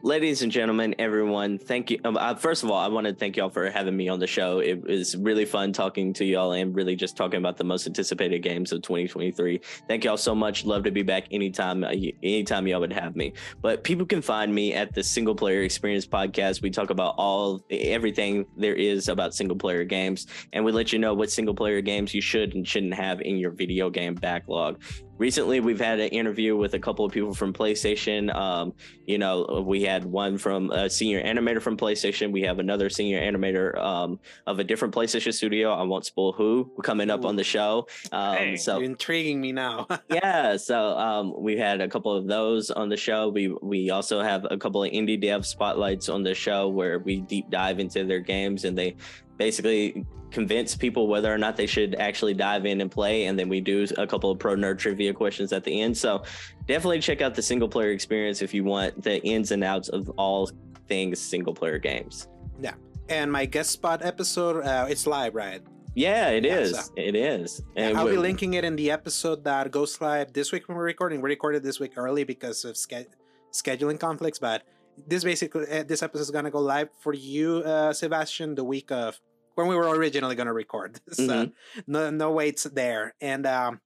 Ladies 0.02 0.44
and 0.44 0.50
gentlemen, 0.50 0.96
everyone, 0.98 1.58
thank 1.58 1.92
you. 1.92 2.00
Um, 2.06 2.16
uh, 2.16 2.34
first 2.34 2.64
of 2.64 2.72
all, 2.72 2.78
I 2.78 2.88
want 2.88 3.06
to 3.06 3.14
thank 3.14 3.36
y'all 3.36 3.50
for 3.50 3.70
having 3.70 3.98
me 3.98 4.08
on 4.08 4.18
the 4.18 4.28
show. 4.28 4.60
It 4.60 4.82
was 4.82 5.18
really 5.18 5.44
fun 5.44 5.74
talking 5.74 6.14
to 6.14 6.24
y'all 6.24 6.54
and 6.54 6.74
really 6.74 6.96
just 6.96 7.18
talking 7.18 7.38
about 7.38 7.58
the 7.58 7.66
most 7.66 7.86
anticipated 7.86 8.40
games 8.40 8.72
of 8.72 8.82
2023. 8.82 9.60
Thank 9.90 10.06
y'all 10.06 10.16
so 10.16 10.34
much. 10.34 10.64
Love 10.64 10.84
to 10.84 10.92
be 10.92 11.04
back 11.04 11.26
anytime, 11.32 11.84
uh, 11.84 11.90
anytime 12.24 12.66
y'all 12.66 12.80
would 12.80 12.94
have 12.94 13.18
me. 13.18 13.34
But 13.62 13.84
people 13.84 14.06
can 14.06 14.22
find 14.22 14.56
me 14.56 14.74
at 14.74 14.94
the 14.94 15.04
Single 15.04 15.36
Player 15.36 15.64
Experience 15.64 16.08
podcast. 16.08 16.62
We 16.62 16.70
talk 16.70 16.92
about 16.92 17.16
all 17.18 17.62
everything 17.70 18.46
there 18.56 18.76
is 18.76 19.10
about 19.10 19.36
single 19.36 19.58
player 19.58 19.84
games, 19.84 20.28
and 20.54 20.64
we 20.64 20.72
let 20.72 20.94
you 20.94 21.00
know 21.00 21.14
what 21.14 21.30
single 21.30 21.54
player 21.54 21.82
games 21.82 22.14
you 22.14 22.22
should 22.22 22.56
and 22.56 22.66
shouldn't 22.66 22.94
have 22.94 23.20
in 23.20 23.36
your 23.36 23.52
video 23.52 23.90
game 23.90 24.16
backlog. 24.16 24.82
Recently, 25.20 25.60
we've 25.60 25.82
had 25.82 26.00
an 26.00 26.08
interview 26.10 26.56
with 26.56 26.76
a 26.76 26.80
couple 26.80 27.04
of 27.04 27.12
people 27.12 27.34
from 27.34 27.52
PlayStation. 27.52 28.34
Um, 28.34 28.74
you 29.06 29.18
know, 29.18 29.64
we 29.68 29.84
had 29.84 30.06
one 30.06 30.38
from 30.38 30.72
a 30.72 30.90
senior 30.90 31.22
animator 31.22 31.62
from 31.62 31.76
PlayStation. 31.76 32.32
We 32.32 32.42
have 32.44 32.60
another 32.60 32.90
senior 32.90 33.20
animator 33.20 33.78
um, 33.78 34.18
of 34.48 34.60
a 34.60 34.64
different 34.64 34.96
PlayStation 34.96 35.34
studio. 35.34 35.74
I 35.74 35.84
won't 35.84 36.06
spoil 36.06 36.32
who 36.32 36.72
coming 36.84 37.10
up 37.10 37.26
on 37.26 37.36
the 37.36 37.44
show. 37.44 37.86
Um, 38.14 38.38
Hey. 38.38 38.56
so 38.56 38.80
intriguing 38.80 39.42
me 39.42 39.52
now. 39.52 39.88
yeah, 40.10 40.56
so 40.56 40.98
um, 40.98 41.34
we 41.38 41.58
had 41.58 41.82
a 41.82 41.90
couple 41.90 42.16
of 42.16 42.26
those 42.28 42.72
on 42.72 42.88
the 42.88 42.96
show. 42.96 43.28
We 43.28 43.50
we 43.62 43.90
also 43.90 44.22
have 44.22 44.48
a 44.50 44.58
couple 44.58 44.86
of 44.86 44.92
indie 44.92 45.20
dev 45.20 45.46
spotlights 45.46 46.08
on 46.08 46.24
the 46.24 46.34
show 46.34 46.70
where 46.70 47.00
we 47.00 47.20
deep 47.20 47.50
dive 47.50 47.80
into 47.80 48.06
their 48.06 48.22
games 48.22 48.64
and 48.64 48.78
they 48.78 48.96
basically 49.40 50.06
convince 50.30 50.76
people 50.76 51.08
whether 51.08 51.34
or 51.34 51.40
not 51.40 51.58
they 51.58 51.66
should 51.66 51.96
actually 51.96 52.36
dive 52.36 52.68
in 52.68 52.82
and 52.82 52.92
play. 52.92 53.26
And 53.26 53.40
then 53.40 53.50
we 53.50 53.60
do 53.62 53.88
a 53.98 54.06
couple 54.06 54.30
of 54.30 54.38
pro 54.38 54.54
nerd 54.56 54.78
trivia 54.78 55.12
questions 55.12 55.52
at 55.52 55.64
the 55.64 55.82
end. 55.82 55.98
So 55.98 56.22
definitely 56.68 57.00
check 57.00 57.22
out 57.22 57.34
the 57.34 57.42
single 57.42 57.68
player 57.68 57.90
experience 57.90 58.44
if 58.44 58.54
you 58.54 58.64
want 58.64 59.02
the 59.02 59.20
ins 59.26 59.50
and 59.50 59.64
outs 59.64 59.90
of 59.90 60.08
all 60.18 60.52
things 60.88 61.18
single 61.20 61.56
player 61.56 61.80
games. 61.80 62.28
Yeah. 62.62 62.76
And 63.10 63.32
my 63.32 63.46
guest 63.48 63.72
spot 63.72 64.06
episode, 64.06 64.64
uh, 64.64 64.86
it's 64.88 65.08
live, 65.08 65.34
right? 65.34 65.62
Yeah, 65.96 66.30
it 66.30 66.46
Yeah, 66.46 66.60
is. 66.60 66.78
so- 66.78 66.94
It 66.96 67.16
is. 67.16 67.64
And 67.76 67.98
I'll 67.98 68.08
be 68.08 68.18
linking 68.18 68.54
it 68.54 68.64
in 68.64 68.76
the 68.76 68.92
episode 68.92 69.44
that 69.46 69.72
goes 69.72 70.00
live 70.00 70.32
this 70.34 70.52
week 70.52 70.68
when 70.68 70.78
we're 70.78 70.84
recording. 70.84 71.22
We 71.22 71.30
recorded 71.30 71.64
this 71.64 71.80
week 71.80 71.94
early 71.98 72.24
because 72.24 72.64
of 72.66 72.78
ske- 72.78 73.10
scheduling 73.52 74.00
conflicts, 74.00 74.38
but 74.38 74.62
this 75.08 75.24
basically 75.24 75.66
uh, 75.72 75.84
this 75.84 76.04
episode 76.04 76.22
is 76.22 76.30
gonna 76.30 76.52
go 76.52 76.60
live 76.60 76.90
for 77.00 77.14
you, 77.14 77.64
uh, 77.66 77.92
Sebastion, 77.94 78.54
the 78.54 78.64
week 78.64 78.92
of 78.92 79.20
when 79.60 79.68
we 79.68 79.76
were 79.76 79.90
originally 79.90 80.36
gonna 80.36 80.54
record. 80.54 81.00
so 81.12 81.24
Mhm. 81.28 81.54
no 81.86 82.10
no 82.10 82.32
waits 82.32 82.64
there. 82.64 83.14
And 83.22 83.46
um, 83.46 83.82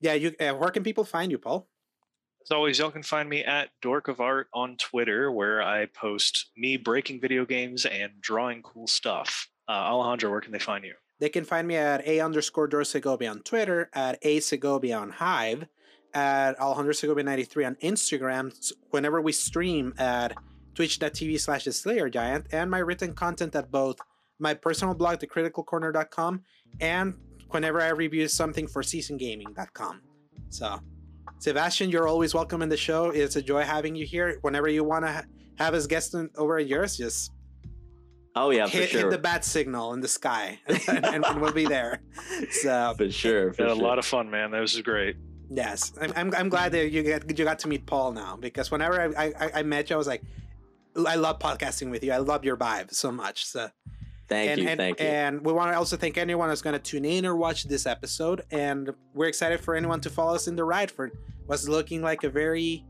yeah, 0.00 0.14
you 0.14 0.34
uh, 0.40 0.52
where 0.52 0.70
can 0.70 0.82
people 0.84 1.04
find 1.04 1.30
you, 1.32 1.38
Paul? 1.38 1.68
As 2.42 2.52
always, 2.52 2.78
y'all 2.78 2.92
can 2.92 3.02
find 3.02 3.28
me 3.28 3.42
at 3.42 3.70
Dork 3.82 4.06
of 4.06 4.20
Art 4.20 4.46
on 4.54 4.76
Twitter, 4.76 5.32
where 5.32 5.60
I 5.62 5.86
post 5.86 6.50
me 6.56 6.76
breaking 6.76 7.20
video 7.20 7.44
games 7.44 7.84
and 7.84 8.12
drawing 8.20 8.62
cool 8.62 8.86
stuff. 8.86 9.48
Uh, 9.68 9.72
Alejandro, 9.72 10.30
where 10.30 10.40
can 10.40 10.52
they 10.52 10.60
find 10.60 10.84
you? 10.84 10.94
They 11.18 11.28
can 11.28 11.44
find 11.44 11.66
me 11.66 11.74
at 11.76 12.06
a 12.06 12.20
underscore 12.20 12.68
Dor 12.68 12.84
Segovia 12.84 13.30
on 13.30 13.40
Twitter, 13.40 13.90
at 13.94 14.18
a 14.22 14.38
Segovia 14.38 14.96
on 14.96 15.10
Hive, 15.10 15.66
at 16.14 16.56
Alejandro 16.60 16.92
Segovia 16.92 17.24
93 17.24 17.64
on 17.64 17.74
Instagram. 17.82 18.54
Whenever 18.90 19.20
we 19.20 19.32
stream 19.32 19.92
at 19.98 20.36
twitch.tv 20.76 21.40
slash 21.40 21.64
the 21.64 21.72
Slayer 21.72 22.08
Giant, 22.08 22.46
and 22.52 22.70
my 22.70 22.78
written 22.78 23.12
content 23.14 23.56
at 23.56 23.72
both 23.72 23.96
my 24.38 24.54
personal 24.54 24.94
blog, 24.94 25.18
thecriticalcorner.com, 25.18 26.42
and 26.80 27.14
whenever 27.50 27.80
I 27.80 27.90
review 27.90 28.28
something 28.28 28.66
for 28.66 28.82
seasongaming.com. 28.82 30.02
So, 30.50 30.80
Sebastion, 31.38 31.90
you're 31.90 32.08
always 32.08 32.34
welcome 32.34 32.62
in 32.62 32.68
the 32.68 32.76
show. 32.76 33.10
It's 33.10 33.36
a 33.36 33.42
joy 33.42 33.62
having 33.62 33.94
you 33.94 34.06
here. 34.06 34.38
Whenever 34.42 34.68
you 34.68 34.84
want 34.84 35.04
to 35.04 35.12
ha- 35.12 35.24
have 35.58 35.74
us 35.74 35.86
guest 35.86 36.14
in, 36.14 36.30
over 36.36 36.58
at 36.58 36.66
yours, 36.66 36.96
just 36.96 37.32
Oh 38.38 38.50
yeah, 38.50 38.66
for 38.66 38.76
hit, 38.76 38.90
hit 38.90 39.10
the 39.10 39.16
bat 39.16 39.46
signal 39.46 39.94
in 39.94 40.00
the 40.00 40.08
sky, 40.08 40.60
and, 40.88 41.06
and 41.06 41.40
we'll 41.40 41.52
be 41.52 41.64
there. 41.64 42.00
So 42.50 42.94
for 42.98 43.10
sure. 43.10 43.54
For 43.54 43.62
Had 43.62 43.72
a 43.72 43.74
lot 43.74 43.98
of 43.98 44.04
fun, 44.04 44.30
man. 44.30 44.50
That 44.50 44.60
was 44.60 44.78
great. 44.82 45.16
yes, 45.48 45.92
I'm, 45.98 46.12
I'm, 46.14 46.34
I'm 46.34 46.48
glad 46.50 46.72
that 46.72 46.90
you 46.90 47.02
get 47.02 47.38
you 47.38 47.44
got 47.46 47.58
to 47.60 47.68
meet 47.68 47.86
Paul 47.86 48.12
now 48.12 48.36
because 48.36 48.70
whenever 48.70 49.00
I, 49.16 49.32
I, 49.40 49.50
I 49.56 49.62
met 49.62 49.88
you, 49.88 49.96
I 49.96 49.98
was 49.98 50.06
like, 50.06 50.22
I 51.06 51.14
love 51.14 51.38
podcasting 51.38 51.90
with 51.90 52.04
you. 52.04 52.12
I 52.12 52.18
love 52.18 52.44
your 52.44 52.58
vibe 52.58 52.92
so 52.92 53.10
much. 53.10 53.46
So 53.46 53.70
Thank 54.28 54.50
and, 54.50 54.60
you. 54.60 54.68
and, 54.68 54.78
thank 54.78 55.00
you. 55.00 55.06
and 55.06 55.44
we 55.44 55.52
want 55.52 55.70
to 55.70 55.76
also 55.76 55.96
thank 55.96 56.18
anyone 56.18 56.48
who's 56.48 56.62
going 56.62 56.74
to 56.74 56.80
tune 56.80 57.04
in 57.04 57.24
or 57.24 57.36
watch 57.36 57.64
this 57.64 57.86
episode, 57.86 58.42
and 58.50 58.90
we're 59.14 59.28
excited 59.28 59.60
for 59.60 59.74
anyone 59.74 60.00
to 60.00 60.10
follow 60.10 60.34
us 60.34 60.48
in 60.48 60.56
the 60.56 60.64
ride 60.64 60.90
for 60.90 61.12
what's 61.46 61.68
looking 61.68 62.02
like 62.02 62.24
a 62.24 62.30
very 62.30 62.84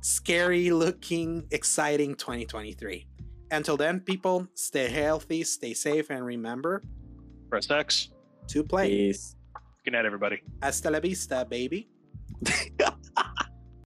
scary 0.00 0.70
looking, 0.70 1.46
exciting 1.50 2.14
2023. 2.14 3.06
Until 3.50 3.76
then, 3.76 4.00
people, 4.00 4.48
stay 4.54 4.88
healthy, 4.88 5.44
stay 5.44 5.74
safe, 5.74 6.08
and 6.10 6.24
remember 6.24 6.82
Press 7.50 7.70
X. 7.70 8.08
to 8.48 8.64
play. 8.64 8.88
Peace. 8.88 9.36
Good 9.84 9.92
night, 9.92 10.06
everybody. 10.06 10.42
Hasta 10.62 10.90
la 10.90 11.00
vista, 11.00 11.44
baby. 11.44 11.88